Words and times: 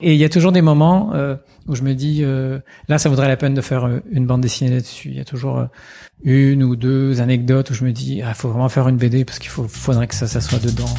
Et 0.00 0.14
il 0.14 0.18
y 0.20 0.24
a 0.24 0.28
toujours 0.28 0.52
des 0.52 0.62
moments 0.62 1.10
euh, 1.14 1.34
où 1.66 1.74
je 1.74 1.82
me 1.82 1.92
dis, 1.92 2.20
euh, 2.22 2.60
là, 2.86 2.98
ça 2.98 3.08
vaudrait 3.08 3.26
la 3.26 3.36
peine 3.36 3.54
de 3.54 3.60
faire 3.60 3.84
euh, 3.84 3.98
une 4.12 4.26
bande 4.26 4.40
dessinée 4.40 4.70
là-dessus. 4.70 5.08
Il 5.08 5.16
y 5.16 5.20
a 5.20 5.24
toujours 5.24 5.58
euh, 5.58 5.66
une 6.22 6.62
ou 6.62 6.76
deux 6.76 7.20
anecdotes 7.20 7.70
où 7.70 7.74
je 7.74 7.84
me 7.84 7.90
dis, 7.90 8.18
il 8.18 8.22
ah, 8.22 8.32
faut 8.32 8.48
vraiment 8.48 8.68
faire 8.68 8.86
une 8.86 8.96
BD 8.96 9.24
parce 9.24 9.40
qu'il 9.40 9.50
faudrait 9.50 10.06
que 10.06 10.14
ça, 10.14 10.28
ça 10.28 10.40
soit 10.40 10.60
dedans. 10.60 10.94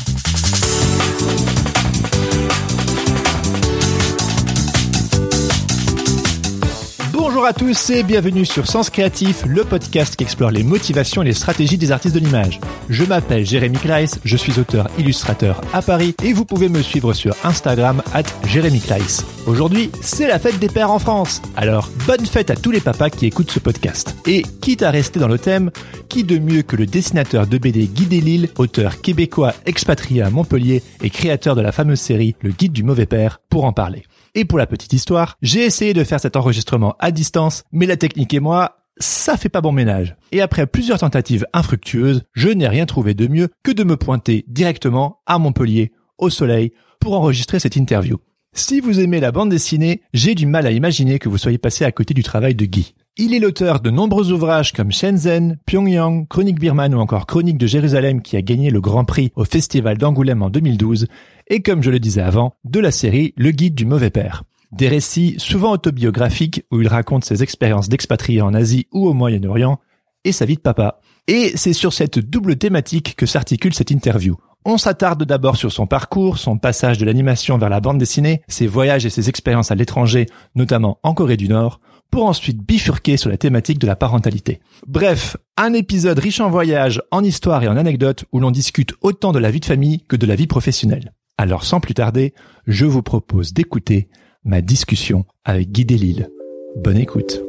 Bonjour 7.39 7.52
à 7.52 7.53
tous 7.53 7.89
et 7.91 8.03
bienvenue 8.03 8.43
sur 8.43 8.67
Sens 8.67 8.89
Créatif, 8.89 9.45
le 9.45 9.63
podcast 9.63 10.17
qui 10.17 10.25
explore 10.25 10.52
les 10.52 10.61
motivations 10.61 11.21
et 11.21 11.25
les 11.25 11.34
stratégies 11.34 11.77
des 11.77 11.93
artistes 11.93 12.13
de 12.13 12.20
l'image. 12.20 12.59
Je 12.89 13.05
m'appelle 13.05 13.45
Jérémy 13.45 13.77
Kleiss, 13.77 14.20
je 14.26 14.35
suis 14.35 14.59
auteur 14.59 14.90
illustrateur 14.99 15.62
à 15.71 15.81
Paris 15.81 16.13
et 16.21 16.34
vous 16.34 16.43
pouvez 16.43 16.68
me 16.68 16.81
suivre 16.81 17.13
sur 17.13 17.37
Instagram 17.46 18.04
at 18.13 18.23
Jérémy 18.46 18.81
Kleiss. 18.81 19.26
Aujourd'hui, 19.48 19.90
c'est 20.01 20.27
la 20.27 20.37
fête 20.37 20.59
des 20.59 20.68
pères 20.68 20.91
en 20.91 20.99
France. 20.99 21.41
Alors, 21.55 21.90
bonne 22.05 22.26
fête 22.26 22.51
à 22.51 22.57
tous 22.57 22.71
les 22.71 22.81
papas 22.81 23.09
qui 23.09 23.27
écoutent 23.27 23.51
ce 23.51 23.59
podcast. 23.59 24.18
Et 24.27 24.41
quitte 24.59 24.84
à 24.84 24.91
rester 24.91 25.21
dans 25.21 25.29
le 25.29 25.40
thème, 25.40 25.71
qui 26.09 26.26
de 26.26 26.40
mieux 26.40 26.63
que 26.63 26.76
le 26.76 26.87
dessinateur 26.87 27.48
de 27.48 27.57
BD 27.57 27.87
Guy 27.87 28.07
Delisle, 28.07 28.49
auteur 28.57 28.99
québécois 28.99 29.53
expatrié 29.65 30.24
à 30.24 30.29
Montpellier 30.29 30.84
et 31.01 31.09
créateur 31.09 31.55
de 31.55 31.62
la 31.62 31.71
fameuse 31.71 32.01
série 32.01 32.35
Le 32.41 32.51
Guide 32.51 32.74
du 32.74 32.84
mauvais 32.84 33.05
père, 33.05 33.40
pour 33.49 33.63
en 33.63 33.71
parler? 33.71 34.03
Et 34.40 34.45
pour 34.45 34.57
la 34.57 34.68
petite 34.68 34.93
histoire, 34.93 35.35
j'ai 35.41 35.65
essayé 35.65 35.93
de 35.93 36.05
faire 36.05 36.21
cet 36.21 36.37
enregistrement 36.37 36.95
à 36.99 37.12
distance, 37.12 37.63
mais 37.73 37.85
la 37.85 37.98
technique 37.98 38.34
et 38.34 38.40
moi, 38.40 38.85
ça 38.98 39.35
fait 39.35 39.49
pas 39.49 39.59
bon 39.59 39.73
ménage. 39.73 40.15
Et 40.31 40.40
après 40.40 40.65
plusieurs 40.65 40.99
tentatives 40.99 41.46
infructueuses, 41.51 42.23
je 42.31 42.48
n'ai 42.48 42.70
rien 42.70 42.85
trouvé 42.85 43.13
de 43.13 43.27
mieux 43.27 43.49
que 43.63 43.71
de 43.71 43.84
me 43.84 43.98
pointer 43.98 44.46
directement 44.48 45.20
à 45.26 45.40
Montpellier, 45.40 45.91
au 46.18 46.29
soleil, 46.29 46.71
pour 47.01 47.15
enregistrer 47.15 47.59
cette 47.59 47.76
interview. 47.76 48.20
Si 48.54 48.79
vous 48.79 49.01
aimez 49.01 49.20
la 49.20 49.34
bande 49.34 49.49
dessinée, 49.49 50.04
j'ai 50.13 50.35
du 50.35 50.46
mal 50.46 50.65
à 50.65 50.71
imaginer 50.71 51.20
que 51.20 51.27
vous 51.27 51.37
soyez 51.37 51.57
passé 51.57 51.84
à 51.84 51.91
côté 51.91 52.13
du 52.13 52.24
travail 52.24 52.55
de 52.55 52.63
Guy. 52.63 52.96
Il 53.21 53.34
est 53.34 53.39
l'auteur 53.39 53.81
de 53.81 53.89
nombreux 53.89 54.31
ouvrages 54.31 54.71
comme 54.71 54.93
Shenzhen, 54.93 55.57
Pyongyang, 55.65 56.25
Chronique 56.29 56.57
birmane 56.57 56.95
ou 56.95 56.99
encore 56.99 57.25
Chronique 57.27 57.57
de 57.57 57.67
Jérusalem 57.67 58.21
qui 58.21 58.37
a 58.37 58.41
gagné 58.41 58.70
le 58.70 58.79
Grand 58.79 59.03
Prix 59.03 59.34
au 59.35 59.43
Festival 59.43 59.98
d'Angoulême 59.98 60.41
en 60.41 60.49
2012 60.49 61.07
et 61.47 61.62
comme 61.62 61.84
je 61.84 61.91
le 61.91 61.99
disais 61.99 62.21
avant, 62.21 62.53
de 62.63 62.79
la 62.79 62.91
série 62.91 63.34
Le 63.35 63.51
Guide 63.51 63.75
du 63.75 63.85
mauvais 63.85 64.09
père. 64.09 64.44
Des 64.72 64.88
récits 64.88 65.35
souvent 65.38 65.73
autobiographiques 65.73 66.63
où 66.72 66.79
il 66.79 66.88
raconte 66.88 67.25
ses 67.25 67.44
expériences 67.44 67.90
d'expatrié 67.90 68.41
en 68.41 68.53
Asie 68.53 68.88
ou 68.94 69.06
au 69.06 69.13
Moyen-Orient 69.13 69.81
et 70.23 70.31
sa 70.31 70.45
vie 70.45 70.56
de 70.56 70.62
papa. 70.62 71.01
Et 71.28 71.51
c'est 71.56 71.73
sur 71.73 71.91
cette 71.91 72.19
double 72.19 72.56
thématique 72.56 73.17
que 73.17 73.25
s'articule 73.25 73.73
cette 73.73 73.91
interview. 73.91 74.38
On 74.66 74.78
s'attarde 74.78 75.24
d'abord 75.24 75.56
sur 75.56 75.72
son 75.72 75.88
parcours, 75.88 76.38
son 76.38 76.57
passage 76.57 76.97
de 76.97 77.06
l'animation 77.06 77.57
vers 77.57 77.69
la 77.69 77.79
bande 77.79 77.97
dessinée, 77.97 78.42
ses 78.47 78.68
voyages 78.68 79.06
et 79.06 79.09
ses 79.09 79.30
expériences 79.30 79.72
à 79.72 79.75
l'étranger, 79.75 80.25
notamment 80.53 81.00
en 81.03 81.14
Corée 81.14 81.38
du 81.38 81.47
Nord, 81.47 81.80
pour 82.12 82.25
ensuite 82.25 82.62
bifurquer 82.62 83.18
sur 83.18 83.30
la 83.30 83.38
thématique 83.38 83.80
de 83.80 83.88
la 83.88 83.96
parentalité. 83.96 84.59
Bref, 84.86 85.38
un 85.58 85.74
épisode 85.74 86.20
riche 86.20 86.40
en 86.40 86.50
voyages, 86.50 87.02
en 87.12 87.24
histoires 87.24 87.64
et 87.64 87.68
en 87.68 87.78
anecdotes 87.78 88.25
où 88.31 88.40
l'on 88.40 88.52
discute 88.52 88.94
autant 89.02 89.31
de 89.31 89.40
la 89.40 89.52
vie 89.52 89.59
de 89.59 89.66
famille 89.66 90.03
que 90.08 90.16
de 90.16 90.25
la 90.25 90.36
vie 90.36 90.47
professionnelle. 90.47 91.14
Alors 91.38 91.64
sans 91.64 91.80
plus 91.80 91.94
tarder, 91.94 92.34
je 92.68 92.86
vous 92.86 93.03
propose 93.03 93.53
d'écouter 93.53 94.09
ma 94.44 94.62
discussion 94.62 95.26
avec 95.46 95.72
Guy 95.72 95.86
Delisle. 95.86 96.30
Bonne 96.76 96.97
écoute. 96.97 97.49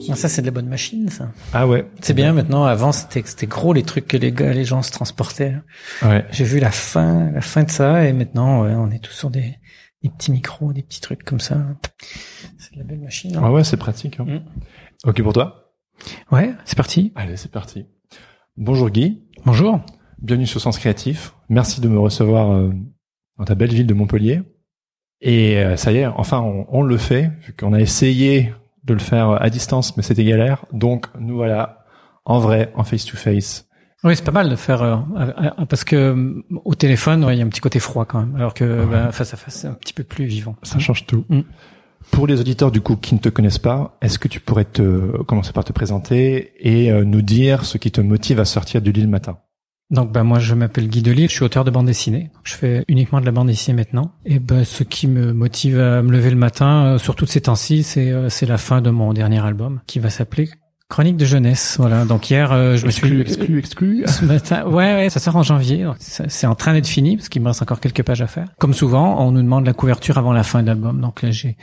Ça, 0.00 0.28
c'est 0.28 0.42
de 0.42 0.46
la 0.46 0.52
bonne 0.52 0.68
machine, 0.68 1.08
ça. 1.08 1.30
Ah 1.52 1.66
ouais. 1.66 1.86
C'est 2.00 2.14
bien, 2.14 2.32
maintenant. 2.32 2.64
Avant, 2.64 2.92
c'était, 2.92 3.22
c'était 3.24 3.46
gros 3.46 3.72
les 3.72 3.82
trucs 3.82 4.06
que 4.06 4.16
les 4.16 4.32
gars, 4.32 4.52
les 4.52 4.64
gens 4.64 4.82
se 4.82 4.90
transportaient. 4.90 5.54
Ouais. 6.02 6.24
J'ai 6.30 6.44
vu 6.44 6.58
la 6.60 6.70
fin, 6.70 7.30
la 7.32 7.40
fin 7.40 7.62
de 7.64 7.70
ça, 7.70 8.04
et 8.06 8.12
maintenant, 8.12 8.62
ouais, 8.62 8.74
on 8.74 8.90
est 8.90 8.98
tous 9.02 9.12
sur 9.12 9.30
des, 9.30 9.56
des 10.02 10.10
petits 10.10 10.32
micros, 10.32 10.72
des 10.72 10.82
petits 10.82 11.00
trucs 11.00 11.24
comme 11.24 11.40
ça. 11.40 11.58
C'est 12.58 12.74
de 12.74 12.78
la 12.78 12.84
belle 12.84 13.00
machine. 13.00 13.36
hein. 13.36 13.42
Ah 13.44 13.52
ouais, 13.52 13.64
c'est 13.64 13.76
pratique. 13.76 14.20
hein. 14.20 14.24
Mm. 14.26 15.08
Ok 15.08 15.22
pour 15.22 15.32
toi? 15.32 15.72
Ouais, 16.30 16.52
c'est 16.64 16.76
parti. 16.76 17.12
Allez, 17.14 17.36
c'est 17.36 17.50
parti. 17.50 17.86
Bonjour 18.56 18.90
Guy, 18.90 19.22
Bonjour. 19.44 19.80
bienvenue 20.20 20.46
sur 20.46 20.60
Sens 20.60 20.78
Créatif. 20.78 21.34
Merci 21.48 21.80
de 21.80 21.88
me 21.88 21.98
recevoir 21.98 22.52
euh, 22.52 22.72
dans 23.38 23.44
ta 23.44 23.54
belle 23.54 23.72
ville 23.72 23.86
de 23.86 23.94
Montpellier. 23.94 24.42
Et 25.20 25.56
euh, 25.58 25.76
ça 25.76 25.92
y 25.92 25.98
est, 25.98 26.06
enfin 26.06 26.40
on, 26.40 26.66
on 26.68 26.82
le 26.82 26.96
fait, 26.98 27.30
vu 27.46 27.54
qu'on 27.54 27.72
a 27.72 27.80
essayé 27.80 28.52
de 28.86 28.94
le 28.94 29.00
faire 29.00 29.30
à 29.42 29.50
distance, 29.50 29.96
mais 29.96 30.02
c'était 30.02 30.24
galère. 30.24 30.64
Donc 30.72 31.06
nous 31.18 31.36
voilà, 31.36 31.84
en 32.24 32.38
vrai, 32.38 32.72
en 32.74 32.84
face-to-face. 32.84 33.66
Oui, 34.04 34.14
c'est 34.14 34.24
pas 34.24 34.30
mal 34.30 34.48
de 34.48 34.56
faire 34.56 34.82
euh, 34.82 34.96
euh, 35.18 35.32
euh, 35.58 35.64
parce 35.66 35.82
que 35.82 35.96
euh, 35.96 36.44
au 36.64 36.74
téléphone, 36.74 37.24
ouais, 37.24 37.34
il 37.34 37.38
y 37.38 37.42
a 37.42 37.44
un 37.44 37.48
petit 37.48 37.60
côté 37.62 37.80
froid 37.80 38.04
quand 38.04 38.20
même, 38.20 38.36
alors 38.36 38.54
que 38.54 38.64
Ouais. 38.64 38.86
bah, 38.90 39.10
face 39.10 39.34
à 39.34 39.36
face, 39.36 39.54
c'est 39.56 39.68
un 39.68 39.72
petit 39.74 39.92
peu 39.94 40.04
plus 40.04 40.26
vivant. 40.26 40.54
Ça 40.62 40.78
change 40.78 41.06
tout. 41.06 41.24
Mm. 41.28 41.40
Pour 42.12 42.28
les 42.28 42.38
auditeurs 42.40 42.70
du 42.70 42.80
coup 42.80 42.94
qui 42.94 43.14
ne 43.14 43.18
te 43.18 43.28
connaissent 43.28 43.58
pas, 43.58 43.96
est-ce 44.00 44.18
que 44.20 44.28
tu 44.28 44.38
pourrais 44.38 44.64
te 44.66 45.22
commencer 45.24 45.52
par 45.52 45.64
te 45.64 45.72
présenter 45.72 46.52
et 46.60 46.92
euh, 46.92 47.04
nous 47.04 47.22
dire 47.22 47.64
ce 47.64 47.78
qui 47.78 47.90
te 47.90 48.00
motive 48.00 48.38
à 48.38 48.44
sortir 48.44 48.80
du 48.80 48.92
lit 48.92 49.02
le 49.02 49.08
matin? 49.08 49.38
Donc 49.90 50.10
bah 50.10 50.24
moi 50.24 50.40
je 50.40 50.54
m'appelle 50.54 50.88
Guy 50.88 51.00
Delisle, 51.00 51.28
je 51.28 51.34
suis 51.34 51.44
auteur 51.44 51.64
de 51.64 51.70
bande 51.70 51.86
dessinée. 51.86 52.30
Je 52.42 52.54
fais 52.54 52.84
uniquement 52.88 53.20
de 53.20 53.26
la 53.26 53.30
bande 53.30 53.46
dessinée 53.46 53.76
maintenant. 53.76 54.12
Et 54.24 54.40
ben 54.40 54.64
ce 54.64 54.82
qui 54.82 55.06
me 55.06 55.32
motive 55.32 55.78
à 55.78 56.02
me 56.02 56.10
lever 56.10 56.30
le 56.30 56.36
matin, 56.36 56.86
euh, 56.86 56.98
sur 56.98 57.14
toutes 57.14 57.30
ces 57.30 57.42
temps-ci, 57.42 57.84
c'est 57.84 58.10
euh, 58.10 58.28
c'est 58.28 58.46
la 58.46 58.58
fin 58.58 58.80
de 58.80 58.90
mon 58.90 59.12
dernier 59.12 59.44
album 59.44 59.80
qui 59.86 60.00
va 60.00 60.10
s'appeler 60.10 60.50
Chronique 60.88 61.16
de 61.16 61.24
jeunesse. 61.24 61.76
Voilà. 61.80 62.04
Donc 62.04 62.30
hier 62.30 62.52
euh, 62.52 62.76
je 62.76 62.86
me 62.86 62.92
suis 62.92 63.20
exclu, 63.20 63.58
exclu. 63.58 64.04
ce 64.06 64.24
matin, 64.24 64.64
ouais, 64.66 64.94
ouais, 64.94 65.10
ça 65.10 65.18
sort 65.18 65.34
en 65.34 65.42
janvier. 65.42 65.84
C'est 65.98 66.46
en 66.46 66.54
train 66.54 66.74
d'être 66.74 66.86
fini 66.86 67.16
parce 67.16 67.28
qu'il 67.28 67.42
me 67.42 67.48
reste 67.48 67.60
encore 67.60 67.80
quelques 67.80 68.04
pages 68.04 68.22
à 68.22 68.28
faire. 68.28 68.46
Comme 68.60 68.72
souvent, 68.72 69.20
on 69.20 69.32
nous 69.32 69.42
demande 69.42 69.66
la 69.66 69.72
couverture 69.72 70.16
avant 70.16 70.32
la 70.32 70.44
fin 70.44 70.62
de 70.62 70.68
l'album. 70.68 71.00
Donc 71.00 71.22
là, 71.22 71.32
j'ai 71.32 71.56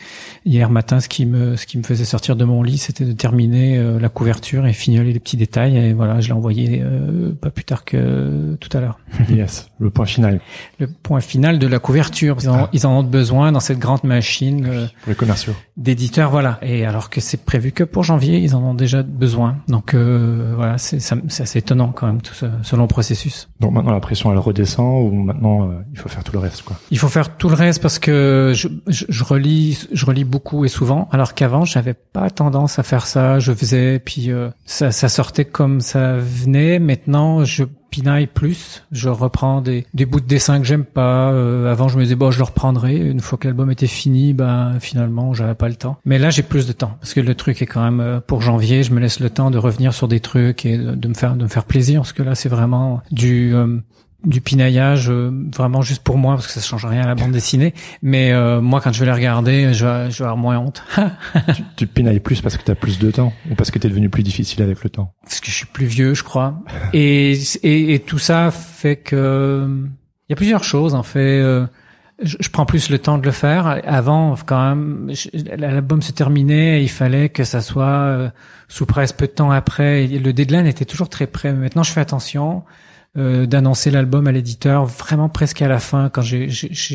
hier 0.46 0.70
matin, 0.70 1.00
ce 1.00 1.08
qui 1.08 1.26
me, 1.26 1.56
ce 1.56 1.66
qui 1.66 1.78
me 1.78 1.84
faisait 1.84 2.04
sortir 2.04 2.36
de 2.36 2.44
mon 2.44 2.64
lit, 2.64 2.78
c'était 2.78 3.06
de 3.06 3.14
terminer 3.14 3.78
euh, 3.78 3.98
la 3.98 4.10
couverture 4.10 4.66
et 4.68 4.74
fignoler 4.74 5.14
les 5.14 5.20
petits 5.22 5.38
détails. 5.38 5.78
Et 5.78 5.94
voilà, 5.94 6.20
je 6.20 6.28
l'ai 6.28 6.34
envoyé 6.34 6.82
euh, 6.84 7.32
pas 7.34 7.50
plus 7.50 7.64
tard 7.64 7.86
que 7.86 8.56
tout 8.60 8.78
à 8.78 8.82
l'heure. 8.82 9.00
yes, 9.30 9.70
le 9.80 9.90
point 9.90 10.06
final 10.06 10.42
Le 10.80 10.88
point 10.88 11.22
final 11.22 11.60
de 11.60 11.68
la 11.68 11.80
couverture. 11.80 12.36
Ils 12.42 12.50
en, 12.50 12.56
Ah. 12.66 12.70
ils 12.74 12.86
en 12.86 13.00
ont 13.00 13.04
besoin 13.04 13.54
dans 13.54 13.62
cette 13.62 13.80
grande 13.80 14.04
machine 14.04 14.66
euh, 14.70 14.86
pour 15.04 15.12
les 15.12 15.16
commerciaux. 15.16 15.54
d'éditeurs, 15.78 16.30
voilà. 16.30 16.60
Et 16.62 16.86
alors 16.86 17.10
que 17.10 17.22
c'est 17.22 17.46
prévu 17.46 17.72
que 17.72 17.86
pour 17.86 18.04
janvier, 18.04 18.40
ils 18.40 18.54
en 18.54 18.62
ont 18.62 18.74
déjà 18.74 19.02
besoin. 19.14 19.58
Donc 19.68 19.94
euh, 19.94 20.54
voilà, 20.56 20.78
c'est 20.78 20.98
assez 20.98 21.60
étonnant 21.60 21.92
quand 21.92 22.08
même 22.08 22.22
tout 22.22 22.34
ce, 22.34 22.46
ce 22.62 22.76
long 22.76 22.88
processus. 22.88 23.50
Donc 23.60 23.74
maintenant 23.74 23.94
la 23.94 24.00
pression 24.00 24.32
elle 24.32 24.40
redescend 24.40 25.12
ou 25.12 25.16
maintenant 25.16 25.70
euh, 25.70 25.82
il 25.94 26.00
faut 26.00 26.10
faire 26.10 26.24
tout 26.24 26.34
le 26.34 26.40
reste 26.40 26.64
quoi? 26.64 26.78
Il 26.92 26.98
faut 26.98 27.08
faire 27.08 27.38
tout 27.38 27.50
le 27.50 27.56
reste 27.56 27.82
parce 27.82 28.00
que 28.00 28.52
je, 28.56 28.68
je, 28.88 29.06
je 29.08 29.24
relis, 29.24 29.88
je 29.92 30.06
relis 30.06 30.24
beaucoup 30.24 30.66
et 30.66 30.68
souvent. 30.68 31.08
Alors 31.12 31.34
qu'avant, 31.34 31.66
j'avais 31.66 31.94
pas 31.94 32.30
tendance 32.30 32.80
à 32.80 32.84
faire 32.84 33.06
ça. 33.06 33.40
Je 33.40 33.54
faisais, 33.54 34.00
puis 34.00 34.32
euh, 34.32 34.50
ça, 34.66 34.92
ça 34.92 35.10
sortait 35.10 35.46
comme 35.46 35.82
ça 35.82 36.18
venait. 36.18 36.80
Maintenant, 36.80 37.44
je 37.46 37.64
pinaille 37.94 38.26
plus. 38.26 38.84
Je 38.92 39.08
reprends 39.08 39.62
des, 39.62 39.86
bouts 39.94 40.20
de 40.20 40.26
dessin 40.26 40.58
que 40.58 40.66
j'aime 40.66 40.84
pas. 40.84 41.32
Euh, 41.32 41.72
avant, 41.72 41.90
je 41.90 42.00
me 42.00 42.04
disais 42.04 42.16
bon, 42.16 42.32
je 42.32 42.40
le 42.40 42.44
reprendrai. 42.44 42.96
Une 42.96 43.20
fois 43.20 43.38
que 43.38 43.48
l'album 43.48 43.70
était 43.70 43.86
fini, 43.86 44.34
ben 44.34 44.80
finalement, 44.80 45.36
j'avais 45.36 45.54
pas 45.54 45.70
le 45.70 45.76
temps. 45.76 46.00
Mais 46.04 46.18
là, 46.18 46.32
j'ai 46.32 46.42
plus 46.42 46.66
de 46.66 46.74
temps 46.74 46.98
parce 47.00 47.14
que 47.14 47.20
le 47.20 47.36
truc 47.36 47.62
est 47.62 47.68
quand 47.68 47.84
même 47.84 48.00
euh, 48.00 48.20
pour 48.20 48.42
janvier. 48.42 48.82
Je 48.82 48.92
me 48.94 49.00
laisse 49.00 49.20
le 49.20 49.30
temps 49.30 49.52
de 49.52 49.60
revenir 49.60 49.94
sur 49.94 50.08
des 50.08 50.22
trucs 50.22 50.66
et 50.66 50.76
de, 50.76 50.96
de 50.96 51.08
me 51.08 51.14
faire 51.14 51.36
de 51.36 51.44
me 51.44 51.48
faire 51.48 51.66
plaisir 51.66 52.02
parce 52.02 52.14
que 52.14 52.24
là, 52.24 52.34
c'est 52.34 52.50
vraiment 52.50 53.02
du 53.12 53.54
euh, 53.54 53.78
du 54.24 54.42
pinaillage 54.42 55.10
euh, 55.10 55.32
vraiment 55.56 55.82
juste 55.82 56.04
pour 56.04 56.18
moi 56.18 56.36
parce 56.36 56.48
que 56.48 56.54
ça 56.54 56.62
change 56.62 56.86
rien 56.86 57.02
à 57.02 57.08
la 57.08 57.16
bande 57.16 57.32
dessinée 57.32 57.74
mais 58.02 58.32
euh, 58.32 58.62
moi 58.62 58.82
quand 58.82 58.92
je 58.92 59.00
vais 59.00 59.06
les 59.06 59.12
regarder 59.12 59.74
je 59.74 59.86
vais, 59.86 60.12
je 60.12 60.20
vais 60.20 60.24
avoir 60.24 60.38
moins 60.38 60.58
honte 60.58 60.84
tu, 61.56 61.64
tu 61.76 61.88
pinailles 61.88 62.20
plus 62.20 62.42
parce 62.42 62.58
que 62.58 62.64
tu 62.64 62.72
as 62.72 62.76
plus 62.76 63.00
de 63.00 63.12
temps 63.12 63.34
ou 63.50 63.56
parce 63.56 63.72
que 63.72 63.80
tu 63.80 63.88
es 63.88 63.90
devenu 63.90 64.10
plus 64.10 64.24
difficile 64.24 64.62
avec 64.64 64.84
le 64.84 64.90
temps? 64.90 65.14
parce 65.24 65.40
que 65.40 65.48
je 65.48 65.56
suis 65.56 65.66
plus 65.66 65.86
vieux 65.86 66.14
je 66.14 66.24
crois 66.24 66.62
et 66.94 67.34
et, 67.64 67.94
et 67.94 68.00
tout 68.00 68.20
ça 68.20 68.52
fait 68.52 68.98
que 68.98 69.68
il 70.30 70.32
y 70.32 70.34
a 70.34 70.38
plusieurs 70.38 70.64
choses 70.64 70.96
en 70.96 71.04
fait 71.04 71.42
Euh, 71.44 71.68
je, 72.22 72.38
je, 72.40 72.50
prends 72.50 72.66
plus 72.66 72.90
le 72.90 73.00
temps 73.00 73.18
de 73.18 73.26
le 73.26 73.32
faire. 73.32 73.82
Avant, 73.86 74.36
quand 74.46 74.62
même, 74.62 75.12
l'album 75.58 76.02
se 76.02 76.12
terminait, 76.12 76.80
et 76.80 76.84
il 76.84 76.90
fallait 76.90 77.30
que 77.30 77.44
ça 77.44 77.62
soit 77.62 77.86
euh, 77.86 78.30
sous 78.68 78.86
presse 78.86 79.12
peu 79.14 79.28
de 79.28 79.32
temps 79.32 79.52
après. 79.52 80.08
Le 80.08 80.32
deadline 80.32 80.68
était 80.68 80.86
toujours 80.86 81.10
très 81.10 81.28
près. 81.28 81.54
Maintenant, 81.54 81.84
je 81.84 81.92
fais 81.92 82.02
attention 82.02 82.64
euh, 83.18 83.46
d'annoncer 83.46 83.92
l'album 83.92 84.28
à 84.28 84.32
l'éditeur 84.32 84.86
vraiment 84.86 85.30
presque 85.30 85.62
à 85.62 85.68
la 85.68 85.80
fin, 85.80 86.10
quand 86.10 86.22
j'ai 86.22 86.50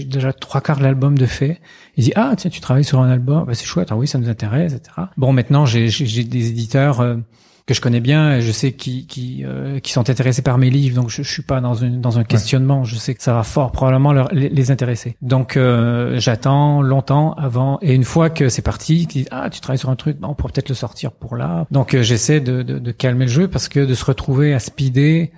déjà 0.05 0.33
trois 0.33 0.61
quarts 0.61 0.79
de 0.79 0.83
l'album 0.83 1.17
de 1.17 1.27
fait. 1.27 1.61
Il 1.97 2.05
dit 2.05 2.13
ah 2.17 2.35
tiens 2.37 2.51
tu 2.51 2.61
travailles 2.61 2.85
sur 2.85 3.01
un 3.01 3.11
album, 3.11 3.45
bah, 3.47 3.55
c'est 3.55 3.67
chouette, 3.67 3.89
ah 3.91 3.97
oui 3.97 4.07
ça 4.09 4.19
nous 4.19 4.29
intéresse, 4.29 4.75
etc. 4.75 5.07
Bon 5.17 5.33
maintenant 5.33 5.67
j'ai 5.67 5.89
des 5.89 6.49
éditeurs 6.49 7.01
euh, 7.01 7.17
que 7.69 7.75
je 7.75 7.83
connais 7.83 8.01
bien 8.01 8.33
et 8.37 8.41
je 8.41 8.51
sais 8.51 8.73
qui 8.73 9.07
qui 9.07 9.45
euh, 9.45 9.79
qui 9.79 9.93
sont 9.93 10.09
intéressés 10.09 10.41
par 10.41 10.57
mes 10.57 10.71
livres. 10.71 10.97
Donc 10.97 11.11
je, 11.11 11.23
je 11.23 11.31
suis 11.31 11.43
pas 11.43 11.61
dans 11.61 11.75
une 11.75 12.01
dans 12.01 12.19
un 12.19 12.25
questionnement. 12.25 12.83
Je 12.85 12.97
sais 12.97 13.15
que 13.15 13.23
ça 13.23 13.35
va 13.35 13.43
fort 13.43 13.73
probablement 13.73 14.15
leur, 14.15 14.33
les, 14.33 14.71
intéresser. 14.71 15.17
Donc 15.21 15.57
euh, 15.57 16.19
j'attends 16.19 16.81
longtemps 16.81 17.35
avant. 17.35 17.79
Et 17.83 17.95
une 17.95 18.05
fois 18.05 18.31
que 18.31 18.49
c'est 18.49 18.63
parti 18.63 19.07
qui 19.07 19.27
ah 19.31 19.51
tu 19.51 19.61
travailles 19.61 19.79
sur 19.79 19.91
un 19.91 19.97
truc. 19.97 20.17
On 20.23 20.35
pourrait 20.35 20.53
peut-être 20.55 20.71
le 20.71 20.75
sortir 20.75 21.13
pour 21.13 21.37
là. 21.37 21.67
Donc 21.71 21.93
euh, 21.93 22.03
j'essaie 22.03 22.41
de, 22.41 22.63
de, 22.63 22.79
de 22.79 22.91
calmer 22.91 23.27
le 23.27 23.31
jeu 23.31 23.49
parce 23.49 23.69
que 23.69 23.81
de 23.81 23.95
se 23.95 24.05
retrouver 24.07 24.55
à 24.55 24.61
speeder 24.61 25.31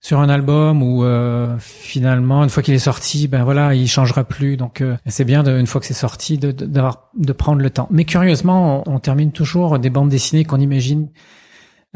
sur 0.00 0.20
un 0.20 0.28
album 0.28 0.82
où 0.82 1.04
finalement 1.58 2.42
une 2.42 2.48
fois 2.48 2.62
qu'il 2.62 2.72
est 2.72 2.78
sorti 2.78 3.28
ben 3.28 3.44
voilà 3.44 3.74
il 3.74 3.86
changera 3.86 4.24
plus. 4.24 4.56
Donc 4.56 4.82
c'est 5.06 5.24
bien 5.24 5.42
de, 5.42 5.58
une 5.58 5.66
fois 5.66 5.80
que 5.80 5.86
c'est 5.86 5.94
sorti 5.94 6.38
de, 6.38 6.52
d'avoir 6.52 7.10
de, 7.14 7.32
prendre 7.32 7.60
le 7.60 7.70
temps. 7.70 7.86
Mais 7.90 8.04
curieusement 8.04 8.82
on, 8.86 8.94
on 8.94 8.98
termine 8.98 9.30
toujours 9.30 9.78
des 9.78 9.90
bandes 9.90 10.08
dessinées 10.08 10.44
qu'on 10.44 10.60
imagine 10.60 11.08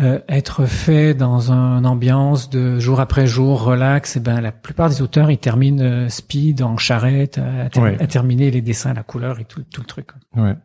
euh, 0.01 0.19
être 0.29 0.67
fait 0.67 1.15
dans 1.15 1.53
une 1.53 1.87
ambiance 1.87 2.51
de 2.51 2.81
jour 2.81 2.99
après 2.99 3.29
jour 3.29 3.63
relax, 3.63 4.17
et 4.17 4.21
ben 4.21 4.41
la 4.41 4.51
plupart 4.51 4.89
des 4.89 5.03
auteurs 5.03 5.31
ils 5.31 5.39
terminent 5.39 5.81
euh, 5.81 6.09
speed 6.09 6.63
en 6.63 6.77
charrette 6.77 7.39
à, 7.39 7.69
terminer 8.09 8.51
les 8.51 8.61
dessins, 8.61 8.93
la 8.93 9.05
couleur 9.05 9.39
et 9.39 9.45
tout, 9.45 9.63
tout 9.63 9.83
le 9.83 9.87
truc. 9.87 10.09
Ouais. 10.35 10.57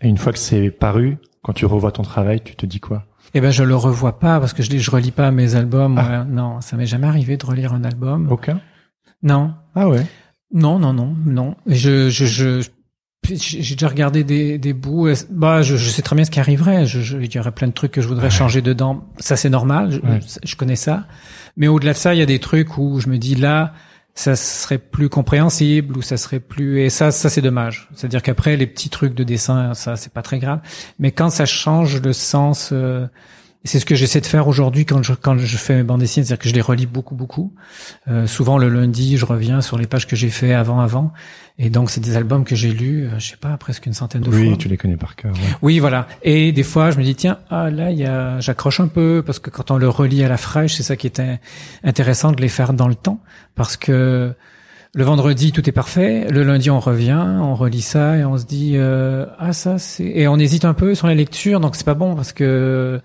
Et 0.00 0.08
une 0.08 0.16
fois 0.16 0.32
que 0.32 0.38
c'est 0.38 0.70
paru, 0.70 1.18
quand 1.42 1.52
tu 1.52 1.66
revois 1.66 1.92
ton 1.92 2.02
travail, 2.02 2.40
tu 2.40 2.56
te 2.56 2.64
dis 2.64 2.80
quoi? 2.80 3.04
Eh 3.34 3.40
ben 3.40 3.50
je 3.50 3.62
le 3.62 3.76
revois 3.76 4.18
pas 4.18 4.40
parce 4.40 4.52
que 4.52 4.62
je 4.62 4.78
je 4.78 4.90
relis 4.90 5.10
pas 5.10 5.30
mes 5.30 5.54
albums. 5.54 5.98
Ah. 5.98 6.24
non, 6.24 6.60
ça 6.60 6.76
m'est 6.76 6.86
jamais 6.86 7.06
arrivé 7.06 7.36
de 7.36 7.44
relire 7.44 7.72
un 7.72 7.84
album. 7.84 8.28
Aucun. 8.30 8.60
Non. 9.22 9.54
Ah 9.74 9.88
ouais. 9.88 10.06
Non, 10.52 10.78
non, 10.78 10.92
non, 10.92 11.14
non. 11.26 11.56
Je, 11.66 12.08
je, 12.08 12.24
je, 12.24 12.62
j'ai 13.34 13.74
déjà 13.74 13.88
regardé 13.88 14.24
des, 14.24 14.58
des 14.58 14.72
bouts. 14.72 15.08
Bah, 15.30 15.62
je, 15.62 15.76
je, 15.76 15.90
sais 15.90 16.02
très 16.02 16.16
bien 16.16 16.24
ce 16.24 16.30
qui 16.30 16.40
arriverait. 16.40 16.86
Je, 16.86 17.00
je, 17.00 17.18
il 17.18 17.34
y 17.34 17.38
aurait 17.38 17.52
plein 17.52 17.66
de 17.66 17.72
trucs 17.72 17.92
que 17.92 18.00
je 18.00 18.08
voudrais 18.08 18.30
changer 18.30 18.62
dedans. 18.62 19.04
Ça, 19.18 19.36
c'est 19.36 19.50
normal. 19.50 19.90
Je, 19.90 20.00
je, 20.42 20.56
connais 20.56 20.76
ça. 20.76 21.06
Mais 21.56 21.68
au-delà 21.68 21.92
de 21.92 21.98
ça, 21.98 22.14
il 22.14 22.18
y 22.18 22.22
a 22.22 22.26
des 22.26 22.38
trucs 22.38 22.78
où 22.78 23.00
je 23.00 23.08
me 23.08 23.18
dis 23.18 23.34
là, 23.34 23.74
ça 24.18 24.34
serait 24.34 24.78
plus 24.78 25.08
compréhensible 25.08 25.96
ou 25.96 26.02
ça 26.02 26.16
serait 26.16 26.40
plus. 26.40 26.80
Et 26.80 26.90
ça, 26.90 27.12
ça 27.12 27.30
c'est 27.30 27.40
dommage. 27.40 27.88
C'est-à-dire 27.94 28.20
qu'après, 28.20 28.56
les 28.56 28.66
petits 28.66 28.90
trucs 28.90 29.14
de 29.14 29.22
dessin, 29.22 29.74
ça, 29.74 29.94
c'est 29.94 30.12
pas 30.12 30.22
très 30.22 30.40
grave. 30.40 30.58
Mais 30.98 31.12
quand 31.12 31.30
ça 31.30 31.46
change 31.46 32.02
le 32.02 32.12
sens. 32.12 32.70
Euh, 32.72 33.06
c'est 33.64 33.80
ce 33.80 33.84
que 33.84 33.94
j'essaie 33.94 34.20
de 34.20 34.26
faire 34.26 34.48
aujourd'hui 34.48 34.84
quand 34.84 35.02
je 35.02 35.12
quand 35.14 35.36
je 35.36 35.56
fais 35.56 35.76
mes 35.76 35.82
bandes 35.82 36.00
dessinées, 36.00 36.24
c'est-à-dire 36.24 36.42
que 36.42 36.48
je 36.48 36.54
les 36.54 36.60
relis 36.60 36.86
beaucoup 36.86 37.14
beaucoup. 37.14 37.52
Euh, 38.08 38.26
souvent 38.26 38.56
le 38.56 38.68
lundi, 38.68 39.16
je 39.16 39.24
reviens 39.24 39.60
sur 39.60 39.78
les 39.78 39.86
pages 39.86 40.06
que 40.06 40.16
j'ai 40.16 40.30
fait 40.30 40.54
avant 40.54 40.80
avant, 40.80 41.12
et 41.58 41.70
donc 41.70 41.90
c'est 41.90 42.00
des 42.00 42.16
albums 42.16 42.44
que 42.44 42.54
j'ai 42.54 42.70
lus, 42.70 43.06
euh, 43.06 43.18
je 43.18 43.30
sais 43.30 43.36
pas, 43.36 43.56
presque 43.56 43.86
une 43.86 43.94
centaine 43.94 44.22
de 44.22 44.30
fois. 44.30 44.40
Oui, 44.40 44.56
tu 44.58 44.68
les 44.68 44.76
connais 44.76 44.96
par 44.96 45.16
cœur. 45.16 45.34
Oui, 45.60 45.80
voilà. 45.80 46.06
Et 46.22 46.52
des 46.52 46.62
fois, 46.62 46.90
je 46.92 46.98
me 46.98 47.02
dis 47.02 47.14
tiens, 47.14 47.38
ah 47.50 47.68
là, 47.70 47.90
il 47.90 47.98
y 47.98 48.06
a, 48.06 48.38
j'accroche 48.40 48.80
un 48.80 48.88
peu 48.88 49.22
parce 49.26 49.38
que 49.40 49.50
quand 49.50 49.70
on 49.70 49.76
le 49.76 49.88
relit 49.88 50.22
à 50.22 50.28
la 50.28 50.36
fraîche, 50.36 50.74
c'est 50.74 50.84
ça 50.84 50.96
qui 50.96 51.06
était 51.06 51.40
intéressant 51.82 52.32
de 52.32 52.40
les 52.40 52.48
faire 52.48 52.72
dans 52.72 52.88
le 52.88 52.94
temps, 52.94 53.20
parce 53.56 53.76
que 53.76 54.32
le 54.94 55.04
vendredi, 55.04 55.52
tout 55.52 55.68
est 55.68 55.72
parfait. 55.72 56.26
Le 56.30 56.44
lundi, 56.44 56.70
on 56.70 56.80
revient, 56.80 57.22
on 57.40 57.54
relit 57.54 57.82
ça 57.82 58.16
et 58.16 58.24
on 58.24 58.38
se 58.38 58.46
dit 58.46 58.72
euh, 58.76 59.26
ah 59.38 59.52
ça 59.52 59.78
c'est 59.78 60.04
et 60.04 60.28
on 60.28 60.38
hésite 60.38 60.64
un 60.64 60.74
peu 60.74 60.94
sur 60.94 61.06
la 61.08 61.14
lecture, 61.14 61.60
donc 61.60 61.76
c'est 61.76 61.84
pas 61.84 61.94
bon 61.94 62.14
parce 62.14 62.32
que 62.32 63.00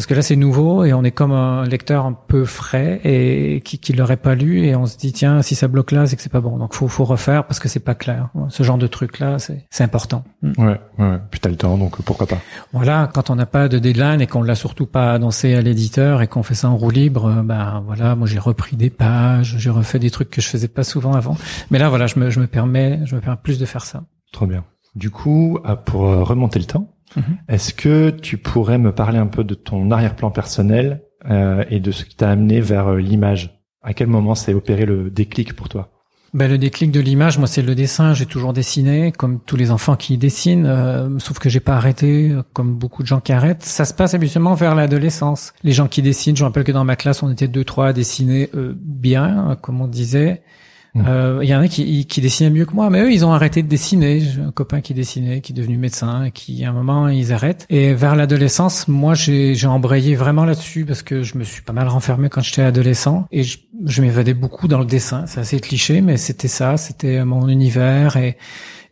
parce 0.00 0.06
que 0.06 0.14
là 0.14 0.22
c'est 0.22 0.34
nouveau 0.34 0.84
et 0.84 0.94
on 0.94 1.04
est 1.04 1.10
comme 1.10 1.32
un 1.32 1.66
lecteur 1.66 2.06
un 2.06 2.14
peu 2.14 2.46
frais 2.46 3.02
et 3.04 3.60
qui 3.60 3.78
qui 3.78 3.92
l'aurait 3.92 4.16
pas 4.16 4.34
lu 4.34 4.64
et 4.64 4.74
on 4.74 4.86
se 4.86 4.96
dit 4.96 5.12
tiens 5.12 5.42
si 5.42 5.54
ça 5.54 5.68
bloque 5.68 5.92
là 5.92 6.06
c'est 6.06 6.16
que 6.16 6.22
c'est 6.22 6.32
pas 6.32 6.40
bon. 6.40 6.56
Donc 6.56 6.72
faut 6.72 6.88
faut 6.88 7.04
refaire 7.04 7.44
parce 7.44 7.60
que 7.60 7.68
c'est 7.68 7.80
pas 7.80 7.94
clair. 7.94 8.30
Ce 8.48 8.62
genre 8.62 8.78
de 8.78 8.86
truc 8.86 9.18
là 9.18 9.38
c'est 9.38 9.66
c'est 9.68 9.84
important. 9.84 10.24
Mm. 10.40 10.52
ouais 10.56 10.80
ouais 10.98 11.18
puis 11.30 11.38
t'as 11.38 11.50
le 11.50 11.56
temps 11.56 11.76
donc 11.76 12.00
pourquoi 12.00 12.26
pas. 12.26 12.38
Voilà 12.72 13.10
quand 13.12 13.28
on 13.28 13.34
n'a 13.34 13.44
pas 13.44 13.68
de 13.68 13.78
deadline 13.78 14.22
et 14.22 14.26
qu'on 14.26 14.42
l'a 14.42 14.54
surtout 14.54 14.86
pas 14.86 15.12
annoncé 15.12 15.54
à 15.54 15.60
l'éditeur 15.60 16.22
et 16.22 16.28
qu'on 16.28 16.42
fait 16.42 16.54
ça 16.54 16.70
en 16.70 16.78
roue 16.78 16.88
libre 16.88 17.42
ben 17.44 17.82
voilà 17.84 18.16
moi 18.16 18.26
j'ai 18.26 18.38
repris 18.38 18.76
des 18.76 18.88
pages 18.88 19.56
j'ai 19.58 19.68
refait 19.68 19.98
des 19.98 20.10
trucs 20.10 20.30
que 20.30 20.40
je 20.40 20.48
faisais 20.48 20.68
pas 20.68 20.82
souvent 20.82 21.12
avant. 21.12 21.36
Mais 21.70 21.78
là 21.78 21.90
voilà 21.90 22.06
je 22.06 22.18
me 22.18 22.30
je 22.30 22.40
me 22.40 22.46
permets 22.46 23.00
je 23.04 23.16
me 23.16 23.20
permets 23.20 23.36
plus 23.42 23.58
de 23.58 23.66
faire 23.66 23.84
ça. 23.84 24.04
Trop 24.32 24.46
bien. 24.46 24.64
Du 24.94 25.10
coup 25.10 25.58
pour 25.84 26.00
remonter 26.00 26.58
le 26.58 26.64
temps 26.64 26.88
Mhm. 27.16 27.38
Est-ce 27.48 27.74
que 27.74 28.10
tu 28.10 28.38
pourrais 28.38 28.78
me 28.78 28.92
parler 28.92 29.18
un 29.18 29.26
peu 29.26 29.44
de 29.44 29.54
ton 29.54 29.90
arrière-plan 29.90 30.30
personnel 30.30 31.02
euh, 31.28 31.64
et 31.70 31.80
de 31.80 31.90
ce 31.90 32.04
qui 32.04 32.16
t'a 32.16 32.30
amené 32.30 32.60
vers 32.60 32.88
euh, 32.88 32.98
l'image? 32.98 33.60
À 33.82 33.94
quel 33.94 34.08
moment 34.08 34.34
s'est 34.34 34.54
opéré 34.54 34.84
le 34.84 35.10
déclic 35.10 35.54
pour 35.54 35.68
toi? 35.68 35.90
Ben, 36.32 36.48
le 36.48 36.58
déclic 36.58 36.92
de 36.92 37.00
l'image, 37.00 37.38
moi, 37.38 37.48
c'est 37.48 37.62
le 37.62 37.74
dessin. 37.74 38.14
J'ai 38.14 38.26
toujours 38.26 38.52
dessiné, 38.52 39.10
comme 39.10 39.40
tous 39.40 39.56
les 39.56 39.72
enfants 39.72 39.96
qui 39.96 40.16
dessinent, 40.16 40.66
euh, 40.66 41.18
sauf 41.18 41.40
que 41.40 41.48
j'ai 41.48 41.58
pas 41.58 41.74
arrêté, 41.74 42.32
comme 42.52 42.74
beaucoup 42.76 43.02
de 43.02 43.08
gens 43.08 43.20
qui 43.20 43.32
arrêtent. 43.32 43.64
Ça 43.64 43.84
se 43.84 43.92
passe 43.92 44.14
habituellement 44.14 44.54
vers 44.54 44.76
l'adolescence. 44.76 45.52
Les 45.64 45.72
gens 45.72 45.88
qui 45.88 46.02
dessinent, 46.02 46.36
je 46.36 46.44
rappelle 46.44 46.62
que 46.62 46.70
dans 46.70 46.84
ma 46.84 46.94
classe, 46.94 47.24
on 47.24 47.30
était 47.32 47.48
deux, 47.48 47.64
trois 47.64 47.88
à 47.88 47.92
dessiner 47.92 48.48
bien, 48.54 49.58
comme 49.60 49.80
on 49.80 49.88
disait. 49.88 50.42
Il 50.94 51.02
mmh. 51.02 51.06
euh, 51.08 51.44
y 51.44 51.54
en 51.54 51.60
a 51.60 51.68
qui, 51.68 52.06
qui 52.06 52.20
dessinaient 52.20 52.50
mieux 52.50 52.64
que 52.64 52.74
moi, 52.74 52.90
mais 52.90 53.00
eux, 53.02 53.12
ils 53.12 53.24
ont 53.24 53.32
arrêté 53.32 53.62
de 53.62 53.68
dessiner. 53.68 54.20
J'ai 54.20 54.40
un 54.40 54.50
copain 54.50 54.80
qui 54.80 54.92
dessinait, 54.94 55.40
qui 55.40 55.52
est 55.52 55.54
devenu 55.54 55.76
médecin, 55.76 56.24
et 56.24 56.30
qui, 56.30 56.64
à 56.64 56.70
un 56.70 56.72
moment, 56.72 57.08
ils 57.08 57.32
arrêtent. 57.32 57.66
Et 57.70 57.94
vers 57.94 58.16
l'adolescence, 58.16 58.88
moi, 58.88 59.14
j'ai 59.14 59.66
embrayé 59.66 60.16
vraiment 60.16 60.44
là-dessus 60.44 60.84
parce 60.84 61.02
que 61.02 61.22
je 61.22 61.38
me 61.38 61.44
suis 61.44 61.62
pas 61.62 61.72
mal 61.72 61.88
renfermé 61.88 62.28
quand 62.28 62.40
j'étais 62.40 62.62
adolescent 62.62 63.26
et 63.30 63.42
je, 63.42 63.58
je 63.84 64.02
m'évadais 64.02 64.34
beaucoup 64.34 64.68
dans 64.68 64.80
le 64.80 64.84
dessin. 64.84 65.24
C'est 65.26 65.40
assez 65.40 65.60
cliché, 65.60 66.00
mais 66.00 66.16
c'était 66.16 66.48
ça, 66.48 66.76
c'était 66.76 67.24
mon 67.24 67.48
univers 67.48 68.16
et 68.16 68.36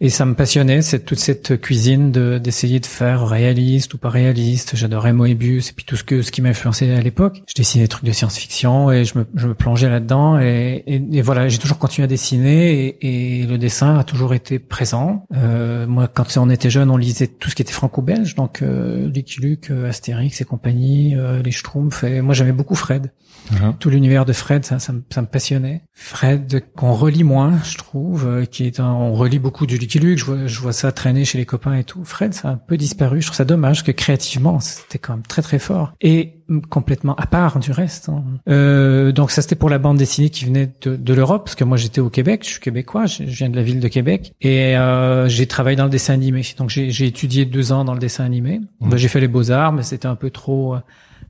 et 0.01 0.11
ça 0.11 0.25
me 0.25 0.35
passionnait, 0.35 0.83
c'est 0.83 1.01
toute 1.01 1.19
cette 1.19 1.61
cuisine 1.61 2.13
de 2.13 2.39
d'essayer 2.39 2.79
de 2.79 2.87
faire 2.87 3.27
réaliste 3.27 3.95
ou 3.95 3.99
pas 3.99 4.11
réaliste. 4.11 4.77
J'adorais 4.77 5.13
Moebius 5.13 5.71
et 5.71 5.73
puis 5.73 5.85
tout 5.85 5.97
ce 5.97 6.05
que 6.05 6.23
ce 6.23 6.31
qui 6.31 6.41
m'a 6.41 6.51
influencé 6.51 6.91
à 6.93 7.01
l'époque. 7.01 7.43
Je 7.49 7.55
dessinais 7.55 7.85
des 7.85 7.89
trucs 7.89 8.05
de 8.05 8.13
science-fiction 8.13 8.93
et 8.93 9.05
je 9.05 9.19
me, 9.19 9.27
je 9.35 9.49
me 9.49 9.55
plongeais 9.55 9.89
là-dedans 9.89 10.39
et, 10.39 10.85
et, 10.87 11.23
voilà, 11.23 11.49
j'ai 11.49 11.59
toujours 11.59 11.79
continué 11.79 12.05
à 12.05 12.09
dessiner 12.09 12.97
et, 13.01 13.41
et, 13.41 13.47
le 13.47 13.59
dessin 13.59 13.99
a 13.99 14.05
toujours 14.05 14.35
été 14.35 14.59
présent. 14.59 15.27
Euh, 15.35 15.87
moi, 15.87 16.07
quand 16.07 16.37
on 16.37 16.49
était 16.51 16.71
jeune, 16.71 16.91
on 16.91 16.97
lisait 16.97 17.27
tout 17.27 17.51
ce 17.51 17.57
qui 17.57 17.63
était 17.63 17.73
franco-belge, 17.73 18.35
donc 18.35 18.63
euh, 18.63 19.09
Lucky 19.09 19.41
Luke, 19.41 19.71
euh, 19.71 19.89
Astérix 19.89 20.41
et 20.41 20.45
compagnie, 20.45 21.17
euh, 21.17 21.43
les 21.43 21.51
Schtroumpfs. 21.51 22.05
Et 22.05 22.21
moi, 22.21 22.35
j'aimais 22.35 22.53
beaucoup 22.53 22.75
Fred. 22.75 23.11
Uh-huh. 23.53 23.77
Tout 23.79 23.91
l'univers 23.91 24.25
de 24.25 24.33
Fred, 24.33 24.65
ça, 24.65 24.79
ça, 24.79 24.93
me, 24.93 25.03
ça 25.11 25.23
me 25.23 25.27
passionnait. 25.27 25.83
Fred, 25.95 26.63
qu'on 26.77 26.93
relit 26.93 27.25
moins, 27.25 27.59
je 27.65 27.79
trouve, 27.79 28.27
euh, 28.27 28.45
qui 28.45 28.65
est 28.65 28.81
un, 28.81 28.93
on 28.93 29.15
relit 29.15 29.39
beaucoup 29.39 29.67
du 29.67 29.79
Lucky 29.89 29.99
Luke. 30.01 30.19
Je 30.19 30.25
vois, 30.25 30.47
je 30.47 30.61
vois 30.61 30.73
ça 30.73 30.93
traîner 30.93 31.25
chez 31.25 31.39
les 31.39 31.47
copains 31.47 31.75
et 31.75 31.85
tout. 31.85 32.05
Fred, 32.05 32.35
ça 32.35 32.49
a 32.49 32.53
un 32.53 32.57
peu 32.57 32.77
disparu. 32.77 33.23
Je 33.23 33.27
trouve 33.27 33.37
ça 33.37 33.47
dommage 33.47 33.83
que 33.85 33.91
créativement, 33.91 34.61
c'était 34.61 34.99
quand 34.99 35.15
même 35.15 35.23
très 35.27 35.41
très 35.41 35.59
fort 35.59 35.95
et 36.03 36.35
complètement 36.69 37.15
à 37.17 37.27
part 37.27 37.59
du 37.59 37.73
reste. 37.73 38.11
Hein. 38.11 38.23
Euh, 38.49 39.13
donc 39.13 39.31
ça, 39.31 39.41
c'était 39.41 39.57
pour 39.57 39.71
la 39.71 39.79
bande 39.79 39.97
dessinée 39.97 40.29
qui 40.29 40.45
venait 40.45 40.71
de, 40.83 40.97
de 40.97 41.15
l'Europe, 41.15 41.45
parce 41.45 41.55
que 41.55 41.65
moi 41.65 41.77
j'étais 41.77 42.01
au 42.01 42.11
Québec, 42.11 42.43
je 42.45 42.51
suis 42.51 42.61
québécois, 42.61 43.07
je, 43.07 43.25
viens 43.25 43.49
de 43.49 43.57
la 43.57 43.63
ville 43.63 43.81
de 43.81 43.89
Québec 43.89 44.35
et 44.41 44.77
euh, 44.77 45.29
j'ai 45.29 45.47
travaillé 45.47 45.77
dans 45.77 45.85
le 45.85 45.91
dessin 45.91 46.15
animé. 46.15 46.43
Donc 46.59 46.69
j'ai 46.71 47.07
étudié 47.07 47.45
deux 47.47 47.73
ans 47.73 47.85
dans 47.85 47.95
le 47.95 48.01
dessin 48.01 48.25
animé. 48.25 48.61
Mmh. 48.81 48.91
Ben, 48.91 48.97
j'ai 48.97 49.09
fait 49.09 49.21
les 49.21 49.29
beaux 49.29 49.51
arts, 49.51 49.73
mais 49.73 49.83
c'était 49.83 50.09
un 50.09 50.17
peu 50.17 50.31
trop 50.31 50.75
euh, 50.75 50.81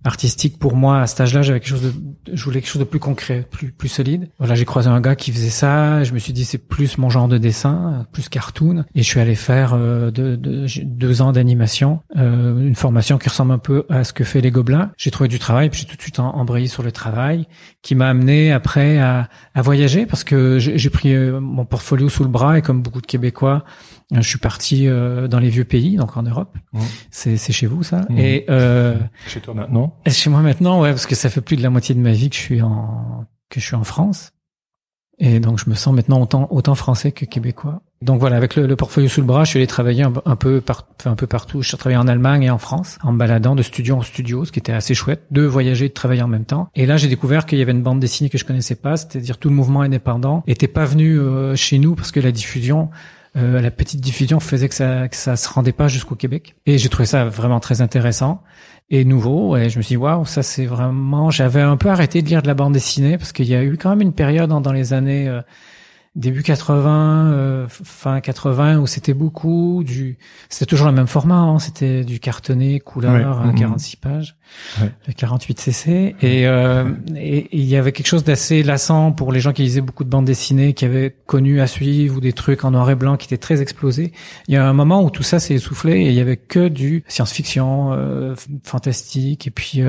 artistique 0.04 0.58
pour 0.58 0.76
moi 0.76 1.00
à 1.00 1.06
cet 1.06 1.20
âge-là 1.20 1.42
j'avais 1.42 1.60
quelque 1.60 1.70
chose 1.70 1.82
de 1.82 1.92
je 2.32 2.44
voulais 2.44 2.60
quelque 2.60 2.70
chose 2.70 2.80
de 2.80 2.84
plus 2.84 2.98
concret 2.98 3.46
plus 3.50 3.72
plus 3.72 3.88
solide. 3.88 4.28
Voilà 4.38 4.54
j'ai 4.54 4.64
croisé 4.64 4.88
un 4.88 5.00
gars 5.00 5.16
qui 5.16 5.32
faisait 5.32 5.50
ça 5.50 6.04
je 6.04 6.12
me 6.12 6.18
suis 6.18 6.32
dit 6.32 6.44
c'est 6.44 6.58
plus 6.58 6.98
mon 6.98 7.10
genre 7.10 7.28
de 7.28 7.38
dessin 7.38 8.06
plus 8.12 8.28
cartoon 8.28 8.84
et 8.94 9.02
je 9.02 9.08
suis 9.08 9.20
allé 9.20 9.34
faire 9.34 9.74
euh, 9.74 10.10
de, 10.10 10.36
deux 10.36 11.22
ans 11.22 11.32
d'animation 11.32 12.00
euh, 12.16 12.66
une 12.66 12.76
formation 12.76 13.18
qui 13.18 13.28
ressemble 13.28 13.52
un 13.52 13.58
peu 13.58 13.84
à 13.88 14.04
ce 14.04 14.12
que 14.12 14.24
fait 14.24 14.40
les 14.40 14.50
gobelins. 14.50 14.92
J'ai 14.96 15.10
trouvé 15.10 15.28
du 15.28 15.38
travail 15.38 15.70
puis 15.70 15.80
j'ai 15.80 15.86
tout 15.86 15.96
de 15.96 16.02
suite 16.02 16.18
embrayé 16.18 16.66
sur 16.66 16.82
le 16.82 16.92
travail 16.92 17.46
qui 17.82 17.94
m'a 17.94 18.08
amené 18.08 18.52
après 18.52 18.98
à, 18.98 19.28
à 19.54 19.62
voyager 19.62 20.06
parce 20.06 20.24
que 20.24 20.58
j'ai 20.58 20.90
pris 20.90 21.14
euh, 21.14 21.40
mon 21.40 21.64
portfolio 21.64 22.08
sous 22.08 22.22
le 22.22 22.30
bras 22.30 22.58
et 22.58 22.62
comme 22.62 22.82
beaucoup 22.82 23.00
de 23.00 23.06
Québécois 23.06 23.64
je 24.10 24.22
suis 24.22 24.38
parti 24.38 24.86
euh, 24.86 25.28
dans 25.28 25.38
les 25.38 25.50
vieux 25.50 25.64
pays, 25.64 25.96
donc 25.96 26.16
en 26.16 26.22
Europe. 26.22 26.56
Mmh. 26.72 26.80
C'est, 27.10 27.36
c'est 27.36 27.52
chez 27.52 27.66
vous 27.66 27.82
ça. 27.82 28.06
Mmh. 28.08 28.18
Et 28.18 28.46
euh, 28.48 28.96
chez 29.26 29.40
toi 29.40 29.54
maintenant 29.54 29.96
Chez 30.06 30.30
moi 30.30 30.40
maintenant, 30.40 30.80
ouais, 30.80 30.90
parce 30.90 31.06
que 31.06 31.14
ça 31.14 31.28
fait 31.28 31.40
plus 31.40 31.56
de 31.56 31.62
la 31.62 31.70
moitié 31.70 31.94
de 31.94 32.00
ma 32.00 32.12
vie 32.12 32.30
que 32.30 32.36
je 32.36 32.40
suis 32.40 32.62
en 32.62 33.26
que 33.50 33.60
je 33.60 33.64
suis 33.66 33.76
en 33.76 33.84
France. 33.84 34.32
Et 35.18 35.40
donc 35.40 35.58
je 35.62 35.68
me 35.68 35.74
sens 35.74 35.94
maintenant 35.94 36.22
autant 36.22 36.48
autant 36.50 36.74
français 36.74 37.12
que 37.12 37.24
québécois. 37.24 37.82
Donc 38.00 38.20
voilà, 38.20 38.36
avec 38.36 38.54
le, 38.54 38.76
portfolio 38.76 39.08
sous 39.08 39.20
le 39.20 39.26
bras, 39.26 39.42
je 39.42 39.50
suis 39.50 39.58
allé 39.58 39.66
travailler 39.66 40.04
un, 40.04 40.36
peu 40.36 40.60
par, 40.60 40.86
un 41.04 41.16
peu 41.16 41.26
partout. 41.26 41.62
Je 41.62 41.68
suis 41.68 41.76
travaillé 41.76 41.98
en 41.98 42.06
Allemagne 42.06 42.44
et 42.44 42.50
en 42.50 42.58
France, 42.58 42.96
en 43.02 43.10
me 43.10 43.18
baladant 43.18 43.56
de 43.56 43.62
studio 43.62 43.96
en 43.96 44.02
studio, 44.02 44.44
ce 44.44 44.52
qui 44.52 44.60
était 44.60 44.72
assez 44.72 44.94
chouette, 44.94 45.24
de 45.32 45.42
voyager 45.42 45.86
et 45.86 45.88
de 45.88 45.94
travailler 45.94 46.22
en 46.22 46.28
même 46.28 46.44
temps. 46.44 46.68
Et 46.76 46.86
là, 46.86 46.96
j'ai 46.96 47.08
découvert 47.08 47.44
qu'il 47.44 47.58
y 47.58 47.62
avait 47.62 47.72
une 47.72 47.82
bande 47.82 47.98
dessinée 47.98 48.30
que 48.30 48.38
je 48.38 48.44
connaissais 48.44 48.76
pas, 48.76 48.96
c'est-à-dire 48.96 49.38
tout 49.38 49.48
le 49.48 49.56
mouvement 49.56 49.80
indépendant 49.80 50.44
était 50.46 50.68
pas 50.68 50.84
venu 50.84 51.18
euh, 51.18 51.56
chez 51.56 51.80
nous 51.80 51.96
parce 51.96 52.12
que 52.12 52.20
la 52.20 52.30
diffusion 52.30 52.88
euh, 53.38 53.60
la 53.60 53.70
petite 53.70 54.00
diffusion 54.00 54.40
faisait 54.40 54.68
que 54.68 54.74
ça 54.74 55.08
que 55.08 55.16
ça 55.16 55.36
se 55.36 55.48
rendait 55.48 55.72
pas 55.72 55.88
jusqu'au 55.88 56.14
Québec. 56.14 56.56
Et 56.66 56.78
j'ai 56.78 56.88
trouvé 56.88 57.06
ça 57.06 57.24
vraiment 57.24 57.60
très 57.60 57.80
intéressant 57.80 58.42
et 58.90 59.04
nouveau. 59.04 59.56
Et 59.56 59.70
je 59.70 59.78
me 59.78 59.82
suis 59.82 59.94
dit, 59.94 59.96
waouh, 59.96 60.24
ça 60.24 60.42
c'est 60.42 60.66
vraiment. 60.66 61.30
J'avais 61.30 61.62
un 61.62 61.76
peu 61.76 61.88
arrêté 61.88 62.22
de 62.22 62.28
lire 62.28 62.42
de 62.42 62.48
la 62.48 62.54
bande 62.54 62.72
dessinée 62.72 63.16
parce 63.16 63.32
qu'il 63.32 63.46
y 63.46 63.54
a 63.54 63.62
eu 63.62 63.76
quand 63.76 63.90
même 63.90 64.00
une 64.00 64.12
période 64.12 64.50
dans, 64.50 64.72
les 64.72 64.92
années 64.92 65.28
euh, 65.28 65.40
début 66.18 66.42
80, 66.42 67.32
euh, 67.32 67.66
fin 67.68 68.20
80 68.20 68.80
où 68.80 68.86
c'était 68.86 69.14
beaucoup 69.14 69.82
du. 69.84 70.18
C'était 70.48 70.66
toujours 70.66 70.88
le 70.88 70.92
même 70.92 71.06
format. 71.06 71.36
Hein, 71.36 71.58
c'était 71.60 72.04
du 72.04 72.18
cartonné 72.18 72.80
couleur, 72.80 73.44
46 73.56 73.96
mhm. 73.96 74.12
pages, 74.12 74.36
ouais. 74.80 74.92
le 75.06 75.12
48 75.12 75.60
cc. 75.60 76.16
Et, 76.20 76.46
euh, 76.46 76.90
et 77.16 77.48
il 77.56 77.64
y 77.64 77.76
avait 77.76 77.92
quelque 77.92 78.08
chose 78.08 78.24
d'assez 78.24 78.62
lassant 78.64 79.12
pour 79.12 79.32
les 79.32 79.40
gens 79.40 79.52
qui 79.52 79.62
lisaient 79.62 79.80
beaucoup 79.80 80.04
de 80.04 80.10
bandes 80.10 80.24
dessinées, 80.24 80.74
qui 80.74 80.84
avaient 80.84 81.16
connu 81.26 81.60
à 81.60 81.68
suivre 81.68 82.16
ou 82.16 82.20
des 82.20 82.32
trucs 82.32 82.64
en 82.64 82.72
noir 82.72 82.90
et 82.90 82.96
blanc 82.96 83.16
qui 83.16 83.26
étaient 83.26 83.38
très 83.38 83.62
explosés. 83.62 84.12
Il 84.48 84.54
y 84.54 84.56
a 84.56 84.68
un 84.68 84.72
moment 84.72 85.04
où 85.04 85.10
tout 85.10 85.22
ça 85.22 85.38
s'est 85.38 85.54
essoufflé 85.54 86.00
et 86.00 86.08
il 86.08 86.14
y 86.14 86.20
avait 86.20 86.36
que 86.36 86.68
du 86.68 87.04
science-fiction, 87.06 87.92
euh, 87.92 88.34
fantastique 88.64 89.46
et 89.46 89.50
puis. 89.50 89.82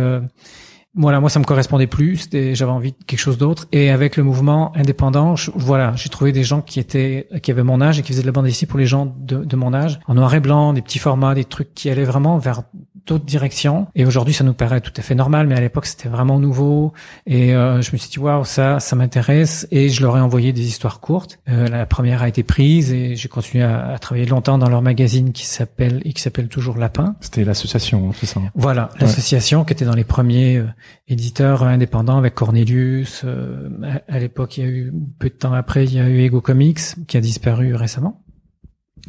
Voilà, 0.95 1.19
moi 1.19 1.29
ça 1.29 1.39
me 1.39 1.45
correspondait 1.45 1.87
plus, 1.87 2.27
j'avais 2.31 2.71
envie 2.71 2.93
de 2.93 2.97
quelque 3.05 3.19
chose 3.19 3.37
d'autre. 3.37 3.67
Et 3.71 3.91
avec 3.91 4.17
le 4.17 4.23
mouvement 4.23 4.75
indépendant, 4.75 5.35
voilà, 5.55 5.95
j'ai 5.95 6.09
trouvé 6.09 6.31
des 6.31 6.43
gens 6.43 6.61
qui 6.61 6.79
étaient, 6.79 7.27
qui 7.43 7.51
avaient 7.51 7.63
mon 7.63 7.79
âge 7.79 7.99
et 7.99 8.01
qui 8.01 8.11
faisaient 8.11 8.23
de 8.23 8.27
la 8.27 8.31
bande 8.31 8.45
dessinée 8.45 8.67
pour 8.67 8.79
les 8.79 8.87
gens 8.87 9.15
de 9.19 9.55
mon 9.55 9.73
âge, 9.73 9.99
en 10.07 10.15
noir 10.15 10.33
et 10.33 10.39
blanc, 10.39 10.73
des 10.73 10.81
petits 10.81 10.99
formats, 10.99 11.35
des 11.35 11.45
trucs 11.45 11.73
qui 11.75 11.89
allaient 11.89 12.03
vraiment 12.05 12.37
vers 12.37 12.63
d'autres 13.09 13.25
directions. 13.25 13.87
Et 13.95 14.05
aujourd'hui, 14.05 14.33
ça 14.33 14.43
nous 14.43 14.53
paraît 14.53 14.81
tout 14.81 14.93
à 14.95 15.01
fait 15.01 15.15
normal, 15.15 15.47
mais 15.47 15.55
à 15.55 15.61
l'époque, 15.61 15.85
c'était 15.85 16.09
vraiment 16.09 16.39
nouveau. 16.39 16.93
Et 17.25 17.55
euh, 17.55 17.81
je 17.81 17.91
me 17.91 17.97
suis 17.97 18.09
dit, 18.09 18.19
waouh, 18.19 18.45
ça, 18.45 18.79
ça 18.79 18.95
m'intéresse. 18.95 19.67
Et 19.71 19.89
je 19.89 20.01
leur 20.01 20.17
ai 20.17 20.21
envoyé 20.21 20.53
des 20.53 20.67
histoires 20.67 20.99
courtes. 20.99 21.39
Euh, 21.49 21.67
la 21.67 21.85
première 21.85 22.21
a 22.21 22.27
été 22.27 22.43
prise 22.43 22.93
et 22.93 23.15
j'ai 23.15 23.27
continué 23.27 23.63
à, 23.63 23.89
à, 23.89 23.99
travailler 23.99 24.25
longtemps 24.25 24.57
dans 24.57 24.69
leur 24.69 24.81
magazine 24.81 25.33
qui 25.33 25.45
s'appelle 25.45 26.01
et 26.05 26.13
qui 26.13 26.21
s'appelle 26.21 26.47
toujours 26.47 26.77
Lapin. 26.77 27.15
C'était 27.21 27.43
l'association, 27.43 28.11
c'est 28.13 28.25
ça 28.25 28.41
Voilà, 28.55 28.89
l'association 28.99 29.65
qui 29.65 29.73
était 29.73 29.85
dans 29.85 29.95
les 29.95 30.03
premiers 30.03 30.57
euh, 30.57 30.67
éditeurs 31.07 31.63
indépendants 31.63 32.17
avec 32.17 32.35
Cornelius. 32.35 33.23
Euh, 33.25 33.69
à, 34.07 34.19
l'époque, 34.19 34.57
il 34.57 34.63
y 34.63 34.67
a 34.67 34.69
eu 34.69 34.93
peu 35.19 35.29
de 35.29 35.33
temps 35.33 35.53
après, 35.53 35.85
il 35.85 35.93
y 35.93 35.99
a 35.99 36.07
eu 36.07 36.19
Ego 36.19 36.41
Comics 36.41 36.79
qui 37.07 37.17
a 37.17 37.21
disparu 37.21 37.75
récemment 37.75 38.21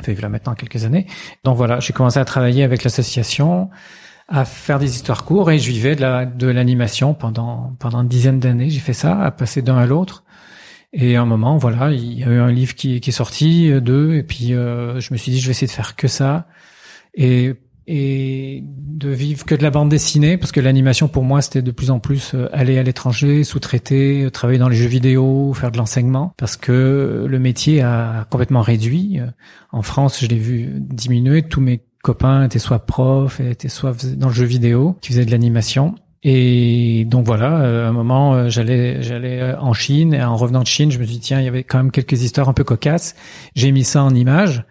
fait 0.03 0.21
là 0.21 0.29
maintenant 0.29 0.55
quelques 0.55 0.85
années. 0.85 1.07
Donc 1.45 1.57
voilà, 1.57 1.81
j'ai 1.81 1.93
commencé 1.93 2.19
à 2.19 2.25
travailler 2.25 2.65
avec 2.65 2.85
l'association, 2.85 3.71
à 4.29 4.45
faire 4.45 4.79
des 4.79 4.95
histoires 4.95 5.25
courtes 5.25 5.51
et 5.51 5.59
je 5.59 5.71
vivais 5.71 5.97
de 5.97 6.01
la 6.01 6.27
de 6.27 6.47
l'animation 6.47 7.15
pendant 7.15 7.77
pendant 7.79 8.03
une 8.03 8.09
dizaine 8.09 8.41
d'années. 8.41 8.71
J'ai 8.71 8.81
fait 8.81 8.93
ça, 8.93 9.21
à 9.21 9.31
passer 9.31 9.63
d'un 9.63 9.77
à 9.77 9.87
l'autre. 9.87 10.25
Et 10.93 11.17
à 11.17 11.23
un 11.23 11.27
moment, 11.27 11.57
voilà, 11.57 11.93
il 11.93 12.19
y 12.19 12.25
a 12.25 12.29
eu 12.29 12.41
un 12.41 12.51
livre 12.51 12.75
qui, 12.75 13.01
qui 13.01 13.11
est 13.11 13.13
sorti, 13.13 13.71
euh, 13.71 13.81
deux, 13.81 14.15
et 14.15 14.25
puis 14.25 14.55
euh, 14.55 14.99
je 14.99 15.13
me 15.13 15.19
suis 15.19 15.31
dit, 15.31 15.39
je 15.39 15.47
vais 15.47 15.53
essayer 15.53 15.69
de 15.69 15.73
faire 15.73 15.95
que 15.95 16.09
ça. 16.09 16.49
Et 17.15 17.55
et 17.93 18.63
de 18.67 19.09
vivre 19.09 19.45
que 19.45 19.57
de 19.57 19.65
la 19.65 19.71
bande 19.71 19.89
dessinée 19.89 20.37
parce 20.37 20.53
que 20.53 20.61
l'animation 20.61 21.09
pour 21.09 21.25
moi 21.25 21.43
c'était 21.43 21.61
de 21.61 21.73
plus 21.73 21.91
en 21.91 21.99
plus 21.99 22.35
euh, 22.35 22.49
aller 22.53 22.79
à 22.79 22.85
l'étranger, 22.85 23.43
sous-traiter, 23.43 24.23
euh, 24.23 24.31
travailler 24.31 24.61
dans 24.61 24.69
les 24.69 24.77
jeux 24.77 24.87
vidéo, 24.87 25.53
faire 25.55 25.73
de 25.73 25.77
l'enseignement 25.77 26.33
parce 26.37 26.57
que 26.57 27.27
le 27.29 27.39
métier 27.41 27.83
a 27.83 28.29
complètement 28.31 28.61
réduit. 28.61 29.19
Euh, 29.19 29.27
en 29.73 29.83
France, 29.83 30.21
je 30.21 30.29
l'ai 30.29 30.39
vu 30.39 30.69
diminuer, 30.79 31.43
tous 31.43 31.61
mes 31.61 31.81
copains 32.05 32.45
étaient 32.45 32.61
soit 32.61 32.79
profs, 32.87 33.41
étaient 33.41 33.69
soit 33.69 34.07
dans 34.17 34.29
le 34.29 34.35
jeu 34.35 34.47
vidéo, 34.47 34.97
qui 35.01 35.09
faisaient 35.09 35.25
de 35.25 35.33
l'animation. 35.33 35.97
Et 36.23 37.07
donc 37.07 37.27
voilà, 37.27 37.57
à 37.57 37.89
un 37.89 37.93
moment, 37.93 38.49
j'allais, 38.49 39.03
j'allais 39.03 39.55
en 39.55 39.73
Chine 39.73 40.13
et 40.13 40.23
en 40.23 40.37
revenant 40.37 40.63
de 40.63 40.67
Chine, 40.67 40.91
je 40.91 40.99
me 40.99 41.05
suis 41.05 41.15
dit 41.15 41.21
tiens, 41.21 41.41
il 41.41 41.45
y 41.45 41.49
avait 41.49 41.65
quand 41.65 41.79
même 41.79 41.91
quelques 41.91 42.23
histoires 42.23 42.49
un 42.49 42.53
peu 42.53 42.65
cocasses. 42.65 43.15
J'ai 43.55 43.73
mis 43.73 43.85
ça 43.85 44.03
en 44.03 44.15
image 44.15 44.65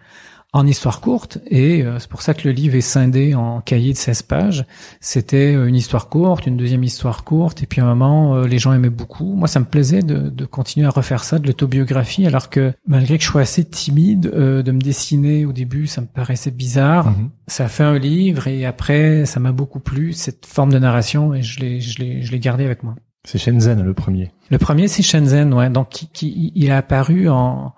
en 0.52 0.66
histoire 0.66 1.00
courte 1.00 1.38
et 1.46 1.82
euh, 1.82 1.98
c'est 2.00 2.08
pour 2.08 2.22
ça 2.22 2.34
que 2.34 2.46
le 2.48 2.52
livre 2.52 2.74
est 2.74 2.80
scindé 2.80 3.34
en 3.34 3.60
cahiers 3.60 3.92
de 3.92 3.98
16 3.98 4.22
pages. 4.22 4.64
C'était 5.00 5.54
euh, 5.54 5.66
une 5.66 5.76
histoire 5.76 6.08
courte, 6.08 6.46
une 6.46 6.56
deuxième 6.56 6.82
histoire 6.82 7.22
courte 7.22 7.62
et 7.62 7.66
puis 7.66 7.80
à 7.80 7.84
un 7.84 7.94
moment 7.94 8.34
euh, 8.34 8.46
les 8.46 8.58
gens 8.58 8.72
aimaient 8.72 8.90
beaucoup. 8.90 9.36
Moi 9.36 9.46
ça 9.46 9.60
me 9.60 9.64
plaisait 9.64 10.02
de, 10.02 10.28
de 10.28 10.44
continuer 10.44 10.86
à 10.86 10.90
refaire 10.90 11.22
ça, 11.22 11.38
de 11.38 11.46
l'autobiographie 11.46 12.26
alors 12.26 12.50
que 12.50 12.72
malgré 12.86 13.16
que 13.16 13.22
je 13.22 13.28
sois 13.28 13.42
assez 13.42 13.64
timide 13.64 14.22
de 14.22 14.72
me 14.72 14.80
dessiner 14.80 15.44
au 15.44 15.52
début 15.52 15.86
ça 15.86 16.00
me 16.00 16.06
paraissait 16.06 16.50
bizarre. 16.50 17.10
Mhm. 17.10 17.30
Ça 17.46 17.66
a 17.66 17.68
fait 17.68 17.84
un 17.84 17.98
livre 17.98 18.48
et 18.48 18.66
après 18.66 19.26
ça 19.26 19.38
m'a 19.38 19.52
beaucoup 19.52 19.80
plu 19.80 20.12
cette 20.12 20.46
forme 20.46 20.72
de 20.72 20.78
narration 20.80 21.32
et 21.32 21.42
je 21.42 21.60
l'ai 21.60 21.80
je 21.80 22.00
l'ai 22.00 22.22
je 22.22 22.32
l'ai 22.32 22.40
gardé 22.40 22.64
avec 22.64 22.82
moi. 22.82 22.96
C'est 23.24 23.38
Shenzhen 23.38 23.82
le 23.82 23.94
premier. 23.94 24.32
Le 24.50 24.58
premier 24.58 24.88
c'est 24.88 25.02
Shenzhen 25.02 25.54
ouais 25.54 25.70
donc 25.70 25.90
qui, 25.90 26.08
qui, 26.08 26.52
il 26.56 26.72
a 26.72 26.78
apparu 26.78 27.28
en 27.28 27.72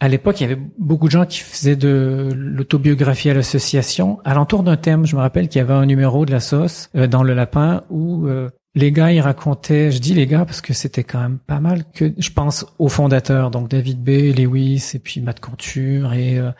à 0.00 0.08
l'époque, 0.08 0.40
il 0.40 0.44
y 0.44 0.46
avait 0.52 0.60
beaucoup 0.78 1.06
de 1.06 1.12
gens 1.12 1.26
qui 1.26 1.40
faisaient 1.40 1.76
de 1.76 2.30
l'autobiographie 2.34 3.30
à 3.30 3.34
l'association. 3.34 4.18
À 4.24 4.34
l'entour 4.34 4.62
d'un 4.62 4.76
thème, 4.76 5.06
je 5.06 5.14
me 5.14 5.20
rappelle 5.20 5.48
qu'il 5.48 5.58
y 5.58 5.62
avait 5.62 5.74
un 5.74 5.86
numéro 5.86 6.24
de 6.24 6.32
la 6.32 6.40
sauce 6.40 6.88
euh, 6.96 7.06
dans 7.06 7.22
le 7.22 7.34
lapin 7.34 7.84
où 7.90 8.26
euh, 8.26 8.48
les 8.74 8.92
gars, 8.92 9.12
ils 9.12 9.20
racontaient, 9.20 9.90
je 9.90 9.98
dis 9.98 10.14
les 10.14 10.26
gars 10.26 10.44
parce 10.44 10.60
que 10.60 10.72
c'était 10.72 11.04
quand 11.04 11.20
même 11.20 11.38
pas 11.38 11.60
mal 11.60 11.84
que, 11.92 12.12
je 12.16 12.30
pense 12.30 12.64
aux 12.78 12.88
fondateurs, 12.88 13.50
donc 13.50 13.68
David 13.68 14.02
B, 14.02 14.34
Lewis 14.36 14.92
et 14.94 14.98
puis 15.00 15.20
Matt 15.20 15.40
Conture 15.40 16.12
et 16.12 16.38
euh, 16.38 16.52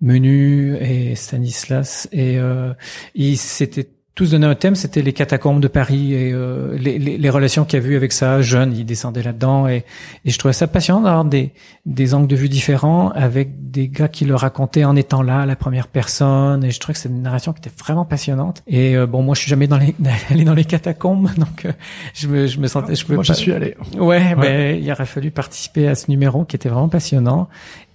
Menu 0.00 0.76
et 0.76 1.16
Stanislas 1.16 2.08
et 2.12 2.38
euh, 2.38 2.72
c'était 3.34 3.88
tous 4.18 4.32
donnaient 4.32 4.48
un 4.48 4.56
thème, 4.56 4.74
c'était 4.74 5.00
les 5.00 5.12
catacombes 5.12 5.60
de 5.60 5.68
Paris 5.68 6.12
et 6.12 6.32
euh, 6.32 6.76
les, 6.76 6.98
les, 6.98 7.18
les, 7.18 7.30
relations 7.30 7.64
qu'il 7.64 7.80
y 7.80 7.86
a 7.86 7.86
eu 7.86 7.94
avec 7.94 8.10
ça. 8.10 8.42
Jeune, 8.42 8.74
il 8.76 8.84
descendait 8.84 9.22
là-dedans 9.22 9.68
et, 9.68 9.84
et, 10.24 10.30
je 10.30 10.36
trouvais 10.36 10.52
ça 10.52 10.66
passionnant 10.66 11.02
d'avoir 11.02 11.24
des, 11.24 11.52
des 11.86 12.14
angles 12.14 12.26
de 12.26 12.34
vue 12.34 12.48
différents 12.48 13.10
avec 13.10 13.70
des 13.70 13.86
gars 13.86 14.08
qui 14.08 14.24
le 14.24 14.34
racontaient 14.34 14.84
en 14.84 14.96
étant 14.96 15.22
là, 15.22 15.46
la 15.46 15.54
première 15.54 15.86
personne. 15.86 16.64
Et 16.64 16.72
je 16.72 16.80
trouvais 16.80 16.94
que 16.94 16.98
c'était 16.98 17.14
une 17.14 17.22
narration 17.22 17.52
qui 17.52 17.60
était 17.60 17.70
vraiment 17.78 18.04
passionnante. 18.04 18.64
Et 18.66 18.96
euh, 18.96 19.06
bon, 19.06 19.22
moi, 19.22 19.36
je 19.36 19.42
suis 19.42 19.50
jamais 19.50 19.68
dans 19.68 19.78
les, 19.78 19.94
allé 20.30 20.42
dans 20.42 20.54
les 20.54 20.64
catacombes, 20.64 21.28
donc 21.36 21.64
euh, 21.64 21.72
je, 22.12 22.26
me, 22.26 22.48
je 22.48 22.58
me 22.58 22.66
sentais, 22.66 22.96
je 22.96 23.04
pouvais 23.04 23.14
moi, 23.14 23.22
je 23.22 23.34
suis 23.34 23.52
allé. 23.52 23.76
Ouais, 23.94 24.00
ouais. 24.00 24.34
Ben, 24.34 24.82
il 24.82 24.90
aurait 24.90 25.06
fallu 25.06 25.30
participer 25.30 25.86
à 25.86 25.94
ce 25.94 26.10
numéro 26.10 26.44
qui 26.44 26.56
était 26.56 26.68
vraiment 26.68 26.88
passionnant. 26.88 27.48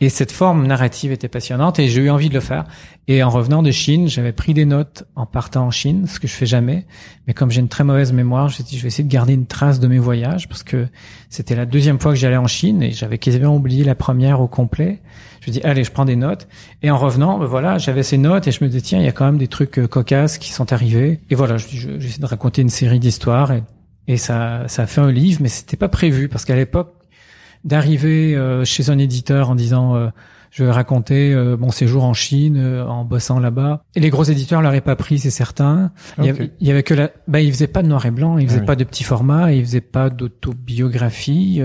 Et 0.04 0.10
cette 0.10 0.34
forme 0.34 0.68
narrative 0.68 1.14
était 1.14 1.30
passionnante 1.30 1.80
et 1.80 1.88
j'ai 1.88 2.02
eu 2.02 2.10
envie 2.10 2.28
de 2.28 2.34
le 2.34 2.42
faire. 2.42 2.66
Et 3.08 3.24
en 3.24 3.30
revenant 3.30 3.64
de 3.64 3.72
Chine, 3.72 4.10
j'avais 4.10 4.34
pris 4.34 4.54
des 4.54 4.66
notes 4.66 5.06
en 5.16 5.26
partant 5.26 5.68
en 5.68 5.72
Chine, 5.72 6.08
ce 6.08 6.20
que 6.20 6.28
je 6.28 6.34
fais 6.34 6.46
jamais. 6.46 6.86
Mais 7.26 7.34
comme 7.34 7.50
j'ai 7.52 7.62
une 7.62 7.70
très 7.70 7.86
mauvaise 7.86 8.12
mémoire, 8.12 8.48
me 8.48 8.64
dit, 8.64 8.76
je 8.76 8.82
vais 8.82 8.90
essayer 8.90 9.06
de 9.06 9.10
garder 9.10 9.32
une 9.32 9.46
trace 9.46 9.80
de 9.80 9.88
mes 9.88 10.00
voyages 10.00 10.50
parce 10.50 10.62
que 10.62 10.88
c'était 11.30 11.56
la 11.56 11.66
deuxième 11.66 12.02
fois 12.02 12.12
que 12.12 12.18
j'allais 12.18 12.36
en 12.36 12.48
Chine 12.48 12.84
et 12.84 12.92
j'avais 12.92 13.18
quasiment 13.18 13.56
oublié 13.56 13.86
la 13.86 13.96
première 13.96 14.42
au 14.42 14.50
complet. 14.50 15.00
Je 15.40 15.52
me 15.52 15.54
dis, 15.54 15.62
allez, 15.62 15.86
je 15.86 15.92
prends 15.92 16.04
des 16.04 16.18
notes. 16.18 16.50
Et 16.82 16.92
en 16.92 16.98
revenant, 16.98 17.40
ben 17.40 17.46
voilà, 17.46 17.78
j'avais 17.78 18.04
ces 18.04 18.18
notes 18.18 18.46
et 18.46 18.52
je 18.52 18.62
me 18.62 18.70
dis, 18.70 18.82
tiens, 18.82 19.00
il 19.00 19.06
y 19.06 19.10
a 19.10 19.14
quand 19.14 19.26
même 19.26 19.38
des 19.38 19.48
trucs 19.48 19.80
euh, 19.80 19.88
cocasses 19.88 20.38
qui 20.38 20.52
sont 20.52 20.74
arrivés. 20.74 21.22
Et 21.30 21.36
voilà, 21.36 21.56
je 21.56 21.98
j'essaie 21.98 22.20
de 22.20 22.26
raconter 22.26 22.62
une 22.62 22.68
série 22.68 23.00
d'histoires 23.00 23.54
et, 23.54 23.64
et 24.10 24.18
ça, 24.18 24.66
ça 24.68 24.82
a 24.82 24.86
fait 24.86 25.00
un 25.00 25.14
livre, 25.14 25.40
mais 25.42 25.48
c'était 25.48 25.78
pas 25.78 25.88
prévu 25.88 26.28
parce 26.28 26.44
qu'à 26.44 26.58
l'époque, 26.58 26.94
d'arriver 27.64 28.36
euh, 28.36 28.66
chez 28.66 28.90
un 28.90 28.98
éditeur 28.98 29.50
en 29.50 29.56
disant 29.56 29.96
euh, 29.96 30.10
je 30.52 30.64
vais 30.64 30.72
raconter 30.72 31.34
euh, 31.34 31.58
mon 31.58 31.72
séjour 31.72 32.04
en 32.04 32.14
Chine 32.14 32.60
en 32.88 33.06
bossant 33.06 33.40
là-bas. 33.40 33.84
Et 33.96 34.00
les 34.00 34.10
gros 34.10 34.24
éditeurs 34.24 34.62
l'auraient 34.62 34.82
pas 34.82 34.96
pris, 34.96 35.20
c'est 35.20 35.32
certain. 35.32 35.92
Il, 36.20 36.26
y 36.62 36.72
avait, 36.72 36.84
que 36.84 36.94
la, 36.94 37.10
bah 37.28 37.42
ils 37.42 37.52
faisaient 37.52 37.68
pas 37.68 37.82
de 37.82 37.88
noir 37.88 38.06
et 38.06 38.12
blanc, 38.12 38.38
ils 38.38 38.48
faisaient 38.48 38.62
ah 38.62 38.66
pas 38.66 38.76
de 38.76 38.84
petits 38.84 39.04
formats, 39.04 39.52
ils 39.52 39.66
faisaient 39.66 39.82
pas 39.82 40.10
d'autobiographie. 40.10 41.62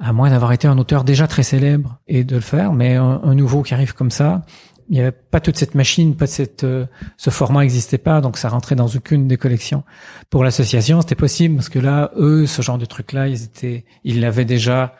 à 0.00 0.12
moins 0.12 0.30
d'avoir 0.30 0.52
été 0.52 0.66
un 0.66 0.78
auteur 0.78 1.04
déjà 1.04 1.26
très 1.28 1.42
célèbre 1.42 1.98
et 2.08 2.24
de 2.24 2.36
le 2.36 2.40
faire, 2.40 2.72
mais 2.72 2.96
un 2.96 3.34
nouveau 3.34 3.62
qui 3.62 3.74
arrive 3.74 3.94
comme 3.94 4.10
ça, 4.10 4.42
il 4.90 4.94
n'y 4.94 5.00
avait 5.00 5.12
pas 5.12 5.40
toute 5.40 5.56
cette 5.56 5.76
machine, 5.76 6.16
pas 6.16 6.26
cette, 6.26 6.64
euh, 6.64 6.84
ce 7.16 7.30
format 7.30 7.60
n'existait 7.60 7.96
pas, 7.96 8.20
donc 8.20 8.36
ça 8.36 8.48
rentrait 8.48 8.74
dans 8.74 8.88
aucune 8.88 9.28
des 9.28 9.36
collections. 9.36 9.84
Pour 10.30 10.42
l'association, 10.42 11.00
c'était 11.00 11.14
possible 11.14 11.54
parce 11.54 11.68
que 11.68 11.78
là, 11.78 12.10
eux, 12.16 12.46
ce 12.46 12.60
genre 12.60 12.76
de 12.76 12.84
truc-là, 12.84 13.28
ils 13.28 13.44
étaient, 13.44 13.84
ils 14.02 14.20
l'avaient 14.20 14.44
déjà 14.44 14.96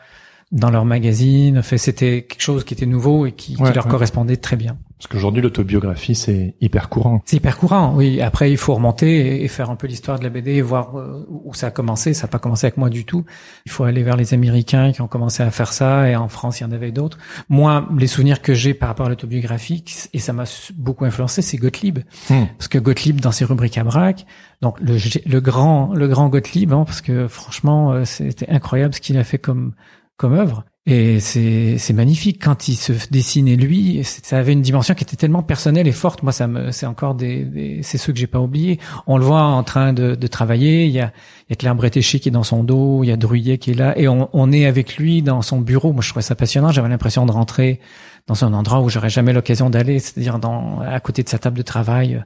dans 0.51 0.69
leur 0.69 0.85
magazine. 0.85 1.61
Fait, 1.61 1.77
c'était 1.77 2.23
quelque 2.23 2.41
chose 2.41 2.63
qui 2.63 2.73
était 2.73 2.85
nouveau 2.85 3.25
et 3.25 3.31
qui, 3.31 3.55
leur 3.55 3.87
correspondait 3.87 4.37
très 4.37 4.55
bien. 4.55 4.77
Parce 4.97 5.07
qu'aujourd'hui, 5.07 5.41
l'autobiographie, 5.41 6.13
c'est 6.13 6.53
hyper 6.61 6.87
courant. 6.87 7.23
C'est 7.25 7.37
hyper 7.37 7.57
courant, 7.57 7.95
oui. 7.95 8.21
Après, 8.21 8.51
il 8.51 8.57
faut 8.57 8.75
remonter 8.75 9.43
et 9.43 9.47
faire 9.47 9.71
un 9.71 9.75
peu 9.75 9.87
l'histoire 9.87 10.19
de 10.19 10.23
la 10.23 10.29
BD 10.29 10.51
et 10.51 10.61
voir 10.61 10.95
euh, 10.95 11.25
où 11.27 11.55
ça 11.55 11.67
a 11.67 11.71
commencé. 11.71 12.13
Ça 12.13 12.27
n'a 12.27 12.27
pas 12.27 12.37
commencé 12.37 12.67
avec 12.67 12.77
moi 12.77 12.91
du 12.91 13.03
tout. 13.03 13.25
Il 13.65 13.71
faut 13.71 13.83
aller 13.83 14.03
vers 14.03 14.15
les 14.15 14.35
Américains 14.35 14.91
qui 14.91 15.01
ont 15.01 15.07
commencé 15.07 15.41
à 15.41 15.49
faire 15.49 15.73
ça 15.73 16.07
et 16.07 16.15
en 16.15 16.27
France, 16.27 16.59
il 16.59 16.63
y 16.63 16.65
en 16.67 16.71
avait 16.71 16.91
d'autres. 16.91 17.17
Moi, 17.49 17.87
les 17.97 18.05
souvenirs 18.05 18.43
que 18.43 18.53
j'ai 18.53 18.75
par 18.75 18.89
rapport 18.89 19.07
à 19.07 19.09
l'autobiographie, 19.09 19.83
et 20.13 20.19
ça 20.19 20.33
m'a 20.33 20.43
beaucoup 20.75 21.05
influencé, 21.05 21.41
c'est 21.41 21.57
Gottlieb. 21.57 21.99
Hmm. 22.29 22.45
Parce 22.59 22.67
que 22.67 22.77
Gottlieb, 22.77 23.21
dans 23.21 23.31
ses 23.31 23.45
rubriques 23.45 23.79
à 23.79 23.83
braque, 23.83 24.27
donc 24.61 24.79
le, 24.81 24.97
le 25.25 25.41
grand, 25.41 25.95
le 25.95 26.07
grand 26.07 26.29
Gottlieb, 26.29 26.73
hein, 26.73 26.83
parce 26.85 27.01
que 27.01 27.27
franchement, 27.27 27.91
euh, 27.93 28.05
c'était 28.05 28.49
incroyable 28.49 28.93
ce 28.93 29.01
qu'il 29.01 29.17
a 29.17 29.23
fait 29.23 29.39
comme 29.39 29.73
comme 30.21 30.33
œuvre. 30.33 30.65
Et 30.85 31.19
c'est 31.19 31.93
magnifique 31.93 32.39
quand 32.43 32.67
il 32.67 32.75
se 32.75 32.93
dessinait 33.09 33.55
lui. 33.55 34.01
Ça 34.03 34.37
avait 34.37 34.53
une 34.53 34.61
dimension 34.61 34.93
qui 34.93 35.03
était 35.03 35.15
tellement 35.15 35.41
personnelle 35.41 35.87
et 35.87 35.91
forte. 35.91 36.21
Moi, 36.21 36.31
ça 36.31 36.47
me 36.47 36.71
c'est 36.71 36.85
encore 36.85 37.15
des, 37.15 37.79
c'est 37.81 37.97
ceux 37.97 38.13
que 38.13 38.19
j'ai 38.19 38.27
pas 38.27 38.39
oubliés. 38.39 38.79
On 39.07 39.17
le 39.17 39.25
voit 39.25 39.43
en 39.43 39.63
train 39.63 39.93
de, 39.93 40.13
de 40.13 40.27
travailler. 40.27 40.85
Il 40.85 40.91
y 40.91 40.99
a 40.99 41.11
il 41.47 41.51
y 41.51 41.53
a 41.53 41.55
Claire 41.55 41.75
Bretéché 41.75 42.19
qui 42.19 42.29
est 42.29 42.31
dans 42.31 42.43
son 42.43 42.63
dos. 42.63 43.03
Il 43.03 43.07
y 43.07 43.11
a 43.11 43.17
Druyet 43.17 43.57
qui 43.57 43.71
est 43.71 43.75
là 43.75 43.97
et 43.97 44.07
on, 44.07 44.29
on 44.33 44.51
est 44.51 44.65
avec 44.67 44.97
lui 44.97 45.23
dans 45.23 45.41
son 45.41 45.59
bureau. 45.59 45.91
Moi, 45.91 46.03
je 46.03 46.09
trouvais 46.09 46.23
ça 46.23 46.35
passionnant. 46.35 46.71
J'avais 46.71 46.89
l'impression 46.89 47.25
de 47.25 47.31
rentrer 47.31 47.79
dans 48.27 48.45
un 48.45 48.53
endroit 48.53 48.81
où 48.81 48.89
j'aurais 48.89 49.09
jamais 49.09 49.33
l'occasion 49.33 49.71
d'aller, 49.71 49.97
c'est-à-dire 49.97 50.37
dans 50.37 50.81
à 50.81 50.99
côté 50.99 51.23
de 51.23 51.29
sa 51.29 51.39
table 51.39 51.57
de 51.57 51.63
travail 51.63 52.23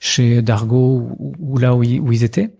chez 0.00 0.42
Dargaud 0.42 1.08
ou, 1.18 1.58
là 1.58 1.74
où 1.74 1.82
ils 1.84 2.24
étaient 2.24 2.50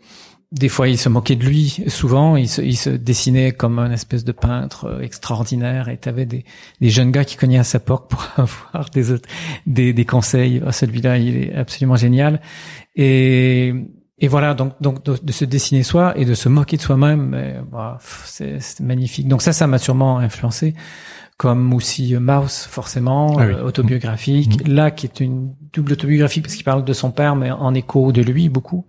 des 0.58 0.68
fois, 0.68 0.88
il 0.88 0.98
se 0.98 1.08
moquait 1.08 1.36
de 1.36 1.44
lui. 1.44 1.84
Souvent, 1.88 2.36
il 2.36 2.48
se, 2.48 2.62
il 2.62 2.76
se 2.76 2.90
dessinait 2.90 3.52
comme 3.52 3.78
un 3.78 3.90
espèce 3.90 4.24
de 4.24 4.32
peintre 4.32 4.86
euh, 4.86 5.00
extraordinaire. 5.00 5.88
Et 5.88 5.98
t'avais 5.98 6.24
des, 6.24 6.44
des 6.80 6.88
jeunes 6.88 7.10
gars 7.10 7.24
qui 7.24 7.36
cognaient 7.36 7.58
à 7.58 7.64
sa 7.64 7.78
porte 7.78 8.08
pour 8.08 8.26
avoir 8.36 8.88
des 8.90 9.04
des, 9.66 9.92
des 9.92 10.04
conseils. 10.04 10.62
Ah, 10.66 10.72
celui-là, 10.72 11.18
il 11.18 11.36
est 11.36 11.54
absolument 11.54 11.96
génial. 11.96 12.40
Et, 12.94 13.74
et 14.18 14.28
voilà, 14.28 14.54
donc, 14.54 14.72
donc 14.80 15.04
de, 15.04 15.32
se 15.32 15.44
dessiner 15.44 15.82
soi 15.82 16.16
et 16.16 16.24
de 16.24 16.32
se 16.32 16.48
moquer 16.48 16.78
de 16.78 16.82
soi-même, 16.82 17.64
bah, 17.70 17.98
c'est 18.24 18.80
magnifique. 18.80 19.28
Donc 19.28 19.42
ça, 19.42 19.52
ça 19.52 19.66
m'a 19.66 19.78
sûrement 19.78 20.18
influencé 20.18 20.74
comme 21.36 21.74
aussi 21.74 22.14
Mouse, 22.16 22.66
forcément, 22.68 23.36
ah 23.38 23.42
euh, 23.42 23.62
autobiographique. 23.62 24.62
Mm-hmm. 24.62 24.72
Là, 24.72 24.90
qui 24.90 25.06
est 25.06 25.20
une 25.20 25.54
double 25.72 25.92
autobiographie 25.92 26.40
parce 26.40 26.54
qu'il 26.54 26.64
parle 26.64 26.84
de 26.84 26.92
son 26.94 27.10
père, 27.10 27.36
mais 27.36 27.50
en 27.50 27.74
écho 27.74 28.10
de 28.10 28.22
lui 28.22 28.48
beaucoup, 28.48 28.86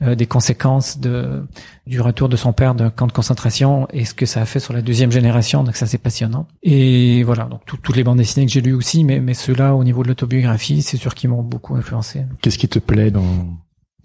euh, 0.00 0.14
des 0.14 0.26
conséquences 0.26 0.98
de 0.98 1.46
du 1.86 2.00
retour 2.00 2.28
de 2.28 2.36
son 2.36 2.52
père 2.52 2.74
d'un 2.74 2.88
camp 2.88 3.06
de 3.06 3.12
concentration 3.12 3.88
et 3.92 4.04
ce 4.04 4.14
que 4.14 4.24
ça 4.24 4.40
a 4.40 4.44
fait 4.46 4.60
sur 4.60 4.72
la 4.72 4.80
deuxième 4.80 5.12
génération. 5.12 5.62
Donc 5.64 5.76
ça, 5.76 5.86
c'est 5.86 5.98
passionnant. 5.98 6.46
Et 6.62 7.22
voilà, 7.24 7.44
donc 7.44 7.62
toutes 7.66 7.96
les 7.96 8.04
bandes 8.04 8.18
dessinées 8.18 8.46
que 8.46 8.52
j'ai 8.52 8.60
lues 8.62 8.74
aussi, 8.74 9.04
mais 9.04 9.20
mais 9.20 9.34
ceux-là, 9.34 9.74
au 9.74 9.84
niveau 9.84 10.02
de 10.02 10.08
l'autobiographie, 10.08 10.82
c'est 10.82 10.96
sûr 10.96 11.14
qu'ils 11.14 11.30
m'ont 11.30 11.42
beaucoup 11.42 11.74
influencé. 11.74 12.24
Qu'est-ce 12.40 12.58
qui 12.58 12.68
te 12.68 12.78
plaît 12.78 13.10
dans 13.10 13.58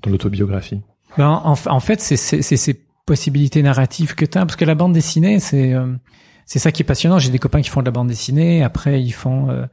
dans 0.04 0.12
l'autobiographie? 0.12 0.82
Ben, 1.18 1.30
en, 1.30 1.54
en 1.54 1.80
fait, 1.80 2.02
c'est 2.02 2.18
ces 2.18 2.86
possibilités 3.06 3.62
narratives 3.62 4.16
que 4.16 4.26
tu 4.26 4.38
as, 4.38 4.42
parce 4.42 4.56
que 4.56 4.66
la 4.66 4.76
bande 4.76 4.94
dessinée, 4.94 5.40
c'est 5.40 5.74
euh, 5.74 5.94
c'est 6.46 6.60
ça 6.60 6.72
qui 6.72 6.84
est 6.84 6.86
passionnant. 6.86 7.20
J'ai 7.20 7.32
des 7.32 7.40
copains 7.40 7.62
qui 7.62 7.70
font 7.70 7.82
de 7.82 7.86
la 7.86 7.92
bande 7.92 8.08
dessinée, 8.08 8.64
après 8.64 9.02
ils 9.02 9.12
font 9.12 9.50
euh, 9.50 9.66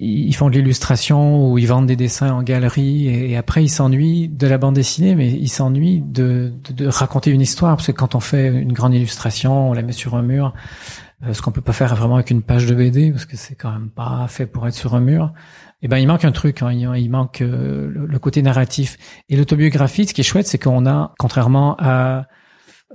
ils 0.00 0.34
font 0.34 0.50
de 0.50 0.54
l'illustration 0.54 1.50
ou 1.50 1.56
ils 1.58 1.68
vendent 1.68 1.86
des 1.86 1.96
dessins 1.96 2.32
en 2.32 2.42
galerie 2.42 3.06
et, 3.06 3.36
après 3.36 3.62
ils 3.62 3.68
s'ennuient 3.68 4.28
de 4.28 4.46
la 4.46 4.58
bande 4.58 4.74
dessinée, 4.74 5.14
mais 5.14 5.30
ils 5.30 5.48
s'ennuient 5.48 6.02
de, 6.04 6.52
de, 6.70 6.88
raconter 6.88 7.30
une 7.30 7.40
histoire 7.40 7.76
parce 7.76 7.86
que 7.86 7.92
quand 7.92 8.14
on 8.14 8.20
fait 8.20 8.48
une 8.48 8.72
grande 8.72 8.94
illustration, 8.94 9.70
on 9.70 9.72
la 9.72 9.82
met 9.82 9.92
sur 9.92 10.16
un 10.16 10.22
mur, 10.22 10.52
euh, 11.24 11.32
ce 11.32 11.42
qu'on 11.42 11.52
peut 11.52 11.60
pas 11.60 11.72
faire 11.72 11.94
vraiment 11.94 12.16
avec 12.16 12.30
une 12.30 12.42
page 12.42 12.66
de 12.66 12.74
BD 12.74 13.12
parce 13.12 13.24
que 13.24 13.36
c'est 13.36 13.54
quand 13.54 13.70
même 13.70 13.88
pas 13.88 14.26
fait 14.28 14.46
pour 14.46 14.66
être 14.66 14.74
sur 14.74 14.94
un 14.94 15.00
mur. 15.00 15.32
Et 15.80 15.86
eh 15.86 15.88
ben 15.88 15.98
il 15.98 16.06
manque 16.06 16.24
un 16.24 16.32
truc, 16.32 16.62
hein, 16.62 16.72
il, 16.72 17.10
manque 17.10 17.42
euh, 17.42 17.90
le, 17.94 18.18
côté 18.18 18.40
narratif 18.40 18.96
et 19.28 19.36
l'autobiographie. 19.36 20.06
Ce 20.06 20.14
qui 20.14 20.22
est 20.22 20.24
chouette, 20.24 20.46
c'est 20.46 20.58
qu'on 20.58 20.86
a, 20.86 21.12
contrairement 21.18 21.76
à 21.78 22.26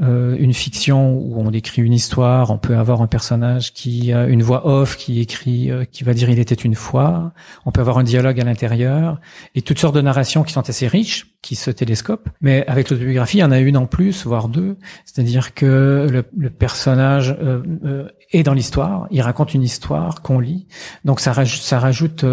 euh, 0.02 0.38
une 0.40 0.54
fiction 0.54 1.18
où 1.18 1.42
on 1.42 1.52
décrit 1.52 1.82
une 1.82 1.92
histoire, 1.92 2.52
on 2.52 2.58
peut 2.58 2.78
avoir 2.78 3.02
un 3.02 3.08
personnage 3.08 3.74
qui 3.74 4.14
a 4.14 4.28
une 4.28 4.42
voix 4.42 4.66
off 4.66 4.96
qui 4.96 5.20
écrit, 5.20 5.70
euh, 5.72 5.84
qui 5.84 6.06
va 6.06 6.14
dire 6.14 6.30
il 6.30 6.40
était 6.40 6.56
une 6.56 6.76
fois. 6.76 7.34
On 7.66 7.72
peut 7.72 7.82
avoir 7.82 7.98
un 7.98 8.04
dialogue 8.04 8.40
à 8.40 8.46
l'intérieur 8.46 9.20
et 9.56 9.62
toutes 9.62 9.80
sortes 9.80 9.96
de 9.96 10.02
narrations 10.02 10.44
qui 10.44 10.54
sont 10.54 10.70
assez 10.70 10.88
riches, 10.88 11.36
qui 11.42 11.56
se 11.56 11.70
télescopent. 11.70 12.30
Mais 12.40 12.66
avec 12.68 12.90
l'autobiographie, 12.90 13.38
il 13.38 13.42
y 13.42 13.44
en 13.44 13.52
a 13.52 13.60
une 13.60 13.76
en 13.76 13.88
plus, 13.88 14.26
voire 14.26 14.48
deux. 14.48 14.78
C'est-à-dire 15.04 15.54
que 15.54 16.08
le, 16.10 16.24
le 16.38 16.50
personnage 16.50 17.36
euh, 17.42 18.08
est 18.32 18.44
dans 18.44 18.54
l'histoire, 18.54 19.08
il 19.12 19.22
raconte 19.22 19.54
une 19.54 19.64
histoire 19.64 20.22
qu'on 20.22 20.40
lit. 20.40 20.68
Donc 21.04 21.20
ça 21.20 21.34
rajoute, 21.34 21.62
ça 21.62 21.78
rajoute 21.78 22.24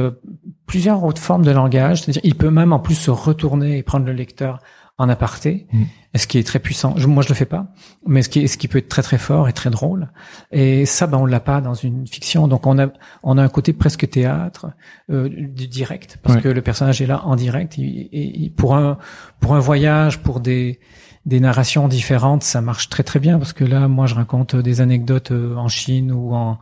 plusieurs 0.66 1.02
autres 1.02 1.22
formes 1.22 1.44
de 1.44 1.50
langage. 1.50 2.02
C'est-à-dire 2.02 2.22
il 2.22 2.36
peut 2.36 2.50
même 2.50 2.72
en 2.72 2.78
plus 2.78 2.94
se 2.94 3.10
retourner 3.10 3.78
et 3.78 3.82
prendre 3.82 4.06
le 4.06 4.12
lecteur 4.12 4.60
en 4.98 5.08
aparté, 5.10 5.66
mm. 5.72 5.84
ce 6.14 6.26
qui 6.26 6.38
est 6.38 6.46
très 6.46 6.58
puissant. 6.58 6.94
moi, 7.06 7.22
je 7.22 7.28
le 7.28 7.34
fais 7.34 7.44
pas, 7.44 7.66
mais 8.06 8.22
ce 8.22 8.28
qui, 8.28 8.48
ce 8.48 8.56
qui 8.56 8.66
peut 8.66 8.78
être 8.78 8.88
très 8.88 9.02
très 9.02 9.18
fort 9.18 9.48
et 9.48 9.52
très 9.52 9.68
drôle. 9.68 10.08
Et 10.52 10.86
ça, 10.86 11.06
ben, 11.06 11.18
on 11.18 11.26
l'a 11.26 11.40
pas 11.40 11.60
dans 11.60 11.74
une 11.74 12.06
fiction. 12.06 12.48
Donc, 12.48 12.66
on 12.66 12.78
a, 12.78 12.88
on 13.22 13.36
a 13.36 13.42
un 13.42 13.48
côté 13.48 13.72
presque 13.72 14.08
théâtre, 14.08 14.68
euh, 15.10 15.28
du 15.28 15.68
direct, 15.68 16.18
parce 16.22 16.40
que 16.40 16.48
le 16.48 16.62
personnage 16.62 17.02
est 17.02 17.06
là 17.06 17.22
en 17.24 17.36
direct. 17.36 17.74
Et, 17.78 18.52
pour 18.56 18.74
un, 18.74 18.98
pour 19.40 19.54
un 19.54 19.60
voyage, 19.60 20.20
pour 20.20 20.40
des, 20.40 20.80
des 21.26 21.40
narrations 21.40 21.88
différentes, 21.88 22.42
ça 22.42 22.62
marche 22.62 22.88
très 22.88 23.02
très 23.02 23.18
bien 23.18 23.38
parce 23.38 23.52
que 23.52 23.64
là, 23.64 23.88
moi, 23.88 24.06
je 24.06 24.14
raconte 24.14 24.56
des 24.56 24.80
anecdotes 24.80 25.32
euh, 25.32 25.56
en 25.56 25.68
Chine 25.68 26.10
ou 26.10 26.34
en 26.34 26.58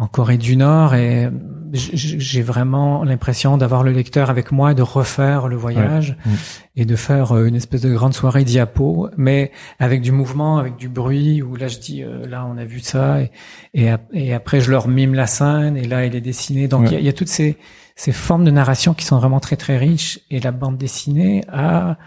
en 0.00 0.06
Corée 0.06 0.38
du 0.38 0.56
Nord 0.56 0.94
et 0.94 1.28
j'ai 1.72 2.42
vraiment 2.42 3.04
l'impression 3.04 3.58
d'avoir 3.58 3.84
le 3.84 3.92
lecteur 3.92 4.30
avec 4.30 4.50
moi 4.50 4.72
et 4.72 4.74
de 4.74 4.82
refaire 4.82 5.46
le 5.46 5.56
voyage 5.56 6.16
mm. 6.24 6.30
et 6.76 6.84
de 6.86 6.96
faire 6.96 7.36
euh, 7.36 7.44
une 7.44 7.54
espèce 7.54 7.82
de 7.82 7.92
grande 7.92 8.14
soirée 8.14 8.44
diapo, 8.44 9.10
mais 9.18 9.52
avec 9.78 10.00
du 10.00 10.10
mouvement, 10.10 10.56
avec 10.56 10.76
du 10.76 10.88
bruit, 10.88 11.42
où 11.42 11.54
là 11.54 11.68
je 11.68 11.78
dis, 11.78 12.02
euh, 12.02 12.26
là 12.26 12.46
on 12.50 12.56
a 12.56 12.64
vu 12.64 12.80
ça, 12.80 13.18
et, 13.20 13.90
et, 14.12 14.32
après 14.32 14.60
je 14.62 14.70
leur 14.70 14.88
mime 14.88 15.14
la 15.14 15.26
scène, 15.26 15.76
et 15.76 15.84
là 15.84 16.06
il 16.06 16.16
est 16.16 16.22
dessiné. 16.22 16.66
Donc 16.66 16.90
il 16.90 17.00
y, 17.00 17.08
a, 17.08 17.12
toutes 17.12 17.28
ces, 17.28 17.58
ces 17.94 18.12
formes 18.12 18.44
de 18.44 18.50
narration 18.50 18.94
qui 18.94 19.04
sont 19.04 19.18
vraiment 19.18 19.38
très 19.38 19.56
très 19.56 19.76
riches, 19.76 20.20
et 20.30 20.40
la 20.40 20.50
bande 20.50 20.78
dessinée 20.78 21.44
a, 21.52 21.98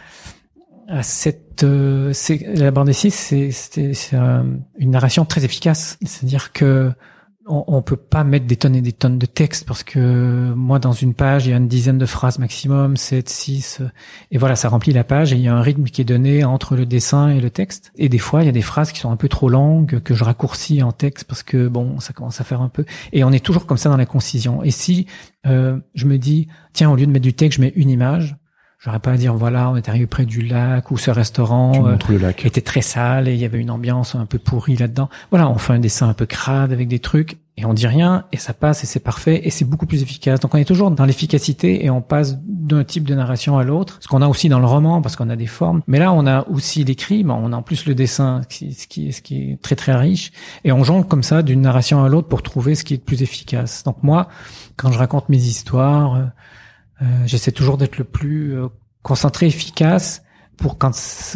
a 0.90 1.04
cette... 1.04 1.64
Euh, 1.64 2.12
la 2.56 2.72
bande 2.72 2.88
dessinée, 2.88 3.52
c'est 3.52 4.18
une 4.80 4.92
narration 4.92 5.26
très 5.26 5.46
efficace, 5.46 6.00
c'est-à-dire 6.02 6.52
que 6.54 6.92
on, 7.46 7.82
peut 7.82 7.98
pas 7.98 8.24
mettre 8.24 8.46
des 8.46 8.56
tonnes 8.56 8.76
et 8.76 8.82
des 8.82 8.94
tonnes 8.94 9.20
de 9.20 9.26
texte 9.26 9.66
parce 9.68 9.84
que 9.84 10.54
moi 10.54 10.80
dans 10.80 10.94
une 10.94 11.14
page 11.14 11.46
il 11.46 11.50
y 11.50 11.54
a 11.54 11.58
une 11.58 11.68
dizaine 11.68 11.98
de 11.98 12.06
phrases 12.06 12.40
maximum, 12.40 12.96
7, 12.96 13.28
6 13.28 13.82
et 14.32 14.38
voilà 14.38 14.56
ça 14.56 14.70
remplit 14.70 14.94
la 14.94 15.04
page 15.04 15.34
et 15.34 15.36
il 15.36 15.42
y 15.42 15.48
a 15.48 15.56
un 15.56 15.62
rythme 15.62 15.84
qui 15.84 16.02
est 16.02 16.06
donné 16.06 16.46
entre 16.46 16.76
le 16.76 16.86
dessin 16.86 17.30
et 17.30 17.42
le 17.42 17.50
texte. 17.50 17.92
Et 17.98 18.08
des 18.08 18.18
fois 18.18 18.44
il 18.44 18.46
y 18.46 18.50
a 18.50 18.54
des 18.54 18.62
phrases 18.62 18.92
qui 18.92 19.00
sont 19.00 19.12
un 19.12 19.18
peu 19.18 19.28
trop 19.28 19.50
longues 19.50 20.00
que 20.00 20.14
je 20.14 20.24
raccourcis 20.24 20.82
en 20.84 20.92
texte 20.92 21.26
parce 21.26 21.44
que 21.44 21.68
bon 21.68 22.00
ça 22.00 22.14
commence 22.14 22.40
à 22.40 22.44
faire 22.44 22.62
un 22.62 22.70
peu. 22.70 22.86
Et 23.12 23.24
on 23.24 23.32
est 23.32 23.44
toujours 23.44 23.66
comme 23.66 23.78
ça 23.78 23.90
dans 23.90 23.98
la 23.98 24.06
concision. 24.06 24.64
Et 24.64 24.72
si 24.72 25.08
euh, 25.46 25.78
je 25.96 26.06
me 26.06 26.18
dis 26.18 26.48
tiens 26.72 26.90
au 26.90 26.96
lieu 26.96 27.06
de 27.06 27.12
mettre 27.12 27.24
du 27.24 27.34
texte 27.34 27.58
je 27.58 27.62
mets 27.62 27.74
une 27.76 27.90
image 27.90 28.38
J'aurais 28.84 29.00
pas 29.00 29.12
à 29.12 29.18
dire 29.18 29.34
voilà, 29.34 29.70
on 29.70 29.78
est 29.78 29.88
arrivé 29.88 30.08
près 30.08 30.26
du 30.26 30.42
lac 30.42 30.92
ou 30.92 30.98
ce 30.98 31.10
restaurant 31.10 31.88
euh, 31.88 31.96
le 32.10 32.18
lac. 32.18 32.46
était 32.46 32.60
très 32.60 32.82
sale 32.82 33.30
et 33.30 33.34
il 33.34 33.40
y 33.40 33.46
avait 33.46 33.60
une 33.60 33.72
ambiance 33.72 34.14
un 34.14 34.26
peu 34.26 34.40
pourrie 34.40 34.76
là-dedans. 34.76 35.10
Voilà, 35.30 35.50
on 35.50 35.58
fait 35.58 35.72
un 35.72 35.80
dessin 35.80 36.10
un 36.10 36.14
peu 36.14 36.26
crade 36.26 36.74
avec 36.74 36.90
des 36.90 37.00
trucs 37.00 37.38
et 37.56 37.64
on 37.64 37.74
dit 37.74 37.88
rien 37.88 38.26
et 38.34 38.38
ça 38.38 38.54
passe 38.54 38.84
et 38.84 38.86
c'est 38.86 39.00
parfait 39.00 39.40
et 39.46 39.52
c'est 39.52 39.64
beaucoup 39.64 39.86
plus 39.86 40.02
efficace. 40.02 40.42
Donc 40.42 40.54
on 40.54 40.58
est 40.58 40.66
toujours 40.66 40.92
dans 40.92 41.06
l'efficacité 41.06 41.86
et 41.86 41.90
on 41.90 42.02
passe 42.02 42.38
d'un 42.44 42.84
type 42.84 43.06
de 43.06 43.16
narration 43.16 43.58
à 43.58 43.64
l'autre. 43.64 44.00
Ce 44.02 44.10
qu'on 44.10 44.22
a 44.22 44.28
aussi 44.28 44.50
dans 44.50 44.60
le 44.60 44.66
roman 44.66 45.02
parce 45.02 45.16
qu'on 45.16 45.30
a 45.30 45.38
des 45.38 45.48
formes. 45.48 45.82
Mais 45.88 46.00
là 46.00 46.12
on 46.12 46.28
a 46.28 46.46
aussi 46.50 46.84
l'écrit, 46.84 47.24
mais 47.24 47.32
on 47.32 47.54
a 47.54 47.56
en 47.56 47.62
plus 47.62 47.86
le 47.86 47.96
dessin, 47.96 48.42
ce 48.50 48.86
qui, 48.86 49.14
ce 49.14 49.22
qui 49.22 49.52
est 49.52 49.62
très 49.62 49.78
très 49.78 49.96
riche 49.96 50.34
et 50.66 50.74
on 50.74 50.84
jongle 50.84 51.08
comme 51.08 51.24
ça 51.24 51.42
d'une 51.42 51.62
narration 51.62 52.04
à 52.04 52.10
l'autre 52.10 52.28
pour 52.28 52.44
trouver 52.44 52.76
ce 52.76 52.84
qui 52.84 52.96
est 52.96 52.98
le 52.98 53.04
plus 53.04 53.22
efficace. 53.22 53.86
Donc 53.86 54.04
moi, 54.04 54.28
quand 54.76 54.92
je 54.92 55.00
raconte 55.00 55.30
mes 55.30 55.38
histoires 55.38 56.16
euh, 56.16 56.26
j'essaie 57.26 57.52
toujours 57.52 57.78
d'être 57.78 57.98
le 57.98 58.04
plus 58.04 58.58
euh, 58.58 58.68
concentré, 59.02 59.48
efficace 59.48 60.24
pour 60.58 60.78
quand 60.78 60.92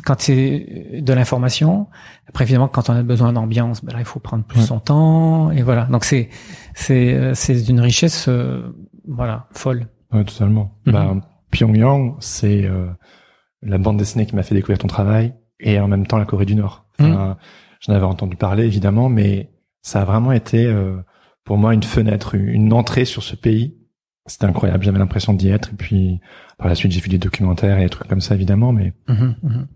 quand 0.06 0.20
c'est 0.20 1.00
de 1.02 1.14
l'information. 1.14 1.88
Après 2.28 2.44
évidemment 2.44 2.68
quand 2.68 2.90
on 2.90 2.94
a 2.94 3.04
besoin 3.04 3.34
d'ambiance, 3.34 3.84
ben 3.84 3.94
là 3.94 4.00
il 4.00 4.06
faut 4.06 4.20
prendre 4.20 4.44
plus 4.44 4.62
son 4.62 4.80
temps 4.80 5.52
et 5.52 5.64
voilà. 5.64 5.86
Donc 5.86 6.06
c'est 6.06 6.30
c'est 6.76 7.14
euh, 7.14 7.34
c'est 7.34 7.62
d'une 7.64 7.80
richesse 7.80 8.30
voilà 9.08 9.48
folle. 9.52 9.88
Ouais, 10.14 10.24
totalement. 10.24 10.78
Bah, 10.86 11.16
Pyongyang, 11.52 12.16
c'est 12.20 12.70
la 13.62 13.78
bande 13.78 13.98
dessinée 13.98 14.26
qui 14.26 14.36
m'a 14.36 14.44
fait 14.44 14.56
découvrir 14.56 14.78
ton 14.78 14.88
travail 14.88 15.34
et 15.60 15.80
en 15.80 15.88
même 15.88 16.06
temps 16.06 16.18
la 16.18 16.26
Corée 16.26 16.46
du 16.46 16.56
Nord. 16.56 16.86
Mhm. 17.00 17.36
J'en 17.82 17.94
avais 17.94 18.06
entendu 18.06 18.36
parler 18.36 18.66
évidemment, 18.66 19.10
mais 19.10 19.52
ça 19.82 20.02
a 20.02 20.06
vraiment 20.06 20.32
été 20.32 20.74
pour 21.44 21.58
moi 21.58 21.74
une 21.74 21.84
fenêtre, 21.84 22.36
une 22.36 22.72
entrée 22.74 23.06
sur 23.06 23.24
ce 23.24 23.36
pays 23.36 23.77
c'était 24.28 24.46
incroyable. 24.46 24.84
J'avais 24.84 25.00
l'impression 25.00 25.34
d'y 25.34 25.50
être. 25.50 25.70
Et 25.74 25.76
puis 25.76 26.20
par 26.58 26.68
la 26.68 26.76
suite, 26.76 26.92
j'ai 26.92 27.00
vu 27.00 27.10
des 27.10 27.18
documentaires 27.18 27.80
et 27.80 27.84
des 27.84 27.90
trucs 27.90 28.08
comme 28.08 28.22
ça, 28.22 28.36
évidemment. 28.36 28.74
Mais 28.74 28.94
mhm, 29.08 29.36
mhm. 29.42 29.68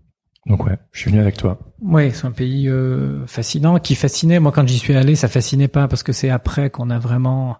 donc 0.46 0.64
ouais, 0.66 0.78
je 0.92 1.00
suis 1.00 1.10
venu 1.10 1.20
avec 1.20 1.36
toi. 1.36 1.58
Ouais, 1.80 2.10
c'est 2.10 2.26
un 2.26 2.32
pays 2.32 2.68
euh, 2.68 3.26
fascinant 3.26 3.78
qui 3.78 3.94
fascinait. 3.94 4.38
Moi, 4.38 4.52
quand 4.52 4.66
j'y 4.66 4.78
suis 4.78 4.94
allé, 4.94 5.16
ça 5.16 5.28
fascinait 5.28 5.68
pas 5.68 5.88
parce 5.88 6.02
que 6.02 6.12
c'est 6.12 6.30
après 6.30 6.70
qu'on 6.70 6.90
a 6.90 6.98
vraiment 6.98 7.58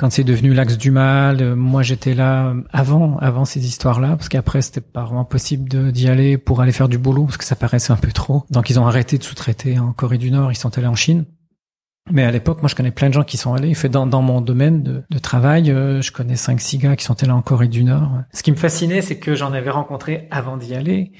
quand 0.00 0.10
c'est 0.10 0.24
devenu 0.24 0.54
l'axe 0.54 0.78
du 0.78 0.90
mal, 0.90 1.42
euh, 1.42 1.54
moi 1.54 1.82
j'étais 1.82 2.14
là 2.14 2.54
avant, 2.72 3.18
avant 3.18 3.44
ces 3.44 3.66
histoires-là, 3.66 4.16
parce 4.16 4.30
qu'après 4.30 4.62
c'était 4.62 4.80
pas 4.80 5.04
vraiment 5.04 5.26
possible 5.26 5.92
d'y 5.92 6.08
aller 6.08 6.38
pour 6.38 6.62
aller 6.62 6.72
faire 6.72 6.88
du 6.88 6.96
boulot, 6.96 7.26
parce 7.26 7.36
que 7.36 7.44
ça 7.44 7.54
paraissait 7.54 7.92
un 7.92 7.98
peu 7.98 8.10
trop. 8.10 8.44
Donc 8.48 8.70
ils 8.70 8.80
ont 8.80 8.86
arrêté 8.86 9.18
de 9.18 9.22
sous-traiter 9.22 9.78
en 9.78 9.92
Corée 9.92 10.16
du 10.16 10.30
Nord, 10.30 10.52
ils 10.52 10.56
sont 10.56 10.78
allés 10.78 10.86
en 10.86 10.94
Chine. 10.94 11.26
Mais 12.10 12.24
à 12.24 12.30
l'époque, 12.30 12.62
moi, 12.62 12.68
je 12.68 12.74
connais 12.74 12.90
plein 12.90 13.08
de 13.08 13.14
gens 13.14 13.22
qui 13.22 13.36
sont 13.36 13.54
allés. 13.54 13.72
Fait 13.74 13.88
dans, 13.88 14.06
dans 14.06 14.22
mon 14.22 14.40
domaine 14.40 14.82
de, 14.82 15.04
de 15.08 15.18
travail, 15.18 15.70
euh, 15.70 16.02
je 16.02 16.12
connais 16.12 16.36
cinq, 16.36 16.60
six 16.60 16.78
gars 16.78 16.96
qui 16.96 17.04
sont 17.04 17.22
allés 17.22 17.32
en 17.32 17.42
Corée 17.42 17.68
du 17.68 17.84
Nord. 17.84 18.22
Ce 18.32 18.42
qui 18.42 18.50
me 18.50 18.56
fascinait, 18.56 19.02
c'est 19.02 19.18
que 19.18 19.34
j'en 19.34 19.52
avais 19.52 19.70
rencontré 19.70 20.26
avant 20.30 20.56
d'y 20.56 20.74
aller, 20.74 21.12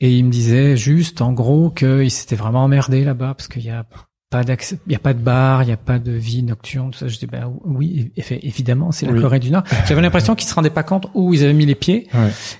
et 0.00 0.10
ils 0.16 0.24
me 0.24 0.30
disaient 0.30 0.76
juste, 0.76 1.20
en 1.20 1.32
gros, 1.32 1.70
qu'ils 1.70 2.10
s'étaient 2.10 2.36
vraiment 2.36 2.64
emmerdés 2.64 3.04
là-bas 3.04 3.34
parce 3.34 3.48
qu'il 3.48 3.64
y 3.64 3.70
a 3.70 3.84
pas 4.30 4.44
d'accès, 4.44 4.78
il 4.86 4.92
y 4.92 4.96
a 4.96 5.00
pas 5.00 5.12
de 5.12 5.18
bar, 5.18 5.64
il 5.64 5.68
y 5.68 5.72
a 5.72 5.76
pas 5.76 5.98
de 5.98 6.12
vie 6.12 6.44
nocturne, 6.44 6.92
tout 6.92 6.98
ça. 7.00 7.08
Je 7.08 7.18
dis 7.18 7.26
ben 7.26 7.52
oui, 7.64 8.12
évidemment, 8.42 8.92
c'est 8.92 9.04
la 9.04 9.20
Corée 9.20 9.40
du 9.40 9.50
Nord. 9.50 9.64
J'avais 9.86 10.00
l'impression 10.00 10.36
qu'ils 10.36 10.48
se 10.48 10.54
rendaient 10.54 10.70
pas 10.70 10.84
compte 10.84 11.08
où 11.14 11.34
ils 11.34 11.42
avaient 11.42 11.52
mis 11.52 11.66
les 11.66 11.74
pieds, 11.74 12.08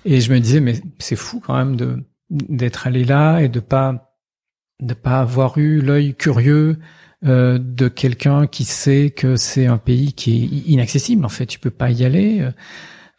et 0.04 0.20
je 0.20 0.32
me 0.32 0.40
disais 0.40 0.60
mais 0.60 0.74
c'est 0.98 1.16
fou 1.16 1.40
quand 1.40 1.56
même 1.56 1.76
de 1.76 2.04
d'être 2.28 2.86
allé 2.86 3.04
là 3.04 3.38
et 3.38 3.48
de 3.48 3.60
pas 3.60 4.12
de 4.80 4.94
pas 4.94 5.20
avoir 5.20 5.58
eu 5.58 5.80
l'œil 5.80 6.14
curieux 6.14 6.78
euh, 7.24 7.58
de 7.60 7.88
quelqu'un 7.88 8.46
qui 8.46 8.64
sait 8.64 9.10
que 9.10 9.36
c'est 9.36 9.66
un 9.66 9.78
pays 9.78 10.12
qui 10.12 10.42
est 10.42 10.70
inaccessible. 10.70 11.24
En 11.24 11.28
fait, 11.28 11.46
tu 11.46 11.58
peux 11.58 11.70
pas 11.70 11.90
y 11.90 12.04
aller. 12.04 12.46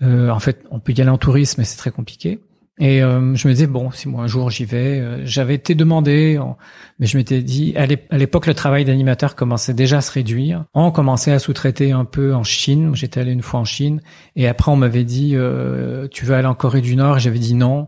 Euh, 0.01 0.29
en 0.29 0.39
fait, 0.39 0.63
on 0.71 0.79
peut 0.79 0.93
y 0.93 1.01
aller 1.01 1.09
en 1.09 1.17
tourisme, 1.17 1.61
mais 1.61 1.65
c'est 1.65 1.77
très 1.77 1.91
compliqué. 1.91 2.39
Et 2.81 3.03
euh, 3.03 3.35
je 3.35 3.47
me 3.47 3.53
disais 3.53 3.67
bon, 3.67 3.91
si 3.91 4.09
moi 4.09 4.23
un 4.23 4.27
jour 4.27 4.49
j'y 4.49 4.65
vais, 4.65 4.99
euh, 4.99 5.21
j'avais 5.23 5.53
été 5.53 5.75
demandé, 5.75 6.39
mais 6.97 7.05
je 7.05 7.15
m'étais 7.15 7.43
dit 7.43 7.75
à 7.77 8.17
l'époque 8.17 8.47
le 8.47 8.55
travail 8.55 8.85
d'animateur 8.85 9.35
commençait 9.35 9.75
déjà 9.75 9.97
à 9.97 10.01
se 10.01 10.11
réduire. 10.11 10.65
On 10.73 10.89
commençait 10.89 11.31
à 11.31 11.37
sous-traiter 11.37 11.91
un 11.91 12.05
peu 12.05 12.33
en 12.33 12.43
Chine. 12.43 12.95
J'étais 12.95 13.19
allé 13.19 13.33
une 13.33 13.43
fois 13.43 13.59
en 13.59 13.65
Chine 13.65 14.01
et 14.35 14.47
après 14.47 14.71
on 14.71 14.77
m'avait 14.77 15.03
dit 15.03 15.33
euh, 15.35 16.07
tu 16.09 16.25
veux 16.25 16.33
aller 16.33 16.47
en 16.47 16.55
Corée 16.55 16.81
du 16.81 16.95
Nord? 16.95 17.19
J'avais 17.19 17.37
dit 17.37 17.53
non 17.53 17.87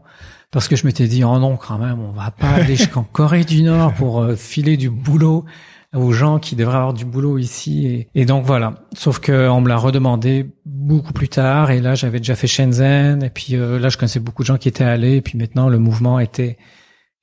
parce 0.51 0.67
que 0.67 0.75
je 0.75 0.85
m'étais 0.85 1.07
dit 1.07 1.23
oh 1.23 1.39
non 1.39 1.57
quand 1.57 1.79
même 1.79 1.99
on 1.99 2.11
va 2.11 2.29
pas 2.29 2.49
aller 2.49 2.75
jusqu'en 2.75 3.03
Corée 3.03 3.45
du 3.45 3.63
Nord 3.63 3.95
pour 3.95 4.23
filer 4.35 4.77
du 4.77 4.91
boulot 4.91 5.45
aux 5.93 6.11
gens 6.11 6.39
qui 6.39 6.55
devraient 6.55 6.77
avoir 6.77 6.93
du 6.93 7.05
boulot 7.05 7.37
ici. 7.37 8.07
Et, 8.15 8.25
donc 8.25 8.45
voilà. 8.45 8.75
Sauf 8.93 9.19
que 9.19 9.47
on 9.49 9.61
me 9.61 9.69
l'a 9.69 9.77
redemandé 9.77 10.47
beaucoup 10.65 11.13
plus 11.13 11.29
tard. 11.29 11.71
Et 11.71 11.81
là, 11.81 11.95
j'avais 11.95 12.19
déjà 12.19 12.35
fait 12.35 12.47
Shenzhen. 12.47 13.23
Et 13.23 13.29
puis 13.29 13.55
euh, 13.55 13.79
là, 13.79 13.89
je 13.89 13.97
connaissais 13.97 14.19
beaucoup 14.19 14.43
de 14.43 14.47
gens 14.47 14.57
qui 14.57 14.67
étaient 14.67 14.83
allés. 14.83 15.17
Et 15.17 15.21
puis 15.21 15.37
maintenant, 15.37 15.69
le 15.69 15.79
mouvement 15.79 16.19
était 16.19 16.57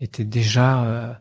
était 0.00 0.24
déjà 0.24 1.20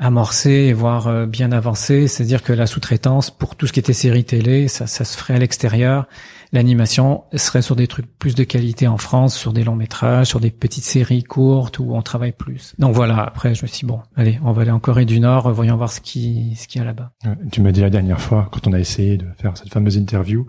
euh, 0.00 0.04
amorcé 0.06 0.50
et 0.50 0.72
voire 0.72 1.06
euh, 1.08 1.26
bien 1.26 1.52
avancé. 1.52 2.08
C'est-à-dire 2.08 2.42
que 2.42 2.52
la 2.52 2.66
sous-traitance 2.66 3.30
pour 3.30 3.56
tout 3.56 3.66
ce 3.66 3.72
qui 3.72 3.80
était 3.80 3.92
série 3.92 4.24
télé, 4.24 4.68
ça, 4.68 4.86
ça 4.86 5.04
se 5.04 5.16
ferait 5.16 5.34
à 5.34 5.38
l'extérieur 5.38 6.06
l'animation 6.52 7.24
serait 7.34 7.62
sur 7.62 7.76
des 7.76 7.86
trucs 7.86 8.06
plus 8.18 8.34
de 8.34 8.44
qualité 8.44 8.86
en 8.86 8.98
France, 8.98 9.36
sur 9.36 9.52
des 9.52 9.64
longs 9.64 9.76
métrages, 9.76 10.28
sur 10.28 10.40
des 10.40 10.50
petites 10.50 10.84
séries 10.84 11.22
courtes 11.22 11.78
où 11.78 11.94
on 11.94 12.02
travaille 12.02 12.32
plus. 12.32 12.74
Donc 12.78 12.94
voilà, 12.94 13.22
après 13.22 13.54
je 13.54 13.62
me 13.62 13.66
suis 13.66 13.80
dit, 13.80 13.86
bon, 13.86 14.00
allez, 14.16 14.38
on 14.42 14.52
va 14.52 14.62
aller 14.62 14.70
en 14.70 14.78
Corée 14.78 15.04
du 15.04 15.20
Nord, 15.20 15.52
voyons 15.52 15.76
voir 15.76 15.92
ce 15.92 16.00
qui 16.00 16.54
ce 16.56 16.66
qu'il 16.66 16.80
y 16.80 16.82
a 16.82 16.86
là-bas. 16.86 17.12
Tu 17.52 17.60
m'as 17.60 17.72
dit 17.72 17.80
la 17.80 17.90
dernière 17.90 18.20
fois, 18.20 18.48
quand 18.50 18.66
on 18.66 18.72
a 18.72 18.78
essayé 18.78 19.16
de 19.16 19.26
faire 19.40 19.56
cette 19.56 19.72
fameuse 19.72 19.96
interview, 19.96 20.46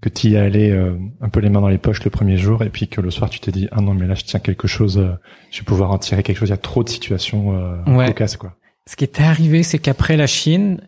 que 0.00 0.08
tu 0.08 0.28
y 0.28 0.36
allais 0.36 0.70
euh, 0.70 0.98
un 1.20 1.28
peu 1.28 1.40
les 1.40 1.48
mains 1.48 1.60
dans 1.60 1.68
les 1.68 1.78
poches 1.78 2.04
le 2.04 2.10
premier 2.10 2.36
jour 2.36 2.62
et 2.62 2.68
puis 2.68 2.86
que 2.86 3.00
le 3.00 3.10
soir 3.10 3.30
tu 3.30 3.40
t'es 3.40 3.50
dit 3.50 3.66
ah 3.72 3.80
non 3.80 3.94
mais 3.94 4.06
là 4.06 4.14
je 4.14 4.24
tiens 4.24 4.40
quelque 4.40 4.68
chose 4.68 4.98
euh, 4.98 5.14
je 5.50 5.60
vais 5.60 5.64
pouvoir 5.64 5.90
en 5.90 5.96
tirer 5.96 6.22
quelque 6.22 6.36
chose 6.36 6.50
il 6.50 6.52
y 6.52 6.54
a 6.54 6.58
trop 6.58 6.84
de 6.84 6.90
situations 6.90 7.56
euh, 7.56 7.82
ouais. 7.86 8.14
quoi 8.38 8.56
ce 8.88 8.96
qui 8.96 9.04
était 9.04 9.22
arrivé 9.22 9.62
c'est 9.62 9.78
qu'après 9.78 10.16
la 10.16 10.26
Chine 10.26 10.80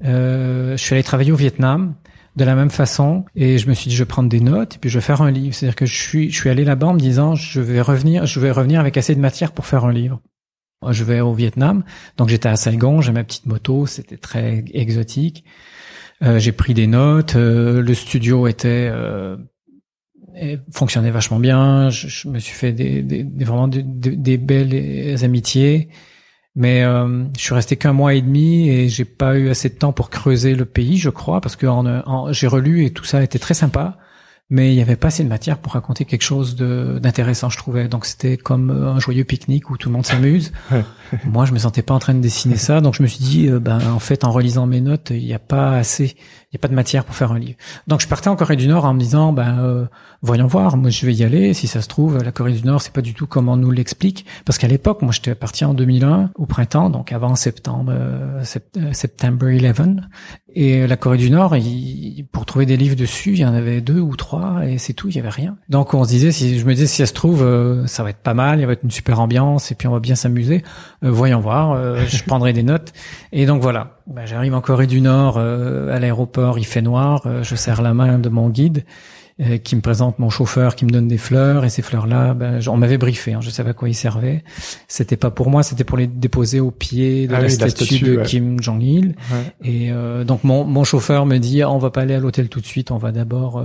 je 0.00 0.74
suis 0.76 0.94
allé 0.94 1.02
travailler 1.02 1.32
au 1.32 1.36
Vietnam 1.36 1.94
de 2.36 2.44
la 2.44 2.54
même 2.54 2.70
façon 2.70 3.24
et 3.34 3.58
je 3.58 3.68
me 3.68 3.74
suis 3.74 3.88
dit 3.88 3.96
je 3.96 4.02
vais 4.02 4.08
prendre 4.08 4.28
des 4.28 4.40
notes 4.40 4.76
et 4.76 4.78
puis 4.78 4.90
je 4.90 4.98
vais 4.98 5.04
faire 5.04 5.22
un 5.22 5.30
livre. 5.30 5.54
C'est-à-dire 5.54 5.74
que 5.74 5.86
je 5.86 5.96
suis 5.96 6.30
je 6.30 6.36
suis 6.36 6.50
allé 6.50 6.64
là-bas 6.64 6.88
en 6.88 6.94
me 6.94 7.00
disant 7.00 7.34
je 7.34 7.60
vais 7.60 7.80
revenir 7.80 8.26
je 8.26 8.38
vais 8.40 8.50
revenir 8.50 8.78
avec 8.78 8.96
assez 8.96 9.14
de 9.14 9.20
matière 9.20 9.52
pour 9.52 9.66
faire 9.66 9.84
un 9.84 9.92
livre. 9.92 10.20
Je 10.88 11.04
vais 11.04 11.20
au 11.20 11.32
Vietnam, 11.32 11.84
donc 12.18 12.28
j'étais 12.28 12.50
à 12.50 12.56
Saigon, 12.56 13.00
j'ai 13.00 13.10
ma 13.10 13.24
petite 13.24 13.46
moto, 13.46 13.86
c'était 13.86 14.18
très 14.18 14.62
exotique. 14.72 15.44
Euh, 16.22 16.38
j'ai 16.38 16.52
pris 16.52 16.74
des 16.74 16.86
notes, 16.86 17.34
euh, 17.34 17.80
le 17.80 17.94
studio 17.94 18.46
était 18.46 18.88
euh, 18.92 19.36
fonctionnait 20.70 21.10
vachement 21.10 21.40
bien. 21.40 21.88
Je, 21.88 22.28
me 22.28 22.38
suis 22.38 22.54
fait 22.54 22.72
des, 22.72 23.02
des, 23.02 23.24
vraiment 23.44 23.68
des, 23.68 23.82
des 23.82 24.36
belles 24.36 25.24
amitiés. 25.24 25.88
Mais 26.56 26.82
euh, 26.82 27.24
je 27.36 27.42
suis 27.42 27.54
resté 27.54 27.76
qu'un 27.76 27.92
mois 27.92 28.14
et 28.14 28.22
demi 28.22 28.70
et 28.70 28.88
j'ai 28.88 29.04
pas 29.04 29.36
eu 29.36 29.50
assez 29.50 29.68
de 29.68 29.74
temps 29.74 29.92
pour 29.92 30.08
creuser 30.08 30.54
le 30.54 30.64
pays, 30.64 30.96
je 30.96 31.10
crois, 31.10 31.42
parce 31.42 31.54
que 31.54 31.66
en, 31.66 32.32
j'ai 32.32 32.46
relu 32.46 32.86
et 32.86 32.90
tout 32.90 33.04
ça 33.04 33.22
était 33.22 33.38
très 33.38 33.52
sympa, 33.52 33.98
mais 34.48 34.72
il 34.72 34.78
y 34.78 34.80
avait 34.80 34.96
pas 34.96 35.08
assez 35.08 35.22
de 35.22 35.28
matière 35.28 35.58
pour 35.58 35.74
raconter 35.74 36.06
quelque 36.06 36.22
chose 36.22 36.56
d'intéressant, 36.56 37.50
je 37.50 37.58
trouvais. 37.58 37.88
Donc 37.88 38.06
c'était 38.06 38.38
comme 38.38 38.70
un 38.70 38.98
joyeux 38.98 39.24
pique-nique 39.24 39.68
où 39.68 39.76
tout 39.76 39.90
le 39.90 39.92
monde 39.92 40.06
s'amuse. 40.06 40.52
Moi, 41.26 41.44
je 41.44 41.52
me 41.52 41.58
sentais 41.58 41.82
pas 41.82 41.92
en 41.92 41.98
train 41.98 42.14
de 42.14 42.20
dessiner 42.20 42.56
ça, 42.56 42.80
donc 42.80 42.94
je 42.94 43.02
me 43.02 43.06
suis 43.06 43.22
dit, 43.22 43.48
euh, 43.48 43.60
ben 43.60 43.78
en 43.92 43.98
fait, 43.98 44.24
en 44.24 44.32
relisant 44.32 44.66
mes 44.66 44.80
notes, 44.80 45.10
il 45.10 45.26
n'y 45.26 45.34
a 45.34 45.38
pas 45.38 45.76
assez 45.76 46.16
n'y 46.52 46.58
a 46.58 46.62
pas 46.62 46.68
de 46.68 46.74
matière 46.74 47.04
pour 47.04 47.14
faire 47.14 47.32
un 47.32 47.38
livre. 47.38 47.56
Donc 47.88 48.00
je 48.00 48.06
partais 48.06 48.28
en 48.28 48.36
Corée 48.36 48.56
du 48.56 48.68
Nord 48.68 48.84
en 48.84 48.94
me 48.94 49.00
disant, 49.00 49.32
ben 49.32 49.58
euh, 49.58 49.86
voyons 50.22 50.46
voir, 50.46 50.76
moi 50.76 50.90
je 50.90 51.04
vais 51.04 51.14
y 51.14 51.24
aller. 51.24 51.54
Si 51.54 51.66
ça 51.66 51.82
se 51.82 51.88
trouve, 51.88 52.22
la 52.22 52.30
Corée 52.30 52.52
du 52.52 52.62
Nord, 52.64 52.82
c'est 52.82 52.92
pas 52.92 53.02
du 53.02 53.14
tout 53.14 53.26
comme 53.26 53.48
on 53.48 53.56
nous 53.56 53.72
l'explique, 53.72 54.26
parce 54.44 54.56
qu'à 54.58 54.68
l'époque, 54.68 55.02
moi 55.02 55.12
j'étais 55.12 55.34
parti 55.34 55.64
en 55.64 55.74
2001 55.74 56.30
au 56.36 56.46
printemps, 56.46 56.88
donc 56.88 57.12
avant 57.12 57.34
septembre, 57.34 57.92
euh, 57.92 58.44
euh, 58.76 58.92
septembre 58.92 59.46
11, 59.46 59.96
et 60.54 60.86
la 60.86 60.96
Corée 60.96 61.18
du 61.18 61.30
Nord, 61.30 61.54
pour 62.32 62.46
trouver 62.46 62.64
des 62.64 62.76
livres 62.76 62.96
dessus, 62.96 63.32
il 63.32 63.40
y 63.40 63.44
en 63.44 63.52
avait 63.52 63.80
deux 63.80 64.00
ou 64.00 64.14
trois, 64.14 64.64
et 64.66 64.78
c'est 64.78 64.94
tout, 64.94 65.08
il 65.08 65.16
y 65.16 65.18
avait 65.18 65.28
rien. 65.28 65.56
Donc 65.68 65.92
on 65.94 66.04
se 66.04 66.08
disait, 66.08 66.32
si 66.32 66.58
je 66.58 66.64
me 66.64 66.74
disais, 66.74 66.86
si 66.86 66.96
ça 66.98 67.06
se 67.06 67.12
trouve, 67.12 67.44
ça 67.86 68.02
va 68.02 68.10
être 68.10 68.22
pas 68.22 68.32
mal, 68.34 68.60
il 68.60 68.66
va 68.66 68.72
être 68.72 68.84
une 68.84 68.90
super 68.90 69.20
ambiance, 69.20 69.70
et 69.70 69.74
puis 69.74 69.88
on 69.88 69.92
va 69.92 70.00
bien 70.00 70.14
s'amuser. 70.14 70.62
voyons 71.02 71.40
voir, 71.40 71.76
je 72.06 72.22
prendrai 72.24 72.54
des 72.54 72.62
notes. 72.62 72.94
Et 73.32 73.44
donc 73.44 73.60
voilà, 73.60 73.96
bah, 74.06 74.24
j'arrive 74.24 74.54
en 74.54 74.60
Corée 74.60 74.86
du 74.86 75.00
Nord 75.00 75.34
euh, 75.36 75.92
à 75.92 75.98
l'aéroport, 75.98 76.35
il 76.58 76.66
fait 76.66 76.82
noir, 76.82 77.22
euh, 77.26 77.42
je 77.42 77.54
serre 77.54 77.82
la 77.82 77.94
main 77.94 78.18
de 78.18 78.28
mon 78.28 78.48
guide 78.48 78.84
euh, 79.40 79.58
qui 79.58 79.76
me 79.76 79.82
présente 79.82 80.18
mon 80.18 80.30
chauffeur, 80.30 80.76
qui 80.76 80.86
me 80.86 80.90
donne 80.90 81.08
des 81.08 81.18
fleurs 81.18 81.64
et 81.64 81.68
ces 81.68 81.82
fleurs-là, 81.82 82.32
ben, 82.32 82.60
on 82.68 82.76
m'avait 82.76 82.96
briefé, 82.96 83.34
hein, 83.34 83.40
je 83.42 83.50
savais 83.50 83.70
à 83.70 83.72
quoi 83.74 83.88
ils 83.88 83.94
servaient. 83.94 84.44
C'était 84.88 85.16
pas 85.16 85.30
pour 85.30 85.50
moi, 85.50 85.62
c'était 85.62 85.84
pour 85.84 85.98
les 85.98 86.06
déposer 86.06 86.60
au 86.60 86.70
pied 86.70 87.26
de 87.26 87.34
ah 87.34 87.42
la, 87.42 87.48
statue 87.48 87.98
de 87.98 88.22
Kim 88.22 88.62
Jong-il. 88.62 89.14
Et 89.62 89.90
donc 90.24 90.42
mon, 90.42 90.64
mon 90.64 90.84
chauffeur 90.84 91.26
me 91.26 91.36
dit, 91.36 91.60
ah, 91.60 91.70
on 91.70 91.76
va 91.76 91.90
pas 91.90 92.00
aller 92.00 92.14
à 92.14 92.18
l'hôtel 92.18 92.48
tout 92.48 92.60
de 92.60 92.66
suite, 92.66 92.90
on 92.90 92.96
va 92.96 93.12
d'abord 93.12 93.62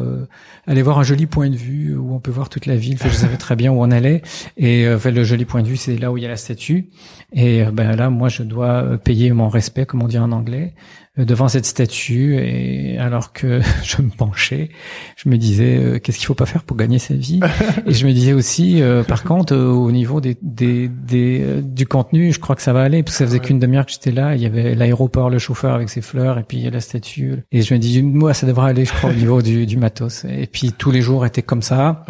aller 0.68 0.82
voir 0.82 1.00
un 1.00 1.04
joli 1.04 1.26
point 1.26 1.50
de 1.50 1.56
vue 1.56 1.96
où 1.96 2.14
on 2.14 2.20
peut 2.20 2.32
voir 2.32 2.50
toute 2.50 2.66
la 2.66 2.76
ville. 2.76 2.98
je 3.02 3.10
savais 3.10 3.38
très 3.38 3.56
bien 3.56 3.72
où 3.72 3.82
on 3.82 3.92
allait 3.92 4.24
et 4.58 4.86
le 4.86 5.24
joli 5.24 5.46
point 5.46 5.62
de 5.62 5.68
vue, 5.70 5.78
c'est 5.78 5.98
là 5.98 6.12
où 6.12 6.18
il 6.18 6.24
y 6.24 6.26
a 6.26 6.30
la 6.30 6.36
statue. 6.36 6.88
Et 7.34 7.64
euh, 7.64 7.72
ben 7.72 7.96
là, 7.96 8.10
moi, 8.10 8.30
je 8.30 8.44
dois 8.44 8.84
euh, 8.84 8.98
payer 8.98 9.32
mon 9.32 9.50
respect, 9.50 9.86
comme 9.86 10.04
on 10.04 10.08
dit 10.08 10.20
en 10.20 10.32
anglais, 10.32 10.74
euh, 10.74 11.01
devant 11.26 11.48
cette 11.48 11.66
statue. 11.66 12.38
Et 12.38 12.98
alors 12.98 13.34
que 13.34 13.62
je 13.84 14.02
me 14.02 14.10
penchais, 14.10 14.70
je 15.16 15.30
me 15.30 15.38
disais 15.38 16.00
qu'est-ce 16.04 16.18
qu'il 16.18 16.28
faut 16.28 16.36
pas 16.36 16.46
faire 16.46 16.64
pour 16.64 16.78
gagner 16.78 17.00
sa 17.00 17.14
vie? 17.14 17.40
et 17.86 17.94
je 17.94 18.06
me 18.06 18.12
disais 18.14 18.34
aussi, 18.34 18.82
par 19.08 19.24
contre, 19.24 19.56
au 19.56 19.92
niveau 19.92 20.22
des, 20.22 20.38
des, 20.42 20.88
des 20.88 21.62
du 21.62 21.86
contenu, 21.86 22.34
je 22.34 22.40
crois 22.40 22.56
que 22.56 22.62
ça 22.62 22.74
va 22.74 22.82
aller 22.82 23.04
parce 23.04 23.18
que 23.18 23.24
ça 23.24 23.28
faisait 23.28 23.40
qu'une 23.40 23.60
demi-heure 23.60 23.86
que 23.86 23.92
j'étais 23.92 24.12
là. 24.12 24.36
Il 24.36 24.42
y 24.42 24.46
avait 24.46 24.76
l'aéroport, 24.76 25.30
le 25.30 25.40
chauffeur 25.40 25.74
avec 25.74 25.90
ses 25.90 26.02
fleurs, 26.02 26.38
et 26.38 26.44
puis 26.44 26.70
la 26.70 26.80
statue. 26.80 27.44
Et 27.52 27.62
je 27.62 27.74
me 27.74 27.80
dis, 27.80 28.02
moi, 28.02 28.34
ça 28.34 28.48
devrait 28.48 28.70
aller, 28.70 28.86
je 28.86 28.94
crois, 28.94 29.10
au 29.10 29.14
niveau 29.14 29.42
du, 29.42 29.66
du 29.66 29.78
matos. 29.78 30.26
Et 30.26 30.48
puis 30.48 30.72
tous 30.72 30.92
les 30.92 31.02
jours 31.02 31.26
étaient 31.26 31.42
comme 31.42 31.62
ça. 31.62 32.06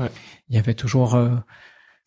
Il 0.49 0.55
y 0.55 0.59
avait 0.59 0.73
toujours 0.73 1.15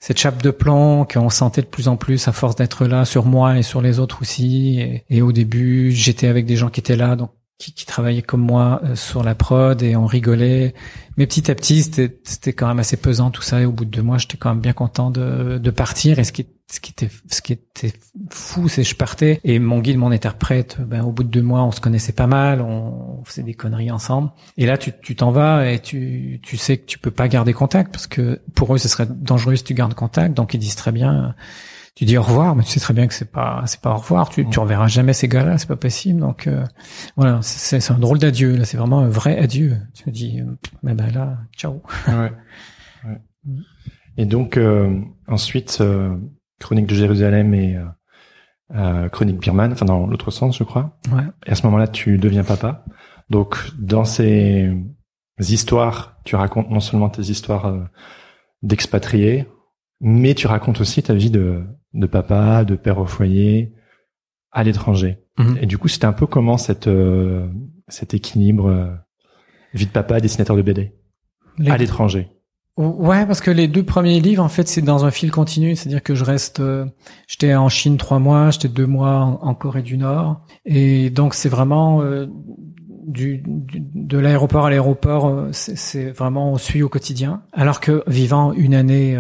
cette 0.07 0.19
chape 0.19 0.43
de 0.43 0.51
plomb 0.51 1.07
qu'on 1.07 1.31
sentait 1.31 1.63
de 1.63 1.67
plus 1.67 1.89
en 1.89 1.97
plus 1.97 2.29
à 2.29 2.33
force 2.33 2.57
d'être 2.57 2.85
là 2.85 3.07
sur 3.07 3.25
moi 3.25 3.57
et 3.57 3.63
sur 3.63 3.81
les 3.81 4.01
autres 4.01 4.21
aussi. 4.21 5.03
Et, 5.09 5.23
au 5.23 5.33
début, 5.33 5.93
j'étais 5.93 6.27
avec 6.27 6.45
des 6.45 6.57
gens 6.57 6.69
qui 6.69 6.81
étaient 6.81 6.95
là, 6.95 7.17
donc 7.17 7.31
qui, 7.59 7.73
qui 7.73 7.87
comme 8.23 8.41
moi 8.41 8.81
euh, 8.85 8.97
sur 8.97 9.23
la 9.23 9.35
prod 9.35 9.81
et 9.83 9.97
on 9.97 10.07
rigolait. 10.07 10.75
Mais 11.17 11.27
petit 11.27 11.51
à 11.51 11.55
petit, 11.55 11.83
c'était 11.83 12.53
quand 12.53 12.67
même 12.67 12.81
assez 12.81 12.97
pesant 12.97 13.31
tout 13.31 13.43
ça. 13.43 13.61
Et 13.61 13.65
au 13.65 13.73
bout 13.73 13.85
de 13.85 13.91
deux 13.91 14.03
mois, 14.03 14.19
j'étais 14.19 14.37
quand 14.37 14.51
même 14.51 14.61
bien 14.61 14.73
content 14.73 15.11
de, 15.11 15.59
de 15.59 15.71
partir. 15.71 16.19
Et 16.19 16.25
ce 16.25 16.33
qui, 16.33 16.47
ce 16.71 16.81
qui 16.81 16.91
était, 16.91 17.09
ce 17.31 17.41
qui 17.41 17.53
était 17.53 17.93
fou, 18.31 18.69
c'est 18.69 18.83
que 18.83 18.89
je 18.89 18.97
partais 18.97 19.41
et 19.45 19.59
mon 19.61 19.79
guide, 19.79 19.99
mon 19.99 20.11
interprète, 20.11 20.79
ben, 20.81 21.03
au 21.05 21.13
bout 21.13 21.23
de 21.23 21.29
deux 21.29 21.43
mois, 21.43 21.63
on 21.63 21.71
se 21.71 21.81
connaissait 21.81 22.13
pas 22.13 22.27
mal, 22.27 22.61
on, 22.61 23.23
faisait 23.25 23.43
des 23.43 23.55
conneries 23.55 23.91
ensemble. 23.91 24.33
Et 24.59 24.67
là, 24.67 24.77
tu, 24.77 24.93
tu 25.01 25.15
t'en 25.15 25.31
vas 25.31 25.71
et 25.71 25.79
tu, 25.79 26.41
tu 26.43 26.57
sais 26.57 26.79
que 26.79 26.85
tu 26.85 26.99
peux 26.99 27.11
pas 27.11 27.29
garder 27.29 27.53
contact 27.53 27.93
parce 27.93 28.07
que 28.07 28.41
pour 28.55 28.75
eux, 28.75 28.79
ce 28.79 28.89
serait 28.89 29.07
dangereux 29.09 29.57
si 29.57 29.65
tu 29.65 29.75
gardes 29.75 29.95
contact. 29.95 30.35
Donc 30.35 30.53
ils 30.53 30.59
disent 30.59 30.77
très 30.77 30.93
bien 30.93 31.35
tu 31.95 32.05
dis 32.07 32.19
au 32.19 32.23
revoir, 32.23 32.57
mais 32.57 32.65
tu 32.65 32.71
sais 32.71 32.81
très 32.81 32.93
bien 32.93 33.07
que 33.07 33.15
c'est 33.15 33.31
pas 33.31 33.63
c'est 33.67 33.81
pas 33.81 33.93
au 33.93 33.97
revoir. 33.97 34.29
Tu, 34.29 34.49
tu 34.49 34.59
reverras 34.59 34.89
jamais 34.89 35.13
ces 35.13 35.29
gars-là, 35.29 35.59
c'est 35.59 35.69
pas 35.69 35.77
possible. 35.77 36.21
Donc 36.21 36.47
euh, 36.47 36.65
voilà, 37.17 37.39
c'est 37.43 37.79
c'est 37.79 37.93
un 37.93 37.99
drôle 37.99 38.19
d'adieu. 38.19 38.57
Là, 38.57 38.65
c'est 38.65 38.77
vraiment 38.77 38.99
un 38.99 39.09
vrai 39.09 39.39
adieu. 39.39 39.77
Tu 39.95 40.05
te 40.05 40.11
dis, 40.11 40.43
mais 40.83 40.95
ben 40.95 41.09
là, 41.13 41.39
ciao. 41.57 41.83
Ouais. 42.09 42.33
ouais. 43.05 43.19
Et 44.17 44.27
donc 44.27 44.57
euh, 44.57 45.01
ensuite, 45.29 45.79
euh, 45.81 46.17
Chronique 46.59 46.87
de 46.87 46.95
Jérusalem 46.95 47.55
et 47.55 47.79
Chronique 49.13 49.39
Birman, 49.39 49.73
enfin 49.73 49.87
dans 49.87 50.07
l'autre 50.07 50.33
sens, 50.33 50.59
je 50.59 50.65
crois. 50.65 50.99
Ouais. 51.13 51.23
Et 51.47 51.53
à 51.53 51.55
ce 51.55 51.65
moment-là, 51.67 51.87
tu 51.87 52.19
deviens 52.19 52.43
papa. 52.43 52.85
Donc 53.31 53.57
dans 53.79 54.05
ces 54.05 54.75
histoires, 55.39 56.17
tu 56.25 56.35
racontes 56.35 56.71
non 56.71 56.81
seulement 56.81 57.09
tes 57.09 57.23
histoires 57.23 57.73
d'expatriés, 58.63 59.47
mais 60.05 60.35
tu 60.35 60.47
racontes 60.47 60.81
aussi 60.81 61.03
ta 61.03 61.15
vie 61.15 61.31
de, 61.31 61.65
de 61.95 62.07
papa, 62.07 62.65
de 62.65 62.77
père 62.77 62.99
au 62.99 63.07
foyer, 63.07 63.73
à 64.53 64.63
l'étranger. 64.63 65.19
Mhm. 65.39 65.59
Et 65.63 65.67
du 65.67 65.79
coup, 65.79 65.89
c'était 65.89 66.05
un 66.05 66.13
peu 66.13 66.27
comment 66.27 66.59
cette, 66.59 66.87
euh, 66.87 67.49
cet 67.89 68.15
équilibre 68.15 68.67
euh, 68.67 68.95
vie 69.73 69.87
de 69.87 69.91
papa, 69.91 70.21
dessinateur 70.21 70.57
de 70.57 70.63
BD, 70.63 70.93
à 71.67 71.77
l'étranger? 71.77 72.29
Ouais, 72.77 73.25
parce 73.25 73.41
que 73.41 73.53
les 73.53 73.69
deux 73.69 73.85
premiers 73.85 74.19
livres, 74.21 74.43
en 74.43 74.49
fait, 74.49 74.67
c'est 74.67 74.83
dans 74.83 75.05
un 75.05 75.13
fil 75.13 75.31
continu, 75.31 75.77
c'est-à-dire 75.77 76.03
que 76.03 76.17
je 76.17 76.25
reste, 76.25 76.59
euh, 76.59 76.87
j'étais 77.29 77.55
en 77.55 77.69
Chine 77.69 77.97
trois 77.99 78.19
mois, 78.19 78.51
j'étais 78.51 78.69
deux 78.69 78.87
mois 78.87 79.39
en, 79.41 79.55
Corée 79.55 79.83
du 79.83 79.97
Nord, 79.97 80.45
et 80.65 81.09
donc 81.11 81.35
c'est 81.35 81.49
vraiment 81.49 82.03
euh, 82.03 82.27
du, 83.07 83.45
de 83.47 84.19
l'aéroport 84.19 84.67
à 84.67 84.71
l'aéroport, 84.71 85.29
euh, 85.29 85.49
c'est 85.53 86.11
vraiment 86.11 86.51
on 86.51 86.59
suit 86.59 86.83
au 86.83 86.89
quotidien. 86.89 87.45
Alors 87.53 87.79
que 87.79 88.03
vivant 88.09 88.53
une 88.53 88.75
année 88.75 89.17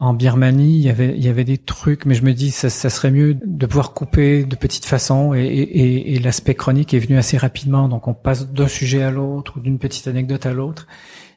en 0.00 0.14
Birmanie, 0.14 0.76
il 0.76 0.82
y 0.82 0.88
avait 0.88 1.14
il 1.14 1.22
y 1.22 1.28
avait 1.28 1.44
des 1.44 1.58
trucs, 1.58 2.06
mais 2.06 2.14
je 2.14 2.24
me 2.24 2.32
dis 2.32 2.50
ça, 2.50 2.70
ça 2.70 2.88
serait 2.88 3.10
mieux 3.10 3.34
de 3.34 3.66
pouvoir 3.66 3.92
couper 3.92 4.44
de 4.44 4.56
petites 4.56 4.86
façons, 4.86 5.34
et, 5.34 5.40
et, 5.42 6.14
et 6.14 6.18
l'aspect 6.18 6.54
chronique 6.54 6.94
est 6.94 6.98
venu 6.98 7.18
assez 7.18 7.36
rapidement, 7.36 7.88
donc 7.88 8.08
on 8.08 8.14
passe 8.14 8.50
d'un 8.50 8.68
sujet 8.68 9.02
à 9.02 9.10
l'autre 9.10 9.58
ou 9.58 9.60
d'une 9.60 9.78
petite 9.78 10.08
anecdote 10.08 10.46
à 10.46 10.52
l'autre. 10.52 10.86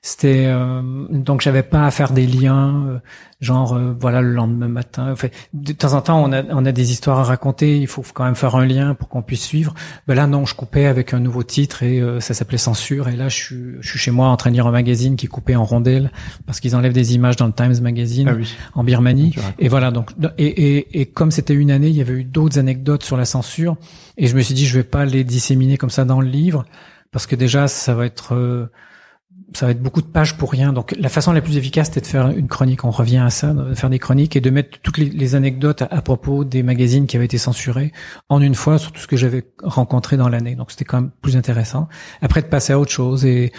C'était 0.06 0.48
euh, 0.48 0.82
donc 1.10 1.40
j'avais 1.40 1.64
pas 1.64 1.86
à 1.86 1.90
faire 1.90 2.12
des 2.12 2.28
liens, 2.28 2.88
euh, 2.88 3.00
genre 3.40 3.72
euh, 3.72 3.96
voilà 3.98 4.22
le 4.22 4.34
lendemain 4.34 4.68
matin. 4.68 5.10
Enfin, 5.10 5.30
de 5.54 5.72
temps 5.72 5.94
en 5.94 6.02
temps, 6.02 6.22
on 6.22 6.34
a 6.34 6.44
on 6.50 6.66
a 6.66 6.74
des 6.74 6.92
histoires 6.92 7.20
à 7.20 7.24
raconter. 7.24 7.78
Il 7.78 7.88
faut 7.88 8.04
quand 8.14 8.26
même 8.26 8.36
faire 8.36 8.54
un 8.58 8.66
lien 8.66 8.96
pour 8.96 9.08
qu'on 9.08 9.22
puisse 9.22 9.44
suivre. 9.44 9.74
Ben 10.06 10.16
là, 10.16 10.28
non, 10.28 10.46
je 10.46 10.56
coupais 10.56 10.88
avec 10.88 11.14
un 11.14 11.22
nouveau 11.22 11.44
titre 11.44 11.84
et 11.84 12.04
ça 12.20 12.34
s'appelait 12.34 12.58
Censure. 12.58 13.08
Et 13.08 13.16
là, 13.16 13.30
je 13.30 13.36
suis 13.38 13.66
je 13.80 13.90
suis 13.92 13.98
chez 13.98 14.12
moi 14.12 14.28
en 14.28 14.36
train 14.36 14.50
de 14.50 14.56
lire 14.56 14.68
un 14.68 14.72
magazine 14.72 15.16
qui 15.16 15.28
est 15.28 15.30
coupé 15.30 15.56
en 15.56 15.64
rondelles 15.64 16.12
parce 16.46 16.60
qu'ils 16.60 16.76
enlèvent 16.76 16.92
des 16.92 17.16
images 17.16 17.38
dans 17.38 17.48
le 17.48 17.54
Times 17.54 17.80
Magazine 17.82 18.30
ah 18.30 18.46
en 18.76 18.84
Birmanie. 18.84 19.34
Et 19.58 19.70
voilà 19.70 19.92
donc 19.92 20.12
et, 20.38 20.48
et, 20.48 21.00
et 21.00 21.06
comme 21.06 21.32
c'était 21.32 21.54
une 21.54 21.72
année, 21.72 21.88
il 21.88 21.96
y 21.96 22.02
avait 22.02 22.12
eu 22.12 22.26
d'autres 22.26 22.60
anecdotes 22.60 23.04
sur 23.04 23.16
la 23.16 23.24
censure 23.24 23.78
et 24.18 24.28
je 24.28 24.36
me 24.36 24.42
suis 24.42 24.54
dit 24.54 24.66
je 24.66 24.78
vais 24.78 24.84
pas 24.84 25.06
les 25.06 25.24
disséminer 25.24 25.78
comme 25.78 25.90
ça 25.90 26.04
dans 26.04 26.20
le 26.20 26.28
livre 26.28 26.66
parce 27.14 27.26
que 27.26 27.38
déjà 27.38 27.70
ça 27.70 27.94
va 27.94 28.06
être 28.06 28.68
ça 29.54 29.66
va 29.66 29.72
être 29.72 29.82
beaucoup 29.82 30.02
de 30.02 30.08
pages 30.08 30.38
pour 30.38 30.52
rien. 30.52 30.74
Donc 30.74 30.96
la 30.98 31.10
façon 31.10 31.32
la 31.32 31.42
plus 31.42 31.58
efficace, 31.58 31.92
c'est 31.94 32.02
de 32.02 32.08
faire 32.08 32.30
une 32.30 32.48
chronique. 32.48 32.84
On 32.84 32.92
revient 32.92 33.18
à 33.18 33.30
ça, 33.30 33.54
de 33.54 33.74
faire 33.74 33.90
des 33.90 34.00
chroniques 34.00 34.36
et 34.36 34.42
de 34.42 34.50
mettre 34.50 34.80
toutes 34.82 34.98
les, 34.98 35.36
anecdotes 35.36 35.82
à, 35.82 36.02
propos 36.02 36.44
des 36.44 36.64
magazines 36.64 37.08
qui 37.08 37.16
avaient 37.16 37.26
été 37.26 37.38
censurés 37.38 37.92
en 38.30 38.42
une 38.42 38.56
fois 38.56 38.78
sur 38.78 38.92
tout 38.92 39.02
ce 39.02 39.08
que 39.08 39.18
j'avais 39.18 39.46
rencontré 39.62 40.18
dans 40.18 40.30
l'année. 40.30 40.56
Donc 40.56 40.72
c'était 40.72 40.86
quand 40.86 41.02
même 41.02 41.12
plus 41.22 41.38
intéressant. 41.38 41.88
Après 42.22 42.42
de 42.42 42.48
passer 42.48 42.74
à 42.74 42.80
autre 42.80 42.92
chose 42.92 43.26
et 43.26 43.52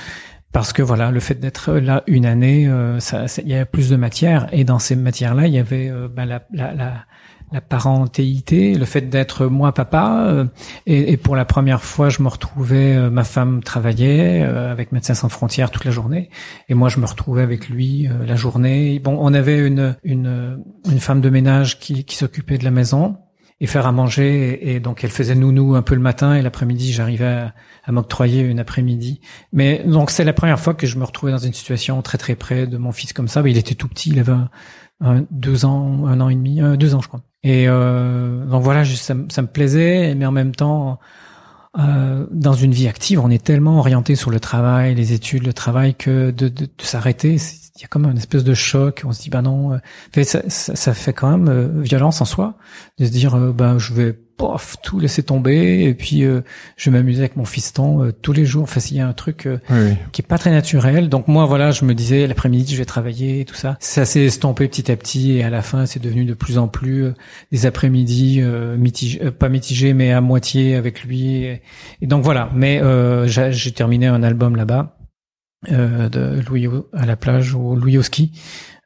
parce 0.52 0.72
que 0.72 0.82
voilà, 0.82 1.10
le 1.10 1.18
fait 1.20 1.34
d'être 1.34 1.72
là 1.74 2.04
une 2.06 2.26
année, 2.26 2.68
euh, 2.68 3.00
ça, 3.00 3.26
il 3.42 3.48
y 3.48 3.56
a 3.56 3.66
plus 3.66 3.90
de 3.90 3.96
matière 3.96 4.46
et 4.52 4.62
dans 4.62 4.78
ces 4.78 4.94
matières-là, 4.94 5.48
il 5.48 5.52
y 5.52 5.58
avait 5.58 5.88
euh, 5.88 6.08
ben, 6.08 6.26
la, 6.26 6.46
la, 6.52 6.72
la 6.74 7.04
la 7.52 7.60
parentéité, 7.60 8.74
le 8.74 8.84
fait 8.84 9.02
d'être 9.02 9.46
moi 9.46 9.72
papa. 9.72 10.26
Euh, 10.28 10.44
et, 10.86 11.16
pour 11.16 11.36
la 11.36 11.44
première 11.44 11.82
fois, 11.82 12.08
je 12.08 12.22
me 12.22 12.28
retrouvais, 12.28 12.96
euh, 12.96 13.10
ma 13.10 13.24
femme 13.24 13.62
travaillait 13.62 14.42
euh, 14.42 14.70
avec 14.72 14.92
Médecins 14.92 15.14
sans 15.14 15.28
frontières 15.28 15.70
toute 15.70 15.84
la 15.84 15.90
journée, 15.90 16.30
et 16.68 16.74
moi 16.74 16.88
je 16.88 16.98
me 16.98 17.06
retrouvais 17.06 17.42
avec 17.42 17.68
lui 17.68 18.08
la 18.26 18.36
journée. 18.36 18.98
Bon, 18.98 19.16
on 19.20 19.32
avait 19.34 19.58
une 19.58 19.96
une, 20.04 20.62
une 20.90 21.00
femme 21.00 21.20
de 21.20 21.30
ménage 21.30 21.78
qui, 21.78 22.04
qui 22.04 22.16
s'occupait 22.16 22.58
de 22.58 22.64
la 22.64 22.70
maison 22.70 23.16
et 23.60 23.66
faire 23.66 23.86
à 23.86 23.92
manger, 23.92 24.74
et, 24.74 24.80
donc 24.80 25.04
elle 25.04 25.10
faisait 25.10 25.34
nounou 25.34 25.74
un 25.74 25.82
peu 25.82 25.94
le 25.94 26.00
matin, 26.00 26.34
et 26.34 26.42
l'après-midi 26.42 26.92
j'arrivais 26.92 27.46
à, 27.84 27.92
m'octroyer 27.92 28.42
une 28.42 28.58
après-midi. 28.58 29.20
Mais 29.52 29.82
donc 29.84 30.10
c'est 30.10 30.24
la 30.24 30.32
première 30.32 30.60
fois 30.60 30.74
que 30.74 30.86
je 30.86 30.98
me 30.98 31.04
retrouvais 31.04 31.32
dans 31.32 31.38
une 31.38 31.52
situation 31.52 32.00
très 32.02 32.18
très 32.18 32.34
près 32.34 32.66
de 32.66 32.76
mon 32.78 32.92
fils 32.92 33.12
comme 33.12 33.28
ça. 33.28 33.42
Mais 33.42 33.50
il 33.50 33.58
était 33.58 33.74
tout 33.74 33.88
petit, 33.88 34.10
il 34.10 34.18
avait 34.18 34.34
un, 35.00 35.24
deux 35.30 35.64
ans, 35.64 36.06
un 36.06 36.20
an 36.20 36.28
et 36.28 36.34
demi, 36.34 36.60
deux 36.76 36.94
ans 36.94 37.00
je 37.00 37.08
crois. 37.08 37.22
Et 37.44 37.66
euh, 37.68 38.44
donc 38.46 38.62
voilà, 38.62 38.84
ça, 38.84 39.14
ça, 39.28 39.42
me 39.42 39.46
plaisait, 39.46 40.14
mais 40.14 40.24
en 40.24 40.32
même 40.32 40.54
temps, 40.54 40.98
euh, 41.78 42.26
dans 42.30 42.52
une 42.52 42.72
vie 42.72 42.88
active, 42.88 43.20
on 43.20 43.30
est 43.30 43.42
tellement 43.42 43.78
orienté 43.78 44.14
sur 44.14 44.30
le 44.30 44.40
travail, 44.40 44.94
les 44.94 45.12
études, 45.12 45.44
le 45.44 45.52
travail, 45.52 45.94
que 45.94 46.30
de, 46.30 46.48
de, 46.48 46.66
de 46.66 46.70
s'arrêter, 46.82 47.34
il 47.76 47.82
y 47.82 47.84
a 47.84 47.88
comme 47.88 48.04
une 48.04 48.16
espèce 48.16 48.44
de 48.44 48.54
choc. 48.54 49.02
On 49.04 49.12
se 49.12 49.22
dit 49.22 49.30
bah 49.30 49.42
non, 49.42 49.72
euh, 49.72 50.22
ça, 50.22 50.42
ça, 50.48 50.76
ça, 50.76 50.94
fait 50.94 51.12
quand 51.12 51.30
même 51.30 51.48
euh, 51.48 51.82
violence 51.82 52.20
en 52.20 52.24
soi 52.24 52.54
de 52.98 53.06
se 53.06 53.10
dire 53.10 53.36
bah 53.36 53.76
je 53.78 53.92
vais 53.92 54.18
pof, 54.36 54.76
tout 54.82 54.98
laisser 54.98 55.22
tomber 55.22 55.84
et 55.84 55.94
puis 55.94 56.24
euh, 56.24 56.42
je 56.76 56.90
m'amusais 56.90 57.20
avec 57.20 57.36
mon 57.36 57.44
fiston 57.44 58.04
euh, 58.04 58.12
tous 58.12 58.32
les 58.32 58.44
jours. 58.44 58.64
Enfin, 58.64 58.80
il 58.90 58.96
y 58.96 59.00
a 59.00 59.06
un 59.06 59.12
truc 59.12 59.46
euh, 59.46 59.58
qui 60.12 60.22
est 60.22 60.26
pas 60.26 60.38
très 60.38 60.50
naturel. 60.50 61.08
Donc 61.08 61.28
moi, 61.28 61.46
voilà, 61.46 61.70
je 61.70 61.84
me 61.84 61.94
disais 61.94 62.26
l'après-midi, 62.26 62.72
je 62.72 62.78
vais 62.78 62.84
travailler 62.84 63.40
et 63.40 63.44
tout 63.44 63.54
ça. 63.54 63.76
Ça 63.80 64.04
s'est 64.04 64.24
estompé 64.24 64.68
petit 64.68 64.90
à 64.90 64.96
petit 64.96 65.32
et 65.32 65.44
à 65.44 65.50
la 65.50 65.62
fin, 65.62 65.86
c'est 65.86 66.00
devenu 66.00 66.24
de 66.24 66.34
plus 66.34 66.58
en 66.58 66.68
plus 66.68 67.12
des 67.52 67.66
après-midi 67.66 68.42
mitigés, 68.78 69.30
pas 69.30 69.48
mitigés, 69.48 69.94
mais 69.94 70.12
à 70.12 70.20
moitié 70.20 70.74
avec 70.74 71.04
lui. 71.04 71.44
Et, 71.44 71.62
donc 72.02 72.24
voilà. 72.24 72.50
Mais 72.54 72.80
j'ai 73.26 73.72
terminé 73.72 74.06
un 74.06 74.22
album 74.22 74.56
là-bas 74.56 74.96
de 75.68 76.40
Louis 76.46 76.68
à 76.92 77.06
la 77.06 77.16
plage 77.16 77.54
ou 77.54 77.76
Louis 77.76 77.98
au 77.98 78.02
ski. 78.02 78.32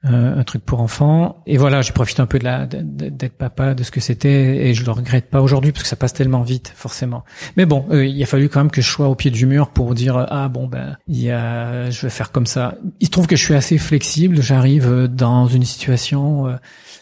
Euh, 0.04 0.38
un 0.38 0.44
truc 0.44 0.64
pour 0.64 0.80
enfants. 0.80 1.42
Et 1.48 1.56
voilà, 1.56 1.82
j'ai 1.82 1.92
profité 1.92 2.22
un 2.22 2.26
peu 2.26 2.38
de 2.38 2.44
la 2.44 2.66
d'être 2.66 3.32
papa, 3.32 3.74
de 3.74 3.82
ce 3.82 3.90
que 3.90 3.98
c'était, 3.98 4.68
et 4.68 4.72
je 4.72 4.84
le 4.84 4.92
regrette 4.92 5.28
pas 5.28 5.42
aujourd'hui 5.42 5.72
parce 5.72 5.82
que 5.82 5.88
ça 5.88 5.96
passe 5.96 6.12
tellement 6.12 6.42
vite, 6.42 6.72
forcément. 6.76 7.24
Mais 7.56 7.66
bon, 7.66 7.84
euh, 7.90 8.06
il 8.06 8.22
a 8.22 8.26
fallu 8.26 8.48
quand 8.48 8.60
même 8.60 8.70
que 8.70 8.80
je 8.80 8.88
sois 8.88 9.08
au 9.08 9.16
pied 9.16 9.32
du 9.32 9.44
mur 9.44 9.70
pour 9.70 9.96
dire 9.96 10.24
ah 10.30 10.46
bon 10.48 10.68
ben 10.68 10.96
il 11.08 11.20
y 11.20 11.32
a, 11.32 11.90
je 11.90 12.02
vais 12.02 12.10
faire 12.10 12.30
comme 12.30 12.46
ça. 12.46 12.76
Il 13.00 13.06
se 13.06 13.10
trouve 13.10 13.26
que 13.26 13.34
je 13.34 13.44
suis 13.44 13.54
assez 13.54 13.76
flexible. 13.76 14.40
J'arrive 14.40 15.08
dans 15.08 15.48
une 15.48 15.64
situation 15.64 16.46
euh, 16.46 16.54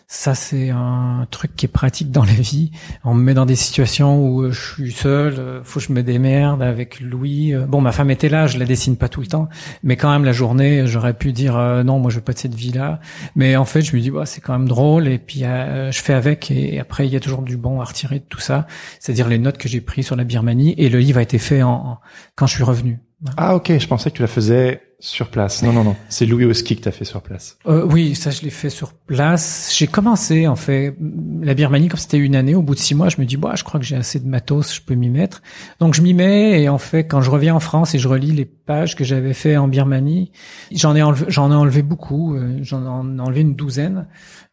ça, 0.08 0.36
c'est 0.36 0.70
un 0.70 1.26
truc 1.32 1.56
qui 1.56 1.66
est 1.66 1.68
pratique 1.68 2.12
dans 2.12 2.24
la 2.24 2.32
vie. 2.32 2.70
On 3.02 3.12
me 3.12 3.22
met 3.22 3.34
dans 3.34 3.44
des 3.44 3.56
situations 3.56 4.24
où 4.24 4.42
euh, 4.42 4.52
je 4.52 4.74
suis 4.74 4.92
seul, 4.92 5.34
euh, 5.36 5.64
faut 5.64 5.80
que 5.80 5.86
je 5.86 5.92
me 5.92 6.04
démerde 6.04 6.62
avec 6.62 7.00
Louis. 7.00 7.52
Euh. 7.52 7.66
Bon, 7.66 7.80
ma 7.80 7.90
femme 7.90 8.12
était 8.12 8.28
là, 8.28 8.46
je 8.46 8.56
la 8.56 8.66
dessine 8.66 8.96
pas 8.96 9.08
tout 9.08 9.20
le 9.20 9.26
temps, 9.26 9.48
mais 9.82 9.96
quand 9.96 10.12
même 10.12 10.24
la 10.24 10.30
journée, 10.30 10.86
j'aurais 10.86 11.14
pu 11.14 11.32
dire 11.32 11.56
non, 11.84 11.98
moi 11.98 12.12
je 12.12 12.16
veux 12.16 12.22
pas 12.22 12.34
de 12.34 12.38
cette 12.38 12.54
vie-là. 12.54 13.00
Mais 13.34 13.56
en 13.56 13.64
fait, 13.64 13.82
je 13.82 13.96
me 13.96 14.00
dis 14.00 14.10
bah 14.12 14.26
c'est 14.26 14.40
quand 14.40 14.52
même 14.52 14.68
drôle 14.68 15.08
et 15.08 15.18
puis 15.18 15.40
je 15.40 16.00
fais 16.00 16.14
avec 16.14 16.52
et 16.52 16.78
après 16.78 17.06
il 17.06 17.12
y 17.12 17.16
a 17.16 17.20
toujours 17.20 17.42
du 17.42 17.56
bon 17.56 17.80
à 17.80 17.84
retirer 17.84 18.20
de 18.20 18.24
tout 18.28 18.40
ça, 18.40 18.66
c'est-à-dire 19.00 19.28
les 19.28 19.38
notes 19.38 19.58
que 19.58 19.68
j'ai 19.68 19.80
prises 19.80 20.06
sur 20.06 20.16
la 20.16 20.24
Birmanie 20.24 20.74
et 20.78 20.88
le 20.88 21.00
livre 21.00 21.18
a 21.18 21.22
été 21.22 21.38
fait 21.38 21.62
en 21.62 21.98
quand 22.36 22.46
je 22.46 22.54
suis 22.54 22.64
revenu. 22.64 23.00
Ah 23.36 23.56
ok, 23.56 23.78
je 23.78 23.86
pensais 23.86 24.10
que 24.10 24.16
tu 24.16 24.22
la 24.22 24.28
faisais 24.28 24.82
sur 24.98 25.28
place. 25.28 25.62
Non, 25.62 25.72
non, 25.72 25.84
non. 25.84 25.96
C'est 26.08 26.26
Louis 26.26 26.44
Oski 26.44 26.76
que 26.76 26.82
tu 26.82 26.88
as 26.88 26.92
fait 26.92 27.04
sur 27.04 27.22
place. 27.22 27.58
Euh, 27.66 27.86
oui, 27.90 28.14
ça 28.14 28.30
je 28.30 28.42
l'ai 28.42 28.50
fait 28.50 28.70
sur 28.70 28.92
place. 28.92 29.74
J'ai 29.76 29.86
commencé 29.86 30.46
en 30.46 30.56
fait 30.56 30.96
la 31.42 31.54
Birmanie 31.54 31.88
comme 31.88 31.98
c'était 31.98 32.18
une 32.18 32.34
année. 32.36 32.54
Au 32.54 32.62
bout 32.62 32.74
de 32.74 32.80
six 32.80 32.94
mois, 32.94 33.08
je 33.08 33.20
me 33.20 33.26
dis, 33.26 33.36
bah, 33.36 33.52
je 33.54 33.64
crois 33.64 33.80
que 33.80 33.86
j'ai 33.86 33.96
assez 33.96 34.20
de 34.20 34.28
matos, 34.28 34.74
je 34.74 34.80
peux 34.80 34.94
m'y 34.94 35.10
mettre. 35.10 35.42
Donc 35.80 35.94
je 35.94 36.02
m'y 36.02 36.14
mets 36.14 36.62
et 36.62 36.68
en 36.68 36.78
fait, 36.78 37.04
quand 37.04 37.20
je 37.20 37.30
reviens 37.30 37.54
en 37.54 37.60
France 37.60 37.94
et 37.94 37.98
je 37.98 38.08
relis 38.08 38.32
les 38.32 38.44
pages 38.44 38.96
que 38.96 39.04
j'avais 39.04 39.34
fait 39.34 39.56
en 39.56 39.68
Birmanie, 39.68 40.32
j'en 40.72 40.94
ai 40.94 41.02
enlevé, 41.02 41.26
j'en 41.28 41.50
ai 41.50 41.54
enlevé 41.54 41.82
beaucoup. 41.82 42.34
Euh, 42.34 42.58
j'en 42.62 42.84
ai 42.84 43.20
enlevé 43.20 43.40
une 43.42 43.54
douzaine 43.54 44.06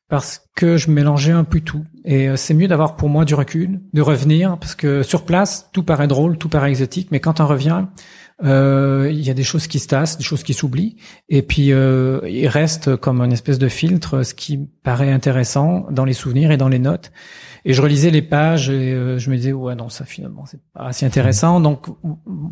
parce 0.09 0.47
que 0.55 0.77
je 0.77 0.91
mélangeais 0.91 1.31
un 1.31 1.43
peu 1.43 1.61
tout. 1.61 1.85
Et 2.05 2.29
euh, 2.29 2.35
c'est 2.35 2.53
mieux 2.53 2.67
d'avoir 2.67 2.95
pour 2.95 3.09
moi 3.09 3.25
du 3.25 3.33
recul, 3.33 3.81
de 3.93 4.01
revenir, 4.01 4.57
parce 4.59 4.75
que 4.75 5.01
sur 5.01 5.23
place, 5.23 5.69
tout 5.73 5.83
paraît 5.83 6.07
drôle, 6.07 6.37
tout 6.37 6.49
paraît 6.49 6.69
exotique, 6.69 7.07
mais 7.11 7.19
quand 7.19 7.39
on 7.39 7.47
revient, 7.47 7.85
euh, 8.43 9.09
il 9.11 9.21
y 9.21 9.29
a 9.29 9.33
des 9.33 9.43
choses 9.43 9.67
qui 9.67 9.79
se 9.79 9.87
tassent, 9.87 10.17
des 10.17 10.23
choses 10.23 10.43
qui 10.43 10.53
s'oublient, 10.53 10.97
et 11.29 11.41
puis 11.41 11.71
euh, 11.71 12.19
il 12.27 12.47
reste 12.47 12.95
comme 12.97 13.21
une 13.21 13.31
espèce 13.31 13.59
de 13.59 13.67
filtre 13.67 14.23
ce 14.23 14.33
qui 14.33 14.57
paraît 14.83 15.11
intéressant 15.11 15.85
dans 15.91 16.05
les 16.05 16.13
souvenirs 16.13 16.51
et 16.51 16.57
dans 16.57 16.69
les 16.69 16.79
notes. 16.79 17.11
Et 17.65 17.73
je 17.73 17.81
relisais 17.81 18.09
les 18.09 18.21
pages 18.21 18.69
et 18.69 18.93
euh, 18.93 19.17
je 19.17 19.29
me 19.29 19.37
disais 19.37 19.53
ouais 19.53 19.73
non 19.75 19.87
ça 19.87 20.03
finalement 20.03 20.45
c'est 20.45 20.59
pas 20.73 20.87
assez 20.87 21.05
intéressant. 21.05 21.61
Donc 21.61 21.87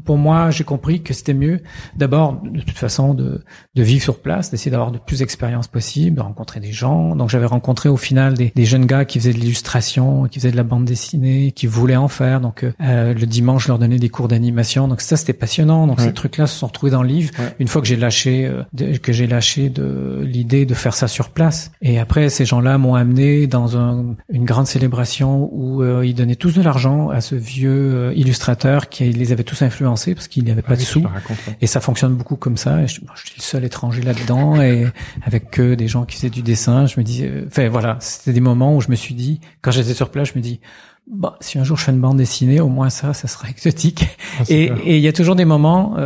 pour 0.06 0.18
moi 0.18 0.52
j'ai 0.52 0.64
compris 0.64 1.02
que 1.02 1.14
c'était 1.14 1.34
mieux 1.34 1.60
d'abord 1.98 2.42
de 2.42 2.62
toute 2.62 2.78
façon 2.78 3.14
de, 3.14 3.44
de 3.76 3.84
vivre 3.84 4.02
sur 4.02 4.22
place, 4.22 4.52
d'essayer 4.52 4.72
d'avoir 4.72 4.92
de 4.92 5.00
plus 5.00 5.20
d'expériences 5.20 5.68
possibles, 5.68 6.16
de 6.16 6.22
rencontrer 6.22 6.62
des 6.62 6.72
gens. 6.72 7.16
Donc 7.16 7.30
j'avais 7.30 7.46
rencontré 7.46 7.90
au 7.90 7.98
final 7.98 8.36
des, 8.36 8.54
des 8.56 8.66
jeunes 8.66 8.86
gars 8.86 9.04
qui 9.04 9.20
faisaient 9.20 9.34
de 9.34 9.40
l'illustration, 9.40 10.28
qui 10.30 10.40
faisaient 10.40 10.52
de 10.52 10.58
la 10.58 10.64
bande 10.64 10.86
dessinée, 10.86 11.52
qui 11.52 11.68
voulaient 11.68 11.98
en 11.98 12.08
faire. 12.08 12.40
Donc 12.40 12.64
euh, 12.64 13.14
le 13.14 13.26
dimanche 13.26 13.64
je 13.64 13.68
leur 13.68 13.80
donnais 13.80 14.00
des 14.00 14.10
cours 14.10 14.30
d'animation. 14.30 14.88
Donc 14.88 15.02
ça 15.02 15.18
c'était 15.18 15.34
passionnant. 15.34 15.81
Donc 15.88 16.00
ces 16.00 16.14
trucs 16.14 16.38
là 16.38 16.48
se 16.48 16.58
sont 16.58 16.68
retrouvés 16.68 16.92
dans 16.92 17.04
le 17.04 17.10
livre 17.10 17.32
une 17.60 17.68
fois 17.68 17.82
que 17.82 17.88
j'ai 17.88 17.96
lâché 17.96 18.46
euh, 18.46 18.98
que 18.98 19.12
j'ai 19.12 19.28
lâché 19.28 19.70
de 19.70 20.22
l'idée 20.24 20.66
de 20.66 20.74
faire 20.74 20.94
ça 20.94 21.08
sur 21.08 21.30
place. 21.30 21.72
Et 21.82 22.00
après 22.00 22.30
ces 22.30 22.46
gens-là 22.46 22.78
m'ont 22.78 22.96
amené 22.96 23.48
dans 23.48 23.78
un, 23.78 24.16
une 24.30 24.46
grande 24.46 24.68
célébration 24.68 25.50
où 25.52 25.84
euh, 25.84 26.06
ils 26.06 26.14
donnaient 26.14 26.36
tous 26.36 26.56
de 26.56 26.62
l'argent 26.62 27.10
à 27.10 27.22
ce 27.22 27.36
vieux 27.36 27.72
euh, 27.72 28.14
illustrateur 28.16 28.90
qui 28.90 29.12
les 29.12 29.32
avait 29.32 29.44
tous 29.44 29.62
influencés 29.62 30.16
parce 30.16 30.28
qu'il 30.28 30.44
n'y 30.44 30.52
avait 30.52 30.62
pas 30.62 30.76
de 30.76 30.82
sous. 30.82 31.04
Et 31.62 31.68
ça 31.68 31.80
fonctionne 31.80 32.16
beaucoup 32.16 32.36
comme 32.36 32.58
ça. 32.58 32.82
Et 32.82 32.88
je, 32.88 32.96
suis 32.96 33.36
le 33.38 33.42
seul 33.42 33.64
étranger 33.64 34.02
là-dedans 34.02 34.62
et 34.62 34.86
avec 35.24 35.52
que 35.52 35.76
des 35.76 35.88
gens 35.88 36.06
qui 36.06 36.16
faisaient 36.16 36.30
du 36.30 36.42
dessin. 36.42 36.86
Je 36.86 37.00
me 37.00 37.04
dis, 37.04 37.26
enfin 37.48 37.70
voilà, 37.70 37.98
c'était 38.00 38.34
des 38.34 38.42
moments 38.42 38.76
où 38.76 38.82
je 38.82 38.90
me 38.90 38.96
suis 38.96 39.14
dit, 39.14 39.40
quand 39.62 39.72
j'étais 39.72 39.94
sur 39.94 40.10
place, 40.10 40.30
je 40.34 40.40
me 40.40 40.44
dis, 40.44 40.60
bah, 41.12 41.38
si 41.42 41.60
un 41.60 41.64
jour 41.64 41.78
je 41.78 41.84
fais 41.84 41.92
une 41.92 42.00
bande 42.00 42.18
dessinée, 42.18 42.60
au 42.60 42.70
moins 42.70 42.90
ça, 42.90 43.14
ça 43.14 43.28
sera 43.28 43.50
exotique. 43.52 44.06
Ah, 44.40 44.44
et 44.50 44.98
il 44.98 45.02
y 45.02 45.08
a 45.08 45.14
toujours 45.14 45.36
des 45.36 45.46
moments 45.46 45.98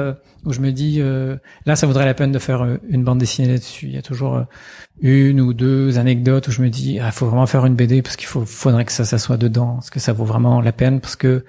où 0.45 0.53
je 0.53 0.59
me 0.59 0.71
dis 0.71 0.97
euh, 0.99 1.35
là 1.65 1.75
ça 1.75 1.87
vaudrait 1.87 2.05
la 2.05 2.13
peine 2.13 2.31
de 2.31 2.39
faire 2.39 2.61
euh, 2.61 2.77
une 2.87 3.03
bande 3.03 3.17
dessinée 3.17 3.47
là-dessus. 3.47 3.87
Il 3.87 3.93
y 3.93 3.97
a 3.97 4.01
toujours 4.01 4.35
euh, 4.35 4.43
une 5.01 5.41
ou 5.41 5.53
deux 5.53 5.97
anecdotes 5.97 6.47
où 6.47 6.51
je 6.51 6.61
me 6.61 6.69
dis 6.69 6.99
ah 6.99 7.11
faut 7.11 7.25
vraiment 7.25 7.47
faire 7.47 7.65
une 7.65 7.75
BD 7.75 8.01
parce 8.01 8.15
qu'il 8.15 8.27
faut 8.27 8.45
faudrait 8.45 8.85
que 8.85 8.91
ça 8.91 9.05
ça 9.05 9.17
soit 9.17 9.37
dedans, 9.37 9.75
parce 9.75 9.89
que 9.89 9.99
ça 9.99 10.13
vaut 10.13 10.25
vraiment 10.25 10.61
la 10.61 10.71
peine? 10.71 11.01
Parce 11.01 11.15
que 11.15 11.45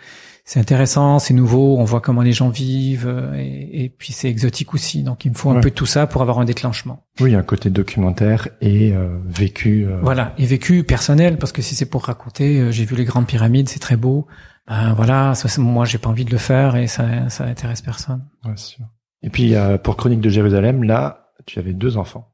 c'est 0.46 0.58
intéressant, 0.58 1.18
c'est 1.18 1.34
nouveau, 1.34 1.76
on 1.76 1.84
voit 1.84 2.00
comment 2.00 2.22
les 2.22 2.32
gens 2.32 2.48
vivent 2.48 3.14
et, 3.36 3.84
et 3.84 3.88
puis 3.90 4.12
c'est 4.14 4.30
exotique 4.30 4.72
aussi. 4.72 5.02
Donc 5.02 5.26
il 5.26 5.32
me 5.32 5.36
faut 5.36 5.50
un 5.50 5.60
peu 5.60 5.70
tout 5.70 5.84
ça 5.84 6.06
pour 6.06 6.22
avoir 6.22 6.38
un 6.38 6.46
déclenchement. 6.46 7.04
Oui, 7.20 7.34
un 7.34 7.42
côté 7.42 7.68
documentaire 7.68 8.48
et 8.62 8.94
vécu. 9.26 9.86
Voilà, 10.00 10.32
et 10.38 10.46
vécu 10.46 10.84
personnel 10.84 11.36
parce 11.36 11.52
que 11.52 11.60
si 11.60 11.74
c'est 11.74 11.90
pour 11.90 12.04
raconter, 12.04 12.72
j'ai 12.72 12.84
vu 12.86 12.96
les 12.96 13.04
grandes 13.04 13.26
pyramides, 13.26 13.68
c'est 13.68 13.80
très 13.80 13.96
beau 13.96 14.26
ben 14.68 14.94
voilà, 14.94 15.34
ça, 15.34 15.60
moi 15.60 15.84
j'ai 15.84 15.98
pas 15.98 16.08
envie 16.08 16.24
de 16.24 16.32
le 16.32 16.38
faire 16.38 16.74
et 16.74 16.88
ça, 16.88 17.28
ça 17.28 17.44
intéresse 17.44 17.82
personne. 17.82 18.24
Ouais, 18.44 18.56
sûr. 18.56 18.84
Et 19.22 19.30
puis 19.30 19.54
pour 19.82 19.96
Chronique 19.96 20.20
de 20.20 20.28
Jérusalem, 20.28 20.82
là, 20.82 21.32
tu 21.46 21.58
avais 21.58 21.72
deux 21.72 21.96
enfants. 21.96 22.32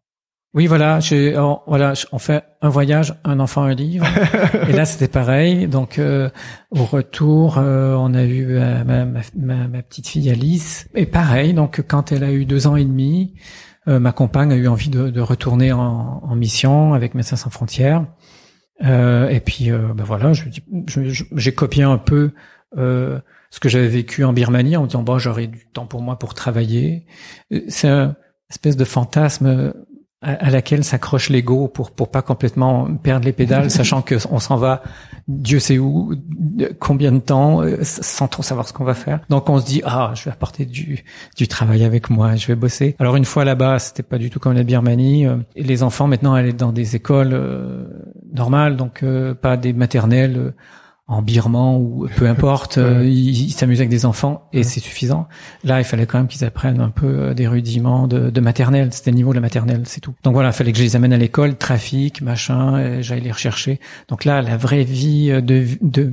Oui, 0.55 0.67
voilà, 0.67 1.01
j'ai, 1.01 1.33
voilà, 1.67 1.95
on 2.12 2.19
fait 2.19 2.45
un 2.61 2.69
voyage, 2.69 3.15
un 3.25 3.41
enfant, 3.41 3.62
un 3.62 3.73
livre. 3.73 4.07
et 4.69 4.73
là, 4.73 4.85
c'était 4.85 5.09
pareil. 5.09 5.67
Donc, 5.67 5.99
euh, 5.99 6.29
au 6.71 6.85
retour, 6.85 7.57
euh, 7.57 7.95
on 7.95 8.12
a 8.12 8.25
eu 8.25 8.59
euh, 8.59 8.85
ma, 8.85 9.07
ma, 9.07 9.69
ma, 9.69 9.83
petite 9.83 10.09
fille 10.09 10.29
Alice. 10.31 10.88
Et 10.95 11.07
pareil, 11.07 11.55
donc 11.55 11.83
quand 11.88 12.12
elle 12.12 12.23
a 12.23 12.33
eu 12.33 12.45
deux 12.45 12.67
ans 12.67 12.77
et 12.77 12.85
demi, 12.85 13.35
ma 13.87 14.12
compagne 14.12 14.53
a 14.53 14.57
eu 14.57 14.69
envie 14.69 14.91
de, 14.91 15.11
de 15.11 15.21
retourner 15.21 15.73
en, 15.73 16.21
en, 16.23 16.37
mission 16.37 16.95
avec 16.95 17.15
Médecins 17.15 17.37
sans 17.37 17.51
frontières. 17.51 18.05
Euh, 18.85 19.29
et 19.29 19.41
puis, 19.41 19.71
euh, 19.71 19.93
ben 19.95 20.05
voilà, 20.05 20.33
j'ai 20.33 21.55
copié 21.55 21.83
un 21.83 21.99
peu 21.99 22.33
euh, 22.77 23.21
ce 23.51 23.61
que 23.61 23.69
j'avais 23.69 23.88
vécu 23.88 24.25
en 24.25 24.33
Birmanie 24.33 24.77
en 24.77 24.87
disant 24.87 25.03
bon, 25.03 25.19
j'aurai 25.19 25.47
du 25.47 25.67
temps 25.73 25.87
pour 25.87 26.03
moi 26.03 26.19
pour 26.19 26.35
travailler. 26.35 27.07
C'est 27.69 27.88
une 27.88 28.15
espèce 28.51 28.77
de 28.77 28.85
fantasme 28.85 29.73
à, 30.22 30.50
laquelle 30.50 30.85
s'accroche 30.85 31.28
l'ego 31.30 31.68
pour 31.68 31.90
pour 31.90 32.08
pas 32.08 32.22
complètement 32.22 32.87
perdre 33.02 33.24
les 33.26 33.32
pédales, 33.32 33.70
sachant 33.78 34.02
que 34.02 34.14
on 34.30 34.38
s'en 34.38 34.56
va, 34.56 34.82
Dieu 35.28 35.58
sait 35.58 35.78
où, 35.78 36.14
combien 36.78 37.12
de 37.12 37.18
temps, 37.18 37.62
euh, 37.62 37.78
sans 37.82 38.28
trop 38.28 38.42
savoir 38.42 38.68
ce 38.68 38.72
qu'on 38.72 38.85
va 38.85 38.94
faire. 38.94 39.20
Donc 39.28 39.48
on 39.48 39.58
se 39.58 39.66
dit 39.66 39.82
ah, 39.85 40.12
je 40.14 40.24
vais 40.24 40.30
apporter 40.30 40.64
du 40.64 41.04
du 41.37 41.48
travail 41.48 41.85
avec 41.85 42.08
moi, 42.11 42.37
je 42.37 42.46
vais 42.46 42.54
bosser. 42.54 42.96
Alors 42.98 43.16
une 43.16 43.24
fois 43.24 43.44
là-bas, 43.44 43.78
c'était 43.78 44.02
pas 44.02 44.18
du 44.18 44.30
tout 44.30 44.38
comme 44.38 44.54
la 44.54 44.62
Birmanie. 44.62 45.26
Euh, 45.26 45.37
les 45.56 45.82
enfants 45.82 46.06
maintenant 46.06 46.35
allaient 46.35 46.52
dans 46.52 46.72
des 46.72 46.96
écoles 46.96 47.32
euh, 47.32 47.85
normales, 48.32 48.76
donc 48.76 49.04
pas 49.40 49.56
des 49.56 49.72
maternelles 49.72 50.54
en 51.09 51.21
birman 51.21 51.77
ou 51.77 52.07
peu 52.17 52.27
importe, 52.27 52.79
euh, 52.79 53.05
ils 53.05 53.51
s'amusent 53.51 53.81
avec 53.81 53.91
des 53.91 54.07
enfants 54.07 54.49
et 54.53 54.62
c'est 54.62 54.81
suffisant. 54.81 55.29
Là, 55.65 55.81
il 55.81 55.85
fallait 55.85 56.07
quand 56.07 56.19
même 56.19 56.29
qu'ils 56.29 56.45
apprennent 56.45 56.81
un 56.81 56.91
peu 56.91 57.07
euh, 57.07 57.35
des 57.35 57.49
rudiments 57.49 58.07
de, 58.07 58.31
de 58.31 58.41
maternelle. 58.41 58.93
C'était 58.93 59.11
le 59.11 59.17
niveau 59.17 59.31
de 59.31 59.37
la 59.37 59.41
maternelle, 59.41 59.83
c'est 59.85 60.01
tout. 60.01 60.15
Donc 60.23 60.35
voilà, 60.35 60.51
il 60.51 60.55
fallait 60.55 60.73
que 60.73 60.79
je 60.79 60.85
les 60.85 60.97
amène 60.97 61.12
à 61.12 61.19
l'école, 61.19 61.57
trafic, 61.57 62.23
machin, 62.23 63.01
j'allais 63.01 63.21
les 63.21 63.33
rechercher. 63.33 63.81
Donc 64.09 64.25
là, 64.25 64.43
la 64.43 64.57
vraie 64.57 64.85
vie 64.85 65.29
de, 65.43 65.67
de 65.83 66.12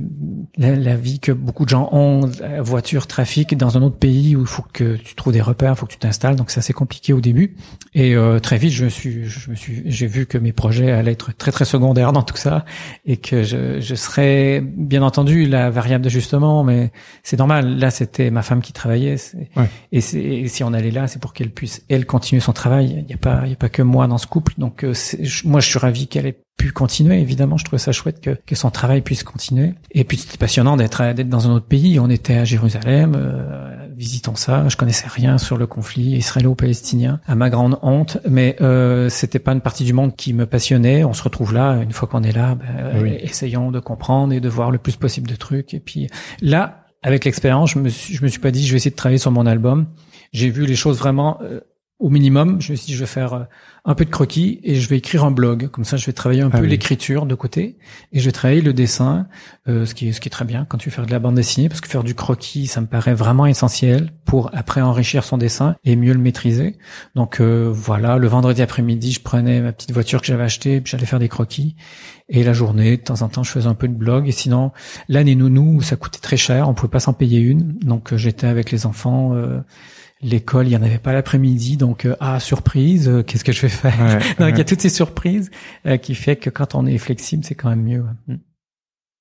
la, 0.58 0.96
vie 0.96 1.20
que 1.20 1.32
beaucoup 1.32 1.64
de 1.64 1.70
gens 1.70 1.88
ont, 1.92 2.30
voiture, 2.60 3.06
trafic, 3.06 3.56
dans 3.56 3.78
un 3.78 3.82
autre 3.82 3.96
pays 3.96 4.36
où 4.36 4.40
il 4.40 4.46
faut 4.46 4.64
que 4.72 4.96
tu 4.96 5.14
trouves 5.14 5.32
des 5.32 5.40
repères, 5.40 5.72
il 5.72 5.76
faut 5.76 5.86
que 5.86 5.92
tu 5.92 5.98
t'installes. 5.98 6.36
Donc 6.36 6.50
c'est 6.50 6.58
assez 6.58 6.72
compliqué 6.72 7.12
au 7.12 7.20
début. 7.20 7.56
Et 7.94 8.14
euh, 8.14 8.38
très 8.38 8.58
vite, 8.58 8.72
je 8.72 8.84
me 8.84 8.90
suis, 8.90 9.24
je 9.24 9.50
me 9.50 9.54
suis, 9.54 9.82
j'ai 9.86 10.06
vu 10.06 10.26
que 10.26 10.38
mes 10.38 10.52
projets 10.52 10.90
allaient 10.90 11.12
être 11.12 11.36
très 11.36 11.52
très 11.52 11.64
secondaires 11.64 12.12
dans 12.12 12.22
tout 12.22 12.36
ça 12.36 12.64
et 13.04 13.16
que 13.16 13.42
je, 13.42 13.80
je 13.80 13.94
serais 13.94 14.62
bien 14.80 15.02
entendu 15.02 15.46
la 15.46 15.70
variable 15.70 16.04
d'ajustement, 16.04 16.64
mais 16.64 16.90
c'est 17.22 17.38
normal. 17.38 17.78
Là, 17.78 17.90
c'était 17.90 18.30
ma 18.30 18.42
femme 18.42 18.62
qui 18.62 18.72
travaillait, 18.72 19.16
et, 19.92 20.00
si 20.00 20.64
on 20.64 20.72
allait 20.72 20.90
là, 20.90 21.06
c'est 21.06 21.20
pour 21.20 21.32
qu'elle 21.32 21.50
puisse 21.50 21.84
elle 21.88 22.06
continuer 22.06 22.40
son 22.40 22.52
travail. 22.52 22.96
Il 22.98 23.06
n'y 23.06 23.14
a 23.14 23.18
pas, 23.18 23.42
il 23.44 23.50
y 23.50 23.52
a 23.52 23.56
pas 23.56 23.68
que 23.68 23.82
moi 23.82 24.06
dans 24.06 24.18
ce 24.18 24.26
couple, 24.26 24.54
donc 24.58 24.84
euh, 24.84 24.92
moi, 25.44 25.60
je 25.60 25.68
suis 25.68 25.78
ravi 25.78 26.08
qu'elle 26.08 26.26
ait 26.26 26.38
pu 26.56 26.72
continuer. 26.72 27.20
Évidemment, 27.20 27.56
je 27.56 27.64
trouvais 27.64 27.78
ça 27.78 27.92
chouette 27.92 28.20
que, 28.20 28.38
que 28.46 28.54
son 28.54 28.70
travail 28.70 29.00
puisse 29.00 29.24
continuer. 29.24 29.74
Et 29.92 30.04
puis 30.04 30.18
c'était 30.18 30.36
passionnant 30.36 30.76
d'être 30.76 31.14
d'être 31.14 31.28
dans 31.28 31.48
un 31.48 31.52
autre 31.52 31.66
pays. 31.66 31.98
On 31.98 32.10
était 32.10 32.36
à 32.36 32.44
Jérusalem, 32.44 33.14
euh, 33.16 33.79
visitons 34.00 34.34
ça. 34.34 34.66
Je 34.66 34.78
connaissais 34.78 35.06
rien 35.08 35.36
sur 35.36 35.58
le 35.58 35.66
conflit 35.66 36.12
israélo-palestinien, 36.12 37.20
à 37.26 37.34
ma 37.34 37.50
grande 37.50 37.78
honte. 37.82 38.16
Mais 38.26 38.56
euh, 38.62 39.10
c'était 39.10 39.38
pas 39.38 39.52
une 39.52 39.60
partie 39.60 39.84
du 39.84 39.92
monde 39.92 40.16
qui 40.16 40.32
me 40.32 40.46
passionnait. 40.46 41.04
On 41.04 41.12
se 41.12 41.22
retrouve 41.22 41.52
là 41.52 41.74
une 41.82 41.92
fois 41.92 42.08
qu'on 42.08 42.22
est 42.22 42.32
là. 42.32 42.54
Ben, 42.54 43.04
Essayons 43.20 43.70
de 43.70 43.78
comprendre 43.78 44.32
et 44.32 44.40
de 44.40 44.48
voir 44.48 44.70
le 44.70 44.78
plus 44.78 44.96
possible 44.96 45.28
de 45.28 45.36
trucs. 45.36 45.74
Et 45.74 45.80
puis 45.80 46.08
là, 46.40 46.86
avec 47.02 47.26
l'expérience, 47.26 47.72
je 47.72 47.78
me 47.78 47.90
suis, 47.90 48.14
je 48.14 48.24
me 48.24 48.28
suis 48.28 48.40
pas 48.40 48.50
dit 48.50 48.66
je 48.66 48.70
vais 48.70 48.78
essayer 48.78 48.90
de 48.90 48.96
travailler 48.96 49.18
sur 49.18 49.32
mon 49.32 49.44
album. 49.44 49.86
J'ai 50.32 50.48
vu 50.48 50.64
les 50.64 50.76
choses 50.76 50.98
vraiment 50.98 51.38
euh, 51.42 51.60
au 52.00 52.08
minimum, 52.08 52.60
je 52.62 52.72
me 52.72 52.76
suis 52.76 52.86
dit, 52.86 52.94
je 52.94 53.00
vais 53.00 53.06
faire 53.06 53.34
euh, 53.34 53.44
un 53.84 53.94
peu 53.94 54.06
de 54.06 54.10
croquis 54.10 54.58
et 54.64 54.76
je 54.76 54.88
vais 54.88 54.96
écrire 54.96 55.22
un 55.22 55.30
blog. 55.30 55.68
Comme 55.68 55.84
ça, 55.84 55.98
je 55.98 56.06
vais 56.06 56.14
travailler 56.14 56.40
un 56.40 56.50
ah 56.50 56.58
peu 56.58 56.64
l'écriture 56.64 57.26
de 57.26 57.34
côté 57.34 57.76
et 58.12 58.20
je 58.20 58.24
vais 58.24 58.32
travailler 58.32 58.62
le 58.62 58.72
dessin, 58.72 59.28
euh, 59.68 59.84
ce 59.84 59.94
qui 59.94 60.08
est 60.08 60.12
ce 60.12 60.20
qui 60.20 60.28
est 60.28 60.30
très 60.30 60.46
bien 60.46 60.64
quand 60.66 60.78
tu 60.78 60.90
fais 60.90 61.02
de 61.02 61.10
la 61.10 61.18
bande 61.18 61.34
dessinée, 61.34 61.68
parce 61.68 61.82
que 61.82 61.88
faire 61.88 62.02
du 62.02 62.14
croquis, 62.14 62.66
ça 62.66 62.80
me 62.80 62.86
paraît 62.86 63.12
vraiment 63.12 63.44
essentiel 63.44 64.12
pour 64.24 64.50
après 64.54 64.80
enrichir 64.80 65.24
son 65.24 65.36
dessin 65.36 65.76
et 65.84 65.94
mieux 65.94 66.14
le 66.14 66.18
maîtriser. 66.18 66.78
Donc 67.14 67.38
euh, 67.38 67.70
voilà, 67.70 68.16
le 68.16 68.28
vendredi 68.28 68.62
après-midi, 68.62 69.12
je 69.12 69.20
prenais 69.20 69.60
ma 69.60 69.72
petite 69.72 69.92
voiture 69.92 70.22
que 70.22 70.26
j'avais 70.26 70.44
achetée, 70.44 70.80
puis 70.80 70.92
j'allais 70.92 71.06
faire 71.06 71.18
des 71.18 71.28
croquis. 71.28 71.76
Et 72.30 72.44
la 72.44 72.54
journée, 72.54 72.96
de 72.96 73.02
temps 73.02 73.20
en 73.20 73.28
temps, 73.28 73.42
je 73.42 73.50
faisais 73.50 73.66
un 73.66 73.74
peu 73.74 73.88
de 73.88 73.94
blog. 73.94 74.26
Et 74.26 74.32
sinon, 74.32 74.70
l'année 75.08 75.34
nounou, 75.34 75.82
ça 75.82 75.96
coûtait 75.96 76.20
très 76.20 76.36
cher, 76.38 76.68
on 76.68 76.74
pouvait 76.74 76.90
pas 76.90 77.00
s'en 77.00 77.12
payer 77.12 77.40
une. 77.40 77.76
Donc 77.80 78.14
j'étais 78.14 78.46
avec 78.46 78.70
les 78.70 78.86
enfants 78.86 79.34
l'école, 80.22 80.66
il 80.68 80.72
y 80.72 80.76
en 80.76 80.82
avait 80.82 80.98
pas 80.98 81.12
l'après-midi, 81.12 81.76
donc 81.76 82.04
euh, 82.04 82.16
ah 82.20 82.40
surprise, 82.40 83.08
euh, 83.08 83.22
qu'est-ce 83.22 83.44
que 83.44 83.52
je 83.52 83.62
vais 83.62 83.68
faire? 83.68 84.18
Donc 84.38 84.50
il 84.50 84.58
y 84.58 84.60
a 84.60 84.64
toutes 84.64 84.80
ces 84.80 84.90
surprises 84.90 85.50
euh, 85.86 85.96
qui 85.96 86.14
fait 86.14 86.36
que 86.36 86.50
quand 86.50 86.74
on 86.74 86.86
est 86.86 86.98
flexible, 86.98 87.44
c'est 87.44 87.54
quand 87.54 87.70
même 87.70 87.82
mieux. 87.82 88.04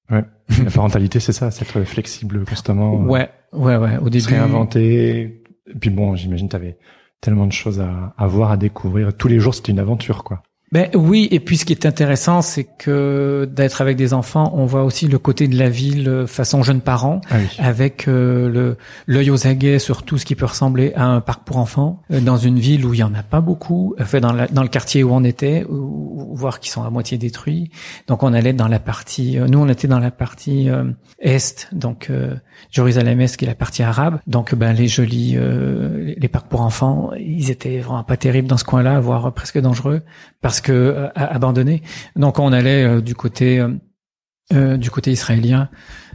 Ouais. 0.10 0.22
Mm. 0.22 0.24
La 0.66 0.72
parentalité, 0.72 1.20
c'est 1.20 1.32
ça, 1.32 1.52
c'est 1.52 1.64
être 1.64 1.84
flexible 1.86 2.44
constamment. 2.46 2.96
Ouais, 2.96 3.30
ouais, 3.54 3.78
ouais. 3.78 3.98
Au 3.98 4.10
début, 4.10 4.26
réinventer. 4.26 5.44
Et 5.68 5.76
puis 5.80 5.92
bon, 5.92 6.16
j'imagine 6.16 6.50
tu 6.50 6.56
avais 6.56 6.78
tellement 7.22 7.46
de 7.46 7.52
choses 7.52 7.80
à, 7.80 8.16
à 8.18 8.28
voir, 8.28 8.52
à 8.52 8.58
découvrir. 8.58 9.16
Tous 9.16 9.28
les 9.28 9.40
jours, 9.40 9.54
c'était 9.54 9.72
une 9.72 9.80
aventure, 9.80 10.24
quoi. 10.24 10.42
Ben 10.72 10.90
oui, 10.94 11.28
et 11.32 11.40
puis 11.40 11.58
ce 11.58 11.66
qui 11.66 11.74
est 11.74 11.88
intéressant, 11.88 12.44
c'est 12.44 12.64
que 12.64 13.50
d'être 13.52 13.82
avec 13.82 13.98
des 13.98 14.14
enfants, 14.14 14.52
on 14.56 14.66
voit 14.66 14.84
aussi 14.84 15.08
le 15.08 15.18
côté 15.18 15.48
de 15.48 15.58
la 15.58 15.68
ville 15.68 16.08
euh, 16.08 16.28
façon 16.28 16.62
jeune 16.62 16.82
parent, 16.82 17.22
ah 17.32 17.38
avec 17.58 18.08
euh, 18.08 18.48
le 18.50 18.78
l'œil 19.08 19.32
aux 19.32 19.48
aguets 19.48 19.80
sur 19.80 20.04
tout 20.04 20.20
ce 20.20 20.26
qui 20.26 20.36
peut 20.36 20.46
ressembler 20.46 20.94
à 20.96 21.06
un 21.06 21.22
parc 21.22 21.44
pour 21.44 21.58
enfants, 21.58 22.04
euh, 22.12 22.20
dans 22.20 22.38
une 22.38 22.60
ville 22.60 22.86
où 22.86 22.94
il 22.94 23.00
y 23.00 23.04
en 23.04 23.16
a 23.16 23.24
pas 23.24 23.42
beaucoup, 23.42 23.96
fait 24.00 24.22
dans, 24.22 24.36
dans 24.52 24.62
le 24.62 24.68
quartier 24.68 25.04
où 25.04 25.12
on 25.12 25.24
était, 25.24 25.66
ou 25.68 26.36
voir 26.36 26.60
qu'ils 26.60 26.72
sont 26.72 26.84
à 26.84 26.92
moitié 26.92 27.18
détruits. 27.18 27.72
Donc 28.08 28.22
on 28.22 28.32
allait 28.34 28.54
dans 28.54 28.68
la 28.68 28.80
partie, 28.80 29.38
nous 29.38 29.60
on 29.60 29.68
était 29.70 29.88
dans 29.88 30.00
la 30.00 30.12
partie 30.12 30.70
est, 31.20 31.68
donc 31.72 32.12
Jérusalem 32.70 33.20
Est, 33.22 33.38
qui 33.38 33.46
est 33.46 33.48
la 33.48 33.56
partie 33.56 33.82
arabe. 33.82 34.20
Donc 34.28 34.54
ben 34.54 34.74
les 34.74 34.88
jolis, 34.88 35.36
les 36.18 36.28
parcs 36.28 36.48
pour 36.48 36.62
enfants, 36.62 37.12
ils 37.20 37.50
étaient 37.50 37.80
vraiment 37.80 38.04
pas 38.04 38.18
terribles 38.18 38.48
dans 38.48 38.58
ce 38.58 38.64
coin-là, 38.64 39.00
voire 39.00 39.34
presque 39.34 39.60
dangereux, 39.60 40.02
parce 40.42 40.59
que 40.62 40.72
euh, 40.72 41.08
abandonné. 41.16 41.82
Donc 42.16 42.40
on 42.40 42.52
allait 42.52 42.84
euh, 42.84 43.02
du 43.02 43.16
côté 43.16 43.66
euh, 44.52 44.78
du 44.78 44.90
côté 44.90 45.12
israélien, 45.12 45.70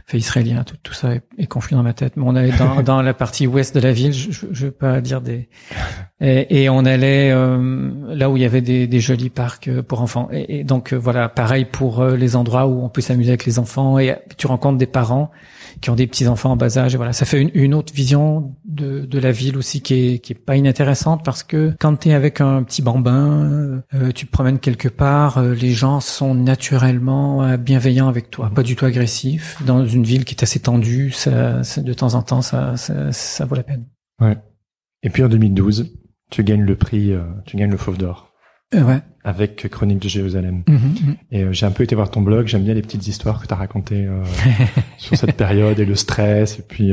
fait 0.05 0.17
israélien, 0.17 0.63
tout, 0.63 0.75
tout 0.83 0.93
ça 0.93 1.13
est, 1.37 1.47
confus 1.47 1.73
dans 1.73 1.83
ma 1.83 1.93
tête. 1.93 2.17
Mais 2.17 2.23
on 2.25 2.35
allait 2.35 2.51
dans, 2.57 2.81
dans 2.83 3.01
la 3.01 3.13
partie 3.13 3.47
ouest 3.47 3.73
de 3.73 3.79
la 3.79 3.93
ville, 3.93 4.11
je, 4.11 4.29
je, 4.51 4.65
veux 4.65 4.71
pas 4.71 4.99
dire 4.99 5.21
des, 5.21 5.47
et, 6.19 6.69
on 6.69 6.83
allait 6.83 7.29
là 7.29 8.29
où 8.29 8.35
il 8.35 8.43
y 8.43 8.45
avait 8.45 8.59
des, 8.59 8.87
des 8.87 8.99
jolis 8.99 9.29
parcs 9.29 9.69
pour 9.83 10.01
enfants. 10.01 10.27
Et, 10.33 10.59
et 10.59 10.63
donc 10.65 10.91
voilà, 10.91 11.29
pareil 11.29 11.63
pour 11.63 12.03
les 12.03 12.35
endroits 12.35 12.67
où 12.67 12.83
on 12.83 12.89
peut 12.89 12.99
s'amuser 12.99 13.29
avec 13.29 13.45
les 13.45 13.57
enfants 13.57 13.97
et 13.97 14.17
tu 14.35 14.47
rencontres 14.47 14.77
des 14.77 14.85
parents 14.85 15.31
qui 15.81 15.89
ont 15.89 15.95
des 15.95 16.07
petits 16.07 16.27
enfants 16.27 16.51
en 16.51 16.55
bas 16.55 16.77
âge. 16.77 16.93
Et 16.93 16.97
voilà, 16.97 17.13
ça 17.13 17.25
fait 17.25 17.41
une, 17.41 17.51
une 17.53 17.73
autre 17.73 17.93
vision 17.93 18.55
de, 18.65 19.05
de, 19.05 19.19
la 19.19 19.31
ville 19.31 19.57
aussi 19.57 19.81
qui 19.81 19.93
est, 19.93 20.19
qui 20.19 20.33
est 20.33 20.35
pas 20.35 20.55
inintéressante 20.55 21.23
parce 21.23 21.43
que 21.43 21.73
quand 21.79 21.95
tu 21.97 22.09
es 22.09 22.13
avec 22.13 22.41
un 22.41 22.63
petit 22.63 22.81
bambin, 22.81 23.83
euh, 23.93 24.11
tu 24.13 24.25
te 24.25 24.31
promènes 24.31 24.59
quelque 24.59 24.87
part, 24.87 25.37
euh, 25.37 25.53
les 25.53 25.71
gens 25.71 25.99
sont 25.99 26.35
naturellement 26.35 27.43
euh, 27.43 27.57
bienveillants 27.57 28.07
avec 28.07 28.29
toi, 28.29 28.51
pas 28.53 28.63
du 28.63 28.75
tout 28.75 28.85
agressifs. 28.85 29.61
Dans 29.65 29.85
une 29.85 30.03
ville 30.03 30.25
qui 30.25 30.35
est 30.35 30.43
assez 30.43 30.59
tendue, 30.59 31.11
ça, 31.11 31.61
de 31.77 31.93
temps 31.93 32.15
en 32.15 32.21
temps, 32.21 32.41
ça, 32.41 32.77
ça, 32.77 33.11
ça 33.11 33.45
vaut 33.45 33.55
la 33.55 33.63
peine. 33.63 33.85
Ouais. 34.21 34.37
Et 35.03 35.09
puis 35.09 35.23
en 35.23 35.29
2012, 35.29 35.93
tu 36.31 36.43
gagnes 36.43 36.63
le 36.63 36.75
prix, 36.75 37.13
tu 37.45 37.57
gagnes 37.57 37.71
le 37.71 37.77
Fauve 37.77 37.97
d'Or. 37.97 38.34
Euh, 38.73 38.83
ouais. 38.83 39.01
Avec 39.23 39.67
Chronique 39.69 39.99
de 39.99 40.09
Jérusalem. 40.09 40.63
Mhm, 40.67 40.75
mhm. 40.75 41.15
Et 41.31 41.43
euh, 41.43 41.51
j'ai 41.51 41.65
un 41.65 41.71
peu 41.71 41.83
été 41.83 41.95
voir 41.95 42.09
ton 42.09 42.21
blog, 42.21 42.47
j'aime 42.47 42.63
bien 42.63 42.73
les 42.73 42.81
petites 42.81 43.07
histoires 43.07 43.41
que 43.41 43.47
tu 43.47 43.53
as 43.53 43.57
racontées 43.57 44.05
euh, 44.05 44.23
sur 44.97 45.15
cette 45.15 45.35
période 45.35 45.79
et 45.79 45.85
le 45.85 45.95
stress, 45.95 46.59
et 46.59 46.63
puis 46.63 46.91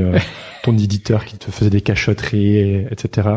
ton 0.63 0.77
éditeur 0.77 1.25
qui 1.25 1.39
te 1.39 1.51
faisait 1.51 1.71
des 1.71 1.81
cachotteries, 1.81 2.57
et, 2.57 2.87
etc. 2.91 3.29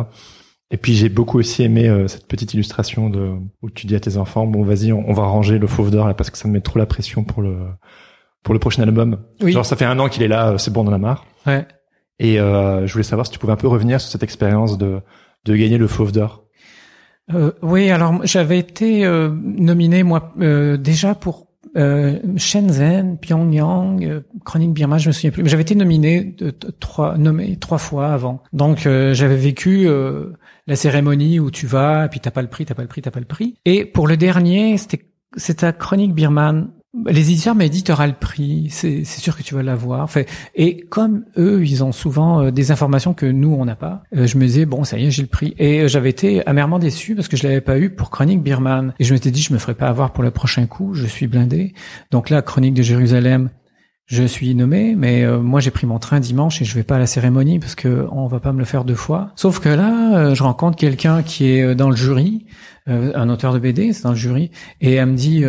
Et 0.72 0.78
puis 0.78 0.96
j'ai 0.96 1.10
beaucoup 1.10 1.38
aussi 1.38 1.64
aimé 1.64 2.06
cette 2.08 2.28
petite 2.28 2.54
illustration 2.54 3.10
de 3.10 3.34
où 3.62 3.70
tu 3.70 3.88
dis 3.88 3.96
à 3.96 4.00
tes 4.00 4.18
enfants, 4.18 4.48
bon 4.48 4.64
vas-y, 4.64 4.92
on, 4.92 5.14
va 5.14 5.24
ranger 5.24 5.60
le 5.60 5.68
fauve 5.68 5.92
d'or 5.92 6.08
là 6.08 6.14
parce 6.14 6.30
que 6.30 6.38
ça 6.38 6.48
me 6.48 6.54
met 6.54 6.62
trop 6.62 6.80
la 6.80 6.86
pression 6.86 7.24
pour 7.24 7.42
le 7.42 7.60
pour 8.44 8.54
le 8.54 8.60
prochain 8.60 8.84
album. 8.84 9.20
Oui. 9.42 9.52
Genre 9.52 9.66
ça 9.66 9.76
fait 9.76 9.86
un 9.86 10.00
an 10.00 10.10
qu'il 10.10 10.24
est 10.24 10.28
là, 10.28 10.58
c'est 10.58 10.74
bon, 10.74 10.84
on 10.84 10.88
en 10.88 10.94
a 10.94 10.98
marre. 10.98 11.26
Ouais. 11.46 11.68
Et 12.20 12.40
euh, 12.40 12.88
je 12.88 12.94
voulais 12.94 13.04
savoir 13.04 13.26
si 13.26 13.32
tu 13.32 13.40
pouvais 13.40 13.54
un 13.54 13.58
peu 13.58 13.68
revenir 13.68 14.02
sur 14.02 14.10
cette 14.10 14.24
expérience 14.24 14.78
de 14.78 15.02
de 15.46 15.56
gagner 15.56 15.78
le 15.78 15.88
Fauve 15.88 16.12
d'or. 16.12 16.45
Euh, 17.34 17.52
oui, 17.62 17.90
alors 17.90 18.26
j'avais 18.26 18.60
été 18.60 19.06
euh, 19.06 19.30
nominé 19.30 20.04
moi 20.04 20.34
euh, 20.40 20.78
déjà 20.78 21.16
pour 21.16 21.48
euh, 21.76 22.20
Shenzhen, 22.38 23.18
Pyongyang, 23.18 24.06
euh, 24.06 24.22
Chronique 24.46 24.74
Birma, 24.74 24.98
je 24.98 25.08
me 25.10 25.14
souviens 25.14 25.32
plus. 25.32 25.48
J'avais 25.48 25.64
été 25.64 25.76
nominé 25.76 26.24
de, 26.24 26.52
trois, 26.52 27.18
nommé 27.18 27.58
trois 27.58 27.80
fois 27.80 28.14
avant. 28.14 28.44
Donc 28.54 28.86
euh, 28.86 29.14
j'avais 29.14 29.36
vécu 29.36 29.88
la 30.68 30.76
cérémonie 30.76 31.40
où 31.40 31.52
tu 31.52 31.68
vas, 31.68 32.06
et 32.06 32.10
puis 32.10 32.20
t'as 32.20 32.32
pas 32.32 32.42
le 32.42 32.48
prix, 32.48 32.66
t'as 32.66 32.76
pas 32.76 32.82
le 32.84 32.88
prix, 32.88 33.02
t'as 33.02 33.12
pas 33.12 33.20
le 33.20 33.26
prix. 33.26 33.56
Et 33.66 33.86
pour 33.86 34.08
le 34.08 34.18
dernier, 34.18 34.78
c'était 34.78 35.06
c'était 35.38 35.66
à 35.66 35.74
Chronique 35.74 36.14
Birman 36.14 36.70
les 37.08 37.32
éditeurs 37.32 37.98
auras 37.98 38.08
le 38.08 38.14
prix, 38.14 38.68
c'est 38.70 39.04
sûr 39.06 39.38
que 39.38 39.44
tu 39.44 39.56
vas 39.56 39.64
l'avoir. 39.64 40.10
Fait, 40.10 40.28
et 40.56 40.78
comme 40.78 41.26
eux, 41.38 41.66
ils 41.66 41.84
ont 41.84 41.92
souvent 41.92 42.42
euh, 42.42 42.52
des 42.52 42.72
informations 42.72 43.14
que 43.14 43.26
nous 43.26 43.54
on 43.54 43.66
n'a 43.66 43.76
pas, 43.76 44.04
euh, 44.16 44.28
je 44.28 44.38
me 44.38 44.46
disais 44.46 44.66
bon 44.66 44.84
ça 44.84 44.98
y 44.98 45.06
est 45.06 45.12
j'ai 45.12 45.22
le 45.22 45.28
prix. 45.28 45.54
Et 45.58 45.82
euh, 45.82 45.88
j'avais 45.88 46.10
été 46.10 46.46
amèrement 46.48 46.80
déçu 46.80 47.16
parce 47.16 47.28
que 47.28 47.38
je 47.38 47.44
l'avais 47.44 47.62
pas 47.62 47.78
eu 47.78 47.90
pour 47.90 48.10
Chronique 48.10 48.42
Birman. 48.42 48.94
Et 49.00 49.04
je 49.04 49.14
m'étais 49.14 49.32
dit 49.32 49.42
je 49.42 49.54
me 49.54 49.60
ferais 49.60 49.76
pas 49.76 49.88
avoir 49.88 50.14
pour 50.14 50.24
le 50.24 50.32
prochain 50.32 50.66
coup, 50.68 50.94
je 50.94 51.06
suis 51.06 51.28
blindé. 51.28 51.74
Donc 52.12 52.30
là 52.30 52.42
Chronique 52.42 52.74
de 52.74 52.84
Jérusalem, 52.84 53.50
je 54.06 54.24
suis 54.24 54.54
nommé, 54.54 54.96
mais 54.96 55.26
moi 55.40 55.60
j'ai 55.60 55.72
pris 55.72 55.88
mon 55.88 55.98
train 55.98 56.20
dimanche 56.20 56.62
et 56.62 56.66
je 56.66 56.76
vais 56.76 56.84
pas 56.84 56.98
à 56.98 57.00
la 57.00 57.08
cérémonie 57.08 57.58
parce 57.58 57.74
que 57.74 58.06
on 58.12 58.28
va 58.28 58.40
pas 58.40 58.54
me 58.54 58.60
le 58.60 58.66
faire 58.66 58.86
deux 58.86 58.96
fois. 58.96 59.32
Sauf 59.36 59.60
que 59.60 59.70
là, 59.70 60.36
je 60.36 60.44
rencontre 60.44 60.78
quelqu'un 60.78 61.24
qui 61.24 61.48
est 61.48 61.74
dans 61.74 61.90
le 61.90 61.96
jury, 61.96 62.46
un 62.86 63.30
auteur 63.30 63.52
de 63.52 63.58
BD, 63.58 63.94
c'est 63.94 64.04
dans 64.04 64.12
le 64.12 64.16
jury, 64.16 64.52
et 64.80 64.94
elle 64.94 65.08
me 65.08 65.16
dit 65.16 65.44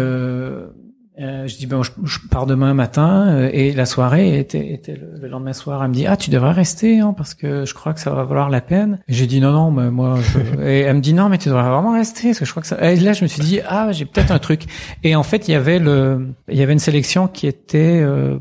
euh, 1.18 1.46
je 1.46 1.56
dis 1.56 1.66
bon, 1.66 1.82
je, 1.82 1.92
pars 2.30 2.44
demain 2.44 2.74
matin 2.74 3.28
euh, 3.28 3.50
et 3.50 3.72
la 3.72 3.86
soirée 3.86 4.38
était, 4.38 4.74
était 4.74 4.96
le, 4.96 5.28
lendemain 5.28 5.54
soir. 5.54 5.82
Elle 5.82 5.88
me 5.88 5.94
dit 5.94 6.06
ah 6.06 6.16
tu 6.16 6.28
devrais 6.28 6.52
rester 6.52 7.00
hein, 7.00 7.14
parce 7.16 7.32
que 7.32 7.64
je 7.64 7.72
crois 7.72 7.94
que 7.94 8.00
ça 8.00 8.10
va 8.10 8.24
valoir 8.24 8.50
la 8.50 8.60
peine. 8.60 9.00
J'ai 9.08 9.26
dit 9.26 9.40
non 9.40 9.52
non 9.52 9.70
mais 9.70 9.90
moi 9.90 10.18
je... 10.20 10.60
et 10.62 10.80
elle 10.80 10.96
me 10.96 11.00
dit 11.00 11.14
non 11.14 11.30
mais 11.30 11.38
tu 11.38 11.48
devrais 11.48 11.70
vraiment 11.70 11.92
rester 11.92 12.28
parce 12.28 12.40
que 12.40 12.44
je 12.44 12.50
crois 12.50 12.60
que 12.60 12.68
ça. 12.68 12.92
Et 12.92 12.96
là 12.96 13.14
je 13.14 13.22
me 13.22 13.28
suis 13.28 13.40
dit 13.40 13.60
ah 13.66 13.92
j'ai 13.92 14.04
peut-être 14.04 14.30
un 14.30 14.38
truc. 14.38 14.64
Et 15.04 15.16
en 15.16 15.22
fait 15.22 15.48
il 15.48 15.52
y 15.52 15.54
avait 15.54 15.78
le 15.78 16.34
il 16.48 16.58
y 16.58 16.62
avait 16.62 16.74
une 16.74 16.78
sélection 16.78 17.28
qui 17.28 17.46
était 17.46 18.00
euh, 18.02 18.38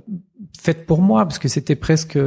faite 0.60 0.86
pour 0.86 1.02
moi 1.02 1.24
parce 1.24 1.40
que 1.40 1.48
c'était 1.48 1.76
presque 1.76 2.20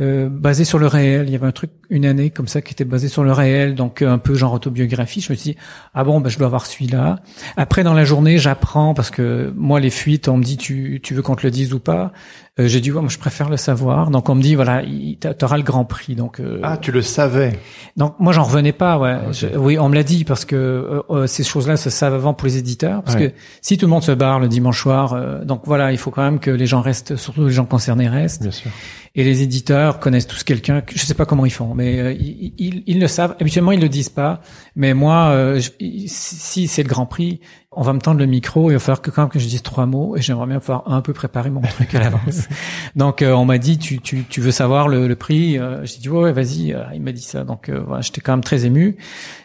euh, 0.00 0.28
basé 0.30 0.64
sur 0.64 0.78
le 0.78 0.86
réel. 0.86 1.26
Il 1.28 1.32
y 1.32 1.34
avait 1.34 1.46
un 1.46 1.52
truc 1.52 1.70
une 1.90 2.06
année 2.06 2.30
comme 2.30 2.48
ça 2.48 2.62
qui 2.62 2.72
était 2.72 2.84
basé 2.84 3.08
sur 3.08 3.24
le 3.24 3.32
réel, 3.32 3.74
donc 3.74 4.00
euh, 4.00 4.10
un 4.10 4.18
peu 4.18 4.34
genre 4.34 4.52
autobiographie. 4.54 5.20
Je 5.20 5.32
me 5.32 5.36
suis 5.36 5.52
dit 5.52 5.58
ah 5.92 6.04
bon, 6.04 6.20
ben 6.20 6.30
je 6.30 6.38
dois 6.38 6.46
avoir 6.46 6.66
celui-là. 6.66 7.18
Après 7.56 7.82
dans 7.82 7.92
la 7.92 8.04
journée, 8.04 8.38
j'apprends 8.38 8.94
parce 8.94 9.10
que 9.10 9.52
moi 9.56 9.80
les 9.80 9.90
fuites, 9.90 10.28
on 10.28 10.36
me 10.36 10.44
dit 10.44 10.56
tu 10.56 11.00
tu 11.02 11.14
veux 11.14 11.22
qu'on 11.22 11.36
te 11.36 11.46
le 11.46 11.50
dise 11.50 11.74
ou 11.74 11.80
pas? 11.80 12.12
Euh, 12.58 12.66
j'ai 12.66 12.80
dit 12.80 12.92
ouais, 12.92 13.00
moi 13.00 13.10
je 13.10 13.18
préfère 13.18 13.50
le 13.50 13.56
savoir. 13.56 14.10
Donc 14.10 14.28
on 14.28 14.34
me 14.34 14.42
dit 14.42 14.54
voilà, 14.54 14.82
tu 14.82 15.44
auras 15.44 15.56
le 15.56 15.62
grand 15.62 15.84
prix. 15.84 16.14
Donc 16.14 16.40
euh, 16.40 16.60
ah 16.62 16.78
tu 16.78 16.92
le 16.92 17.02
savais. 17.02 17.58
Donc 17.96 18.14
moi 18.20 18.32
j'en 18.32 18.44
revenais 18.44 18.72
pas. 18.72 18.98
Ouais, 18.98 19.16
ah, 19.16 19.58
oui 19.58 19.78
on 19.78 19.88
me 19.88 19.94
l'a 19.94 20.02
dit 20.02 20.24
parce 20.24 20.44
que 20.44 21.02
ces 21.26 21.44
choses-là 21.44 21.76
se 21.76 21.90
savent 21.90 22.14
avant 22.14 22.32
pour 22.32 22.46
les 22.46 22.56
éditeurs 22.56 23.02
parce 23.02 23.16
que 23.16 23.32
si 23.60 23.76
tout 23.76 23.86
le 23.86 23.90
monde 23.90 24.02
se 24.02 24.12
barre 24.12 24.40
le 24.40 24.48
dimanche 24.48 24.80
soir, 24.80 25.44
donc 25.44 25.62
voilà 25.64 25.92
il 25.92 25.98
faut 25.98 26.10
quand 26.10 26.22
même 26.22 26.38
que 26.38 26.50
les 26.50 26.66
gens 26.66 26.80
restent, 26.80 27.16
surtout 27.16 27.46
les 27.46 27.52
gens 27.52 27.66
concernés 27.66 28.08
restent. 28.08 28.42
Bien 28.42 28.50
sûr. 28.50 28.70
Et 29.16 29.24
les 29.24 29.42
éditeurs 29.42 29.89
connaissent 29.98 30.26
tous 30.26 30.44
quelqu'un. 30.44 30.82
Je 30.94 31.04
sais 31.04 31.14
pas 31.14 31.26
comment 31.26 31.44
ils 31.44 31.52
font, 31.52 31.74
mais 31.74 31.98
euh, 31.98 32.12
ils, 32.12 32.82
ils, 32.86 33.00
le 33.00 33.08
savent. 33.08 33.34
Habituellement, 33.40 33.72
ils 33.72 33.80
le 33.80 33.88
disent 33.88 34.08
pas. 34.08 34.40
Mais 34.76 34.94
moi, 34.94 35.30
euh, 35.30 35.60
si 36.06 36.68
c'est 36.68 36.82
le 36.82 36.88
Grand 36.88 37.06
Prix, 37.06 37.40
on 37.72 37.82
va 37.82 37.92
me 37.92 38.00
tendre 38.00 38.18
le 38.18 38.26
micro 38.26 38.70
et 38.70 38.72
il 38.72 38.76
va 38.76 38.80
falloir 38.80 39.00
que 39.00 39.10
quand 39.10 39.22
même 39.22 39.30
que 39.30 39.38
je 39.38 39.46
dise 39.46 39.62
trois 39.62 39.86
mots. 39.86 40.16
Et 40.16 40.22
j'aimerais 40.22 40.46
bien 40.46 40.58
pouvoir 40.58 40.90
un 40.90 41.00
peu 41.02 41.12
préparer 41.12 41.50
mon 41.50 41.60
truc 41.60 41.94
à 41.94 42.00
l'avance. 42.00 42.48
Donc, 42.96 43.22
euh, 43.22 43.32
on 43.32 43.44
m'a 43.44 43.58
dit, 43.58 43.78
tu, 43.78 44.00
tu, 44.00 44.24
tu 44.24 44.40
veux 44.40 44.50
savoir 44.50 44.88
le, 44.88 45.06
le 45.06 45.16
prix? 45.16 45.58
J'ai 45.84 45.98
dit, 45.98 46.08
ouais, 46.08 46.32
vas-y. 46.32 46.74
il 46.94 47.00
m'a 47.00 47.12
dit 47.12 47.22
ça. 47.22 47.44
Donc, 47.44 47.70
voilà, 47.70 48.02
j'étais 48.02 48.20
quand 48.20 48.32
même 48.32 48.42
très 48.42 48.66
ému. 48.66 48.96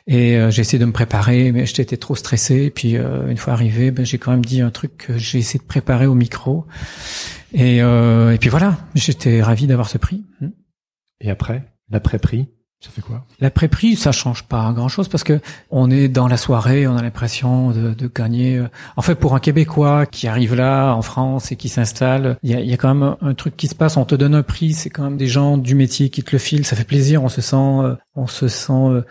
Et 0.07 0.39
j'ai 0.49 0.61
essayé 0.61 0.80
de 0.80 0.86
me 0.86 0.91
préparer, 0.91 1.51
mais 1.51 1.65
j'étais 1.65 1.97
trop 1.97 2.15
stressé. 2.15 2.63
Et 2.63 2.71
puis, 2.71 2.95
une 2.95 3.38
fois 3.38 3.53
arrivé, 3.53 3.91
ben, 3.91 4.05
j'ai 4.05 4.17
quand 4.17 4.32
même 4.32 4.45
dit 4.45 4.61
un 4.61 4.71
truc 4.71 4.97
que 4.97 5.17
j'ai 5.17 5.38
essayé 5.38 5.59
de 5.59 5.65
préparer 5.65 6.07
au 6.07 6.15
micro. 6.15 6.65
Et, 7.55 7.82
euh, 7.82 8.34
et 8.34 8.38
puis 8.38 8.49
voilà, 8.49 8.78
j'étais 8.95 9.41
ravi 9.41 9.65
d'avoir 9.65 9.89
ce 9.89 9.97
prix. 9.97 10.26
Et 11.21 11.30
après, 11.30 11.63
l'après-prix, 11.89 12.49
ça 12.82 12.91
fait 12.91 13.01
quoi? 13.01 13.26
L'après-prix, 13.39 13.95
ça 13.95 14.11
change 14.11 14.43
pas 14.43 14.71
grand-chose 14.73 15.07
parce 15.07 15.23
que 15.23 15.39
on 15.71 15.89
est 15.89 16.07
dans 16.07 16.28
la 16.28 16.38
soirée, 16.38 16.88
on 16.88 16.95
a 16.95 17.01
l'impression 17.01 17.71
de, 17.71 17.93
de, 17.93 18.07
gagner. 18.13 18.57
Euh, 18.57 18.67
en 18.95 19.01
fait, 19.01 19.15
pour 19.15 19.34
un 19.34 19.39
Québécois 19.39 20.05
qui 20.05 20.28
arrive 20.28 20.53
là 20.55 20.93
en 20.93 21.01
France 21.01 21.51
et 21.51 21.55
qui 21.55 21.69
s'installe, 21.69 22.38
il 22.43 22.51
y 22.51 22.53
a, 22.53 22.59
y 22.59 22.73
a, 22.73 22.78
quand 22.78 22.93
même 22.93 23.15
un, 23.21 23.34
truc 23.34 23.57
qui 23.57 23.67
se 23.67 23.76
passe. 23.76 23.97
On 23.97 24.05
te 24.05 24.15
donne 24.15 24.36
un 24.36 24.43
prix, 24.43 24.73
c'est 24.73 24.89
quand 24.89 25.03
même 25.03 25.17
des 25.17 25.28
gens 25.28 25.57
du 25.57 25.73
métier 25.73 26.09
qui 26.09 26.21
te 26.21 26.32
le 26.32 26.38
filent. 26.38 26.65
Ça 26.65 26.76
fait 26.76 26.84
plaisir. 26.84 27.23
On 27.23 27.30
se 27.30 27.41
sent, 27.41 27.55
euh, 27.55 27.95
on 28.15 28.28
se 28.28 28.47
sent 28.47 29.03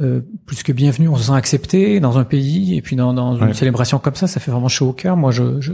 euh, 0.00 0.20
plus 0.46 0.62
que 0.62 0.72
bienvenue, 0.72 1.08
on 1.08 1.16
se 1.16 1.24
sent 1.24 1.32
accepté 1.32 2.00
dans 2.00 2.18
un 2.18 2.24
pays 2.24 2.76
et 2.76 2.82
puis 2.82 2.96
dans, 2.96 3.12
dans 3.12 3.36
une 3.36 3.54
célébration 3.54 3.98
comme 3.98 4.14
ça, 4.14 4.26
ça 4.26 4.40
fait 4.40 4.50
vraiment 4.50 4.68
chaud 4.68 4.88
au 4.88 4.92
cœur. 4.92 5.16
Moi, 5.16 5.30
je, 5.30 5.60
je, 5.60 5.72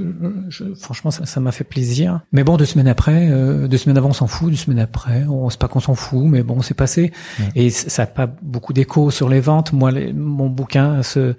je 0.48 0.64
franchement, 0.74 1.10
ça 1.10 1.40
m'a 1.40 1.52
fait 1.52 1.64
plaisir. 1.64 2.20
Mais 2.32 2.44
bon, 2.44 2.56
deux 2.56 2.66
semaines 2.66 2.88
après, 2.88 3.28
euh, 3.30 3.68
deux 3.68 3.78
semaines 3.78 3.96
avant, 3.96 4.10
on 4.10 4.14
s'en 4.14 4.26
fout. 4.26 4.50
Deux 4.50 4.56
semaines 4.56 4.80
après, 4.80 5.24
on 5.24 5.48
sait 5.50 5.58
pas 5.58 5.68
qu'on 5.68 5.80
s'en 5.80 5.94
fout, 5.94 6.24
mais 6.26 6.42
bon, 6.42 6.62
c'est 6.62 6.74
passé. 6.74 7.12
Et 7.54 7.70
ça 7.70 8.02
n'a 8.02 8.06
pas 8.06 8.26
beaucoup 8.42 8.72
d'écho 8.72 9.10
sur 9.10 9.28
les 9.28 9.40
ventes. 9.40 9.72
Moi, 9.72 9.92
mon 10.14 10.48
bouquin 10.48 11.02
se 11.02 11.34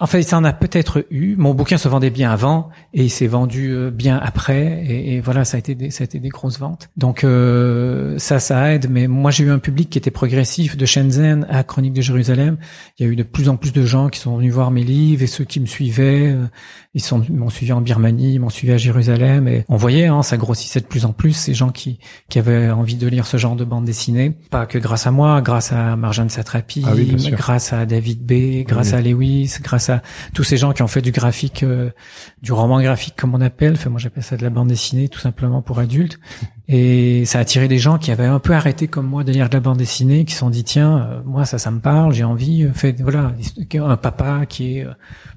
en 0.00 0.06
fait, 0.06 0.22
ça 0.22 0.38
en 0.38 0.44
a 0.44 0.52
peut-être 0.52 1.04
eu. 1.10 1.34
Mon 1.36 1.54
bouquin 1.54 1.76
se 1.76 1.88
vendait 1.88 2.10
bien 2.10 2.30
avant 2.30 2.68
et 2.94 3.02
il 3.04 3.10
s'est 3.10 3.26
vendu 3.26 3.72
euh, 3.72 3.90
bien 3.90 4.16
après. 4.16 4.84
Et, 4.86 5.20
voilà, 5.20 5.44
ça 5.44 5.56
a 5.56 5.58
été 5.58 5.74
des, 5.74 5.90
ça 5.90 6.02
a 6.02 6.04
été 6.04 6.20
des 6.20 6.28
grosses 6.28 6.60
ventes. 6.60 6.88
Donc 6.96 7.24
euh, 7.24 8.16
ça, 8.18 8.38
ça 8.38 8.72
aide. 8.72 8.88
Mais 8.88 9.08
moi, 9.08 9.32
j'ai 9.32 9.42
eu 9.42 9.50
un 9.50 9.58
public 9.58 9.90
qui 9.90 9.98
était 9.98 10.12
progressif 10.12 10.76
de 10.76 10.86
Shenzhen 10.86 11.46
à 11.50 11.64
Chronique 11.64 11.94
de 11.94 12.00
Jérusalem. 12.00 12.58
Il 12.98 13.06
y 13.06 13.08
a 13.08 13.12
eu 13.12 13.16
de 13.16 13.24
plus 13.24 13.48
en 13.48 13.56
plus 13.56 13.72
de 13.72 13.84
gens 13.84 14.08
qui 14.08 14.20
sont 14.20 14.36
venus 14.36 14.52
voir 14.52 14.70
mes 14.70 14.84
livres 14.84 15.24
et 15.24 15.26
ceux 15.26 15.44
qui 15.44 15.58
me 15.58 15.66
suivaient, 15.66 16.30
euh, 16.30 16.46
ils 16.94 17.02
sont 17.02 17.24
m'ont 17.30 17.50
suivi 17.50 17.72
en 17.72 17.80
Birmanie, 17.80 18.34
ils 18.34 18.38
m'ont 18.38 18.50
suivi 18.50 18.72
à 18.72 18.76
Jérusalem. 18.76 19.48
Et 19.48 19.64
on 19.68 19.76
voyait, 19.76 20.06
hein, 20.06 20.22
ça 20.22 20.36
grossissait 20.36 20.80
de 20.80 20.86
plus 20.86 21.06
en 21.06 21.12
plus 21.12 21.32
ces 21.32 21.54
gens 21.54 21.70
qui 21.70 21.98
qui 22.28 22.38
avaient 22.38 22.70
envie 22.70 22.94
de 22.94 23.08
lire 23.08 23.26
ce 23.26 23.36
genre 23.36 23.56
de 23.56 23.64
bande 23.64 23.84
dessinée. 23.84 24.38
Pas 24.50 24.66
que 24.66 24.78
grâce 24.78 25.08
à 25.08 25.10
moi, 25.10 25.42
grâce 25.42 25.72
à 25.72 25.96
Marjane 25.96 26.28
Satrapi, 26.28 26.84
ah 26.86 26.92
grâce 27.32 27.72
à 27.72 27.84
David 27.84 28.24
B, 28.24 28.64
grâce 28.64 28.92
à 28.92 29.00
Lewis, 29.00 29.56
grâce 29.60 29.87
tous 30.34 30.44
ces 30.44 30.56
gens 30.56 30.72
qui 30.72 30.82
ont 30.82 30.88
fait 30.88 31.02
du 31.02 31.12
graphique, 31.12 31.62
euh, 31.62 31.90
du 32.42 32.52
roman 32.52 32.80
graphique 32.80 33.14
comme 33.16 33.34
on 33.34 33.40
appelle. 33.40 33.74
Enfin, 33.74 33.90
moi 33.90 33.98
j'appelle 33.98 34.22
ça 34.22 34.36
de 34.36 34.42
la 34.42 34.50
bande 34.50 34.68
dessinée, 34.68 35.08
tout 35.08 35.20
simplement 35.20 35.62
pour 35.62 35.78
adultes. 35.78 36.18
Et 36.68 37.24
ça 37.24 37.38
a 37.38 37.40
attiré 37.42 37.66
des 37.66 37.78
gens 37.78 37.96
qui 37.98 38.10
avaient 38.10 38.26
un 38.26 38.38
peu 38.38 38.52
arrêté 38.52 38.88
comme 38.88 39.06
moi 39.06 39.24
de 39.24 39.32
lire 39.32 39.48
de 39.48 39.54
la 39.54 39.60
bande 39.60 39.78
dessinée, 39.78 40.24
qui 40.24 40.34
se 40.34 40.40
sont 40.40 40.50
dit 40.50 40.64
tiens, 40.64 40.98
euh, 40.98 41.22
moi 41.24 41.46
ça, 41.46 41.58
ça 41.58 41.70
me 41.70 41.80
parle, 41.80 42.12
j'ai 42.12 42.24
envie. 42.24 42.64
Euh, 42.64 42.72
fait 42.72 43.00
voilà, 43.00 43.32
un 43.74 43.96
papa 43.96 44.44
qui 44.46 44.78
est 44.78 44.86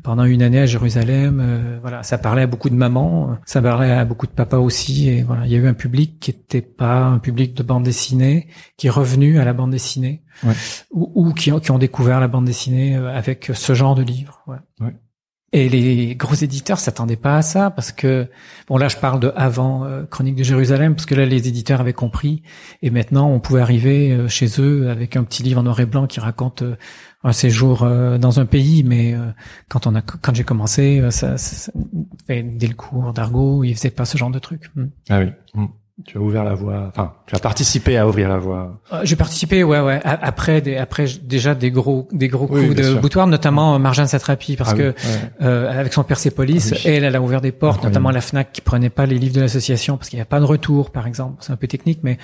pendant 0.04 0.26
une 0.26 0.42
année 0.42 0.60
à 0.60 0.66
Jérusalem. 0.66 1.80
voilà, 1.82 2.04
ça 2.04 2.18
parlait 2.18 2.42
à 2.44 2.48
beaucoup 2.48 2.70
de 2.70 2.76
mamans, 2.76 3.38
ça 3.46 3.62
parlait 3.62 3.92
à 3.92 4.04
beaucoup 4.04 4.28
de 4.28 4.32
papas 4.32 4.58
aussi. 4.58 5.10
Et 5.10 5.24
voilà, 5.24 5.46
il 5.46 5.52
y 5.52 5.56
a 5.56 5.60
eu 5.60 5.68
un 5.68 5.74
public 5.74 6.20
qui 6.20 6.32
était 6.32 6.62
pas 6.62 7.06
un 7.06 7.20
public 7.20 7.54
de 7.54 7.64
bande 7.64 7.84
dessinée, 7.84 8.48
qui 8.78 8.88
est 8.88 8.92
revenu 8.92 9.40
à 9.40 9.46
la 9.46 9.54
bande 9.54 9.72
dessinée 9.72 10.24
ouais. 10.44 10.54
ou, 10.92 11.12
ou 11.16 11.34
qui, 11.34 11.52
ont, 11.52 11.60
qui, 11.60 11.72
ont, 11.72 11.78
découvert 11.78 12.20
la 12.20 12.28
bande 12.28 12.46
dessinée 12.46 12.96
euh, 12.96 13.16
avec 13.16 13.52
ce 13.54 13.74
genre 13.74 13.96
de 13.96 14.04
livre. 14.04 14.44
Ouais. 14.48 14.58
ouais. 14.82 14.96
Et 15.54 15.68
les 15.68 16.16
gros 16.16 16.34
éditeurs 16.34 16.80
s'attendaient 16.80 17.18
pas 17.18 17.36
à 17.36 17.42
ça 17.42 17.72
parce 17.72 17.92
que 17.92 18.28
bon 18.70 18.78
là 18.78 18.88
je 18.88 18.96
parle 18.96 19.20
de 19.20 19.34
avant 19.36 19.84
euh, 19.84 20.06
Chronique 20.06 20.38
de 20.38 20.44
Jérusalem 20.44 20.96
parce 20.96 21.06
que 21.06 21.14
là 21.14 21.26
les 21.26 21.50
éditeurs 21.50 21.82
avaient 21.82 21.92
compris 21.92 22.42
et 22.82 22.90
maintenant 22.90 23.30
on 23.30 23.42
pouvait 23.42 23.60
arriver 23.60 24.12
euh, 24.12 24.30
chez 24.30 24.48
eux 24.62 24.90
avec 24.90 25.18
un 25.18 25.26
petit 25.26 25.44
livre 25.44 25.60
en 25.60 25.64
noir 25.64 25.78
et 25.82 25.86
blanc 25.86 26.08
qui 26.08 26.22
raconte 26.22 26.64
un 27.26 27.34
séjour 27.34 27.86
dans 28.18 28.40
un 28.40 28.46
pays 28.46 28.84
mais 28.84 29.14
quand 29.70 29.88
on 29.88 29.94
a 29.94 30.02
quand 30.02 30.34
j'ai 30.34 30.46
commencé 30.46 31.06
ça, 31.12 31.38
ça, 31.38 31.72
dès 32.28 32.68
le 32.68 32.74
cours 32.74 33.12
d'argot 33.14 33.64
ils 33.66 33.76
faisaient 33.76 33.92
pas 33.92 34.06
ce 34.06 34.18
genre 34.18 34.32
de 34.32 34.40
trucs. 34.40 34.74
Hmm. 34.76 34.88
Ah 35.10 35.20
oui. 35.20 35.32
Hmm. 35.54 35.68
Tu 36.06 36.18
as 36.18 36.22
ouvert 36.22 36.44
la 36.44 36.54
voie. 36.54 36.88
Enfin, 36.90 37.14
tu 37.26 37.36
as 37.36 37.40
participé 37.40 37.98
à 37.98 38.08
ouvrir 38.08 38.30
la 38.30 38.38
voie. 38.38 38.80
Euh, 38.94 39.02
j'ai 39.04 39.16
participé, 39.16 39.64
ouais, 39.64 39.80
ouais. 39.80 40.00
Après, 40.04 40.62
des, 40.62 40.78
après 40.78 41.06
déjà 41.22 41.56
des 41.56 41.72
gros, 41.72 42.08
des 42.12 42.28
gros 42.28 42.48
coups 42.48 42.76
de 42.76 42.94
boutoir, 42.96 43.28
notamment 43.28 43.76
euh, 43.76 43.80
Marjane 43.80 44.08
Satrapi, 44.08 44.56
parce 44.56 44.72
ah 44.72 44.78
que 44.78 44.96
euh, 45.42 45.80
avec 45.80 45.94
son 45.94 46.04
Persépolis, 46.04 46.74
ah 46.74 46.78
elle, 46.86 47.04
elle 47.04 47.16
a 47.16 47.22
ouvert 47.22 47.42
des 47.42 47.52
portes, 47.52 47.84
notamment 47.84 48.12
la 48.12 48.22
Fnac 48.22 48.52
qui 48.52 48.62
prenait 48.62 48.90
pas 48.90 49.06
les 49.06 49.18
livres 49.18 49.36
de 49.36 49.42
l'association 49.42 49.98
parce 49.98 50.10
qu'il 50.10 50.18
n'y 50.18 50.24
a 50.24 50.26
pas 50.26 50.40
de 50.40 50.46
retour, 50.46 50.92
par 50.92 51.08
exemple. 51.08 51.38
C'est 51.40 51.52
un 51.52 51.58
peu 51.58 51.68
technique, 51.68 52.00
mais 52.04 52.18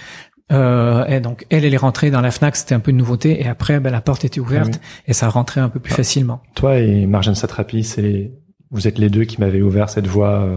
euh, 0.52 1.06
et 1.06 1.20
donc 1.20 1.46
elle, 1.50 1.66
elle 1.66 1.74
est 1.74 1.78
rentrée 1.78 2.10
dans 2.10 2.22
la 2.22 2.32
Fnac, 2.32 2.56
c'était 2.56 2.76
un 2.76 2.80
peu 2.80 2.92
une 2.92 2.98
nouveauté, 2.98 3.42
et 3.42 3.48
après, 3.48 3.80
ben, 3.80 3.92
la 3.92 4.02
porte 4.02 4.24
était 4.24 4.40
ouverte 4.40 4.76
ah 4.76 5.02
et 5.08 5.14
ça 5.14 5.30
rentrait 5.30 5.62
un 5.62 5.70
peu 5.70 5.80
plus 5.80 5.94
facilement. 5.94 6.42
Toi 6.56 6.78
et 6.78 7.06
Marjane 7.06 7.36
Satrapi, 7.36 7.84
c'est 7.84 8.32
vous 8.72 8.88
êtes 8.88 8.98
les 8.98 9.10
deux 9.10 9.24
qui 9.24 9.40
m'avaient 9.40 9.62
ouvert 9.62 9.90
cette 9.90 10.08
voie. 10.08 10.48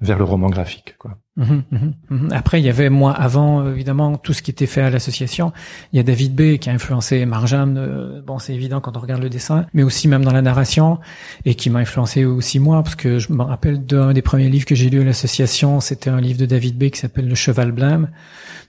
Vers 0.00 0.18
le 0.18 0.24
roman 0.24 0.48
graphique. 0.48 0.96
Quoi. 0.98 1.18
Mhm, 1.36 1.62
mhm, 1.70 1.94
mhm. 2.10 2.28
Après, 2.32 2.60
il 2.60 2.64
y 2.64 2.68
avait 2.68 2.90
moi 2.90 3.12
avant 3.12 3.66
évidemment 3.68 4.16
tout 4.16 4.32
ce 4.32 4.42
qui 4.42 4.50
était 4.50 4.66
fait 4.66 4.80
à 4.80 4.90
l'association. 4.90 5.52
Il 5.92 5.96
y 5.96 6.00
a 6.00 6.02
David 6.02 6.34
B 6.34 6.58
qui 6.58 6.68
a 6.68 6.72
influencé 6.72 7.24
Marjane. 7.26 7.76
Euh, 7.78 8.20
bon, 8.22 8.38
c'est 8.38 8.54
évident 8.54 8.80
quand 8.80 8.96
on 8.96 9.00
regarde 9.00 9.22
le 9.22 9.30
dessin, 9.30 9.66
mais 9.72 9.82
aussi 9.82 10.08
même 10.08 10.24
dans 10.24 10.32
la 10.32 10.42
narration 10.42 10.98
et 11.44 11.54
qui 11.54 11.70
m'a 11.70 11.78
influencé 11.78 12.24
aussi 12.24 12.58
moi 12.58 12.82
parce 12.82 12.96
que 12.96 13.18
je 13.18 13.32
me 13.32 13.42
rappelle 13.42 13.86
d'un 13.86 14.12
des 14.12 14.22
premiers 14.22 14.48
livres 14.48 14.66
que 14.66 14.74
j'ai 14.74 14.90
lu 14.90 15.00
à 15.00 15.04
l'association. 15.04 15.80
C'était 15.80 16.10
un 16.10 16.20
livre 16.20 16.38
de 16.38 16.46
David 16.46 16.76
B 16.76 16.90
qui 16.90 16.98
s'appelle 16.98 17.28
Le 17.28 17.34
Cheval 17.34 17.72
blême, 17.72 18.10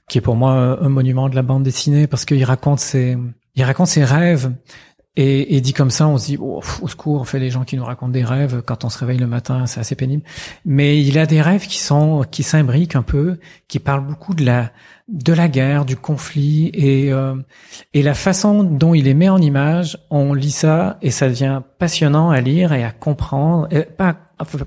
qui 0.07 0.19
est 0.19 0.21
pour 0.21 0.35
moi 0.35 0.79
un 0.81 0.89
monument 0.89 1.27
de 1.27 1.35
la 1.35 1.43
bande 1.43 1.63
dessinée 1.63 2.07
parce 2.07 2.25
qu'il 2.25 2.43
raconte 2.43 2.79
ses 2.79 3.17
il 3.55 3.63
raconte 3.63 3.87
ses 3.87 4.03
rêves 4.03 4.51
et, 5.17 5.55
et, 5.55 5.61
dit 5.61 5.73
comme 5.73 5.91
ça, 5.91 6.07
on 6.07 6.17
se 6.17 6.25
dit 6.25 6.37
oh, 6.39 6.61
au 6.81 6.87
secours, 6.87 7.21
on 7.21 7.23
fait 7.23 7.39
les 7.39 7.49
gens 7.49 7.63
qui 7.63 7.77
nous 7.77 7.85
racontent 7.85 8.11
des 8.11 8.25
rêves 8.25 8.61
quand 8.65 8.83
on 8.83 8.89
se 8.89 8.97
réveille 8.97 9.17
le 9.17 9.27
matin, 9.27 9.65
c'est 9.65 9.79
assez 9.79 9.95
pénible. 9.95 10.23
Mais 10.65 11.01
il 11.01 11.17
a 11.17 11.25
des 11.25 11.41
rêves 11.41 11.67
qui 11.67 11.79
sont 11.79 12.25
qui 12.29 12.43
s'imbriquent 12.43 12.95
un 12.95 13.01
peu, 13.01 13.39
qui 13.67 13.79
parlent 13.79 14.05
beaucoup 14.05 14.33
de 14.33 14.45
la 14.45 14.71
de 15.07 15.33
la 15.33 15.47
guerre, 15.47 15.85
du 15.85 15.95
conflit 15.95 16.71
et 16.73 17.13
euh, 17.13 17.35
et 17.93 18.01
la 18.01 18.15
façon 18.15 18.63
dont 18.63 18.95
il 18.95 19.05
les 19.05 19.13
met 19.13 19.29
en 19.29 19.37
image, 19.37 19.99
on 20.09 20.33
lit 20.33 20.51
ça 20.51 20.97
et 21.01 21.11
ça 21.11 21.29
devient 21.29 21.61
passionnant 21.77 22.31
à 22.31 22.41
lire 22.41 22.73
et 22.73 22.83
à 22.83 22.91
comprendre, 22.91 23.67
pas 23.97 24.15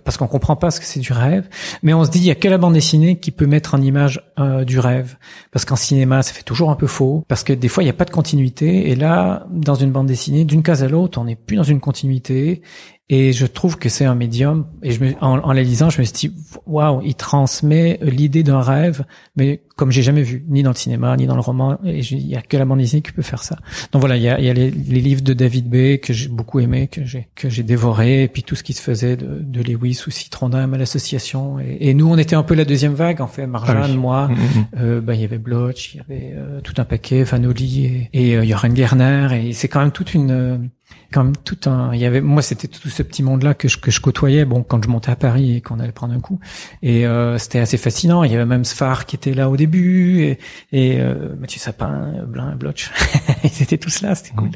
parce 0.05 0.17
qu'on 0.17 0.29
comprend 0.29 0.57
pas 0.57 0.71
ce 0.71 0.81
que 0.81 0.87
c'est 0.87 1.01
du 1.01 1.13
rêve, 1.13 1.47
mais 1.83 1.93
on 1.93 2.05
se 2.05 2.11
dit 2.11 2.21
il 2.21 2.25
y 2.25 2.31
a 2.31 2.35
que 2.35 2.49
la 2.49 2.57
bande 2.57 2.73
dessinée 2.73 3.19
qui 3.19 3.31
peut 3.31 3.47
mettre 3.47 3.75
en 3.75 3.83
image 3.83 4.23
euh, 4.39 4.65
du 4.65 4.79
rêve, 4.79 5.17
parce 5.51 5.65
qu'en 5.65 5.77
cinéma 5.77 6.23
ça 6.23 6.33
fait 6.33 6.43
toujours 6.43 6.71
un 6.71 6.75
peu 6.75 6.87
faux, 6.87 7.25
parce 7.29 7.43
que 7.43 7.53
des 7.53 7.69
fois 7.69 7.83
il 7.83 7.87
n'y 7.87 7.91
a 7.91 7.95
pas 7.95 8.07
de 8.07 8.11
continuité, 8.11 8.91
et 8.91 8.97
là 8.97 9.47
dans 9.51 9.75
une 9.75 9.91
bande 9.91 10.07
dessinée 10.07 10.45
d'une 10.45 10.63
case 10.63 10.83
à 10.83 10.89
l'autre 10.89 11.21
on 11.21 11.25
n'est 11.25 11.37
plus 11.37 11.57
dans 11.57 11.65
une 11.65 11.81
continuité, 11.81 12.63
et 13.11 13.33
je 13.33 13.47
trouve 13.47 13.79
que 13.79 13.89
c'est 13.89 14.05
un 14.05 14.15
médium. 14.15 14.67
Et 14.83 14.91
je 14.91 15.03
me, 15.03 15.15
en, 15.23 15.39
en, 15.39 15.53
la 15.53 15.63
lisant, 15.63 15.89
je 15.89 15.99
me 15.99 16.05
suis 16.05 16.29
dit, 16.29 16.37
waouh, 16.67 17.01
il 17.03 17.15
transmet 17.15 17.99
l'idée 18.03 18.43
d'un 18.43 18.61
rêve, 18.61 19.05
mais 19.35 19.63
comme 19.77 19.91
j'ai 19.91 20.03
jamais 20.03 20.23
vu, 20.23 20.45
ni 20.49 20.63
dans 20.63 20.71
le 20.71 20.77
cinéma, 20.77 21.17
ni 21.17 21.27
dans 21.27 21.35
le 21.35 21.41
roman. 21.41 21.79
Et 21.87 22.01
il 22.01 22.27
y 22.27 22.37
a 22.37 22.43
que 22.43 22.57
la 22.59 22.67
bande 22.67 22.81
dessinée 22.81 23.01
qui 23.01 23.13
peut 23.13 23.23
faire 23.23 23.43
ça. 23.43 23.57
Donc 23.93 24.01
voilà, 24.01 24.19
il 24.19 24.23
y 24.23 24.29
a, 24.29 24.39
y 24.39 24.51
a 24.51 24.53
les, 24.53 24.71
les, 24.71 25.01
livres 25.01 25.23
de 25.23 25.33
David 25.33 25.71
B 25.71 25.99
que 26.01 26.13
j'ai 26.13 26.29
beaucoup 26.29 26.61
aimé, 26.61 26.89
que 26.89 27.05
j'ai 27.05 27.29
que 27.35 27.49
j'ai 27.49 27.63
dévoré, 27.63 28.25
et 28.25 28.29
puis 28.29 28.43
tout 28.43 28.57
ce 28.57 28.63
qui 28.63 28.75
se 28.75 28.83
faisait 28.83 29.17
de, 29.17 29.39
de 29.41 29.63
Lewis 29.63 30.03
ou 30.07 30.11
Citrondin 30.11 30.71
à 30.71 30.77
l'association. 30.77 31.59
Et, 31.61 31.89
et, 31.89 31.95
nous, 31.95 32.11
on 32.11 32.19
était 32.19 32.37
un 32.37 32.43
peu 32.43 32.55
la 32.55 32.67
deuxième 32.67 32.95
vague, 32.95 33.23
en 33.23 33.27
fait. 33.27 33.47
Marjane, 33.47 33.83
ah 33.85 33.89
moi, 33.89 34.29
mm, 34.29 34.33
mm, 34.33 34.37
mm. 34.37 34.67
euh, 34.81 35.01
bah, 35.01 35.15
il 35.15 35.23
y 35.23 35.25
avait 35.25 35.39
Bloch, 35.39 35.95
il 35.95 35.97
y 35.97 36.01
avait 36.01 36.35
euh, 36.37 36.61
tout 36.61 36.75
un 36.77 36.85
paquet, 36.85 37.25
Fanoli 37.25 37.87
et, 37.87 38.11
et 38.13 38.37
euh, 38.37 38.45
Joran 38.45 38.75
Gerner. 38.75 39.49
Et 39.49 39.53
c'est 39.55 39.69
quand 39.69 39.81
même 39.81 39.93
toute 39.93 40.13
une 40.13 40.69
quand 41.13 41.25
même 41.25 41.37
tout 41.37 41.59
un 41.67 41.95
il 41.95 42.01
y 42.01 42.05
avait 42.05 42.21
moi 42.21 42.43
c'était 42.43 42.69
tout 42.69 42.89
ce 42.89 43.03
petit 43.03 43.23
monde 43.23 43.43
là 43.43 43.55
que 43.55 43.69
je 43.69 43.79
que 43.79 43.91
je 43.91 44.01
côtoyais 44.01 44.45
bon 44.45 44.63
quand 44.63 44.83
je 44.83 44.89
montais 44.89 45.11
à 45.11 45.17
Paris 45.17 45.57
et 45.57 45.61
qu'on 45.61 45.81
allait 45.81 45.93
prendre 45.93 46.15
un 46.15 46.21
coup. 46.21 46.39
Et 46.83 47.07
euh, 47.07 47.39
c'était 47.39 47.61
assez 47.61 47.79
fascinant. 47.79 48.25
Il 48.25 48.33
y 48.33 48.35
avait 48.35 48.47
même 48.47 48.65
Sfar 48.65 49.07
qui 49.07 49.17
était 49.17 49.35
là 49.35 49.49
au 49.49 49.57
début 49.57 50.23
et, 50.23 50.39
et 50.73 51.01
euh, 51.01 51.35
Mathieu 51.37 51.61
Sapin 51.61 52.25
Blin 52.27 52.57
Bloch. 52.57 52.91
Ils 53.45 53.63
étaient 53.63 53.79
tous 53.79 54.03
là 54.03 54.15
c'était 54.15 54.35
cool. 54.35 54.51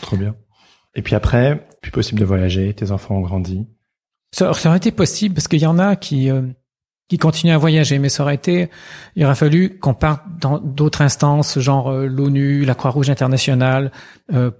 Trop 0.00 0.16
bien. 0.16 0.34
Et 0.94 1.02
puis 1.02 1.14
après 1.14 1.68
plus 1.82 1.90
possible 1.90 2.20
de 2.20 2.24
voyager 2.24 2.72
tes 2.74 2.90
enfants 2.90 3.16
ont 3.16 3.20
grandi. 3.20 3.66
Ça, 4.32 4.52
ça 4.54 4.68
aurait 4.68 4.78
été 4.78 4.90
possible 4.90 5.34
parce 5.34 5.48
qu'il 5.48 5.60
y 5.60 5.66
en 5.66 5.78
a 5.78 5.96
qui 5.96 6.30
euh, 6.30 6.42
qui 7.08 7.18
continue 7.18 7.52
à 7.52 7.58
voyager, 7.58 8.00
mais 8.00 8.08
ça 8.08 8.24
aurait 8.24 8.34
été, 8.34 8.68
il 9.14 9.24
aurait 9.24 9.36
fallu 9.36 9.78
qu'on 9.78 9.94
parte 9.94 10.22
dans 10.40 10.58
d'autres 10.58 11.02
instances, 11.02 11.58
genre 11.60 11.90
euh, 11.92 12.06
l'ONU, 12.06 12.64
la 12.64 12.74
Croix-Rouge 12.74 13.10
internationale, 13.10 13.92
euh, 14.32 14.50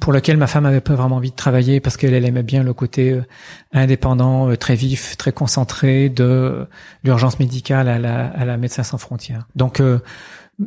pour 0.00 0.12
lequel 0.12 0.38
ma 0.38 0.46
femme 0.46 0.64
avait 0.64 0.80
pas 0.80 0.94
vraiment 0.94 1.16
envie 1.16 1.30
de 1.30 1.36
travailler 1.36 1.78
parce 1.80 1.98
qu'elle 1.98 2.24
aimait 2.24 2.42
bien 2.42 2.62
le 2.62 2.72
côté 2.72 3.10
euh, 3.10 3.22
indépendant, 3.72 4.54
très 4.56 4.76
vif, 4.76 5.18
très 5.18 5.32
concentré 5.32 6.08
de 6.08 6.66
l'urgence 7.04 7.38
médicale 7.38 7.88
à 7.88 7.98
la, 7.98 8.28
à 8.28 8.44
la 8.46 8.56
Médecins 8.56 8.82
sans 8.82 8.98
frontières. 8.98 9.46
Donc 9.54 9.82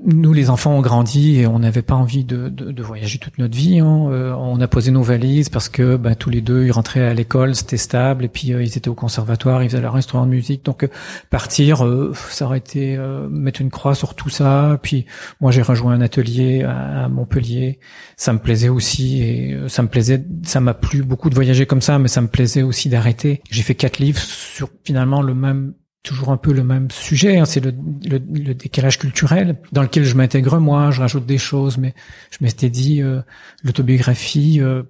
nous, 0.06 0.34
les 0.34 0.50
enfants, 0.50 0.72
ont 0.76 0.82
grandi 0.82 1.40
et 1.40 1.46
on 1.48 1.60
n'avait 1.60 1.84
pas 1.84 1.94
envie 1.94 2.24
de, 2.24 2.50
de, 2.50 2.72
de, 2.72 2.84
voyager 2.84 3.20
toute 3.20 3.38
notre 3.38 3.56
vie. 3.56 3.80
Hein. 3.80 4.08
Euh, 4.10 4.34
on 4.34 4.60
a 4.60 4.68
posé 4.68 4.90
nos 4.90 5.04
valises 5.04 5.50
parce 5.50 5.70
que 5.70 5.98
ben, 5.98 6.16
tous 6.16 6.32
les 6.32 6.42
deux, 6.42 6.66
ils 6.66 6.72
rentraient 6.72 7.06
à 7.06 7.14
l'école, 7.14 7.54
c'était 7.54 7.78
stable, 7.78 8.26
et 8.26 8.28
puis 8.28 8.54
euh, 8.54 8.64
ils 8.64 8.76
étaient 8.76 8.90
au 8.90 8.96
conservatoire, 8.96 9.62
ils 9.62 9.70
faisaient 9.70 9.82
leur 9.82 9.96
instrument 9.96 10.26
de 10.26 10.32
musique. 10.32 10.66
Donc 10.66 10.84
euh, 10.84 10.88
partir, 11.30 11.86
ça 12.30 12.46
aurait 12.46 12.58
été 12.58 12.98
mettre 13.30 13.62
une 13.62 13.70
croix 13.70 13.94
sur 13.94 14.16
tout 14.16 14.30
ça. 14.30 14.80
Puis 14.82 15.06
moi, 15.42 15.52
j'ai 15.52 15.62
rejoint 15.62 15.94
un 15.94 16.02
atelier 16.02 16.64
à, 16.64 17.04
à, 17.04 17.08
Montpellier. 17.08 17.80
Ça 18.18 18.34
me 18.34 18.40
plaisait 18.40 18.70
aussi 18.70 19.22
et 19.22 19.58
ça 19.68 19.84
me 19.84 19.88
plaisait, 19.88 20.26
ça 20.44 20.60
m'a 20.60 20.74
plu 20.74 21.04
beaucoup 21.04 21.30
de 21.30 21.36
voyager 21.36 21.66
comme 21.66 21.82
ça, 21.82 22.00
mais 22.00 22.08
ça 22.08 22.22
me 22.22 22.28
plaisait 22.28 22.64
aussi 22.64 22.90
d'arrêter. 22.90 23.42
J'ai 23.52 23.62
fait 23.64 23.76
quatre 23.76 24.00
livres 24.00 24.20
sur 24.20 24.70
finalement 24.84 25.22
le 25.22 25.36
même 25.36 25.74
toujours 26.04 26.30
un 26.30 26.38
peu 26.38 26.52
le 26.52 26.64
même 26.64 26.92
sujet, 26.92 27.38
hein, 27.38 27.46
c'est 27.46 27.62
le, 27.62 27.74
le, 28.06 28.20
le, 28.34 28.54
décalage 28.54 29.00
culturel 29.00 29.58
dans 29.72 29.82
lequel 29.82 30.04
je 30.04 30.16
m'intègre 30.16 30.60
moi, 30.60 30.92
je 30.92 31.00
rajoute 31.00 31.26
des 31.26 31.38
choses, 31.38 31.78
mais 31.78 31.94
je 32.30 32.38
m'étais 32.42 32.70
dit 32.70 33.02
euh, 33.02 33.22
l'autobiographie, 33.64 34.60
euh, 34.62 34.84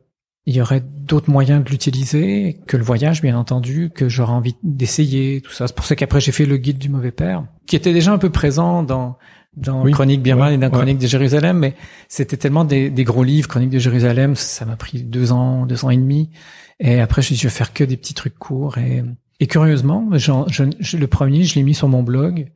il 0.47 0.55
y 0.55 0.61
aurait 0.61 0.83
d'autres 0.83 1.29
moyens 1.29 1.63
de 1.63 1.69
l'utiliser 1.69 2.59
que 2.67 2.77
le 2.77 2.83
voyage, 2.83 3.21
bien 3.21 3.37
entendu, 3.37 3.91
que 3.93 4.09
j'aurais 4.09 4.33
envie 4.33 4.55
d'essayer, 4.63 5.41
tout 5.41 5.51
ça. 5.51 5.67
C'est 5.67 5.75
pour 5.75 5.85
ça 5.85 5.95
qu'après 5.95 6.19
j'ai 6.19 6.31
fait 6.31 6.47
le 6.47 6.57
guide 6.57 6.79
du 6.79 6.89
mauvais 6.89 7.11
père, 7.11 7.45
qui 7.67 7.75
était 7.75 7.93
déjà 7.93 8.11
un 8.11 8.17
peu 8.17 8.31
présent 8.31 8.83
dans 8.83 9.17
dans 9.55 9.83
Chronique 9.91 10.23
Birman 10.23 10.51
et 10.51 10.57
dans 10.57 10.71
Chronique 10.71 10.97
de 10.97 11.05
Jérusalem, 11.05 11.59
mais 11.59 11.75
c'était 12.07 12.37
tellement 12.37 12.65
des, 12.65 12.89
des, 12.89 13.03
gros 13.03 13.23
livres, 13.23 13.47
Chronique 13.47 13.69
de 13.69 13.77
Jérusalem, 13.77 14.35
ça 14.35 14.65
m'a 14.65 14.75
pris 14.75 15.03
deux 15.03 15.31
ans, 15.31 15.67
deux 15.67 15.85
ans 15.85 15.91
et 15.91 15.97
demi. 15.97 16.31
Et 16.79 16.99
après, 16.99 17.21
je 17.21 17.25
me 17.25 17.27
suis 17.27 17.35
dit, 17.35 17.41
je 17.41 17.47
vais 17.49 17.53
faire 17.53 17.71
que 17.71 17.83
des 17.83 17.95
petits 17.95 18.15
trucs 18.15 18.37
courts. 18.37 18.79
Et 18.79 19.03
et 19.39 19.47
curieusement, 19.47 20.09
je, 20.13 20.97
le 20.97 21.07
premier, 21.07 21.43
je 21.43 21.55
l'ai 21.55 21.63
mis 21.63 21.73
sur 21.73 21.87
mon 21.87 22.03
blog 22.03 22.47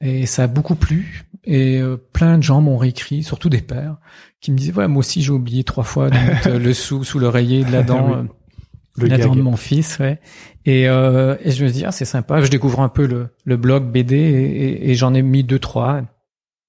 et 0.00 0.26
ça 0.26 0.44
a 0.44 0.46
beaucoup 0.46 0.74
plu. 0.74 1.24
Et 1.44 1.80
euh, 1.80 1.96
plein 1.96 2.38
de 2.38 2.42
gens 2.42 2.60
m'ont 2.60 2.76
réécrit, 2.76 3.22
surtout 3.22 3.48
des 3.48 3.60
pères, 3.60 3.96
qui 4.40 4.50
me 4.50 4.56
disaient 4.56 4.72
ouais 4.72 4.88
moi 4.88 5.00
aussi 5.00 5.22
j'ai 5.22 5.30
oublié 5.30 5.62
trois 5.62 5.84
fois 5.84 6.08
de 6.08 6.16
mettre 6.16 6.50
le 6.58 6.72
sou 6.72 7.04
sous 7.04 7.18
l'oreiller 7.18 7.64
de 7.64 7.70
la 7.70 7.82
dent, 7.82 8.14
euh, 8.14 9.06
la 9.06 9.18
dent 9.18 9.36
de 9.36 9.42
mon 9.42 9.56
fils, 9.56 9.98
ouais. 9.98 10.20
Et, 10.64 10.88
euh, 10.88 11.36
et 11.44 11.50
je 11.50 11.64
me 11.64 11.70
dis 11.70 11.84
ah 11.84 11.92
c'est 11.92 12.06
sympa. 12.06 12.40
Je 12.40 12.48
découvre 12.48 12.80
un 12.80 12.88
peu 12.88 13.06
le, 13.06 13.28
le 13.44 13.56
blog 13.56 13.90
BD 13.90 14.16
et, 14.16 14.90
et, 14.90 14.94
j'en 14.94 15.12
ai 15.12 15.20
mis 15.20 15.44
deux 15.44 15.58
trois. 15.58 16.02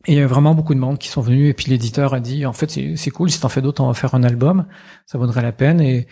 Et 0.07 0.13
il 0.13 0.17
y 0.17 0.21
a 0.21 0.27
vraiment 0.27 0.53
beaucoup 0.53 0.73
de 0.75 0.79
monde 0.79 0.97
qui 0.99 1.07
sont 1.07 1.21
venus 1.21 1.49
et 1.49 1.53
puis 1.53 1.71
l'éditeur 1.71 2.13
a 2.13 2.19
dit 2.19 2.45
en 2.45 2.53
fait 2.53 2.79
c'est 2.95 3.09
cool 3.09 3.31
si 3.31 3.39
t'en 3.39 3.49
fais 3.49 3.61
d'autres 3.61 3.83
on 3.83 3.87
va 3.87 3.93
faire 3.93 4.13
un 4.13 4.23
album, 4.23 4.65
ça 5.05 5.17
vaudrait 5.17 5.41
la 5.41 5.51
peine. 5.51 5.81
Et 5.81 6.07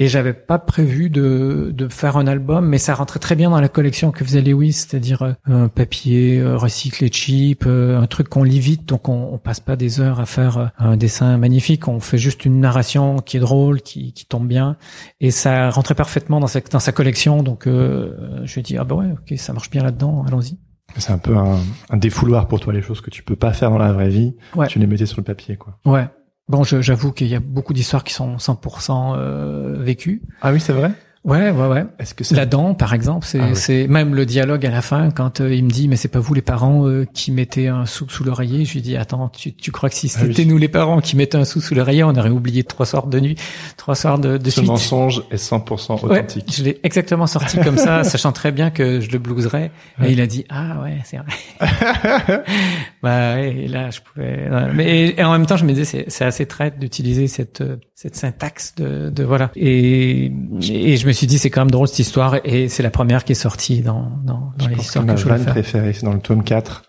et 0.00 0.08
j'avais 0.08 0.32
pas 0.32 0.58
prévu 0.58 1.08
de, 1.08 1.70
de 1.72 1.88
faire 1.88 2.16
un 2.16 2.26
album, 2.26 2.66
mais 2.66 2.78
ça 2.78 2.94
rentrait 2.94 3.20
très 3.20 3.36
bien 3.36 3.50
dans 3.50 3.60
la 3.60 3.68
collection 3.68 4.10
que 4.10 4.24
faisait 4.24 4.42
Lewis, 4.42 4.72
c'est-à-dire 4.72 5.22
euh, 5.22 5.34
un 5.44 5.68
papier 5.68 6.40
euh, 6.40 6.56
recyclé 6.56 7.12
cheap, 7.12 7.62
euh, 7.64 8.00
un 8.00 8.08
truc 8.08 8.28
qu'on 8.28 8.42
lit 8.42 8.58
vite, 8.58 8.88
donc 8.88 9.08
on, 9.08 9.32
on 9.32 9.38
passe 9.38 9.60
pas 9.60 9.76
des 9.76 10.00
heures 10.00 10.18
à 10.18 10.26
faire 10.26 10.72
un 10.78 10.96
dessin 10.96 11.36
magnifique, 11.38 11.86
on 11.86 12.00
fait 12.00 12.18
juste 12.18 12.44
une 12.44 12.58
narration 12.58 13.20
qui 13.20 13.36
est 13.36 13.40
drôle, 13.40 13.82
qui, 13.82 14.12
qui 14.12 14.26
tombe 14.26 14.48
bien, 14.48 14.76
et 15.20 15.30
ça 15.30 15.70
rentrait 15.70 15.94
parfaitement 15.94 16.40
dans 16.40 16.48
sa, 16.48 16.60
dans 16.60 16.80
sa 16.80 16.90
collection, 16.90 17.44
donc 17.44 17.68
euh, 17.68 18.40
je 18.44 18.54
lui 18.54 18.60
ai 18.60 18.64
dit 18.64 18.76
ah 18.76 18.82
bah 18.82 18.96
ouais, 18.96 19.12
ok, 19.12 19.38
ça 19.38 19.52
marche 19.52 19.70
bien 19.70 19.84
là-dedans, 19.84 20.24
allons-y. 20.26 20.58
C'est 20.96 21.12
un 21.12 21.18
peu 21.18 21.36
un, 21.36 21.58
un, 21.90 21.96
défouloir 21.96 22.46
pour 22.46 22.60
toi, 22.60 22.72
les 22.72 22.82
choses 22.82 23.00
que 23.00 23.10
tu 23.10 23.22
peux 23.22 23.36
pas 23.36 23.52
faire 23.52 23.70
dans 23.70 23.78
la 23.78 23.92
vraie 23.92 24.08
vie, 24.08 24.36
ouais. 24.54 24.68
tu 24.68 24.78
les 24.78 24.86
mettais 24.86 25.06
sur 25.06 25.18
le 25.18 25.24
papier, 25.24 25.56
quoi. 25.56 25.78
Ouais, 25.84 26.08
Bon, 26.48 26.62
j'avoue 26.62 27.12
qu'il 27.12 27.28
y 27.28 27.34
a 27.34 27.40
beaucoup 27.40 27.72
d'histoires 27.72 28.04
qui 28.04 28.12
sont 28.12 28.36
100% 28.36 29.14
euh, 29.16 29.76
vécues. 29.78 30.22
Ah 30.42 30.52
oui, 30.52 30.60
c'est 30.60 30.74
vrai? 30.74 30.92
Ouais, 31.24 31.50
ouais, 31.50 31.66
ouais. 31.68 31.86
Est-ce 31.98 32.12
que 32.12 32.22
c'est... 32.22 32.34
La 32.34 32.44
dent, 32.44 32.74
par 32.74 32.92
exemple, 32.92 33.26
c'est, 33.26 33.40
ah 33.40 33.54
c'est 33.54 33.88
même 33.88 34.14
le 34.14 34.26
dialogue 34.26 34.66
à 34.66 34.70
la 34.70 34.82
fin 34.82 35.10
quand 35.10 35.40
euh, 35.40 35.54
il 35.54 35.64
me 35.64 35.70
dit 35.70 35.88
mais 35.88 35.96
c'est 35.96 36.08
pas 36.08 36.18
vous 36.18 36.34
les 36.34 36.42
parents 36.42 36.86
euh, 36.86 37.06
qui 37.14 37.32
mettez 37.32 37.68
un 37.68 37.86
sou 37.86 38.06
sous 38.10 38.24
l'oreiller. 38.24 38.66
Je 38.66 38.74
lui 38.74 38.82
dis 38.82 38.94
attends, 38.98 39.30
tu, 39.30 39.54
tu 39.54 39.72
crois 39.72 39.88
que 39.88 39.94
si 39.94 40.12
ah 40.14 40.18
c'était 40.20 40.44
nous 40.44 40.58
les 40.58 40.68
parents 40.68 41.00
qui 41.00 41.16
mettaient 41.16 41.38
un 41.38 41.46
sou 41.46 41.62
sous 41.62 41.74
l'oreiller, 41.74 42.04
on 42.04 42.14
aurait 42.14 42.28
oublié 42.28 42.62
trois 42.62 42.84
soirs 42.84 43.06
de 43.06 43.20
nuit, 43.20 43.36
trois 43.78 43.94
soirs 43.94 44.18
de, 44.18 44.36
de 44.36 44.50
Ce 44.50 44.60
mensonge 44.60 45.22
est 45.30 45.42
100% 45.42 46.04
authentique. 46.04 46.54
je 46.54 46.62
l'ai 46.62 46.78
exactement 46.82 47.26
sorti 47.26 47.58
comme 47.58 47.78
ça, 47.78 48.04
sachant 48.04 48.32
très 48.32 48.52
bien 48.52 48.70
que 48.70 49.00
je 49.00 49.10
le 49.10 49.18
blouserais. 49.18 49.70
Et 50.04 50.12
il 50.12 50.20
a 50.20 50.26
dit 50.26 50.44
ah 50.50 50.82
ouais, 50.82 50.98
c'est 51.04 51.16
vrai. 51.16 52.42
bah 53.02 53.36
ouais, 53.36 53.64
et 53.64 53.68
là 53.68 53.88
je 53.88 54.00
pouvais. 54.00 54.50
Mais 54.74 55.14
et 55.16 55.24
en 55.24 55.32
même 55.32 55.46
temps, 55.46 55.56
je 55.56 55.64
me 55.64 55.72
disais 55.72 55.86
c'est, 55.86 56.04
c'est 56.08 56.26
assez 56.26 56.44
traite 56.44 56.78
d'utiliser 56.78 57.28
cette 57.28 57.64
cette 57.94 58.16
syntaxe 58.16 58.74
de, 58.74 59.08
de 59.08 59.24
voilà. 59.24 59.50
Et 59.56 60.30
et 60.68 60.98
je 60.98 61.06
me 61.06 61.13
suis 61.14 61.26
dit 61.26 61.38
c'est 61.38 61.50
quand 61.50 61.62
même 61.62 61.70
drôle 61.70 61.88
cette 61.88 61.98
histoire 61.98 62.36
et 62.44 62.68
c'est 62.68 62.82
la 62.82 62.90
première 62.90 63.24
qui 63.24 63.32
est 63.32 63.36
sortie 63.36 63.80
dans 63.80 64.10
dans, 64.24 64.52
dans 64.56 64.68
les 64.68 64.76
histoires 64.76 65.06
que, 65.06 65.12
que 65.12 65.16
je 65.16 65.24
voulais 65.24 65.38
faire. 65.38 65.94
c'est 65.94 66.04
dans 66.04 66.12
le 66.12 66.20
tome 66.20 66.44
4 66.44 66.84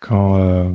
quand 0.00 0.38
euh, 0.38 0.70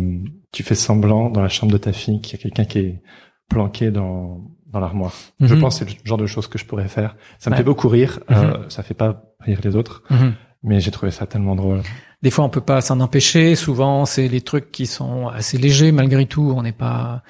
tu 0.52 0.64
fais 0.64 0.76
semblant 0.76 1.30
dans 1.30 1.42
la 1.42 1.50
chambre 1.50 1.72
de 1.72 1.78
ta 1.78 1.94
fille 1.94 2.22
qu'il 2.22 2.38
y 2.38 2.40
a 2.40 2.44
quelqu'un 2.44 2.66
qui 2.66 2.80
est 2.80 3.02
planqué 3.50 3.92
dans 3.92 4.42
dans 4.68 4.80
l'armoire. 4.80 5.14
Je 5.40 5.54
mhm. 5.54 5.62
pense 5.62 5.80
que 5.80 5.86
c'est 5.86 6.00
le 6.00 6.06
genre 6.06 6.18
de 6.18 6.26
choses 6.26 6.48
que 6.48 6.58
je 6.58 6.66
pourrais 6.66 6.88
faire. 6.88 7.16
Ça 7.38 7.52
me 7.52 7.56
fait 7.56 7.64
beaucoup 7.64 7.88
rire, 7.88 8.20
mm 8.30 8.34
euh, 8.34 8.70
ça 8.70 8.82
fait 8.82 8.96
pas 8.96 9.24
rire 9.40 9.60
les 9.64 9.76
autres, 9.76 10.04
mhm. 10.10 10.34
mais 10.64 10.80
j'ai 10.80 10.92
trouvé 10.92 11.12
ça 11.12 11.28
tellement 11.28 11.56
drôle. 11.56 11.82
Des 12.24 12.32
fois, 12.32 12.46
on 12.46 12.50
peut 12.50 12.62
pas 12.62 12.80
s'en 12.80 13.02
empêcher. 13.02 13.56
Souvent, 13.56 14.06
c'est 14.06 14.30
les 14.30 14.40
trucs 14.40 14.72
qui 14.72 14.86
sont 14.86 15.28
assez 15.28 15.58
légers 15.58 15.92
malgré 15.92 16.26
tout. 16.26 16.54
On 16.56 16.64
n'est 16.64 16.72
pas. 16.72 17.22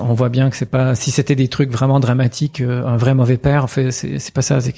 On 0.00 0.14
voit 0.14 0.30
bien 0.30 0.48
que 0.48 0.56
c'est 0.56 0.70
pas. 0.70 0.94
Si 0.94 1.10
c'était 1.10 1.36
des 1.36 1.48
trucs 1.48 1.70
vraiment 1.70 2.00
dramatiques, 2.00 2.62
euh, 2.62 2.86
un 2.86 2.96
vrai 2.96 3.12
mauvais 3.12 3.36
père, 3.36 3.68
fait, 3.68 3.90
c'est 3.90 4.32
pas 4.32 4.40
ça. 4.40 4.62
C'est 4.62 4.74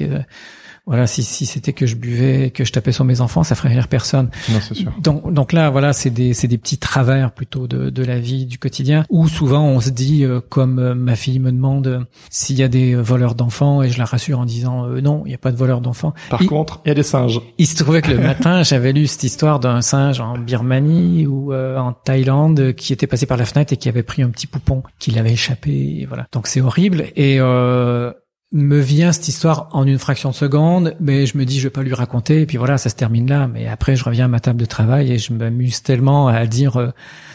voilà, 0.87 1.07
si, 1.07 1.23
si 1.23 1.47
c'était 1.47 1.73
que 1.73 1.87
je 1.87 1.97
buvais, 1.97 2.51
que 2.51 2.65
je 2.65 2.73
tapais 2.73 2.93
sur 2.93 3.05
mes 3.05 3.21
enfants, 3.21 3.43
ça 3.43 3.55
ferait 3.55 3.71
rire 3.71 3.89
personne. 3.89 4.31
Non, 4.51 4.59
c'est 4.61 4.75
sûr. 4.75 4.93
Donc, 5.01 5.33
donc 5.33 5.53
là, 5.53 5.71
voilà, 5.71 5.93
c'est 5.93 6.11
des, 6.11 6.35
c'est 6.35 6.49
des 6.49 6.59
petits 6.59 6.79
travers 6.79 7.33
plutôt 7.33 7.67
de, 7.67 7.91
de 7.91 8.05
la 8.05 8.19
vie 8.19 8.47
du 8.47 8.59
quotidien 8.59 9.05
où 9.09 9.29
souvent 9.29 9.65
on 9.65 9.81
se 9.81 9.91
dit, 9.91 10.25
euh, 10.25 10.41
comme 10.47 10.79
euh, 10.79 10.95
ma 10.95 11.17
fille 11.17 11.39
me 11.39 11.51
demande 11.53 11.87
euh, 11.87 12.01
s'il 12.31 12.59
y 12.59 12.63
a 12.63 12.69
des 12.69 12.95
voleurs 12.95 13.35
d'enfants 13.35 13.83
et 13.83 13.91
je 13.91 13.99
la 13.99 14.05
rassure 14.05 14.39
en 14.41 14.45
disant 14.45 14.87
non, 14.87 15.23
il 15.25 15.31
n'y 15.31 15.35
a 15.35 15.39
pas 15.39 15.53
de 15.53 15.57
voleurs 15.57 15.81
d'enfants. 15.81 16.13
Par 16.29 16.45
contre, 16.47 16.81
il 16.85 16.89
y 16.89 16.93
a 16.93 16.95
des 16.95 17.03
singes. 17.03 17.41
Il 17.59 17.67
se 17.67 17.77
trouvait 17.77 18.03
que 18.03 18.11
le 18.11 18.19
matin, 18.19 18.63
j'avais 18.65 18.93
lu 18.93 19.07
cette 19.07 19.25
histoire 19.25 19.61
d'un 19.61 19.81
singe 19.81 20.21
en 20.21 20.37
Birmanie 20.39 21.27
ou 21.27 21.55
en 21.55 21.93
Thaïlande 21.93 22.75
qui 22.75 22.93
était 22.93 23.07
passé 23.07 23.27
par 23.27 23.37
la 23.37 23.45
fenêtre 23.45 23.73
et 23.73 23.77
qui 23.77 23.89
avait 23.89 24.03
pris 24.03 24.23
un 24.23 24.31
petit 24.31 24.47
poupon 24.47 24.83
qui 24.99 25.11
l'avait 25.11 25.33
échappé. 25.33 26.01
Et 26.01 26.07
voilà. 26.07 26.27
Donc 26.33 26.47
c'est 26.47 26.61
horrible 26.61 27.07
et 27.17 27.41
euh, 27.41 28.13
me 28.55 28.79
vient 28.79 29.11
cette 29.11 29.27
histoire 29.27 29.69
en 29.73 29.85
une 29.85 29.99
fraction 29.99 30.31
de 30.31 30.35
seconde, 30.35 30.95
mais 31.01 31.27
je 31.27 31.37
me 31.37 31.45
dis 31.45 31.59
je 31.59 31.65
vais 31.65 31.73
pas 31.73 31.83
lui 31.83 31.93
raconter 31.93 32.43
et 32.43 32.47
puis 32.47 32.57
voilà 32.57 32.79
ça 32.79 32.89
se 32.89 32.95
termine 32.95 33.29
là. 33.29 33.49
Mais 33.49 33.67
après 33.67 33.97
je 33.97 34.05
reviens 34.05 34.27
à 34.27 34.29
ma 34.29 34.39
table 34.39 34.61
de 34.61 34.65
travail 34.65 35.13
et 35.13 35.19
je 35.19 35.33
m'amuse 35.33 35.83
tellement 35.83 36.29
à 36.29 36.47
dire 36.47 36.77
euh, 36.77 36.91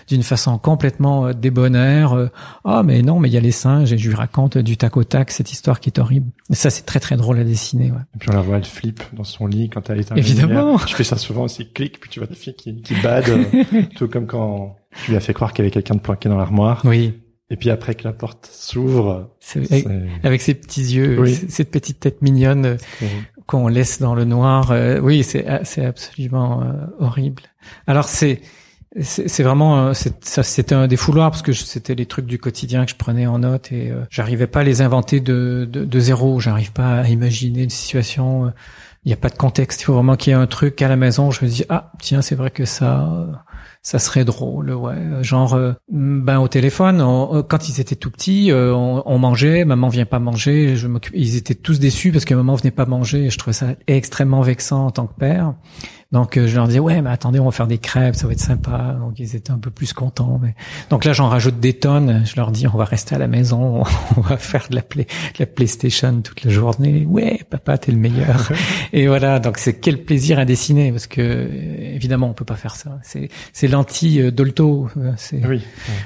d'une 0.08 0.24
façon 0.24 0.58
complètement 0.58 1.28
euh, 1.28 1.34
débonnaire 1.34 2.14
euh, 2.14 2.30
ah 2.64 2.84
mais 2.84 3.02
non 3.02 3.20
mais 3.20 3.28
il 3.28 3.34
y 3.34 3.38
a 3.38 3.42
les 3.42 3.52
singes 3.52 3.92
et 3.92 3.98
je 3.98 4.08
lui 4.08 4.16
raconte 4.16 4.58
du 4.58 4.78
tac 4.78 4.96
au 4.96 5.04
tac 5.04 5.32
cette 5.32 5.52
histoire 5.52 5.82
qui 5.82 5.90
est 5.90 6.00
horrible. 6.00 6.32
Et 6.50 6.56
ça 6.56 6.70
c'est 6.70 6.86
très 6.86 7.02
très 7.02 7.18
drôle 7.18 7.38
à 7.38 7.44
dessiner. 7.44 7.92
Ouais. 7.92 8.00
Et 8.16 8.18
puis 8.18 8.30
on 8.32 8.36
la 8.36 8.42
voit 8.42 8.56
elle 8.56 8.64
flippe 8.64 9.04
dans 9.12 9.26
son 9.26 9.46
lit 9.46 9.70
quand 9.70 9.90
elle 9.90 10.00
est 10.00 10.12
Évidemment. 10.16 10.78
Je 10.78 10.96
fais 10.96 11.04
ça 11.04 11.18
souvent 11.18 11.44
aussi 11.44 11.70
clic 11.70 12.00
puis 12.00 12.10
tu 12.10 12.22
vois 12.22 12.30
des 12.30 12.36
filles 12.36 12.56
qui 12.56 12.82
qui 12.82 12.96
badent 13.02 13.46
tout 13.98 14.08
comme 14.08 14.26
quand 14.26 14.78
tu 15.04 15.12
lui 15.12 15.18
as 15.18 15.22
fait 15.22 15.34
croire 15.34 15.52
qu'il 15.52 15.64
y 15.64 15.68
avait 15.68 15.72
quelqu'un 15.72 15.96
de 15.96 16.00
planqué 16.00 16.30
dans 16.30 16.38
l'armoire. 16.38 16.82
Oui. 16.86 17.14
Et 17.52 17.56
puis 17.56 17.72
après 17.72 17.96
que 17.96 18.04
la 18.04 18.14
porte 18.14 18.48
s'ouvre, 18.52 19.32
avec, 19.56 19.88
avec, 20.24 20.42
ses 20.42 20.54
petits 20.54 20.84
yeux, 20.84 21.26
cette 21.50 21.72
petite 21.72 22.00
tête 22.00 22.22
mignonne 22.22 22.78
qu'on 23.48 23.68
laisse 23.68 24.00
dans 24.00 24.14
le 24.14 24.24
noir, 24.24 24.70
euh, 24.70 25.00
oui, 25.00 25.24
c'est 25.24 25.46
c'est 25.64 25.84
absolument 25.84 26.62
euh, 26.62 26.66
horrible. 27.00 27.42
Alors 27.88 28.08
c'est 28.08 28.42
c'est 29.02 29.44
vraiment 29.44 29.88
euh, 29.88 29.94
ça 30.22 30.44
c'était 30.44 30.76
un 30.76 30.88
défouloir 30.88 31.32
parce 31.32 31.42
que 31.42 31.54
c'était 31.54 31.96
les 31.96 32.06
trucs 32.06 32.28
du 32.28 32.38
quotidien 32.38 32.86
que 32.86 32.92
je 32.92 32.96
prenais 32.96 33.26
en 33.26 33.40
note 33.40 33.72
et 33.72 33.92
j'arrivais 34.12 34.48
pas 34.48 34.60
à 34.60 34.64
les 34.64 34.82
inventer 34.82 35.20
de 35.20 35.68
de, 35.72 35.86
de 35.86 36.00
zéro. 36.00 36.40
J'arrive 36.40 36.72
pas 36.72 37.00
à 37.00 37.08
imaginer 37.08 37.64
une 37.64 37.70
situation. 37.72 38.54
Il 39.06 39.08
n'y 39.08 39.14
a 39.14 39.18
pas 39.18 39.30
de 39.30 39.38
contexte. 39.38 39.82
Il 39.82 39.86
faut 39.86 39.94
vraiment 39.94 40.18
qu'il 40.18 40.32
y 40.32 40.36
ait 40.36 40.40
un 40.40 40.46
truc 40.46 40.84
à 40.84 40.88
la 40.88 40.98
maison. 40.98 41.32
Je 41.32 41.44
me 41.44 41.50
dis 41.50 41.64
ah 41.70 41.94
tiens 42.00 42.22
c'est 42.22 42.36
vrai 42.36 42.52
que 42.52 42.66
ça 42.66 43.44
ça 43.82 43.98
serait 43.98 44.26
drôle, 44.26 44.72
ouais. 44.72 44.98
Genre, 45.22 45.54
euh, 45.54 45.72
ben 45.90 46.40
au 46.40 46.48
téléphone, 46.48 47.02
euh, 47.02 47.44
quand 47.44 47.70
ils 47.70 47.80
étaient 47.80 47.96
tout 47.96 48.12
petits, 48.12 48.52
euh, 48.52 48.74
on, 48.74 49.18
mangeait, 49.18 49.64
maman 49.64 49.88
vient 49.88 50.06
pas 50.06 50.20
manger, 50.20 50.76
ils 51.14 51.36
étaient 51.38 51.56
tous 51.56 51.80
déçus 51.80 52.12
parce 52.12 52.26
que 52.26 52.34
maman 52.34 52.56
venait 52.56 52.72
pas 52.72 52.86
manger, 52.86 53.26
et 53.26 53.30
je 53.30 53.38
trouvais 53.38 53.54
ça 53.54 53.68
extrêmement 53.88 54.42
vexant 54.42 54.88
en 54.88 54.92
tant 54.92 55.08
que 55.08 55.18
père. 55.18 55.54
Donc 56.12 56.38
euh, 56.38 56.48
je 56.48 56.56
leur 56.56 56.66
disais 56.66 56.80
ouais 56.80 57.04
mais 57.04 57.12
attendez 57.12 57.40
on 57.40 57.46
va 57.46 57.52
faire 57.52 57.68
des 57.68 57.78
crêpes 57.78 58.16
ça 58.16 58.26
va 58.26 58.34
être 58.34 58.40
sympa. 58.40 58.98
Donc 59.00 59.20
ils 59.20 59.36
étaient 59.36 59.52
un 59.52 59.60
peu 59.60 59.70
plus 59.70 59.94
contents 59.94 60.40
mais 60.42 60.56
donc 60.90 61.06
là 61.06 61.14
j'en 61.14 61.30
rajoute 61.30 61.60
des 61.60 61.74
tonnes. 61.74 62.24
Je 62.26 62.36
leur 62.36 62.52
dis 62.52 62.66
on 62.68 62.78
va 62.78 62.86
rester 62.86 63.14
à 63.14 63.20
la 63.20 63.28
maison 63.28 63.84
on 64.18 64.22
va 64.22 64.38
faire 64.38 64.68
de 64.72 64.76
la 64.76 64.82
play 64.82 65.04
de 65.04 65.40
la 65.40 65.46
PlayStation 65.46 66.22
toute 66.22 66.44
la 66.44 66.50
journée. 66.50 67.06
Ouais 67.06 67.42
papa 67.48 67.78
t'es 67.78 67.92
le 67.92 68.00
meilleur. 68.00 68.52
Et 68.94 69.08
voilà 69.08 69.40
donc 69.40 69.60
c'est 69.60 69.80
quel 69.80 70.04
plaisir 70.04 70.40
à 70.40 70.46
dessiner 70.46 70.92
parce 70.92 71.06
que 71.06 71.48
évidemment 71.94 72.28
on 72.28 72.34
peut 72.34 72.46
pas 72.46 72.56
faire 72.56 72.76
ça. 72.76 72.98
C'est 73.04 73.30
c'est 73.54 73.68
l'anti 73.68 74.20
Dolto. 74.32 74.90
C'est 75.18 75.46
oui. 75.46 75.64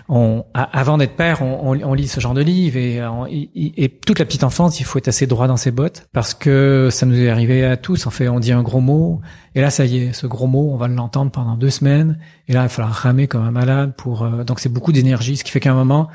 on 0.10 0.43
avant 0.54 0.97
d'être 0.97 1.16
père 1.16 1.41
on, 1.41 1.80
on, 1.82 1.93
lit 1.93 2.10
ce 2.10 2.20
genre 2.20 2.34
de 2.34 2.41
livre 2.41 2.76
et, 2.76 3.01
et, 3.30 3.84
et 3.86 3.89
toute 3.89 4.20
la 4.20 4.26
petite 4.26 4.43
enfance 4.43 4.82
il 4.82 4.84
faut 4.84 4.97
être 4.97 5.08
assez 5.08 5.28
droit 5.28 5.47
dans 5.47 5.56
ses 5.56 5.72
bottes 5.72 6.08
parce 6.12 6.34
que 6.34 6.89
ça 6.91 7.06
nous 7.06 7.18
est 7.22 7.30
arrivé 7.30 7.64
à 7.64 7.78
tous. 7.78 8.06
En 8.06 8.10
fait 8.10 8.28
on 8.28 8.41
dit 8.41 8.51
un 8.51 8.64
gros 8.64 8.82
mot 8.82 9.22
et 9.56 9.62
là, 9.62 9.70
ça 9.70 9.86
y 9.86 9.93
ce 10.14 10.28
gros 10.28 10.48
mot, 10.48 10.72
on 10.72 10.78
va 10.78 10.88
l'entendre 10.88 11.32
pendant 11.32 11.56
deux 11.56 11.70
semaines. 11.70 12.20
Et 12.48 12.54
là, 12.54 12.62
il 12.62 12.64
va 12.64 12.70
falloir 12.70 12.94
ramer 12.94 13.28
comme 13.28 13.44
un 13.44 13.52
malade 13.52 13.94
pour. 13.96 14.24
Euh, 14.24 14.44
donc, 14.44 14.60
c'est 14.60 14.70
beaucoup 14.70 14.91
d'énergie, 14.91 15.38
ce 15.38 15.44
qui 15.44 15.52
fait 15.52 15.60
qu'à 15.60 15.72
un 15.72 15.76
moment, 15.76 16.10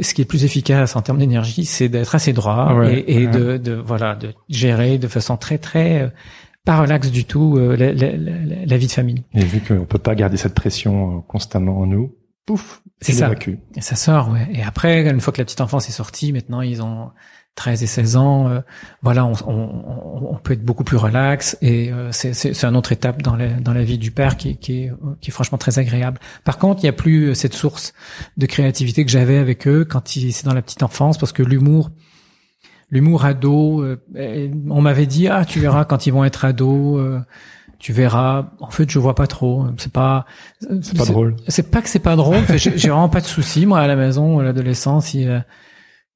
ce 0.00 0.14
qui 0.14 0.22
est 0.22 0.26
plus 0.26 0.44
efficace 0.44 0.96
en 0.96 1.02
termes 1.02 1.18
d'énergie, 1.18 1.64
c'est 1.64 1.88
d'être 1.88 2.14
assez 2.14 2.32
droit 2.32 2.74
et, 2.86 3.26
de, 3.26 3.58
de, 3.58 3.72
voilà 3.74 4.14
de 4.14 4.32
gérer 4.48 4.98
de 4.98 5.08
façon 5.08 5.36
très 5.36 5.58
très 5.58 6.02
euh, 6.02 6.08
pas 6.64 6.80
relax 6.80 7.10
du 7.10 7.24
tout 7.24 7.56
euh, 7.58 7.76
la, 7.76 7.92
la, 7.92 8.16
la, 8.16 8.66
la, 8.66 8.76
vie 8.78 8.86
de 8.86 8.92
famille. 8.92 9.24
Et 9.34 9.44
vu 9.44 9.60
qu'on 9.60 9.84
peut 9.84 9.98
pas 9.98 10.14
garder 10.14 10.36
cette 10.36 10.54
pression 10.54 11.20
constamment 11.22 11.78
en 11.78 11.86
nous, 11.86 12.14
pouf, 12.46 12.82
c'est 13.00 13.12
ça. 13.12 13.32
Et 13.76 13.80
ça 13.80 13.96
sort, 13.96 14.30
ouais. 14.30 14.48
Et 14.52 14.62
après, 14.62 15.08
une 15.08 15.20
fois 15.20 15.32
que 15.32 15.38
la 15.38 15.44
petite 15.44 15.60
enfance 15.60 15.88
est 15.88 15.92
sortie, 15.92 16.32
maintenant 16.32 16.60
ils 16.60 16.82
ont 16.82 17.10
13 17.54 17.82
et 17.82 17.86
16 17.86 18.16
ans, 18.16 18.48
euh, 18.48 18.60
voilà, 19.02 19.26
on, 19.26 19.34
on, 19.46 20.30
on, 20.30 20.36
peut 20.36 20.54
être 20.54 20.64
beaucoup 20.64 20.84
plus 20.84 20.96
relax 20.96 21.58
et 21.60 21.92
euh, 21.92 22.08
c'est 22.10 22.64
une 22.64 22.76
autre 22.76 22.92
étape 22.92 23.20
dans 23.20 23.36
la, 23.36 23.48
dans 23.48 23.74
la 23.74 23.84
vie 23.84 23.98
du 23.98 24.10
père 24.10 24.38
qui, 24.38 24.56
qui, 24.56 24.84
est, 24.84 24.92
qui 25.20 25.30
est 25.30 25.32
franchement 25.32 25.58
très 25.58 25.78
agréable. 25.78 26.18
Par 26.44 26.56
contre, 26.56 26.80
il 26.80 26.86
n'y 26.86 26.88
a 26.88 26.94
plus 26.94 27.34
cette 27.34 27.52
source 27.52 27.92
de 28.38 28.46
créativité 28.46 29.04
que 29.04 29.10
j'avais 29.10 29.36
avec 29.36 29.68
eux 29.68 29.84
quand 29.84 30.08
c'est 30.08 30.44
dans 30.46 30.54
la 30.54 30.62
petite 30.62 30.82
enfance 30.82 31.18
parce 31.18 31.32
que 31.32 31.42
l'humour, 31.42 31.90
l'humour 32.90 33.26
ado, 33.26 33.82
euh, 33.82 33.98
on 34.70 34.80
m'avait 34.80 35.06
dit 35.06 35.28
ah 35.28 35.44
tu 35.44 35.60
verras 35.60 35.84
quand 35.84 36.06
ils 36.06 36.12
vont 36.12 36.24
être 36.24 36.46
ados. 36.46 37.22
tu 37.78 37.92
verras. 37.92 38.46
En 38.60 38.70
fait, 38.70 38.90
je 38.90 38.98
vois 38.98 39.14
pas 39.14 39.26
trop. 39.26 39.66
C'est 39.76 39.92
pas. 39.92 40.24
C'est 40.80 40.96
pas 40.96 41.04
drôle. 41.04 41.36
C'est 41.48 41.70
pas 41.70 41.82
que 41.82 41.90
c'est 41.90 41.98
pas 41.98 42.16
drôle. 42.16 42.44
J'ai 42.56 42.88
vraiment 42.88 43.10
pas 43.10 43.20
de 43.20 43.26
soucis 43.26 43.66
moi 43.66 43.80
à 43.80 43.86
la 43.86 43.96
maison. 43.96 44.40
L'adolescence, 44.40 45.12
il, 45.12 45.44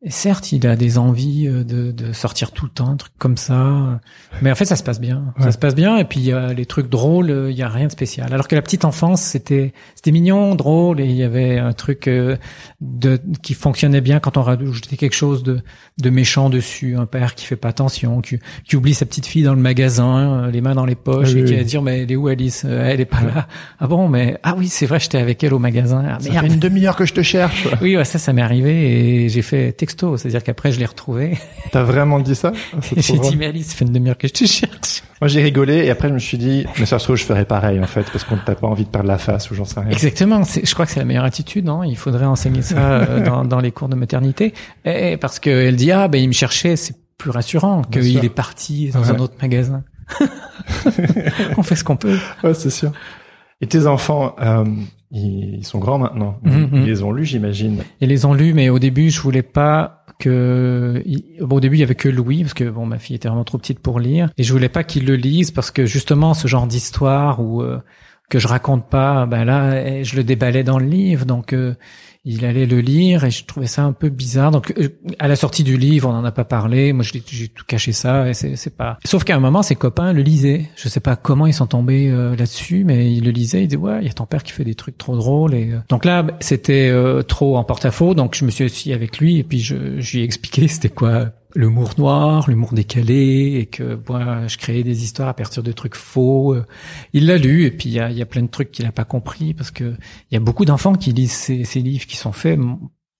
et 0.03 0.11
certes, 0.11 0.53
il 0.53 0.67
a 0.67 0.77
des 0.77 0.99
envies 0.99 1.49
euh, 1.49 1.65
de, 1.65 1.91
de, 1.91 2.13
sortir 2.13 2.53
tout 2.53 2.67
le 2.67 2.71
temps, 2.71 2.91
un 2.91 2.97
truc 2.97 3.15
comme 3.19 3.39
ça. 3.39 3.99
Mais 4.43 4.53
en 4.53 4.55
fait, 4.55 4.67
ça 4.67 4.77
se 4.77 4.83
passe 4.83 5.01
bien. 5.01 5.33
Ça 5.41 5.53
se 5.53 5.57
passe 5.57 5.75
bien. 5.75 5.97
Et 5.97 6.05
puis, 6.05 6.21
il 6.21 6.27
y 6.27 6.33
a 6.33 6.53
les 6.53 6.67
trucs 6.67 6.91
drôles, 6.91 7.31
euh, 7.31 7.51
il 7.51 7.57
y 7.57 7.63
a 7.63 7.69
rien 7.71 7.87
de 7.87 7.93
spécial. 7.93 8.31
Alors 8.35 8.47
que 8.47 8.55
la 8.55 8.61
petite 8.61 8.85
enfance, 8.85 9.23
c'était 9.23 9.73
c'était 9.95 10.13
mignon, 10.13 10.55
drôle, 10.55 11.01
et 11.01 11.07
il 11.07 11.17
y 11.17 11.23
avait 11.23 11.59
un 11.59 11.73
truc 11.73 12.09
euh, 12.09 12.37
de 12.83 13.19
qui 13.43 13.55
fonctionnait 13.55 14.03
bien 14.03 14.21
quand 14.21 14.37
on 14.37 14.43
rajoutait 14.43 14.99
quelque 14.99 15.17
chose 15.17 15.43
de, 15.43 15.63
de 15.99 16.11
méchant 16.11 16.51
dessus. 16.51 16.95
Un 16.97 17.07
père 17.07 17.35
qui 17.35 17.47
fait 17.47 17.57
pas 17.57 17.69
attention, 17.69 18.21
qui, 18.21 18.39
qui 18.65 18.77
oublie 18.77 18.93
sa 18.93 19.07
petite 19.07 19.25
fille 19.25 19.45
dans 19.45 19.55
le 19.55 19.63
magasin, 19.63 20.51
les 20.51 20.61
mains 20.61 20.75
dans 20.75 20.87
les 20.87 20.95
poches, 20.95 21.35
et 21.35 21.45
qui 21.45 21.55
va 21.57 21.65
dire, 21.65 21.81
mais 21.81 22.03
elle 22.03 22.13
est 22.13 22.17
où 22.17 22.29
Alice? 22.29 22.65
Elle 22.65 23.01
est 23.01 23.07
pas 23.07 23.23
là. 23.23 23.49
Ah 23.81 23.87
bon, 23.87 24.09
mais 24.09 24.39
ah 24.43 24.55
oui, 24.59 24.69
c'est 24.69 24.87
vrai, 24.87 25.01
j'étais 25.01 25.19
avec 25.19 25.43
elle 25.43 25.55
au 25.55 25.59
magasin. 25.59 26.05
Ah, 26.07 26.19
ça 26.21 26.31
fait 26.43 26.47
une 26.47 26.59
demi-heure 26.59 26.97
que 26.97 27.07
je 27.07 27.15
te 27.15 27.23
cherche. 27.23 27.67
oui, 27.81 27.97
ouais, 27.97 28.05
ça, 28.05 28.19
ça 28.19 28.35
m'est 28.35 28.43
arrivé, 28.43 29.25
et 29.25 29.29
j'ai 29.31 29.43
fait 29.43 29.73
texto, 29.87 30.17
c'est-à-dire 30.17 30.43
qu'après 30.43 30.73
je 30.73 30.79
l'ai 30.79 30.87
retrouvé. 30.87 31.39
T'as 31.73 31.85
vraiment 31.85 32.19
dit 32.19 32.35
ça? 32.35 32.53
J'ai 32.97 33.19
dit 33.19 33.37
mais 33.37 33.47
Alice, 33.47 33.69
ça 33.69 33.77
fait 33.77 33.85
une 33.85 33.93
demi-heure 33.93 34.19
que 34.19 34.29
je 34.29 34.33
te 34.33 34.45
cherche. 34.45 35.03
Moi 35.21 35.29
j'ai 35.29 35.43
rigolé 35.43 35.77
et 35.77 35.91
après 35.91 36.09
je 36.09 36.15
me 36.15 36.19
suis 36.19 36.39
dit 36.39 36.67
mais 36.79 36.87
ça 36.87 36.99
se 36.99 37.05
trouve 37.05 37.17
je 37.17 37.25
ferais 37.25 37.45
pareil 37.45 37.81
en 37.81 37.87
fait 37.87 38.05
parce 38.11 38.25
qu'on 38.25 38.37
t'a 38.37 38.55
pas 38.55 38.67
envie 38.67 38.85
de 38.85 38.91
perdre 38.91 39.09
la 39.09 39.19
face 39.19 39.51
ou 39.51 39.55
j'en 39.55 39.65
sais 39.65 39.81
rien. 39.81 39.91
Exactement, 39.91 40.43
je 40.45 40.75
crois 40.75 40.87
que 40.87 40.93
c'est 40.93 41.01
la 41.01 41.07
meilleure 41.07 41.25
attitude, 41.25 41.65
non 41.65 41.85
Il 41.85 41.97
faudrait 41.97 42.27
enseigner 42.27 42.63
ça 42.63 42.79
euh, 42.79 43.21
dans, 43.25 43.45
dans, 43.45 43.61
les 43.61 43.71
cours 43.71 43.89
de 43.89 43.97
maternité 43.97 44.53
et, 44.85 45.17
parce 45.17 45.39
que 45.39 45.51
elle 45.51 45.77
dit 45.77 45.93
ah 45.93 46.09
ben 46.09 46.21
il 46.21 46.29
me 46.29 46.35
cherchait, 46.35 46.77
c'est 46.77 46.97
plus 47.17 47.31
rassurant 47.31 47.83
qu'il 47.83 48.25
est 48.25 48.29
parti 48.29 48.91
dans 48.91 49.11
un 49.11 49.19
autre 49.19 49.35
magasin. 49.41 49.85
On 51.57 51.63
fait 51.63 51.77
ce 51.77 51.85
qu'on 51.85 51.97
peut. 51.97 52.19
Ouais, 52.45 52.55
c'est 52.55 52.71
sûr. 52.71 52.93
Et 53.61 53.67
tes 53.67 53.87
enfants, 53.87 54.37
euh, 54.41 54.65
ils 55.11 55.65
sont 55.65 55.79
grands 55.79 55.99
maintenant. 55.99 56.39
Mhm, 56.43 56.69
ils 56.73 56.79
mhm. 56.81 56.87
les 56.87 57.03
ont 57.03 57.13
lus, 57.13 57.25
j'imagine. 57.27 57.83
Ils 58.01 58.09
les 58.09 58.25
ont 58.25 58.35
lus, 58.35 58.55
mais 58.55 58.69
au 58.69 58.79
début, 58.79 59.11
je 59.11 59.21
voulais 59.21 59.43
pas 59.43 60.05
que 60.19 61.03
bon, 61.41 61.57
au 61.57 61.61
début 61.61 61.77
il 61.77 61.81
y 61.81 61.83
avait 61.83 61.95
que 61.95 62.09
Louis 62.09 62.43
parce 62.43 62.55
que 62.55 62.65
bon 62.71 62.87
ma 62.87 62.99
fille 62.99 63.17
était 63.17 63.29
vraiment 63.29 63.45
trop 63.45 63.59
petite 63.59 63.81
pour 63.81 64.01
lire 64.01 64.31
et 64.39 64.43
je 64.43 64.53
voulais 64.53 64.69
pas 64.69 64.85
qu'il 64.85 65.05
le 65.05 65.17
lise 65.17 65.51
parce 65.51 65.71
que 65.71 65.85
justement 65.85 66.35
ce 66.35 66.49
genre 66.49 66.67
d'histoire 66.67 67.41
où 67.41 67.63
euh, 67.63 67.81
que 68.31 68.39
je 68.39 68.49
raconte 68.49 68.89
pas 68.89 69.27
ben 69.27 69.45
là 69.45 69.83
eh, 69.87 70.05
je 70.05 70.17
le 70.17 70.25
déballais 70.25 70.65
dans 70.65 70.79
le 70.79 70.87
livre 70.87 71.27
donc 71.27 71.53
euh, 71.53 71.75
il 72.29 72.45
allait 72.45 72.67
le 72.67 72.81
lire 72.81 73.25
et 73.25 73.31
je 73.31 73.45
trouvais 73.45 73.69
ça 73.69 73.85
un 73.85 73.93
peu 73.93 74.09
bizarre. 74.09 74.51
Donc 74.51 74.75
euh, 74.77 74.89
à 75.21 75.29
la 75.29 75.37
sortie 75.37 75.63
du 75.63 75.77
livre, 75.77 76.09
on 76.09 76.13
n'en 76.13 76.25
a 76.25 76.33
pas 76.33 76.45
parlé. 76.45 76.93
Moi, 76.93 77.05
j'ai 77.05 77.49
tout 77.49 77.65
caché 77.67 77.93
ça 77.93 78.29
et 78.29 78.35
c'est 78.35 78.77
pas. 78.77 78.99
Sauf 79.05 79.23
qu'à 79.23 79.37
un 79.37 79.41
moment, 79.41 79.63
ses 79.63 79.77
copains 79.77 80.13
le 80.13 80.23
lisaient. 80.23 80.69
Je 80.75 80.89
sais 80.89 81.01
pas 81.01 81.15
comment 81.15 81.47
ils 81.47 81.55
sont 81.55 81.69
tombés 81.69 82.11
euh, 82.11 82.35
là-dessus, 82.35 82.83
mais 82.85 83.13
ils 83.13 83.25
le 83.25 83.31
lisaient. 83.31 83.63
Ils 83.63 83.69
disaient 83.69 83.81
ouais, 83.81 83.99
il 84.01 84.09
y 84.09 84.11
a 84.11 84.13
ton 84.13 84.27
père 84.27 84.43
qui 84.43 84.53
fait 84.53 84.65
des 84.65 84.75
trucs 84.75 84.99
trop 84.99 85.17
drôles. 85.17 85.55
Et 85.55 85.71
euh, 85.71 85.79
donc 85.89 86.05
là, 86.05 86.27
c'était 86.41 86.93
trop 87.29 87.57
en 87.57 87.63
porte-à-faux. 87.63 88.15
Donc 88.15 88.35
je 88.35 88.45
me 88.45 88.51
suis 88.51 88.65
assis 88.65 88.93
avec 88.93 89.19
lui 89.19 89.39
et 89.39 89.45
puis 89.45 89.61
je, 89.61 90.01
je 90.01 90.13
lui 90.17 90.23
ai 90.23 90.25
expliqué 90.25 90.67
c'était 90.69 90.89
quoi 90.89 91.31
l'humour 91.57 91.91
noir, 91.99 92.49
l'humour 92.49 92.73
décalé, 92.73 93.59
et 93.61 93.67
que 93.67 93.99
moi, 94.09 94.47
je 94.47 94.57
créais 94.59 94.83
des 94.83 95.03
histoires 95.03 95.29
à 95.29 95.35
partir 95.35 95.63
de 95.63 95.73
trucs 95.73 95.97
faux. 95.97 96.57
Il 97.13 97.27
l'a 97.27 97.39
lu, 97.39 97.65
et 97.65 97.71
puis 97.71 97.89
il 97.89 97.93
y 97.95 98.01
a, 98.01 98.11
y 98.11 98.23
a, 98.23 98.27
plein 98.27 98.43
de 98.43 98.49
trucs 98.49 98.71
qu'il 98.71 98.85
n'a 98.85 98.93
pas 98.93 99.05
compris, 99.05 99.55
parce 99.55 99.71
que 99.71 99.97
il 100.31 100.35
y 100.35 100.37
a 100.37 100.41
beaucoup 100.41 100.65
d'enfants 100.65 100.95
qui 100.95 101.13
lisent 101.13 101.33
ces, 101.33 101.65
ces, 101.65 101.81
livres 101.81 102.07
qui 102.07 102.17
sont 102.17 102.33
faits 102.33 102.61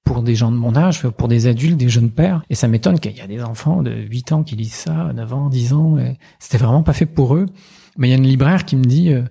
pour 0.05 0.23
des 0.23 0.35
gens 0.35 0.53
de 0.53 0.57
mon 0.57 0.77
âge, 0.77 1.09
pour 1.09 1.29
des 1.29 1.47
adultes, 1.49 1.77
des 1.77 1.89
jeunes 1.89 2.11
pères, 2.11 2.43
et 2.51 2.55
ça 2.55 2.69
m'étonne 2.69 3.01
qu'il 3.01 3.17
y 3.17 3.21
a 3.21 3.27
des 3.27 3.43
enfants 3.43 3.83
de 3.83 3.91
8 3.91 4.33
ans 4.33 4.43
qui 4.45 4.55
lisent 4.55 4.75
ça, 4.75 5.13
9 5.15 5.33
ans, 5.35 5.49
10 5.49 5.73
ans, 5.73 5.97
c'était 6.39 6.59
vraiment 6.59 6.83
pas 6.83 6.93
fait 6.93 7.07
pour 7.07 7.35
eux. 7.35 7.47
Mais 7.99 8.09
il 8.09 8.11
y 8.11 8.15
a 8.15 8.17
une 8.17 8.27
libraire 8.27 8.65
qui 8.65 8.77
me 8.77 8.85
dit, 8.85 9.13
euh, 9.13 9.23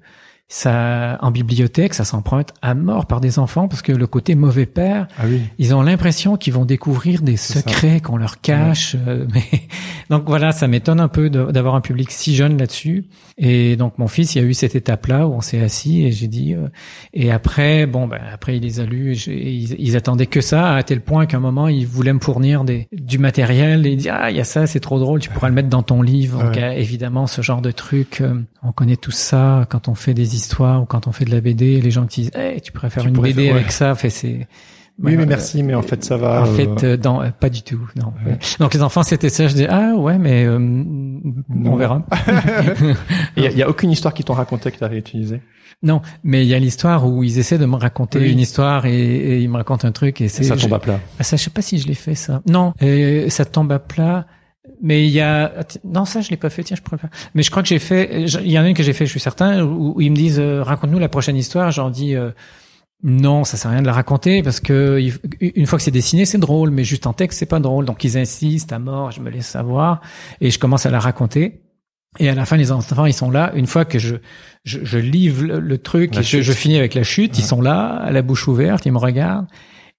ça 0.48 1.18
en 1.22 1.32
bibliothèque, 1.32 1.96
ça 1.96 2.06
s'emprunte 2.06 2.50
à 2.62 2.76
mort 2.76 3.08
par 3.08 3.20
des 3.20 3.40
enfants 3.40 3.68
parce 3.68 3.82
que 3.82 3.92
le 3.92 4.06
côté 4.06 4.36
mauvais 4.36 4.68
père, 4.68 5.08
Ah 5.18 5.24
oui. 5.28 5.42
ils 5.58 5.74
ont 5.74 5.82
l'impression 5.82 6.38
qu'ils 6.38 6.54
vont 6.54 6.66
découvrir 6.66 7.22
des 7.24 7.36
secrets 7.36 8.00
qu'on 8.00 8.18
leur 8.18 8.42
cache. 8.42 8.96
euh, 9.08 9.26
mais 9.34 9.44
donc 10.12 10.24
voilà, 10.28 10.52
ça 10.52 10.68
m'étonne 10.68 11.00
un 11.00 11.08
peu 11.08 11.30
d'avoir 11.32 11.74
un 11.74 11.82
public 11.82 12.12
si 12.12 12.36
jeune 12.36 12.58
là-dessus. 12.60 13.06
Et 13.40 13.76
donc 13.76 13.98
mon 13.98 14.08
fils, 14.08 14.36
il 14.36 14.42
y 14.42 14.46
a 14.46 14.48
eu 14.48 14.54
cette 14.54 14.76
étape-là 14.76 15.28
où 15.28 15.34
on 15.34 15.42
s'est 15.42 15.62
assis 15.62 16.04
et 16.06 16.12
j'ai 16.12 16.28
dit. 16.28 16.54
euh, 16.54 16.68
et 17.14 17.32
après, 17.32 17.88
bon, 17.88 18.08
ben 18.08 18.20
après 18.32 18.58
il 18.58 18.62
les 18.64 18.80
a 18.80 18.86
lus. 18.86 19.28
Et 19.28 19.52
ils, 19.52 19.76
ils 19.80 19.98
attendaient 19.98 20.28
que 20.28 20.42
ça 20.42 20.76
à 20.76 20.84
tel 20.84 21.02
point 21.02 21.26
qu'à 21.26 21.38
un 21.38 21.40
moment 21.40 21.68
ils 21.68 21.88
voulaient 21.88 22.14
me 22.14 22.20
fournir 22.20 22.64
des 22.64 22.88
du 22.94 23.18
matériel 23.18 23.88
et 23.88 23.92
ils 23.92 23.98
disaient 23.98 24.10
ah 24.14 24.30
il 24.30 24.38
y 24.38 24.42
a 24.42 24.44
ça, 24.46 24.68
c'est 24.68 24.80
trop 24.80 25.00
drôle, 25.00 25.20
tu 25.22 25.30
pourras 25.30 25.50
le 25.50 25.56
mettre 25.56 25.70
dans 25.70 25.84
ton 25.84 26.04
livre. 26.04 26.44
Donc 26.44 26.56
Ouais. 26.56 26.64
euh, 26.64 26.72
évidemment 26.74 27.26
ce 27.26 27.42
genre 27.42 27.62
de 27.62 27.72
truc, 27.72 28.22
on 28.62 28.72
connaît 28.72 28.96
tout 28.96 29.12
ça 29.12 29.66
quand 29.70 29.88
on 29.88 29.96
fait 29.96 30.14
des 30.14 30.35
histoires 30.36 30.82
ou 30.82 30.86
quand 30.86 31.08
on 31.08 31.12
fait 31.12 31.26
de 31.26 31.32
la 31.32 31.42
BD. 31.42 31.82
Les 31.82 31.92
gens 31.92 32.06
qui 32.06 32.22
disent 32.22 32.32
hey, 32.36 32.62
tu 32.62 32.72
pourrais 32.72 32.90
faire 32.90 33.04
Tu 33.04 33.10
une 33.10 33.16
pourrais 33.16 33.30
BD 33.34 33.46
faire- 33.46 33.54
ouais. 33.54 33.60
avec 33.60 33.72
ça, 33.72 33.96
fait 33.96 34.10
c'est 34.10 34.48
Oui, 35.02 35.16
mais 35.18 35.26
merci, 35.26 35.62
mais 35.64 35.74
en 35.76 35.82
fait, 35.82 36.04
ça 36.06 36.16
va. 36.18 36.44
en 36.44 36.46
euh, 36.48 36.54
fait, 36.56 36.84
euh, 36.86 36.98
dans, 36.98 37.22
euh, 37.22 37.30
pas 37.38 37.50
du 37.50 37.62
tout. 37.64 37.82
Non. 37.96 38.14
Ouais. 38.26 38.38
Donc 38.60 38.74
les 38.74 38.82
enfants, 38.82 39.04
c'était 39.04 39.30
ça. 39.30 39.48
Je 39.48 39.54
dis 39.56 39.66
ah 39.70 39.94
ouais, 39.96 40.18
mais 40.18 40.46
euh, 40.46 40.58
on 40.58 41.76
verra. 41.76 42.06
Il 43.38 43.44
y, 43.44 43.58
y 43.58 43.64
a 43.64 43.70
aucune 43.70 43.92
histoire 43.92 44.14
qu'ils 44.14 44.26
t'ont 44.26 44.34
raconté 44.34 44.72
que 44.72 44.78
tu 44.78 44.84
as 44.84 44.88
réutilisé. 44.88 45.42
non, 45.84 46.02
mais 46.24 46.44
il 46.46 46.48
y 46.48 46.54
a 46.54 46.60
l'histoire 46.60 47.06
où 47.06 47.24
ils 47.24 47.38
essaient 47.38 47.58
de 47.58 47.66
me 47.66 47.76
raconter 47.76 48.20
Oui. 48.20 48.32
une 48.32 48.40
histoire 48.40 48.86
et, 48.86 48.96
et 48.98 49.40
ils 49.42 49.50
me 49.50 49.58
racontent 49.58 49.86
un 49.88 49.92
truc 49.92 50.22
et 50.22 50.30
c'est 50.30 50.44
Ça 50.44 50.56
je- 50.56 50.64
tombe 50.64 50.74
à 50.74 50.80
plat. 50.80 51.00
Ah, 51.20 51.24
ça, 51.24 51.36
je 51.36 51.44
sais 51.44 51.50
pas 51.50 51.62
si 51.62 51.78
je 51.78 51.88
l'ai 51.88 51.94
fait 51.96 52.16
ça. 52.16 52.42
Non, 52.48 52.74
euh, 52.82 53.30
ça 53.30 53.44
tombe 53.46 53.72
à 53.74 53.80
plat. 53.80 54.26
Mais 54.82 55.06
il 55.06 55.12
y 55.12 55.22
a 55.22 55.52
non 55.84 56.06
ça 56.06 56.22
je 56.22 56.30
l'ai 56.30 56.38
pas 56.38 56.50
fait. 56.50 56.64
Tiens 56.64 56.76
je 56.76 56.82
pourrais 56.82 56.98
faire 56.98 57.10
mais 57.34 57.44
je 57.44 57.52
crois 57.52 57.62
que 57.64 57.70
j'ai 57.70 57.80
fait 57.80 58.24
il 58.24 58.52
y 58.52 58.60
en 58.60 58.64
a 58.64 58.68
une 58.68 58.74
que 58.74 58.84
j'ai 58.84 58.94
fait 58.94 59.06
je 59.06 59.12
suis 59.12 59.20
certain 59.20 59.64
où, 59.64 59.94
où 59.96 60.02
ils 60.02 60.12
me 60.12 60.16
disent 60.16 60.40
euh, 60.40 60.64
raconte-nous 60.64 61.00
la 61.00 61.10
prochaine 61.10 61.38
histoire. 61.38 61.72
J'en 61.72 61.90
dis 61.90 62.16
euh, 62.16 62.32
non 63.04 63.44
ça 63.44 63.58
sert 63.58 63.70
à 63.70 63.74
rien 63.74 63.82
de 63.82 63.88
la 63.88 63.94
raconter 63.94 64.44
parce 64.44 64.60
que 64.60 65.00
une 65.40 65.66
fois 65.66 65.78
que 65.78 65.84
c'est 65.84 65.92
dessiné 65.92 66.26
c'est 66.26 66.38
drôle 66.38 66.72
mais 66.72 66.84
juste 66.84 67.08
en 67.08 67.14
texte 67.14 67.40
c'est 67.40 67.46
pas 67.46 67.60
drôle. 67.60 67.86
Donc 67.86 68.04
ils 68.04 68.18
insistent 68.18 68.74
à 68.74 68.80
mort 68.80 69.12
je 69.12 69.22
me 69.22 69.30
laisse 69.30 69.48
savoir 69.48 70.02
et 70.42 70.52
je 70.52 70.60
commence 70.60 70.86
à 70.86 70.90
la 70.90 71.00
raconter. 71.00 71.62
Et 72.18 72.30
à 72.30 72.36
la 72.36 72.46
fin 72.46 72.56
les 72.58 72.72
enfants 72.72 73.06
ils 73.06 73.14
sont 73.14 73.30
là. 73.30 73.52
Une 73.56 73.68
fois 73.68 73.86
que 73.86 74.00
je 74.00 74.16
je, 74.64 74.80
je 74.84 74.98
livre 74.98 75.44
le, 75.44 75.60
le 75.60 75.78
truc 75.78 76.16
La 76.16 76.22
et 76.22 76.24
je, 76.24 76.42
je 76.42 76.52
finis 76.54 76.78
avec 76.78 76.94
la 76.94 77.04
chute 77.04 77.38
ils 77.38 77.46
sont 77.46 77.62
là 77.62 77.88
à 77.88 78.12
la 78.12 78.22
bouche 78.22 78.48
ouverte 78.48 78.86
ils 78.86 78.92
me 78.92 78.98
regardent 78.98 79.48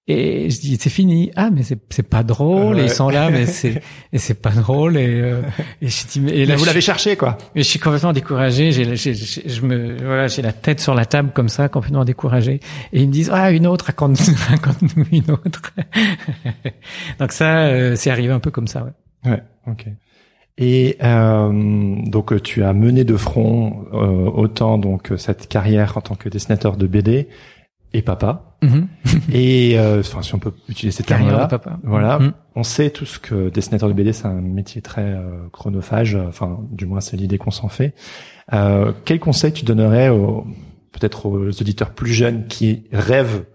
et 0.07 0.49
je 0.49 0.59
dis 0.61 0.77
c'est 0.79 0.89
fini. 0.89 1.31
Ah 1.35 1.49
mais 1.51 1.63
c'est 1.63 1.79
c'est 1.89 2.07
pas 2.07 2.23
drôle. 2.23 2.79
Et 2.79 2.83
ils 2.83 2.89
sont 2.89 3.09
là 3.09 3.29
mais 3.29 3.45
c'est 3.45 3.81
et 4.13 4.17
c'est 4.17 4.41
pas 4.41 4.51
drôle. 4.51 4.97
Et, 4.97 5.05
euh, 5.21 5.41
et 5.81 5.87
je 5.89 6.07
dis 6.07 6.19
mais 6.21 6.31
et 6.31 6.45
là 6.45 6.53
Mais 6.53 6.55
vous 6.55 6.61
je, 6.63 6.67
l'avez 6.69 6.81
cherché, 6.81 7.15
quoi. 7.17 7.37
mais 7.55 7.63
je 7.63 7.67
suis 7.67 7.79
complètement 7.79 8.13
découragé. 8.13 8.71
J'ai 8.71 8.95
j'ai- 8.95 9.13
j'ai- 9.13 9.49
je 9.49 9.61
me 9.61 9.97
voilà 10.03 10.27
j'ai 10.27 10.41
la 10.41 10.53
tête 10.53 10.79
sur 10.79 10.95
la 10.95 11.05
table 11.05 11.31
comme 11.33 11.49
ça 11.49 11.67
complètement 11.69 12.05
découragé. 12.05 12.61
Et 12.93 13.01
ils 13.01 13.07
me 13.07 13.11
disent 13.13 13.29
ah 13.33 13.51
une 13.51 13.67
autre 13.67 13.85
raconte 13.85 14.17
raconte-nous 14.49 15.05
une 15.11 15.31
autre. 15.31 15.73
Donc 17.19 17.31
ça 17.31 17.65
euh, 17.67 17.95
c'est 17.95 18.09
arrivé 18.09 18.31
un 18.31 18.39
peu 18.39 18.51
comme 18.51 18.67
ça 18.67 18.83
ouais. 18.83 19.31
Ouais, 19.31 19.41
ok. 19.67 19.87
Et 20.59 20.97
euh, 21.03 21.51
donc 22.07 22.41
tu 22.41 22.63
as 22.63 22.73
mené 22.73 23.03
de 23.03 23.15
front 23.15 23.85
euh, 23.93 24.25
autant 24.31 24.79
donc 24.79 25.11
cette 25.17 25.47
carrière 25.47 25.97
en 25.97 26.01
tant 26.01 26.15
que 26.15 26.29
dessinateur 26.29 26.77
de 26.77 26.87
BD 26.87 27.27
et 27.97 28.01
papa. 28.03 28.55
Mhm. 28.61 28.87
Et 29.31 29.77
euh, 29.77 29.99
enfin 29.99 30.21
si 30.21 30.33
on 30.35 30.39
peut 30.39 30.53
utiliser 30.69 30.95
ces 30.95 31.03
termes-là. 31.03 31.49
Voilà. 31.83 32.19
Mhm. 32.19 32.33
On 32.55 32.63
sait 32.63 32.89
tous 32.89 33.17
que 33.17 33.49
dessinateur 33.49 33.89
de 33.89 33.93
BD 33.93 34.13
c'est 34.13 34.27
un 34.27 34.41
métier 34.41 34.81
très 34.81 35.01
euh, 35.01 35.47
chronophage. 35.51 36.15
Enfin 36.15 36.59
du 36.71 36.85
moins 36.85 37.01
c'est 37.01 37.17
l'idée 37.17 37.37
qu'on 37.37 37.51
s'en 37.51 37.69
fait. 37.69 37.93
Euh, 38.53 38.93
quel 39.05 39.19
conseil 39.19 39.51
tu 39.51 39.65
donnerais 39.65 40.09
peut-être 40.91 41.25
aux 41.25 41.49
auditeurs 41.49 41.91
plus 41.91 42.13
jeunes 42.13 42.47
qui 42.47 42.85
rêvent 42.91 43.45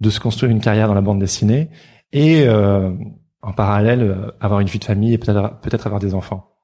de 0.00 0.10
se 0.10 0.20
construire 0.20 0.52
une 0.52 0.60
carrière 0.60 0.88
dans 0.88 0.94
la 0.94 1.00
bande 1.00 1.18
dessinée 1.18 1.70
et 2.12 2.44
euh, 2.46 2.92
en 3.42 3.52
parallèle 3.52 4.32
avoir 4.40 4.60
une 4.60 4.68
vie 4.68 4.78
de 4.78 4.84
famille 4.84 5.14
et 5.14 5.18
peut-être 5.18 5.58
peut-être 5.60 5.86
avoir 5.86 6.00
des 6.00 6.14
enfants? 6.14 6.55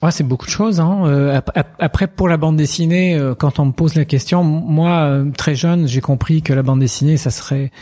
Ouais, 0.00 0.12
c'est 0.12 0.22
beaucoup 0.22 0.46
de 0.46 0.50
choses. 0.50 0.78
Hein. 0.78 1.02
Euh, 1.06 1.36
ap- 1.38 1.50
ap- 1.56 1.74
après, 1.80 2.06
pour 2.06 2.28
la 2.28 2.36
bande 2.36 2.56
dessinée, 2.56 3.16
euh, 3.16 3.34
quand 3.34 3.58
on 3.58 3.66
me 3.66 3.72
pose 3.72 3.96
la 3.96 4.04
question, 4.04 4.44
moi, 4.44 4.90
euh, 5.00 5.30
très 5.36 5.56
jeune, 5.56 5.88
j'ai 5.88 6.00
compris 6.00 6.40
que 6.40 6.52
la 6.52 6.62
bande 6.62 6.78
dessinée, 6.78 7.16
ça 7.16 7.30
serait 7.30 7.72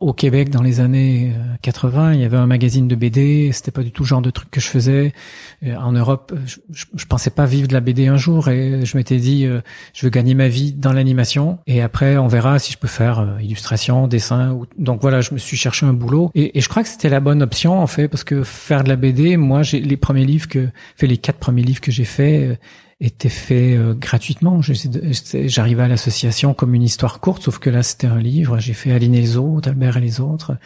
au 0.00 0.12
Québec 0.12 0.50
dans 0.50 0.62
les 0.62 0.80
années 0.80 1.32
euh, 1.36 1.54
80. 1.62 2.14
Il 2.14 2.20
y 2.20 2.24
avait 2.24 2.36
un 2.36 2.46
magazine 2.46 2.88
de 2.88 2.94
BD. 2.94 3.50
C'était 3.52 3.70
pas 3.70 3.82
du 3.82 3.92
tout 3.92 4.02
le 4.02 4.08
genre 4.08 4.22
de 4.22 4.30
truc 4.30 4.50
que 4.50 4.60
je 4.60 4.66
faisais. 4.66 5.12
Euh, 5.62 5.76
en 5.76 5.92
Europe, 5.92 6.32
je, 6.46 6.56
je, 6.72 7.06
pensais 7.06 7.30
pas 7.30 7.44
vivre 7.44 7.68
de 7.68 7.74
la 7.74 7.80
BD 7.80 8.06
un 8.06 8.16
jour, 8.16 8.48
et 8.48 8.84
je 8.84 8.96
m'étais 8.96 9.18
dit, 9.18 9.44
euh, 9.44 9.60
je 9.92 10.06
veux 10.06 10.10
gagner 10.10 10.34
ma 10.34 10.48
vie 10.48 10.72
dans 10.72 10.92
l'animation. 10.92 11.58
Et 11.66 11.82
après, 11.82 12.16
on 12.16 12.28
verra 12.28 12.58
si 12.58 12.72
je 12.72 12.78
peux 12.78 12.88
faire 12.88 13.20
euh, 13.20 13.42
illustration, 13.42 14.08
dessin. 14.08 14.58
Donc 14.78 15.02
voilà, 15.02 15.20
je 15.20 15.34
me 15.34 15.38
suis 15.38 15.56
cherché 15.56 15.84
un 15.84 15.92
boulot. 15.92 16.30
Et, 16.34 16.58
je 16.60 16.68
crois 16.68 16.82
que 16.82 16.88
c'était 16.88 17.08
la 17.08 17.20
bonne 17.20 17.42
option 17.42 17.78
en 17.78 17.86
fait, 17.86 18.08
parce 18.08 18.24
que 18.24 18.42
faire 18.42 18.84
de 18.84 18.88
la 18.88 18.96
BD, 18.96 19.36
moi, 19.36 19.62
j'ai 19.62 19.80
les 19.80 19.96
premiers 19.96 20.24
livres 20.24 20.48
que, 20.48 20.68
fait 20.96 21.06
les 21.06 21.18
quatre 21.18 21.38
premiers 21.38 21.62
livres 21.62 21.80
que 21.80 21.92
j'ai 21.92 22.04
faits. 22.04 22.50
euh, 22.50 22.54
étaient 23.00 23.28
faits 23.28 23.78
euh, 23.78 23.94
gratuitement. 23.94 24.60
J'arrivais 24.62 25.82
à 25.82 25.88
l'association 25.88 26.54
comme 26.54 26.74
une 26.74 26.82
histoire 26.82 27.20
courte, 27.20 27.42
sauf 27.42 27.58
que 27.58 27.70
là 27.70 27.82
c'était 27.82 28.06
un 28.06 28.18
livre. 28.18 28.58
J'ai 28.58 28.74
fait 28.74 28.92
Aline 28.92 29.12
les 29.12 29.36
autres, 29.36 29.68
Albert 29.68 29.96
et 29.96 30.00
les 30.00 30.20
autres, 30.20 30.56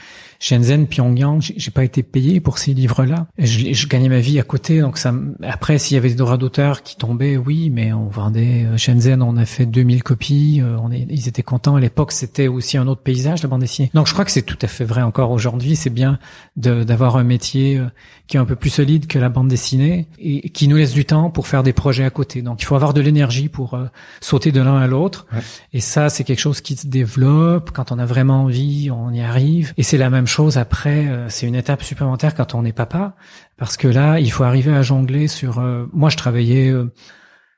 Shenzhen, 0.41 0.87
Pyongyang. 0.87 1.41
J'ai 1.41 1.71
pas 1.71 1.85
été 1.85 2.03
payé 2.03 2.41
pour 2.41 2.59
ces 2.59 2.75
livres-là. 2.75 3.27
Je, 3.39 3.87
gagnais 3.87 4.09
ma 4.09 4.21
vie 4.21 4.41
à 4.41 4.43
côté, 4.43 4.81
donc 4.81 4.99
ça. 4.99 5.15
Après, 5.43 5.79
s'il 5.79 5.95
y 5.95 5.99
avait 5.99 6.09
des 6.09 6.15
droits 6.17 6.37
d'auteur 6.37 6.83
qui 6.83 6.97
tombaient, 6.97 7.37
oui, 7.37 7.71
mais 7.71 7.93
on 7.93 8.09
vendait 8.09 8.65
euh, 8.65 8.77
Shenzhen, 8.77 9.23
on 9.23 9.37
a 9.37 9.45
fait 9.45 9.67
2000 9.67 10.03
copies. 10.03 10.61
euh, 10.61 10.77
On 10.83 10.91
est, 10.91 11.07
ils 11.09 11.29
étaient 11.29 11.43
contents 11.43 11.77
à 11.77 11.81
l'époque. 11.81 12.13
C'était 12.13 12.49
aussi 12.49 12.77
un 12.77 12.87
autre 12.87 13.03
paysage 13.03 13.43
la 13.43 13.49
bande 13.49 13.61
dessinée. 13.61 13.91
Donc 13.95 14.07
je 14.09 14.13
crois 14.13 14.25
que 14.25 14.31
c'est 14.31 14.43
tout 14.43 14.59
à 14.61 14.67
fait 14.67 14.85
vrai 14.85 15.03
encore 15.03 15.31
aujourd'hui. 15.31 15.77
C'est 15.77 15.91
bien 15.91 16.19
d'avoir 16.57 17.17
un 17.17 17.25
métier 17.25 17.79
euh, 17.79 17.87
qui 18.27 18.37
est 18.37 18.41
un 18.41 18.45
peu 18.45 18.57
plus 18.57 18.71
solide 18.71 19.07
que 19.07 19.19
la 19.19 19.29
bande 19.29 19.49
dessinée 19.49 20.07
et 20.19 20.49
qui 20.51 20.69
nous 20.69 20.77
laisse 20.77 20.93
du 20.93 21.05
temps 21.05 21.31
pour 21.31 21.47
faire 21.47 21.63
des 21.63 21.73
projets 21.73 22.05
à 22.05 22.11
côté. 22.11 22.24
Donc 22.43 22.63
il 22.63 22.65
faut 22.65 22.75
avoir 22.75 22.95
de 22.95 23.01
l'énergie 23.01 23.49
pour 23.49 23.75
euh, 23.75 23.87
sauter 24.21 24.53
de 24.53 24.61
l'un 24.61 24.77
à 24.77 24.87
l'autre. 24.87 25.27
Ouais. 25.33 25.41
Et 25.73 25.81
ça, 25.81 26.09
c'est 26.09 26.25
quelque 26.25 26.41
chose 26.41 26.61
qui 26.61 26.77
se 26.77 26.87
développe. 26.87 27.71
Quand 27.73 27.93
on 27.93 27.99
a 27.99 28.07
vraiment 28.07 28.43
envie, 28.45 28.91
on 28.91 29.13
y 29.13 29.21
arrive. 29.21 29.73
Et 29.77 29.83
c'est 29.83 29.99
la 29.99 30.11
même 30.11 30.27
chose 30.27 30.59
après. 30.59 31.07
euh, 31.07 31.29
c'est 31.29 31.47
une 31.47 31.55
étape 31.55 31.83
supplémentaire 31.83 32.35
quand 32.35 32.55
on 32.55 32.65
est 32.65 32.73
papa. 32.73 33.15
Parce 33.57 33.77
que 33.77 33.89
là, 33.89 34.19
il 34.19 34.31
faut 34.33 34.45
arriver 34.45 34.75
à 34.75 34.83
jongler 34.83 35.29
sur... 35.29 35.59
euh, 35.59 35.87
moi, 35.93 36.11
je 36.11 36.17
travaillais... 36.17 36.73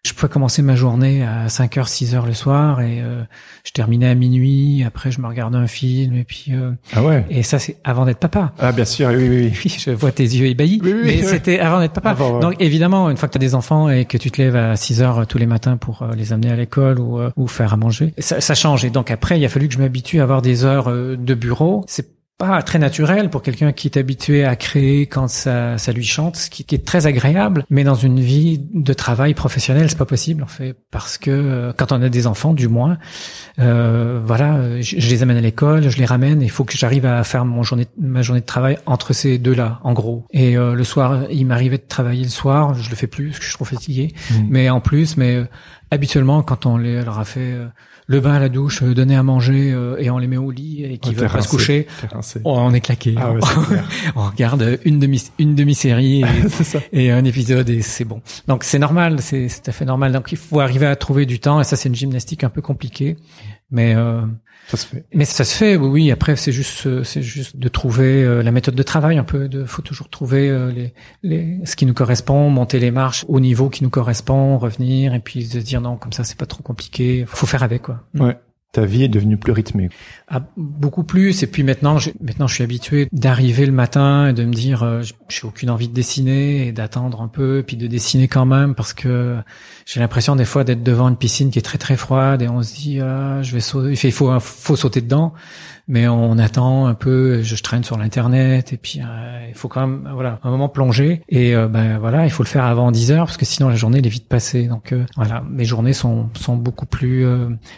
euh, 0.07 0.09
je 0.09 0.15
pouvais 0.15 0.33
commencer 0.33 0.63
ma 0.63 0.75
journée 0.77 1.23
à 1.25 1.47
5h, 1.49 1.87
6h 1.89 2.27
le 2.27 2.33
soir 2.35 2.81
et 2.81 3.01
euh, 3.01 3.23
je 3.65 3.73
terminais 3.73 4.09
à 4.09 4.15
minuit. 4.15 4.85
Après, 4.87 5.11
je 5.11 5.21
me 5.21 5.27
regardais 5.27 5.59
un 5.59 5.67
film 5.67 6.17
et 6.17 6.25
puis... 6.25 6.47
euh, 6.51 6.73
Ah 6.95 7.03
ouais. 7.03 7.25
et 7.31 7.43
ça, 7.43 7.59
c'est 7.59 7.77
avant 7.85 8.05
d'être 8.07 8.19
papa. 8.19 8.53
Ah 8.59 8.73
bien 8.73 8.85
sûr, 8.85 9.09
oui, 9.09 9.29
oui, 9.29 9.53
oui. 9.65 9.77
Je 9.79 9.91
vois 9.91 10.13
tes 10.13 10.23
yeux 10.25 10.47
ébahis. 10.47 10.81
Oui, 10.83 10.93
oui, 10.95 11.01
mais 11.05 11.17
oui. 11.21 11.25
c'était 11.25 11.59
avant 11.59 11.81
d'être 11.81 11.93
papa. 11.93 12.11
Avant, 12.11 12.35
ouais. 12.37 12.41
Donc 12.41 12.55
évidemment, 12.61 13.11
une 13.11 13.17
fois 13.17 13.29
que 13.29 13.33
tu 13.33 13.39
as 13.39 13.41
des 13.41 13.55
enfants 13.55 13.89
et 13.89 14.05
que 14.05 14.17
tu 14.19 14.31
te 14.31 14.41
lèves 14.41 14.57
à 14.57 14.77
6 14.77 15.03
heures 15.03 15.27
tous 15.27 15.39
les 15.39 15.47
matins 15.47 15.77
pour 15.77 16.03
euh, 16.03 16.13
les 16.17 16.33
amener 16.33 16.51
à 16.51 16.57
l'école 16.57 16.99
ou, 17.01 17.19
euh, 17.19 17.31
ou 17.37 17.47
faire 17.49 17.73
à 17.73 17.77
manger, 17.77 18.15
ça, 18.19 18.41
ça 18.41 18.55
change. 18.55 18.85
Et 18.85 18.91
donc 18.91 19.11
après, 19.11 19.39
il 19.39 19.45
a 19.45 19.49
fallu 19.49 19.69
que 19.69 19.75
je 19.75 19.79
m'habitue 19.79 20.21
à 20.21 20.23
avoir 20.23 20.43
des 20.43 20.65
heures 20.65 20.89
euh, 20.91 21.17
de 21.17 21.35
bureau. 21.35 21.85
C'est 21.87 22.09
pas 22.39 22.63
très 22.63 22.79
naturel 22.79 23.31
pour 23.31 23.43
quelqu'un 23.43 23.73
qui 23.73 23.89
est 23.89 23.97
habitué 23.97 24.45
à 24.45 24.57
créer 24.57 25.07
quand 25.07 25.29
ça, 25.29 25.79
ça 25.79 25.93
lui 25.93 26.05
chante, 26.05 26.37
ce 26.37 26.51
qui, 26.51 26.65
qui 26.65 26.75
est 26.75 26.87
très 26.87 27.07
agréable. 27.07 27.65
Mais 27.71 27.85
dans 27.85 27.95
une 27.95 28.21
vie 28.21 28.61
de 28.75 28.93
travail 28.93 29.35
professionnel, 29.35 29.89
c'est 29.89 29.99
pas 29.99 30.05
possible 30.05 30.43
en 30.43 30.49
fait, 30.49 30.77
parce 30.91 31.19
que 31.19 31.31
euh, 31.31 31.73
quand 31.77 31.93
on 31.93 32.03
a 32.03 32.09
des 32.09 32.27
enfants, 32.27 32.53
du 32.53 32.69
moins, 32.69 32.99
euh, 33.59 34.21
voilà, 34.23 34.81
je, 34.81 34.99
je 34.99 35.09
les 35.09 35.23
amène 35.23 35.39
à 35.39 35.41
l'école, 35.41 35.89
je 35.89 35.99
les 35.99 36.05
ramène. 36.05 36.43
Il 36.43 36.51
faut 36.51 36.65
que 36.65 36.77
j'arrive 36.77 37.07
à 37.07 37.25
faire 37.25 37.45
mon 37.45 37.63
journée, 37.63 37.87
ma 37.99 38.23
journée 38.23 38.41
de 38.41 38.47
travail 38.47 38.79
entre 38.87 39.13
ces 39.13 39.39
deux-là, 39.39 39.81
en 39.83 39.93
gros. 39.93 40.27
Et 40.31 40.57
euh, 40.57 40.75
le 40.75 40.85
soir, 40.85 41.25
il 41.31 41.47
m'arrivait 41.47 41.79
de 41.79 41.85
travailler 41.89 42.25
le 42.25 42.31
soir. 42.31 42.75
Je 42.75 42.91
le 42.91 42.97
fais 42.97 43.07
plus 43.07 43.29
parce 43.29 43.39
que 43.39 43.45
je 43.45 43.49
suis 43.49 43.57
trop 43.57 43.65
fatigué. 43.65 44.15
Mm. 44.31 44.35
Mais 44.51 44.71
en 44.71 44.81
plus, 44.81 45.17
mais 45.17 45.37
euh, 45.37 45.45
habituellement, 45.91 46.43
quand 46.43 46.67
on 46.67 46.77
les, 46.77 47.03
leur 47.03 47.19
a 47.19 47.25
fait 47.25 47.53
euh, 47.53 47.67
le 48.07 48.21
bain, 48.21 48.39
la 48.39 48.49
douche, 48.49 48.83
euh, 48.83 48.95
donner 48.95 49.17
à 49.17 49.23
manger 49.23 49.73
euh, 49.73 49.97
et 49.99 50.11
on 50.11 50.19
les 50.19 50.27
met 50.27 50.37
au 50.37 50.51
lit 50.51 50.85
et 50.85 50.99
qu'ils 50.99 51.15
Ouais, 51.15 51.23
veulent 51.23 51.31
pas 51.31 51.43
se 51.43 51.49
coucher, 51.49 51.87
on 52.45 52.73
est 52.73 52.81
claqué. 52.81 53.15
Ah 53.19 53.33
ouais, 53.33 53.41
clair. 53.41 53.89
on 54.17 54.27
regarde 54.27 54.79
une 54.85 54.99
demi 54.99 55.23
une 55.39 55.55
demi-série 55.55 56.23
et, 56.23 56.27
et 57.07 57.11
un 57.11 57.25
épisode 57.25 57.69
et 57.69 57.83
c'est 57.83 58.05
bon. 58.05 58.23
Donc 58.47 58.65
c'est 58.65 58.79
normal, 58.79 59.21
c'est 59.21 59.49
c'est 59.49 59.63
tout 59.63 59.71
à 59.71 59.73
fait 59.73 59.85
normal. 59.85 60.13
Donc 60.13 60.31
il 60.33 60.39
faut 60.39 60.61
arriver 60.61 60.87
à 60.87 60.97
trouver 60.97 61.27
du 61.27 61.41
temps 61.41 61.61
et 61.61 61.65
ça 61.65 61.77
c'est 61.77 61.89
une 61.89 61.95
gymnastique 61.97 62.45
un 62.45 62.51
peu 62.51 62.63
compliquée, 62.63 63.17
mais 63.71 63.95
euh, 63.97 64.23
Ça 64.69 64.77
se 64.77 64.87
fait. 64.87 65.05
mais 65.15 65.25
ça 65.25 65.45
se 65.45 65.57
fait. 65.57 65.77
Oui, 65.77 65.89
oui. 65.89 66.11
Après 66.11 66.35
c'est 66.37 66.53
juste 66.53 66.87
euh, 66.87 67.05
c'est 67.05 67.23
juste 67.23 67.57
de 67.57 67.69
trouver 67.69 68.25
euh, 68.25 68.43
la 68.43 68.51
méthode 68.51 68.75
de 68.75 68.83
travail 68.83 69.17
un 69.17 69.25
peu. 69.25 69.49
De 69.49 69.65
faut 69.65 69.83
toujours 69.83 70.09
trouver 70.09 70.49
euh, 70.49 70.73
les 70.73 70.93
les 71.23 71.61
ce 71.65 71.77
qui 71.77 71.87
nous 71.87 71.95
correspond, 71.95 72.51
monter 72.51 72.81
les 72.81 72.91
marches 72.91 73.25
au 73.29 73.39
niveau 73.39 73.71
qui 73.71 73.85
nous 73.85 73.91
correspond, 73.91 74.59
revenir 74.59 75.15
et 75.15 75.21
puis 75.21 75.45
se 75.45 75.59
dire 75.59 75.81
non 75.81 75.97
comme 75.97 76.13
ça 76.13 76.25
c'est 76.25 76.39
pas 76.39 76.47
trop 76.47 76.63
compliqué. 76.63 77.25
Faut 77.29 77.47
faire 77.47 77.63
avec 77.63 77.83
quoi. 77.83 78.03
Ouais. 78.15 78.37
Ta 78.73 78.85
vie 78.85 79.05
est 79.05 79.09
devenue 79.09 79.39
plus 79.39 79.53
rythmée. 79.53 79.89
Ah, 80.29 80.43
beaucoup 80.57 81.03
plus. 81.03 81.43
Et 81.43 81.47
puis 81.47 81.63
maintenant, 81.63 81.99
je, 81.99 82.11
maintenant, 82.21 82.47
je 82.47 82.55
suis 82.55 82.65
habitué 82.65 83.09
d'arriver 83.13 83.65
le 83.65 83.73
matin 83.73 84.29
et 84.29 84.33
de 84.33 84.45
me 84.45 84.53
dire, 84.53 84.83
euh, 84.83 85.03
j'ai 85.29 85.47
aucune 85.47 85.71
envie 85.71 85.89
de 85.89 85.95
dessiner 85.95 86.67
et 86.67 86.73
d'attendre 86.73 87.23
un 87.23 87.29
peu, 87.29 87.65
puis 87.67 87.77
de 87.77 87.87
dessiner 87.87 88.29
quand 88.29 88.45
même 88.45 88.75
parce 88.75 88.93
que 88.93 89.37
j'ai 89.87 90.01
l'impression 90.01 90.37
des 90.37 90.45
fois 90.45 90.65
d'être 90.65 90.83
devant 90.83 91.09
une 91.09 91.17
piscine 91.17 91.51
qui 91.51 91.59
est 91.59 91.63
très 91.63 91.79
très 91.79 91.97
froide 91.97 92.43
et 92.43 92.49
on 92.49 92.63
se 92.63 92.75
dit, 92.75 93.01
ah, 93.01 93.41
je 93.43 93.53
vais 93.53 93.61
sauter. 93.61 93.93
Il 93.93 94.13
faut, 94.13 94.39
faut 94.41 94.77
sauter 94.77 95.01
dedans 95.01 95.33
mais 95.89 96.09
on 96.09 96.39
attend 96.39 96.87
un 96.87 96.95
peu. 96.95 97.43
Je, 97.43 97.57
traîne 97.67 97.85
sur 97.85 97.99
l'internet 97.99 98.73
et 98.73 98.77
puis 98.77 99.01
euh, 99.01 99.47
il 99.49 99.55
faut 99.55 99.67
quand 99.67 99.87
même 99.87 100.09
voilà 100.13 100.39
un 100.45 100.51
moment 100.51 100.69
plonger 100.69 101.23
et 101.29 101.57
euh, 101.57 101.67
ben 101.67 101.99
voilà 101.99 102.25
il 102.25 102.31
faut 102.31 102.45
le 102.45 102.49
faire 102.49 102.65
avant 102.65 102.93
10 102.93 103.11
heures 103.11 103.27
parce 103.27 103.37
que 103.37 103.45
sinon 103.45 103.69
la 103.69 103.75
journée 103.75 103.99
elle 103.99 104.07
est 104.07 104.11
vite 104.11 104.29
passée. 104.29 104.69
Donc 104.69 104.93
euh, 104.93 105.05
voilà 105.17 105.43
mes 105.49 105.65
journées 105.65 105.93
sont 105.93 106.29
sont 106.35 106.57
beaucoup 106.57 106.87
plus 106.87 107.27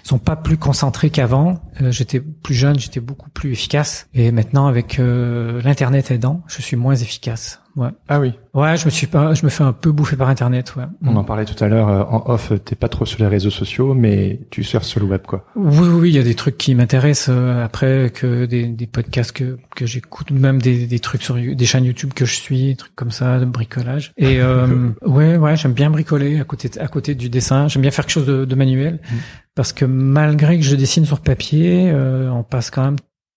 sont 0.03 0.19
pas 0.19 0.37
plus 0.37 0.59
concentrées 0.59 1.11
qu'avant. 1.11 1.61
j'étais 1.81 2.21
plus 2.21 2.55
jeune, 2.55 2.79
j'étais 2.79 3.01
beaucoup 3.01 3.31
plus 3.31 3.53
efficace 3.53 4.09
et 4.13 4.31
maintenant 4.31 4.67
avec 4.67 4.99
l'internet 4.99 6.11
aidant, 6.11 6.43
je 6.49 6.61
suis 6.61 6.77
moins 6.77 6.97
efficace. 6.97 7.63
Ouais. 7.79 7.91
Ah 8.09 8.19
oui. 8.19 8.33
Ouais, 8.55 8.77
je 8.77 8.87
me 8.87 8.91
suis 8.91 9.07
pas, 9.07 9.35
je 9.35 9.45
me 9.45 9.51
fais 9.51 9.63
un 9.63 9.73
peu 9.73 9.93
bouffer 9.93 10.17
par 10.17 10.29
internet. 10.29 10.75
Ouais. 10.75 10.83
On 11.05 11.15
en 11.15 11.23
parlait 11.23 11.45
tout 11.45 11.63
à 11.63 11.69
l'heure 11.69 11.89
euh, 11.89 12.03
en 12.03 12.29
off. 12.29 12.53
T'es 12.65 12.75
pas 12.75 12.89
trop 12.89 13.07
sur 13.07 13.21
les 13.21 13.29
réseaux 13.29 13.51
sociaux, 13.51 13.95
mais 13.95 14.41
tu 14.51 14.65
surfes 14.65 14.85
sur 14.85 14.99
le 14.99 15.07
web, 15.07 15.23
quoi. 15.25 15.47
Oui, 15.55 15.87
oui, 15.89 16.11
il 16.11 16.17
y 16.17 16.19
a 16.19 16.25
des 16.25 16.35
trucs 16.35 16.59
qui 16.59 16.75
m'intéressent 16.75 17.29
euh, 17.31 17.65
après 17.65 18.11
que 18.13 18.47
des, 18.47 18.67
des 18.67 18.87
podcasts 18.89 19.31
que 19.31 19.59
que 19.77 19.87
j'écoute, 19.87 20.33
même 20.33 20.61
des, 20.61 20.89
des 20.89 20.99
trucs 20.99 21.23
sur 21.23 21.37
des 21.37 21.67
chaînes 21.67 21.85
YouTube 21.85 22.15
que 22.15 22.25
je 22.25 22.35
suis, 22.35 22.67
des 22.71 22.77
trucs 22.77 22.97
comme 22.97 23.13
ça, 23.13 23.39
de 23.39 23.45
bricolage. 23.45 24.13
Et 24.17 24.41
euh, 24.41 24.91
ouais, 25.07 25.37
ouais, 25.37 25.57
j'aime 25.57 25.73
bien 25.73 25.89
bricoler 25.89 26.41
à 26.41 26.45
côté 26.45 26.69
à 26.81 26.89
côté 26.89 27.15
du 27.15 27.31
dessin. 27.31 27.69
J'aime 27.69 27.83
bien 27.83 27.93
faire 27.93 28.07
quelque 28.07 28.15
chose 28.15 28.27
de, 28.27 28.45
de 28.45 28.55
manuel. 28.57 28.95
Mm. 28.95 29.17
Parce 29.55 29.73
que 29.73 29.85
malgré 29.85 30.57
que 30.57 30.65
je 30.65 30.77
dessine 30.77 31.05
sur 31.05 31.19
papier, 31.21 31.91
euh, 31.93 32.31
on 32.31 32.45
passe 32.45 32.71
quand 32.71 32.85
même 32.85 32.97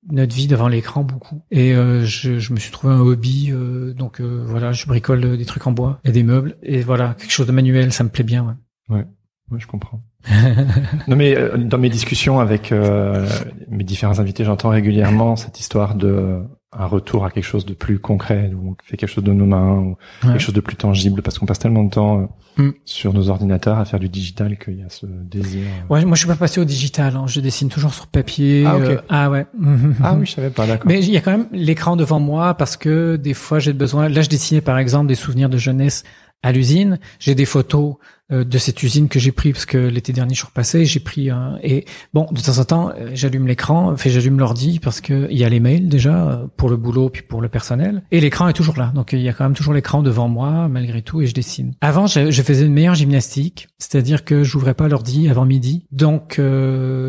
notre 0.09 0.35
vie 0.35 0.47
devant 0.47 0.67
l'écran 0.67 1.03
beaucoup. 1.03 1.41
Et 1.51 1.73
euh, 1.73 2.03
je, 2.05 2.39
je, 2.39 2.53
me 2.53 2.59
suis 2.59 2.71
trouvé 2.71 2.93
un 2.93 2.99
hobby, 2.99 3.49
euh, 3.51 3.93
donc 3.93 4.19
euh, 4.19 4.43
voilà, 4.45 4.71
je 4.71 4.85
bricole 4.87 5.37
des 5.37 5.45
trucs 5.45 5.67
en 5.67 5.71
bois 5.71 5.99
et 6.03 6.11
des 6.11 6.23
meubles. 6.23 6.57
Et 6.63 6.81
voilà, 6.81 7.13
quelque 7.13 7.31
chose 7.31 7.47
de 7.47 7.51
manuel, 7.51 7.91
ça 7.93 8.03
me 8.03 8.09
plaît 8.09 8.23
bien. 8.23 8.57
Ouais, 8.89 9.05
ouais, 9.51 9.59
je 9.59 9.67
comprends. 9.67 10.01
non 11.07 11.15
mais 11.15 11.35
dans 11.57 11.79
mes 11.79 11.89
discussions 11.89 12.39
avec 12.39 12.71
mes 12.71 13.83
différents 13.83 14.19
invités, 14.19 14.43
j'entends 14.43 14.69
régulièrement 14.69 15.35
cette 15.35 15.59
histoire 15.59 15.95
de 15.95 16.43
un 16.73 16.85
retour 16.85 17.25
à 17.25 17.31
quelque 17.31 17.43
chose 17.43 17.65
de 17.65 17.73
plus 17.73 17.99
concret, 17.99 18.51
où 18.55 18.69
on 18.69 18.75
fait 18.83 18.95
quelque 18.95 19.09
chose 19.09 19.23
de 19.23 19.33
nos 19.33 19.45
mains, 19.45 19.77
ou 19.77 19.97
quelque 20.21 20.39
chose 20.39 20.55
de 20.55 20.61
plus 20.61 20.77
tangible, 20.77 21.21
parce 21.21 21.37
qu'on 21.37 21.45
passe 21.45 21.59
tellement 21.59 21.83
de 21.83 21.89
temps 21.89 22.29
euh, 22.59 22.63
mm. 22.63 22.73
sur 22.85 23.13
nos 23.13 23.29
ordinateurs 23.29 23.77
à 23.77 23.83
faire 23.83 23.99
du 23.99 24.07
digital 24.07 24.57
qu'il 24.57 24.79
y 24.79 24.83
a 24.83 24.89
ce 24.89 25.05
désir. 25.05 25.63
Euh. 25.63 25.93
Ouais, 25.93 26.05
moi 26.05 26.15
je 26.15 26.19
suis 26.19 26.27
pas 26.27 26.35
passé 26.35 26.61
au 26.61 26.65
digital, 26.65 27.15
hein. 27.17 27.25
je 27.27 27.41
dessine 27.41 27.67
toujours 27.67 27.93
sur 27.93 28.07
papier. 28.07 28.63
Ah, 28.65 28.77
okay. 28.77 28.85
euh, 28.85 29.01
ah 29.09 29.29
ouais. 29.29 29.45
ah 30.01 30.13
oui, 30.13 30.25
je 30.25 30.31
savais 30.31 30.49
pas, 30.49 30.65
d'accord. 30.65 30.87
Mais 30.87 31.03
il 31.03 31.11
y 31.11 31.17
a 31.17 31.21
quand 31.21 31.31
même 31.31 31.47
l'écran 31.51 31.97
devant 31.97 32.21
moi 32.21 32.53
parce 32.53 32.77
que 32.77 33.17
des 33.17 33.33
fois 33.33 33.59
j'ai 33.59 33.73
besoin. 33.73 34.07
Là, 34.07 34.21
je 34.21 34.29
dessinais 34.29 34.61
par 34.61 34.77
exemple 34.77 35.07
des 35.07 35.15
souvenirs 35.15 35.49
de 35.49 35.57
jeunesse 35.57 36.03
à 36.41 36.53
l'usine. 36.53 36.99
J'ai 37.19 37.35
des 37.35 37.45
photos 37.45 37.95
de 38.31 38.57
cette 38.57 38.81
usine 38.81 39.09
que 39.09 39.19
j'ai 39.19 39.31
pris 39.31 39.51
parce 39.51 39.65
que 39.65 39.77
l'été 39.77 40.13
dernier 40.13 40.33
je 40.33 40.39
suis 40.39 40.47
repassé, 40.47 40.85
j'ai 40.85 41.01
pris 41.01 41.29
un 41.29 41.59
et 41.63 41.85
bon 42.13 42.27
de 42.31 42.39
temps 42.39 42.59
en 42.59 42.63
temps 42.63 42.89
euh, 42.89 43.11
j'allume 43.13 43.45
l'écran, 43.45 43.95
fait 43.97 44.09
j'allume 44.09 44.39
l'ordi 44.39 44.79
parce 44.79 45.01
que 45.01 45.27
il 45.29 45.37
y 45.37 45.43
a 45.43 45.49
les 45.49 45.59
mails 45.59 45.89
déjà 45.89 46.29
euh, 46.29 46.47
pour 46.55 46.69
le 46.69 46.77
boulot 46.77 47.09
puis 47.09 47.23
pour 47.23 47.41
le 47.41 47.49
personnel 47.49 48.03
et 48.11 48.21
l'écran 48.21 48.47
est 48.47 48.53
toujours 48.53 48.77
là 48.77 48.91
donc 48.95 49.11
il 49.11 49.19
y 49.19 49.27
a 49.27 49.33
quand 49.33 49.43
même 49.43 49.53
toujours 49.53 49.73
l'écran 49.73 50.01
devant 50.01 50.29
moi 50.29 50.69
malgré 50.69 51.01
tout 51.01 51.21
et 51.21 51.27
je 51.27 51.33
dessine. 51.33 51.73
Avant 51.81 52.07
je, 52.07 52.31
je 52.31 52.41
faisais 52.41 52.65
une 52.65 52.73
meilleure 52.73 52.95
gymnastique, 52.95 53.67
c'est-à-dire 53.79 54.23
que 54.23 54.43
j'ouvrais 54.43 54.75
pas 54.75 54.87
l'ordi 54.87 55.27
avant 55.29 55.45
midi 55.45 55.85
donc 55.91 56.39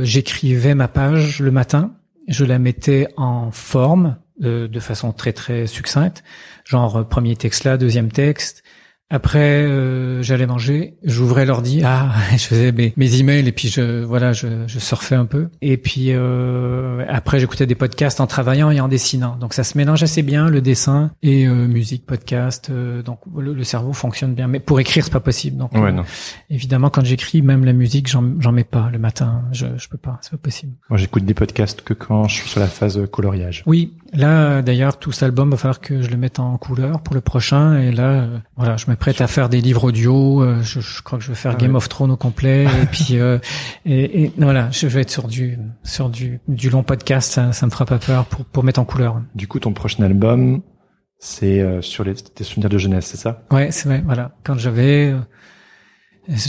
j'écrivais 0.03 0.75
ma 0.75 0.89
page 0.89 1.41
le 1.41 1.53
matin, 1.53 1.93
je 2.27 2.45
la 2.45 2.59
mettais 2.59 3.07
en 3.17 3.51
forme 3.53 4.17
de 4.41 4.81
façon 4.81 5.13
très 5.13 5.33
très 5.33 5.69
succincte, 5.69 6.25
genre 6.65 7.07
premier 7.07 7.37
texte 7.37 7.63
là, 7.63 7.77
deuxième 7.77 8.11
texte 8.11 8.65
après, 9.13 9.63
euh, 9.63 10.23
j'allais 10.23 10.47
manger, 10.47 10.95
j'ouvrais 11.05 11.45
l'ordi, 11.45 11.83
ah, 11.85 12.11
je 12.33 12.39
faisais 12.39 12.73
mes, 12.73 12.95
mes 12.97 13.21
emails 13.21 13.47
et 13.47 13.53
puis 13.53 13.69
je 13.69 14.03
voilà, 14.03 14.33
je, 14.33 14.47
je 14.67 14.79
surfais 14.79 15.15
un 15.15 15.27
peu. 15.27 15.51
Et 15.61 15.77
puis 15.77 16.07
euh, 16.09 17.05
après, 17.09 17.39
j'écoutais 17.39 17.67
des 17.67 17.75
podcasts 17.75 18.23
en 18.23 18.27
travaillant 18.27 18.71
et 18.71 18.81
en 18.81 18.89
dessinant. 18.89 19.37
Donc 19.37 19.53
ça 19.53 19.65
se 19.65 19.77
mélange 19.77 20.03
assez 20.03 20.23
bien 20.23 20.49
le 20.49 20.63
dessin 20.63 21.11
et 21.23 21.47
euh, 21.47 21.69
musique, 21.69 22.07
podcast. 22.07 22.71
Euh, 22.71 23.03
donc 23.03 23.21
le, 23.37 23.63
cerveau 23.65 23.93
fonctionne 23.93 24.33
bien. 24.33 24.49
Mais 24.49 24.61
pour 24.61 24.81
écrire, 24.81 25.05
c'est 25.05 25.13
pas 25.13 25.21
possible. 25.21 25.59
Donc 25.59 25.75
ouais, 25.75 25.93
non. 25.93 26.05
évidemment, 26.49 26.89
quand 26.89 27.05
j'écris, 27.05 27.43
même 27.43 27.67
la 27.67 27.75
musique, 27.75 28.09
j'en 28.09 28.41
j'en 28.41 28.53
mets 28.53 28.65
pas 28.65 28.89
le 28.91 28.99
matin. 28.99 29.43
Je 29.53 29.67
je 29.77 29.89
peux 29.91 29.99
pas, 29.99 30.21
c'est 30.23 30.31
pas 30.31 30.39
possible. 30.39 30.73
Moi, 30.89 30.97
j'écoute 30.97 31.27
des 31.27 31.35
podcasts 31.35 31.83
que 31.83 31.93
quand 31.93 32.29
je 32.29 32.37
suis 32.37 32.49
sur 32.49 32.61
la 32.61 32.67
phase 32.67 32.99
coloriage. 33.11 33.63
Oui, 33.67 33.93
là 34.13 34.63
d'ailleurs, 34.63 34.99
tout 34.99 35.13
cet 35.13 35.25
album 35.25 35.51
va 35.51 35.57
falloir 35.57 35.81
que 35.81 36.03
je 36.03 36.11
le 36.11 36.17
mette 36.17 36.39
en 36.39 36.57
couleur 36.59 37.01
pour 37.01 37.15
le 37.15 37.21
prochain. 37.21 37.79
Et 37.79 37.91
là, 37.93 38.27
voilà, 38.57 38.77
je 38.77 38.91
me 38.91 38.97
prête 38.97 39.21
à 39.21 39.27
faire 39.27 39.49
des 39.49 39.61
livres 39.61 39.85
audio. 39.85 40.43
Euh, 40.43 40.63
je, 40.63 40.81
je, 40.81 41.03
crois 41.03 41.19
que 41.19 41.25
je 41.25 41.31
vais 41.31 41.35
faire 41.35 41.53
ah 41.55 41.59
Game 41.59 41.75
of 41.75 41.89
Thrones 41.89 42.11
au 42.11 42.17
complet. 42.17 42.65
et 42.65 42.87
puis 42.91 43.09
euh, 43.19 43.39
et, 43.85 44.25
et, 44.25 44.33
voilà, 44.37 44.71
je 44.71 44.87
vais 44.87 45.03
être 45.03 45.11
sur 45.11 45.29
du 45.29 45.59
sur 45.83 46.11
du, 46.11 46.41
du 46.49 46.71
long 46.71 46.83
podcast. 46.83 47.33
Ça, 47.33 47.53
ça 47.53 47.67
me 47.67 47.71
fera 47.71 47.87
pas 47.87 47.99
peur 47.99 48.27
pour 48.27 48.45
pour 48.45 48.65
mettre 48.65 48.81
en 48.81 48.85
couleur. 48.85 49.23
Du 49.35 49.49
coup, 49.49 49.59
ton 49.59 49.73
prochain 49.73 50.03
album, 50.03 50.63
c'est 51.19 51.61
euh, 51.61 51.83
sur 51.83 52.05
les 52.05 52.15
tes 52.15 52.45
souvenirs 52.45 52.71
de 52.71 52.79
jeunesse, 52.79 53.07
c'est 53.07 53.17
ça? 53.17 53.43
Ouais, 53.51 53.71
c'est 53.71 53.89
vrai. 53.89 54.03
Voilà, 54.05 54.33
quand 54.45 54.59
j'avais 54.59 55.15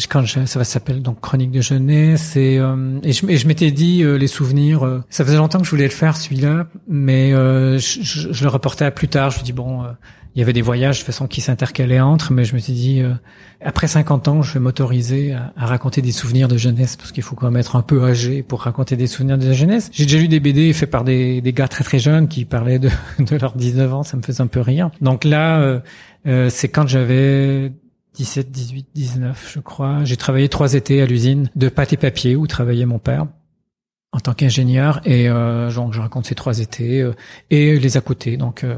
quand 0.09 0.23
je, 0.23 0.45
ça 0.45 0.59
va 0.59 0.65
s'appelle 0.65 1.01
donc 1.01 1.19
chronique 1.19 1.51
de 1.51 1.61
jeunesse 1.61 2.35
et, 2.35 2.59
euh, 2.59 2.99
et 3.03 3.11
je, 3.11 3.25
je 3.35 3.47
m'étais 3.47 3.71
dit 3.71 4.03
les 4.03 4.27
souvenirs 4.27 5.03
ça 5.09 5.25
faisait 5.25 5.37
longtemps 5.37 5.59
que 5.59 5.65
je 5.65 5.71
voulais 5.71 5.85
le 5.85 5.89
faire 5.89 6.15
celui-là 6.15 6.67
mais 6.87 7.31
je, 7.31 7.77
je, 7.79 8.31
je, 8.31 8.43
le 8.43 8.49
reportais 8.49 8.85
à 8.85 8.91
plus 8.91 9.07
tard 9.07 9.31
je 9.31 9.39
me 9.39 9.43
dis 9.43 9.53
bon 9.53 9.83
il 10.35 10.39
y 10.39 10.41
avait 10.41 10.53
des 10.53 10.61
voyages 10.61 10.99
de 10.99 11.03
façon 11.03 11.27
qui 11.27 11.41
s'intercalaient 11.41 11.99
entre, 11.99 12.33
mais 12.33 12.43
je 12.43 12.55
me 12.55 12.59
suis 12.59 12.73
dit, 12.73 13.01
euh, 13.01 13.13
après 13.63 13.87
50 13.87 14.27
ans, 14.27 14.41
je 14.41 14.53
vais 14.53 14.59
m'autoriser 14.59 15.33
à, 15.33 15.51
raconter 15.55 16.01
des 16.01 16.11
souvenirs 16.11 16.47
de 16.47 16.57
jeunesse, 16.57 16.95
parce 16.95 17.11
qu'il 17.11 17.21
faut 17.21 17.35
quand 17.35 17.51
même 17.51 17.59
être 17.59 17.75
un 17.75 17.83
peu 17.83 18.03
âgé 18.03 18.41
pour 18.41 18.61
raconter 18.61 18.95
des 18.95 19.05
souvenirs 19.05 19.37
de 19.37 19.53
jeunesse. 19.53 19.91
J'ai 19.93 20.05
déjà 20.05 20.17
lu 20.17 20.27
des 20.27 20.39
BD 20.39 20.73
faits 20.73 20.89
par 20.89 21.03
des, 21.03 21.39
des, 21.41 21.53
gars 21.53 21.67
très 21.67 21.83
très 21.83 21.99
jeunes 21.99 22.27
qui 22.27 22.45
parlaient 22.45 22.79
de, 22.79 22.89
de 23.19 23.35
leurs 23.35 23.55
19 23.55 23.93
ans, 23.93 24.03
ça 24.03 24.17
me 24.17 24.23
faisait 24.23 24.41
un 24.41 24.47
peu 24.47 24.61
rire. 24.61 24.89
Donc 25.01 25.23
là, 25.23 25.59
euh, 25.59 25.79
euh, 26.25 26.49
c'est 26.49 26.67
quand 26.67 26.87
j'avais 26.87 27.71
17, 28.15 28.51
18, 28.51 28.87
19, 28.93 29.51
je 29.55 29.59
crois. 29.59 30.03
J'ai 30.03 30.17
travaillé 30.17 30.49
trois 30.49 30.73
étés 30.73 31.01
à 31.01 31.05
l'usine 31.05 31.49
de 31.55 31.69
pâte 31.69 31.93
et 31.93 31.97
papier 31.97 32.35
où 32.35 32.47
travaillait 32.47 32.85
mon 32.85 32.99
père 32.99 33.27
en 34.13 34.19
tant 34.19 34.33
qu'ingénieur 34.33 35.01
et 35.05 35.27
euh, 35.27 35.71
donc 35.71 35.93
je 35.93 35.99
raconte 35.99 36.27
ces 36.27 36.35
trois 36.35 36.59
étés 36.59 37.01
euh, 37.01 37.13
et 37.49 37.79
les 37.79 37.97
à 37.97 38.01
côté 38.01 38.37
donc 38.37 38.63
euh, 38.63 38.75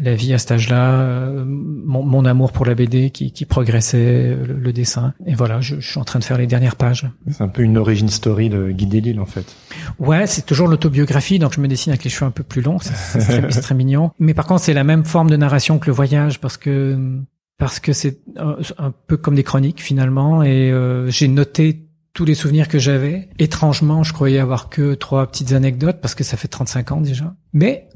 la, 0.00 0.14
vie 0.14 0.32
à 0.32 0.38
cet 0.38 0.52
âge-là 0.52 1.00
euh, 1.00 1.44
mon, 1.44 2.04
mon, 2.04 2.24
amour 2.24 2.52
pour 2.52 2.64
la 2.64 2.76
BD 2.76 3.10
qui, 3.10 3.32
qui 3.32 3.44
progressait 3.44 4.36
le, 4.36 4.72
dessin. 4.72 5.14
Et 5.26 5.34
voilà 5.34 5.60
je, 5.60 5.80
je, 5.80 5.90
suis 5.90 5.98
en 5.98 6.04
train 6.04 6.20
de 6.20 6.24
faire 6.24 6.38
les 6.38 6.46
dernières 6.46 6.76
pages. 6.76 7.10
C'est 7.28 7.42
un 7.42 7.48
peu 7.48 7.62
une 7.62 7.76
origin 7.76 8.08
story 8.08 8.48
de 8.48 8.70
Guy 8.70 8.86
Delisle 8.86 9.20
en 9.20 9.26
fait. 9.26 9.56
Ouais 9.98 10.28
c'est 10.28 10.46
toujours 10.46 10.68
l'autobiographie 10.68 11.40
donc 11.40 11.54
je 11.54 11.60
me 11.60 11.66
dessine 11.66 11.90
avec 11.92 12.04
les 12.04 12.10
cheveux 12.10 12.26
un 12.26 12.30
peu 12.30 12.44
plus 12.44 12.62
longs. 12.62 12.78
C'est 12.80 13.18
très, 13.18 13.48
très 13.60 13.74
mignon. 13.74 14.12
Mais 14.20 14.32
par 14.32 14.46
contre 14.46 14.62
c'est 14.62 14.74
la 14.74 14.84
même 14.84 15.04
forme 15.04 15.28
de 15.28 15.36
narration 15.36 15.80
que 15.80 15.86
le 15.86 15.92
voyage 15.92 16.38
parce 16.38 16.56
que 16.56 16.96
parce 17.62 17.78
que 17.78 17.92
c'est 17.92 18.18
un, 18.36 18.92
peu 19.06 19.16
comme 19.16 19.36
des 19.36 19.44
chroniques 19.44 19.80
finalement 19.80 20.42
et 20.42 20.72
euh, 20.72 21.08
j'ai 21.10 21.28
noté 21.28 21.86
tous 22.12 22.24
les 22.24 22.34
souvenirs 22.34 22.66
que 22.66 22.80
j'avais. 22.80 23.28
Étrangement, 23.38 24.02
je 24.02 24.12
croyais 24.12 24.40
avoir 24.40 24.68
que 24.68 24.94
trois 24.94 25.28
petites 25.28 25.52
anecdotes 25.52 26.00
parce 26.00 26.16
que 26.16 26.24
ça 26.24 26.36
fait 26.36 26.48
35 26.48 26.90
ans 26.90 27.00
déjà. 27.00 27.36
Mais 27.52 27.88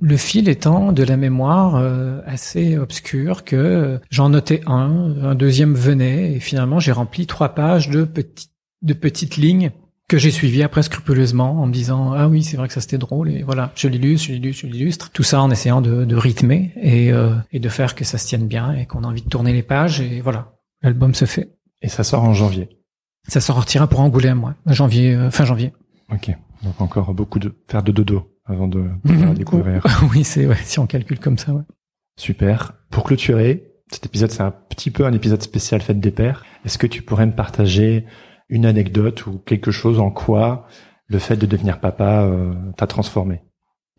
le 0.00 0.16
fil 0.16 0.48
étant 0.48 0.90
de 0.90 1.04
la 1.04 1.16
mémoire 1.16 1.76
euh, 1.76 2.18
assez 2.26 2.76
obscur 2.76 3.44
que 3.44 4.00
j'en 4.10 4.30
notais 4.30 4.60
un, 4.66 5.14
un 5.22 5.36
deuxième 5.36 5.74
venait 5.74 6.32
et 6.32 6.40
finalement 6.40 6.80
j'ai 6.80 6.90
rempli 6.90 7.28
trois 7.28 7.50
pages 7.50 7.90
de 7.90 8.02
petites 8.02 8.50
de 8.82 8.92
petites 8.92 9.36
lignes 9.36 9.70
que 10.12 10.18
j'ai 10.18 10.30
suivies 10.30 10.62
après 10.62 10.82
scrupuleusement 10.82 11.62
en 11.62 11.66
me 11.66 11.72
disant 11.72 12.12
ah 12.12 12.28
oui 12.28 12.42
c'est 12.42 12.56
vrai 12.56 12.68
que 12.68 12.74
ça 12.74 12.80
c'était 12.80 12.98
drôle 12.98 13.30
et 13.30 13.42
voilà 13.42 13.72
je 13.74 13.88
l'illustre 13.88 14.28
je 14.28 14.32
l'illustre 14.34 14.66
je 14.66 14.66
l'illustre 14.72 15.10
tout 15.10 15.22
ça 15.22 15.42
en 15.42 15.50
essayant 15.50 15.80
de, 15.80 16.04
de 16.04 16.16
rythmer 16.16 16.72
et, 16.76 17.12
euh, 17.12 17.34
et 17.50 17.58
de 17.58 17.68
faire 17.68 17.94
que 17.94 18.04
ça 18.04 18.18
se 18.18 18.26
tienne 18.26 18.46
bien 18.46 18.72
et 18.74 18.86
qu'on 18.86 19.04
a 19.04 19.06
envie 19.06 19.22
de 19.22 19.28
tourner 19.28 19.52
les 19.52 19.62
pages 19.62 20.00
et 20.00 20.20
voilà 20.20 20.52
l'album 20.82 21.14
se 21.14 21.24
fait 21.24 21.50
et 21.80 21.88
ça 21.88 22.04
sort 22.04 22.22
en 22.24 22.34
janvier 22.34 22.68
ça 23.28 23.40
sortira 23.40 23.86
pour 23.86 24.00
Angoulême, 24.00 24.38
moi, 24.38 24.54
janvier, 24.66 25.14
euh, 25.14 25.30
fin 25.30 25.44
janvier. 25.44 25.72
Ok. 26.10 26.36
Donc 26.62 26.80
encore 26.80 27.14
beaucoup 27.14 27.38
de 27.38 27.54
faire 27.68 27.82
de 27.82 27.92
dodo 27.92 28.28
avant 28.44 28.68
de, 28.68 28.84
de 29.04 29.34
découvrir. 29.34 29.82
oui, 30.12 30.24
c'est 30.24 30.46
ouais, 30.46 30.56
si 30.64 30.78
on 30.78 30.86
calcule 30.86 31.18
comme 31.18 31.38
ça. 31.38 31.52
Ouais. 31.52 31.62
Super. 32.18 32.74
Pour 32.90 33.04
clôturer, 33.04 33.64
cet 33.90 34.06
épisode, 34.06 34.30
c'est 34.30 34.42
un 34.42 34.50
petit 34.50 34.90
peu 34.90 35.06
un 35.06 35.12
épisode 35.12 35.42
spécial 35.42 35.80
fête 35.80 36.00
des 36.00 36.10
pères. 36.10 36.44
Est-ce 36.64 36.78
que 36.78 36.86
tu 36.86 37.02
pourrais 37.02 37.26
me 37.26 37.32
partager 37.32 38.04
une 38.52 38.66
anecdote 38.66 39.26
ou 39.26 39.38
quelque 39.38 39.70
chose 39.70 39.98
en 39.98 40.10
quoi 40.10 40.66
le 41.08 41.18
fait 41.18 41.36
de 41.36 41.46
devenir 41.46 41.80
papa 41.80 42.22
euh, 42.22 42.52
t'a 42.76 42.86
transformé? 42.86 43.40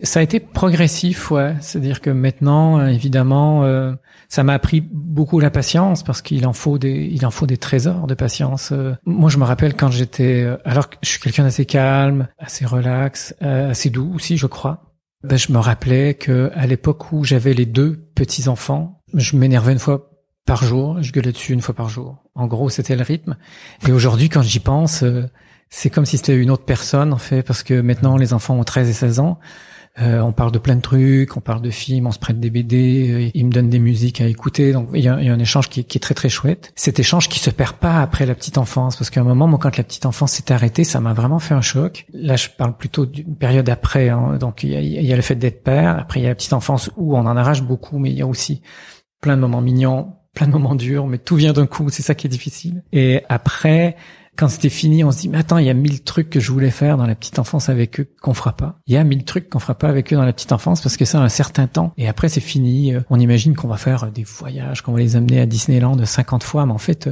Ça 0.01 0.19
a 0.19 0.23
été 0.23 0.39
progressif, 0.39 1.31
ouais. 1.31 1.55
C'est-à-dire 1.61 2.01
que 2.01 2.09
maintenant, 2.09 2.79
euh, 2.79 2.87
évidemment, 2.87 3.63
euh, 3.63 3.93
ça 4.27 4.43
m'a 4.43 4.53
appris 4.53 4.81
beaucoup 4.81 5.39
la 5.39 5.49
patience 5.49 6.03
parce 6.03 6.21
qu'il 6.21 6.45
en 6.45 6.53
faut 6.53 6.77
des, 6.77 7.09
il 7.11 7.25
en 7.25 7.31
faut 7.31 7.47
des 7.47 7.57
trésors 7.57 8.05
de 8.05 8.13
patience. 8.13 8.71
Euh, 8.71 8.93
moi, 9.05 9.29
je 9.29 9.37
me 9.37 9.43
rappelle 9.43 9.75
quand 9.75 9.91
j'étais, 9.91 10.47
alors 10.65 10.89
que 10.89 10.97
je 11.01 11.09
suis 11.09 11.19
quelqu'un 11.19 11.43
d'assez 11.43 11.65
calme, 11.65 12.27
assez 12.37 12.65
relax, 12.65 13.35
assez 13.41 13.89
doux 13.89 14.13
aussi, 14.15 14.37
je 14.37 14.47
crois. 14.47 14.93
Ben, 15.23 15.37
je 15.37 15.51
me 15.51 15.57
rappelais 15.57 16.15
que 16.15 16.51
à 16.53 16.67
l'époque 16.67 17.11
où 17.11 17.23
j'avais 17.23 17.53
les 17.53 17.65
deux 17.65 17.95
petits 18.13 18.49
enfants, 18.49 19.01
je 19.13 19.37
m'énervais 19.37 19.71
une 19.71 19.79
fois 19.79 20.12
par 20.45 20.63
jour, 20.63 21.01
je 21.01 21.11
gueulais 21.11 21.31
dessus 21.31 21.53
une 21.53 21.61
fois 21.61 21.75
par 21.75 21.89
jour. 21.89 22.17
En 22.35 22.47
gros, 22.47 22.69
c'était 22.69 22.95
le 22.95 23.03
rythme. 23.03 23.37
Et 23.87 23.91
aujourd'hui, 23.91 24.29
quand 24.29 24.41
j'y 24.41 24.59
pense, 24.59 25.03
c'est 25.69 25.89
comme 25.89 26.05
si 26.05 26.17
c'était 26.17 26.35
une 26.35 26.51
autre 26.51 26.65
personne 26.65 27.13
en 27.13 27.17
fait, 27.17 27.41
parce 27.41 27.63
que 27.63 27.81
maintenant 27.81 28.15
les 28.15 28.33
enfants 28.33 28.55
ont 28.55 28.63
13 28.63 28.89
et 28.89 28.93
16 28.93 29.19
ans. 29.19 29.39
Euh, 29.99 30.21
on 30.21 30.31
parle 30.31 30.51
de 30.51 30.57
plein 30.57 30.75
de 30.75 30.81
trucs, 30.81 31.37
on 31.37 31.39
parle 31.39 31.61
de 31.61 31.69
films, 31.69 32.07
on 32.07 32.11
se 32.11 32.17
prête 32.17 32.39
des 32.39 32.49
BD, 32.49 33.09
euh, 33.09 33.31
ils 33.33 33.45
me 33.45 33.51
donnent 33.51 33.69
des 33.69 33.79
musiques 33.79 34.21
à 34.21 34.27
écouter. 34.27 34.71
Donc 34.71 34.89
il 34.93 35.01
y 35.01 35.07
a, 35.07 35.15
un 35.15 35.39
échange 35.39 35.69
qui, 35.69 35.81
est 35.81 35.99
très 35.99 36.13
très 36.13 36.29
chouette. 36.29 36.71
Cet 36.75 36.99
échange 36.99 37.27
qui 37.27 37.39
se 37.39 37.49
perd 37.49 37.73
pas 37.73 38.01
après 38.01 38.25
la 38.25 38.33
petite 38.35 38.57
enfance, 38.57 38.95
parce 38.95 39.09
qu'à 39.11 39.21
un 39.21 39.23
moment, 39.23 39.47
moi, 39.47 39.59
quand 39.59 39.77
la 39.77 39.83
petite 39.83 40.05
enfance 40.07 40.33
s'est 40.33 40.51
arrêtée, 40.51 40.83
ça 40.83 40.99
m'a 40.99 41.13
vraiment 41.13 41.39
fait 41.39 41.53
un 41.53 41.61
choc. 41.61 42.05
Là, 42.13 42.35
je 42.35 42.49
parle 42.55 42.75
plutôt 42.75 43.05
d'une 43.05 43.35
période 43.35 43.69
après. 43.69 44.09
Hein. 44.09 44.37
Donc 44.39 44.63
il 44.63 44.71
y, 44.71 44.75
a, 44.75 44.79
il 44.79 45.05
y 45.05 45.13
a 45.13 45.15
le 45.15 45.21
fait 45.21 45.35
d'être 45.35 45.63
père. 45.63 45.97
Après, 45.99 46.19
il 46.19 46.23
y 46.23 46.25
a 46.27 46.29
la 46.29 46.35
petite 46.35 46.53
enfance 46.53 46.91
où 46.97 47.15
on 47.15 47.21
en 47.21 47.37
arrache 47.37 47.61
beaucoup, 47.61 47.99
mais 47.99 48.09
il 48.09 48.17
y 48.17 48.23
a 48.23 48.27
aussi 48.27 48.61
plein 49.21 49.35
de 49.35 49.41
moments 49.41 49.61
mignons, 49.61 50.13
plein 50.33 50.47
de 50.47 50.51
moments 50.51 50.75
durs, 50.75 51.07
mais 51.07 51.17
tout 51.17 51.35
vient 51.35 51.53
d'un 51.53 51.67
coup. 51.67 51.89
C'est 51.89 52.03
ça 52.03 52.15
qui 52.15 52.27
est 52.27 52.29
difficile. 52.29 52.83
Et 52.91 53.21
après 53.29 53.95
quand 54.35 54.47
c'était 54.47 54.69
fini, 54.69 55.03
on 55.03 55.11
se 55.11 55.19
dit, 55.19 55.29
mais 55.29 55.37
attends, 55.37 55.59
il 55.59 55.65
y 55.65 55.69
a 55.69 55.75
mille 55.75 56.03
trucs 56.03 56.29
que 56.29 56.39
je 56.39 56.51
voulais 56.51 56.71
faire 56.71 56.97
dans 56.97 57.05
la 57.05 57.13
petite 57.13 57.37
enfance 57.37 57.69
avec 57.69 57.99
eux 57.99 58.07
qu'on 58.21 58.33
fera 58.33 58.53
pas. 58.53 58.79
Il 58.87 58.93
y 58.93 58.97
a 58.97 59.03
mille 59.03 59.25
trucs 59.25 59.49
qu'on 59.49 59.59
fera 59.59 59.75
pas 59.75 59.89
avec 59.89 60.11
eux 60.11 60.15
dans 60.15 60.25
la 60.25 60.33
petite 60.33 60.51
enfance 60.51 60.81
parce 60.81 60.97
que 60.97 61.05
ça 61.05 61.19
a 61.19 61.21
un 61.21 61.29
certain 61.29 61.67
temps. 61.67 61.93
Et 61.97 62.07
après, 62.07 62.29
c'est 62.29 62.41
fini. 62.41 62.93
On 63.09 63.19
imagine 63.19 63.55
qu'on 63.55 63.67
va 63.67 63.77
faire 63.77 64.11
des 64.11 64.23
voyages, 64.23 64.81
qu'on 64.81 64.93
va 64.93 64.99
les 64.99 65.15
amener 65.15 65.39
à 65.39 65.45
Disneyland 65.45 66.03
50 66.03 66.43
fois, 66.43 66.65
mais 66.65 66.73
en 66.73 66.79
fait, 66.79 67.09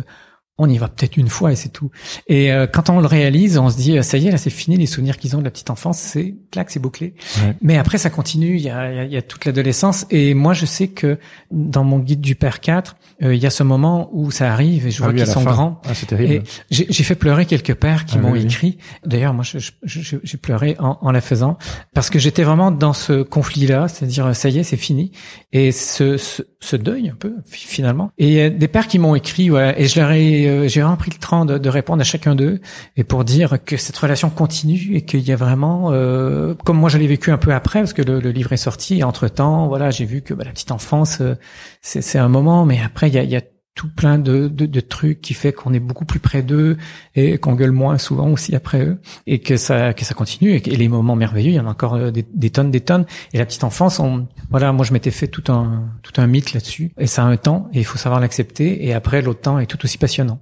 on 0.61 0.69
y 0.69 0.77
va 0.77 0.87
peut-être 0.87 1.17
une 1.17 1.27
fois 1.27 1.51
et 1.51 1.55
c'est 1.55 1.69
tout. 1.69 1.89
Et 2.27 2.53
euh, 2.53 2.67
quand 2.67 2.91
on 2.91 2.99
le 2.99 3.07
réalise, 3.07 3.57
on 3.57 3.69
se 3.71 3.77
dit 3.77 4.01
ça 4.03 4.17
y 4.17 4.27
est, 4.27 4.31
là 4.31 4.37
c'est 4.37 4.51
fini 4.51 4.77
les 4.77 4.85
souvenirs 4.85 5.17
qu'ils 5.17 5.35
ont 5.35 5.39
de 5.39 5.43
la 5.43 5.49
petite 5.49 5.71
enfance, 5.71 5.97
c'est 5.97 6.35
clac, 6.51 6.69
c'est 6.69 6.79
bouclé. 6.79 7.15
Mais 7.61 7.77
après 7.77 7.97
ça 7.97 8.11
continue, 8.11 8.55
il 8.55 8.61
y 8.61 8.69
a, 8.69 9.03
il 9.03 9.11
y 9.11 9.17
a 9.17 9.23
toute 9.23 9.45
l'adolescence 9.45 10.05
et 10.11 10.35
moi 10.35 10.53
je 10.53 10.67
sais 10.67 10.87
que 10.87 11.17
dans 11.49 11.83
mon 11.83 11.97
guide 11.97 12.21
du 12.21 12.35
père 12.35 12.59
4, 12.59 12.95
euh, 13.23 13.33
il 13.33 13.41
y 13.41 13.47
a 13.47 13.49
ce 13.49 13.63
moment 13.63 14.09
où 14.13 14.29
ça 14.29 14.53
arrive 14.53 14.85
et 14.85 14.91
je 14.91 15.01
ah 15.01 15.07
vois 15.07 15.13
qu'ils 15.15 15.25
sont 15.25 15.43
grands. 15.43 15.81
Ah, 15.87 15.95
c'est 15.95 16.05
terrible. 16.05 16.43
J'ai 16.69 17.03
fait 17.03 17.15
pleurer 17.15 17.47
quelques 17.47 17.73
pères 17.73 18.05
qui 18.05 18.17
ah 18.17 18.21
m'ont 18.21 18.35
écrit. 18.35 18.77
D'ailleurs 19.03 19.33
moi 19.33 19.43
j'ai 19.83 20.37
pleuré 20.37 20.75
en, 20.77 20.99
en, 21.01 21.11
la 21.11 21.21
faisant 21.21 21.57
parce 21.95 22.11
que 22.11 22.19
j'étais 22.19 22.43
vraiment 22.43 22.69
dans 22.69 22.93
ce 22.93 23.23
conflit-là, 23.23 23.87
c'est-à-dire 23.87 24.35
ça 24.35 24.49
y 24.49 24.59
est, 24.59 24.63
c'est 24.63 24.77
fini 24.77 25.11
et 25.51 25.71
ce, 25.71 26.17
ce, 26.17 26.43
ce, 26.61 26.75
deuil 26.75 27.09
un 27.09 27.15
peu 27.15 27.33
finalement. 27.45 28.11
Et 28.17 28.33
il 28.33 28.39
a 28.39 28.49
des 28.49 28.67
pères 28.67 28.87
qui 28.87 28.99
m'ont 28.99 29.15
écrit, 29.15 29.51
ouais, 29.51 29.75
et 29.77 29.87
je 29.87 29.99
leur 29.99 30.11
ai 30.11 30.47
euh, 30.47 30.67
j'ai 30.67 30.81
vraiment 30.81 30.97
pris 30.97 31.11
le 31.11 31.17
temps 31.17 31.45
de, 31.45 31.57
de 31.57 31.69
répondre 31.69 32.01
à 32.01 32.03
chacun 32.03 32.35
d'eux 32.35 32.59
et 32.97 33.03
pour 33.03 33.23
dire 33.23 33.57
que 33.63 33.77
cette 33.77 33.97
relation 33.97 34.29
continue 34.29 34.95
et 34.95 35.01
qu'il 35.01 35.21
y 35.21 35.31
a 35.31 35.35
vraiment, 35.35 35.89
euh, 35.91 36.53
comme 36.65 36.77
moi 36.77 36.89
je 36.89 36.97
l'ai 36.97 37.07
vécu 37.07 37.31
un 37.31 37.37
peu 37.37 37.53
après 37.53 37.79
parce 37.79 37.93
que 37.93 38.01
le, 38.01 38.19
le 38.19 38.31
livre 38.31 38.53
est 38.53 38.57
sorti. 38.57 39.03
entre 39.03 39.27
temps, 39.27 39.67
voilà, 39.67 39.91
j'ai 39.91 40.05
vu 40.05 40.21
que 40.21 40.33
bah, 40.33 40.43
la 40.45 40.51
petite 40.51 40.71
enfance, 40.71 41.19
euh, 41.21 41.35
c'est 41.81 42.19
un 42.19 42.29
moment, 42.29 42.65
mais 42.65 42.79
après 42.83 43.07
il 43.09 43.15
y 43.15 43.17
a, 43.17 43.23
y 43.23 43.35
a 43.35 43.41
tout 43.73 43.89
plein 43.89 44.17
de, 44.19 44.47
de, 44.47 44.65
de, 44.65 44.79
trucs 44.81 45.21
qui 45.21 45.33
fait 45.33 45.53
qu'on 45.53 45.73
est 45.73 45.79
beaucoup 45.79 46.03
plus 46.03 46.19
près 46.19 46.41
d'eux 46.41 46.77
et 47.15 47.37
qu'on 47.37 47.55
gueule 47.55 47.71
moins 47.71 47.97
souvent 47.97 48.29
aussi 48.29 48.53
après 48.55 48.83
eux 48.83 48.99
et 49.27 49.39
que 49.39 49.55
ça 49.55 49.93
que 49.93 50.03
ça 50.03 50.13
continue 50.13 50.53
et, 50.53 50.61
que, 50.61 50.69
les 50.69 50.87
moments 50.89 51.15
merveilleux 51.15 51.51
il 51.51 51.55
y 51.55 51.59
en 51.59 51.67
a 51.67 51.69
encore 51.69 51.93
euh, 51.93 52.11
des, 52.11 52.25
des, 52.33 52.49
tonnes 52.49 52.69
des 52.69 52.81
tonnes 52.81 53.05
et 53.31 53.37
la 53.37 53.45
petite 53.45 53.63
enfance 53.63 53.99
on 53.99 54.27
voilà 54.49 54.73
moi 54.73 54.85
je 54.85 54.91
m'étais 54.91 55.11
fait 55.11 55.27
tout 55.27 55.51
un 55.51 55.89
tout 56.03 56.19
un 56.19 56.27
mythe 56.27 56.53
là-dessus 56.53 56.91
et 56.97 57.07
ça 57.07 57.23
a 57.23 57.25
un 57.27 57.37
temps 57.37 57.69
et 57.73 57.79
il 57.79 57.85
faut 57.85 57.97
savoir 57.97 58.19
l'accepter 58.19 58.85
et 58.85 58.93
après 58.93 59.21
l'autre 59.21 59.41
temps 59.41 59.57
est 59.57 59.67
tout 59.67 59.83
aussi 59.85 59.97
passionnant. 59.97 60.41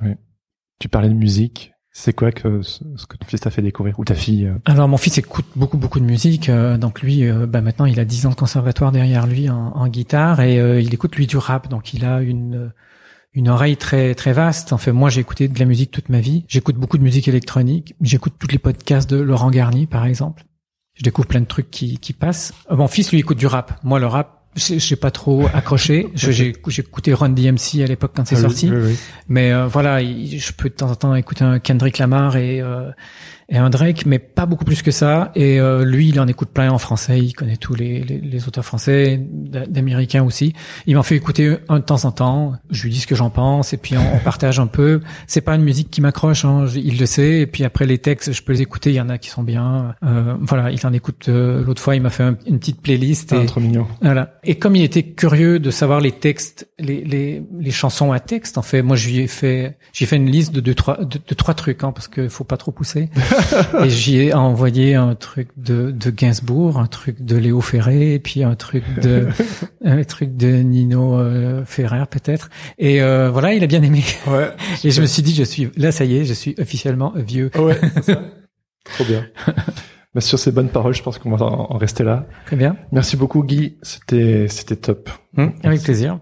Oui. 0.00 0.14
Tu 0.80 0.88
parlais 0.88 1.08
de 1.08 1.14
musique 1.14 1.72
c'est 1.98 2.12
quoi 2.12 2.30
que 2.30 2.60
ce 2.60 3.06
que 3.08 3.16
ton 3.16 3.26
fils 3.26 3.40
t'a 3.40 3.50
fait 3.50 3.62
découvrir 3.62 3.98
ou 3.98 4.04
ta 4.04 4.14
fille 4.14 4.44
euh 4.44 4.58
Alors 4.66 4.86
mon 4.86 4.98
fils 4.98 5.16
écoute 5.16 5.46
beaucoup 5.56 5.78
beaucoup 5.78 5.98
de 5.98 6.04
musique, 6.04 6.50
euh, 6.50 6.76
donc 6.76 7.00
lui, 7.00 7.26
euh, 7.26 7.46
bah, 7.46 7.62
maintenant 7.62 7.86
il 7.86 7.98
a 7.98 8.04
10 8.04 8.26
ans 8.26 8.30
de 8.30 8.34
conservatoire 8.34 8.92
derrière 8.92 9.26
lui 9.26 9.48
en, 9.48 9.88
guitare 9.88 10.42
et 10.42 10.56
il 10.82 10.92
écoute 10.92 11.16
lui 11.16 11.26
du 11.26 11.38
rap, 11.38 11.68
donc 11.68 11.94
il 11.94 12.04
a 12.04 12.20
une 12.20 12.70
une 13.32 13.48
oreille 13.48 13.78
très 13.78 14.14
très 14.14 14.34
vaste. 14.34 14.74
En 14.74 14.78
fait, 14.78 14.92
moi 14.92 15.08
j'ai 15.08 15.22
écouté 15.22 15.48
de 15.48 15.58
la 15.58 15.64
musique 15.64 15.90
toute 15.90 16.10
ma 16.10 16.20
vie. 16.20 16.44
J'écoute 16.48 16.76
beaucoup 16.76 16.98
de 16.98 17.02
musique 17.02 17.28
électronique. 17.28 17.94
J'écoute 18.02 18.34
tous 18.38 18.48
les 18.48 18.58
podcasts 18.58 19.08
de 19.08 19.16
Laurent 19.16 19.50
Garnier 19.50 19.86
par 19.86 20.04
exemple. 20.04 20.44
Je 20.92 21.02
découvre 21.02 21.28
plein 21.28 21.40
de 21.40 21.46
trucs 21.46 21.70
qui 21.70 21.96
qui 21.96 22.12
passent. 22.12 22.52
Mon 22.70 22.88
fils 22.88 23.10
lui 23.10 23.20
écoute 23.20 23.38
du 23.38 23.46
rap. 23.46 23.80
Moi 23.84 24.00
le 24.00 24.06
rap 24.06 24.35
j'ai 24.56 24.96
pas 24.96 25.10
trop 25.10 25.46
accroché. 25.54 26.08
J'ai 26.14 26.48
écouté 26.48 27.12
Run 27.14 27.30
DMC 27.30 27.82
à 27.82 27.86
l'époque 27.86 28.12
quand 28.14 28.26
c'est 28.26 28.36
ah 28.36 28.40
sorti, 28.40 28.70
mais 29.28 29.52
euh, 29.52 29.66
voilà, 29.66 30.02
je 30.02 30.52
peux 30.52 30.68
de 30.68 30.74
temps 30.74 30.90
en 30.90 30.94
temps 30.94 31.14
écouter 31.14 31.44
un 31.44 31.58
Kendrick 31.58 31.98
Lamar 31.98 32.36
et 32.36 32.60
euh, 32.60 32.90
et 33.48 33.58
un 33.58 33.70
Drake, 33.70 34.06
mais 34.06 34.18
pas 34.18 34.44
beaucoup 34.44 34.64
plus 34.64 34.82
que 34.82 34.90
ça. 34.90 35.30
Et 35.36 35.60
euh, 35.60 35.84
lui, 35.84 36.08
il 36.08 36.18
en 36.18 36.26
écoute 36.26 36.48
plein 36.48 36.70
en 36.70 36.78
français. 36.78 37.20
Il 37.20 37.32
connaît 37.32 37.56
tous 37.56 37.74
les, 37.74 38.02
les, 38.02 38.18
les 38.18 38.48
auteurs 38.48 38.64
français, 38.64 39.20
d'américains 39.20 40.24
aussi. 40.24 40.52
Il 40.86 40.96
m'en 40.96 41.04
fait 41.04 41.14
écouter 41.14 41.58
un 41.68 41.78
de 41.78 41.84
temps 41.84 42.04
en 42.06 42.10
temps. 42.10 42.54
Je 42.70 42.82
lui 42.82 42.90
dis 42.90 43.00
ce 43.00 43.06
que 43.06 43.14
j'en 43.14 43.30
pense, 43.30 43.72
et 43.72 43.76
puis 43.76 43.94
on, 43.96 44.18
partage 44.24 44.58
un 44.58 44.66
peu. 44.66 45.00
C'est 45.28 45.42
pas 45.42 45.54
une 45.54 45.62
musique 45.62 45.90
qui 45.90 46.00
m'accroche, 46.00 46.44
hein, 46.44 46.66
il 46.74 46.98
le 46.98 47.06
sait. 47.06 47.40
Et 47.40 47.46
puis 47.46 47.62
après 47.62 47.86
les 47.86 47.98
textes, 47.98 48.32
je 48.32 48.42
peux 48.42 48.52
les 48.52 48.62
écouter. 48.62 48.90
Il 48.90 48.96
y 48.96 49.00
en 49.00 49.08
a 49.08 49.18
qui 49.18 49.30
sont 49.30 49.44
bien. 49.44 49.94
Euh, 50.02 50.34
voilà, 50.40 50.72
il 50.72 50.84
en 50.84 50.92
écoute. 50.92 51.26
Euh, 51.28 51.64
l'autre 51.64 51.80
fois, 51.80 51.94
il 51.94 52.02
m'a 52.02 52.10
fait 52.10 52.24
une 52.46 52.58
petite 52.58 52.80
playlist. 52.80 53.32
Ah, 53.32 53.44
trop 53.46 53.60
mignon. 53.60 53.86
Voilà. 54.02 54.40
Et 54.42 54.56
comme 54.56 54.74
il 54.74 54.82
était 54.82 55.04
curieux 55.04 55.60
de 55.60 55.70
savoir 55.70 56.00
les 56.00 56.12
textes, 56.12 56.68
les, 56.80 57.04
les, 57.04 57.44
les 57.56 57.70
chansons 57.70 58.10
à 58.10 58.18
texte, 58.18 58.58
en 58.58 58.62
fait, 58.62 58.82
moi, 58.82 58.96
je 58.96 59.08
lui 59.08 59.18
ai 59.20 59.28
fait, 59.28 59.78
j'ai 59.92 60.06
fait 60.06 60.16
une 60.16 60.30
liste 60.30 60.52
de 60.52 60.60
deux, 60.60 60.74
trois, 60.74 60.96
de, 60.96 61.18
de 61.24 61.34
trois 61.34 61.54
trucs, 61.54 61.84
hein, 61.84 61.92
parce 61.92 62.08
que 62.08 62.28
faut 62.28 62.42
pas 62.42 62.56
trop 62.56 62.72
pousser. 62.72 63.08
et 63.84 63.90
j'y 63.90 64.20
ai 64.20 64.34
envoyé 64.34 64.94
un 64.94 65.14
truc 65.14 65.48
de, 65.56 65.90
de 65.90 66.10
Gainsbourg, 66.10 66.78
un 66.78 66.86
truc 66.86 67.22
de 67.22 67.36
Léo 67.36 67.60
Ferré, 67.60 68.14
et 68.14 68.18
puis 68.18 68.42
un 68.42 68.54
truc 68.54 68.84
de 69.00 69.28
un 69.84 70.02
truc 70.04 70.36
de 70.36 70.48
Nino 70.48 71.18
euh, 71.18 71.64
Ferrer 71.64 72.04
peut-être. 72.10 72.50
Et 72.78 73.02
euh, 73.02 73.30
voilà, 73.30 73.54
il 73.54 73.62
a 73.64 73.66
bien 73.66 73.82
aimé. 73.82 74.02
Ouais, 74.26 74.50
et 74.84 74.90
je 74.90 75.00
me 75.00 75.06
suis 75.06 75.22
dit, 75.22 75.34
je 75.34 75.44
suis 75.44 75.70
là, 75.76 75.92
ça 75.92 76.04
y 76.04 76.16
est, 76.16 76.24
je 76.24 76.34
suis 76.34 76.54
officiellement 76.58 77.12
vieux. 77.16 77.50
Ouais, 77.58 77.78
ça. 78.02 78.22
Trop 78.84 79.04
bien. 79.04 79.26
Bah, 80.14 80.20
sur 80.20 80.38
ces 80.38 80.52
bonnes 80.52 80.70
paroles, 80.70 80.94
je 80.94 81.02
pense 81.02 81.18
qu'on 81.18 81.34
va 81.36 81.44
en 81.44 81.76
rester 81.76 82.04
là. 82.04 82.26
Très 82.46 82.56
bien. 82.56 82.76
Merci 82.92 83.16
beaucoup, 83.16 83.42
Guy. 83.42 83.76
C'était 83.82 84.46
c'était 84.48 84.76
top. 84.76 85.10
Avec 85.62 85.82
plaisir. 85.82 86.18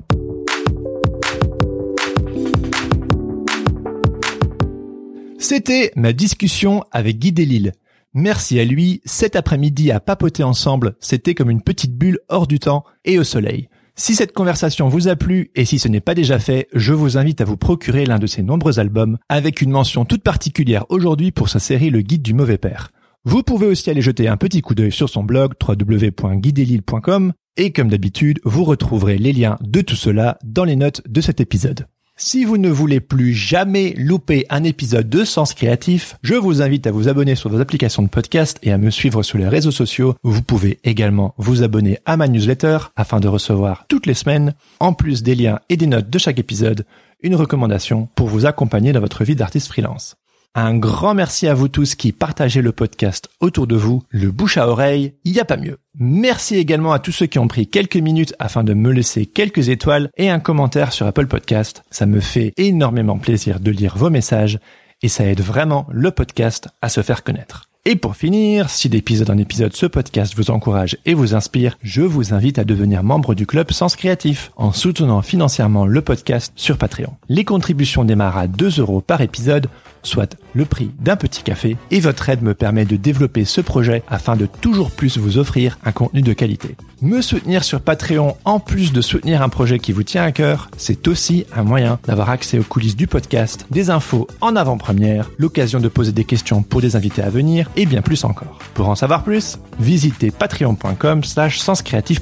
C'était 5.38 5.92
ma 5.96 6.12
discussion 6.12 6.84
avec 6.90 7.18
Guy 7.18 7.32
Delisle. 7.32 7.72
Merci 8.14 8.60
à 8.60 8.64
lui, 8.64 9.00
cet 9.04 9.34
après-midi 9.34 9.90
à 9.90 10.00
papoter 10.00 10.44
ensemble, 10.44 10.94
c'était 11.00 11.34
comme 11.34 11.50
une 11.50 11.62
petite 11.62 11.96
bulle 11.96 12.20
hors 12.28 12.46
du 12.46 12.60
temps 12.60 12.84
et 13.04 13.18
au 13.18 13.24
soleil. 13.24 13.68
Si 13.96 14.14
cette 14.14 14.32
conversation 14.32 14.88
vous 14.88 15.08
a 15.08 15.16
plu 15.16 15.50
et 15.54 15.64
si 15.64 15.78
ce 15.78 15.88
n'est 15.88 16.00
pas 16.00 16.14
déjà 16.14 16.38
fait, 16.38 16.68
je 16.74 16.92
vous 16.92 17.16
invite 17.16 17.40
à 17.40 17.44
vous 17.44 17.56
procurer 17.56 18.06
l'un 18.06 18.18
de 18.18 18.26
ses 18.26 18.42
nombreux 18.42 18.78
albums 18.80 19.18
avec 19.28 19.60
une 19.60 19.70
mention 19.70 20.04
toute 20.04 20.22
particulière 20.22 20.84
aujourd'hui 20.88 21.30
pour 21.30 21.48
sa 21.48 21.60
série 21.60 21.90
Le 21.90 22.02
Guide 22.02 22.22
du 22.22 22.34
Mauvais 22.34 22.58
Père. 22.58 22.90
Vous 23.24 23.42
pouvez 23.42 23.66
aussi 23.66 23.90
aller 23.90 24.02
jeter 24.02 24.28
un 24.28 24.36
petit 24.36 24.62
coup 24.62 24.74
d'œil 24.74 24.92
sur 24.92 25.08
son 25.08 25.22
blog 25.22 25.54
www.guidelille.com 25.66 27.32
et 27.56 27.72
comme 27.72 27.88
d'habitude, 27.88 28.40
vous 28.44 28.64
retrouverez 28.64 29.16
les 29.16 29.32
liens 29.32 29.58
de 29.60 29.80
tout 29.80 29.96
cela 29.96 30.38
dans 30.44 30.64
les 30.64 30.76
notes 30.76 31.02
de 31.08 31.20
cet 31.20 31.40
épisode. 31.40 31.86
Si 32.16 32.44
vous 32.44 32.58
ne 32.58 32.70
voulez 32.70 33.00
plus 33.00 33.34
jamais 33.34 33.92
louper 33.96 34.46
un 34.48 34.62
épisode 34.62 35.08
de 35.08 35.24
Sens 35.24 35.52
Créatif, 35.52 36.16
je 36.22 36.36
vous 36.36 36.62
invite 36.62 36.86
à 36.86 36.92
vous 36.92 37.08
abonner 37.08 37.34
sur 37.34 37.50
vos 37.50 37.58
applications 37.58 38.04
de 38.04 38.08
podcast 38.08 38.60
et 38.62 38.70
à 38.70 38.78
me 38.78 38.90
suivre 38.90 39.24
sur 39.24 39.36
les 39.36 39.48
réseaux 39.48 39.72
sociaux. 39.72 40.14
Vous 40.22 40.40
pouvez 40.40 40.78
également 40.84 41.34
vous 41.38 41.64
abonner 41.64 41.98
à 42.06 42.16
ma 42.16 42.28
newsletter 42.28 42.78
afin 42.94 43.18
de 43.18 43.26
recevoir 43.26 43.86
toutes 43.88 44.06
les 44.06 44.14
semaines, 44.14 44.54
en 44.78 44.92
plus 44.92 45.24
des 45.24 45.34
liens 45.34 45.58
et 45.68 45.76
des 45.76 45.88
notes 45.88 46.08
de 46.08 46.18
chaque 46.20 46.38
épisode, 46.38 46.86
une 47.20 47.34
recommandation 47.34 48.08
pour 48.14 48.28
vous 48.28 48.46
accompagner 48.46 48.92
dans 48.92 49.00
votre 49.00 49.24
vie 49.24 49.34
d'artiste 49.34 49.66
freelance. 49.66 50.14
Un 50.56 50.76
grand 50.76 51.14
merci 51.14 51.48
à 51.48 51.54
vous 51.54 51.66
tous 51.66 51.96
qui 51.96 52.12
partagez 52.12 52.62
le 52.62 52.70
podcast 52.70 53.28
autour 53.40 53.66
de 53.66 53.74
vous, 53.74 54.04
le 54.10 54.30
bouche 54.30 54.56
à 54.56 54.68
oreille, 54.68 55.14
il 55.24 55.32
n'y 55.32 55.40
a 55.40 55.44
pas 55.44 55.56
mieux. 55.56 55.78
Merci 55.98 56.54
également 56.54 56.92
à 56.92 57.00
tous 57.00 57.10
ceux 57.10 57.26
qui 57.26 57.40
ont 57.40 57.48
pris 57.48 57.66
quelques 57.66 57.96
minutes 57.96 58.36
afin 58.38 58.62
de 58.62 58.72
me 58.72 58.92
laisser 58.92 59.26
quelques 59.26 59.68
étoiles 59.68 60.10
et 60.16 60.30
un 60.30 60.38
commentaire 60.38 60.92
sur 60.92 61.08
Apple 61.08 61.26
Podcast. 61.26 61.82
Ça 61.90 62.06
me 62.06 62.20
fait 62.20 62.52
énormément 62.56 63.18
plaisir 63.18 63.58
de 63.58 63.72
lire 63.72 63.96
vos 63.96 64.10
messages 64.10 64.60
et 65.02 65.08
ça 65.08 65.26
aide 65.26 65.40
vraiment 65.40 65.88
le 65.90 66.12
podcast 66.12 66.68
à 66.82 66.88
se 66.88 67.02
faire 67.02 67.24
connaître. 67.24 67.68
Et 67.84 67.96
pour 67.96 68.14
finir, 68.14 68.70
si 68.70 68.88
d'épisode 68.88 69.30
en 69.30 69.36
épisode 69.36 69.74
ce 69.74 69.86
podcast 69.86 70.34
vous 70.36 70.52
encourage 70.52 70.96
et 71.04 71.14
vous 71.14 71.34
inspire, 71.34 71.76
je 71.82 72.00
vous 72.00 72.32
invite 72.32 72.60
à 72.60 72.64
devenir 72.64 73.02
membre 73.02 73.34
du 73.34 73.44
club 73.44 73.72
Sens 73.72 73.96
Créatif 73.96 74.52
en 74.56 74.72
soutenant 74.72 75.20
financièrement 75.20 75.84
le 75.84 76.00
podcast 76.00 76.52
sur 76.54 76.78
Patreon. 76.78 77.12
Les 77.28 77.44
contributions 77.44 78.04
démarrent 78.04 78.38
à 78.38 78.46
2 78.46 78.78
euros 78.78 79.00
par 79.00 79.20
épisode 79.20 79.68
soit 80.04 80.36
le 80.54 80.64
prix 80.64 80.92
d'un 81.00 81.16
petit 81.16 81.42
café, 81.42 81.76
et 81.90 82.00
votre 82.00 82.28
aide 82.28 82.42
me 82.42 82.54
permet 82.54 82.84
de 82.84 82.96
développer 82.96 83.44
ce 83.44 83.60
projet 83.60 84.02
afin 84.08 84.36
de 84.36 84.46
toujours 84.46 84.92
plus 84.92 85.18
vous 85.18 85.38
offrir 85.38 85.78
un 85.84 85.92
contenu 85.92 86.22
de 86.22 86.32
qualité. 86.32 86.76
Me 87.02 87.20
soutenir 87.20 87.64
sur 87.64 87.80
Patreon, 87.80 88.36
en 88.44 88.60
plus 88.60 88.92
de 88.92 89.02
soutenir 89.02 89.42
un 89.42 89.48
projet 89.48 89.78
qui 89.78 89.92
vous 89.92 90.04
tient 90.04 90.22
à 90.22 90.32
cœur, 90.32 90.70
c'est 90.76 91.08
aussi 91.08 91.44
un 91.54 91.64
moyen 91.64 91.98
d'avoir 92.06 92.30
accès 92.30 92.58
aux 92.58 92.62
coulisses 92.62 92.96
du 92.96 93.06
podcast, 93.06 93.66
des 93.70 93.90
infos 93.90 94.26
en 94.40 94.56
avant-première, 94.56 95.30
l'occasion 95.36 95.80
de 95.80 95.88
poser 95.88 96.12
des 96.12 96.24
questions 96.24 96.62
pour 96.62 96.80
des 96.80 96.96
invités 96.96 97.22
à 97.22 97.30
venir, 97.30 97.68
et 97.76 97.84
bien 97.84 98.00
plus 98.00 98.24
encore. 98.24 98.58
Pour 98.74 98.88
en 98.88 98.94
savoir 98.94 99.24
plus, 99.24 99.58
visitez 99.78 100.30
patreon.com 100.30 101.24
slash 101.24 101.60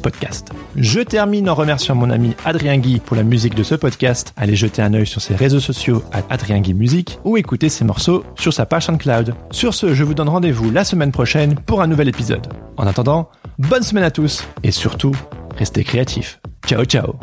podcast. 0.01 0.49
Je 0.77 1.01
termine 1.01 1.49
en 1.49 1.55
remerciant 1.55 1.95
mon 1.95 2.11
ami 2.11 2.35
Adrien 2.45 2.79
Guy 2.79 3.01
pour 3.01 3.17
la 3.17 3.23
musique 3.23 3.55
de 3.55 3.63
ce 3.63 3.75
podcast. 3.75 4.33
Allez 4.37 4.57
jeter 4.57 4.83
un 4.83 4.95
œil 4.95 5.07
sur 5.07 5.21
ses 5.21 5.35
réseaux 5.35 5.61
sociaux 5.61 6.03
à 6.13 6.23
Adrien 6.31 6.61
Guy 6.61 6.75
Musique 6.75 7.19
ou 7.25 7.37
écouter 7.37 7.69
ses 7.73 7.85
morceaux 7.85 8.25
sur 8.39 8.53
sa 8.53 8.67
page 8.67 8.87
SoundCloud. 8.87 9.35
Sur 9.51 9.75
ce, 9.75 9.95
je 9.95 10.05
vous 10.05 10.15
donne 10.15 10.29
rendez-vous 10.29 10.71
la 10.71 10.85
semaine 10.85 11.13
prochaine 11.13 11.57
pour 11.57 11.83
un 11.83 11.87
nouvel 11.87 12.09
épisode. 12.09 12.47
En 12.77 12.87
attendant, 12.87 13.29
bonne 13.59 13.83
semaine 13.83 14.05
à 14.05 14.11
tous 14.11 14.47
et 14.63 14.71
surtout, 14.71 15.17
restez 15.57 15.83
créatifs. 15.83 16.41
Ciao 16.67 16.85
ciao 16.85 17.19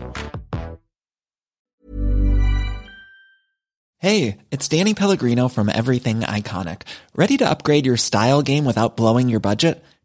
Hey, 4.01 4.37
it's 4.49 4.69
Danny 4.69 4.93
Pellegrino 4.93 5.49
from 5.49 5.67
Everything 5.67 6.21
Iconic. 6.21 6.83
Ready 7.17 7.35
to 7.35 7.49
upgrade 7.49 7.85
your 7.85 7.97
style 7.97 8.41
game 8.41 8.63
without 8.63 8.95
blowing 8.95 9.27
your 9.27 9.41
budget? 9.41 9.83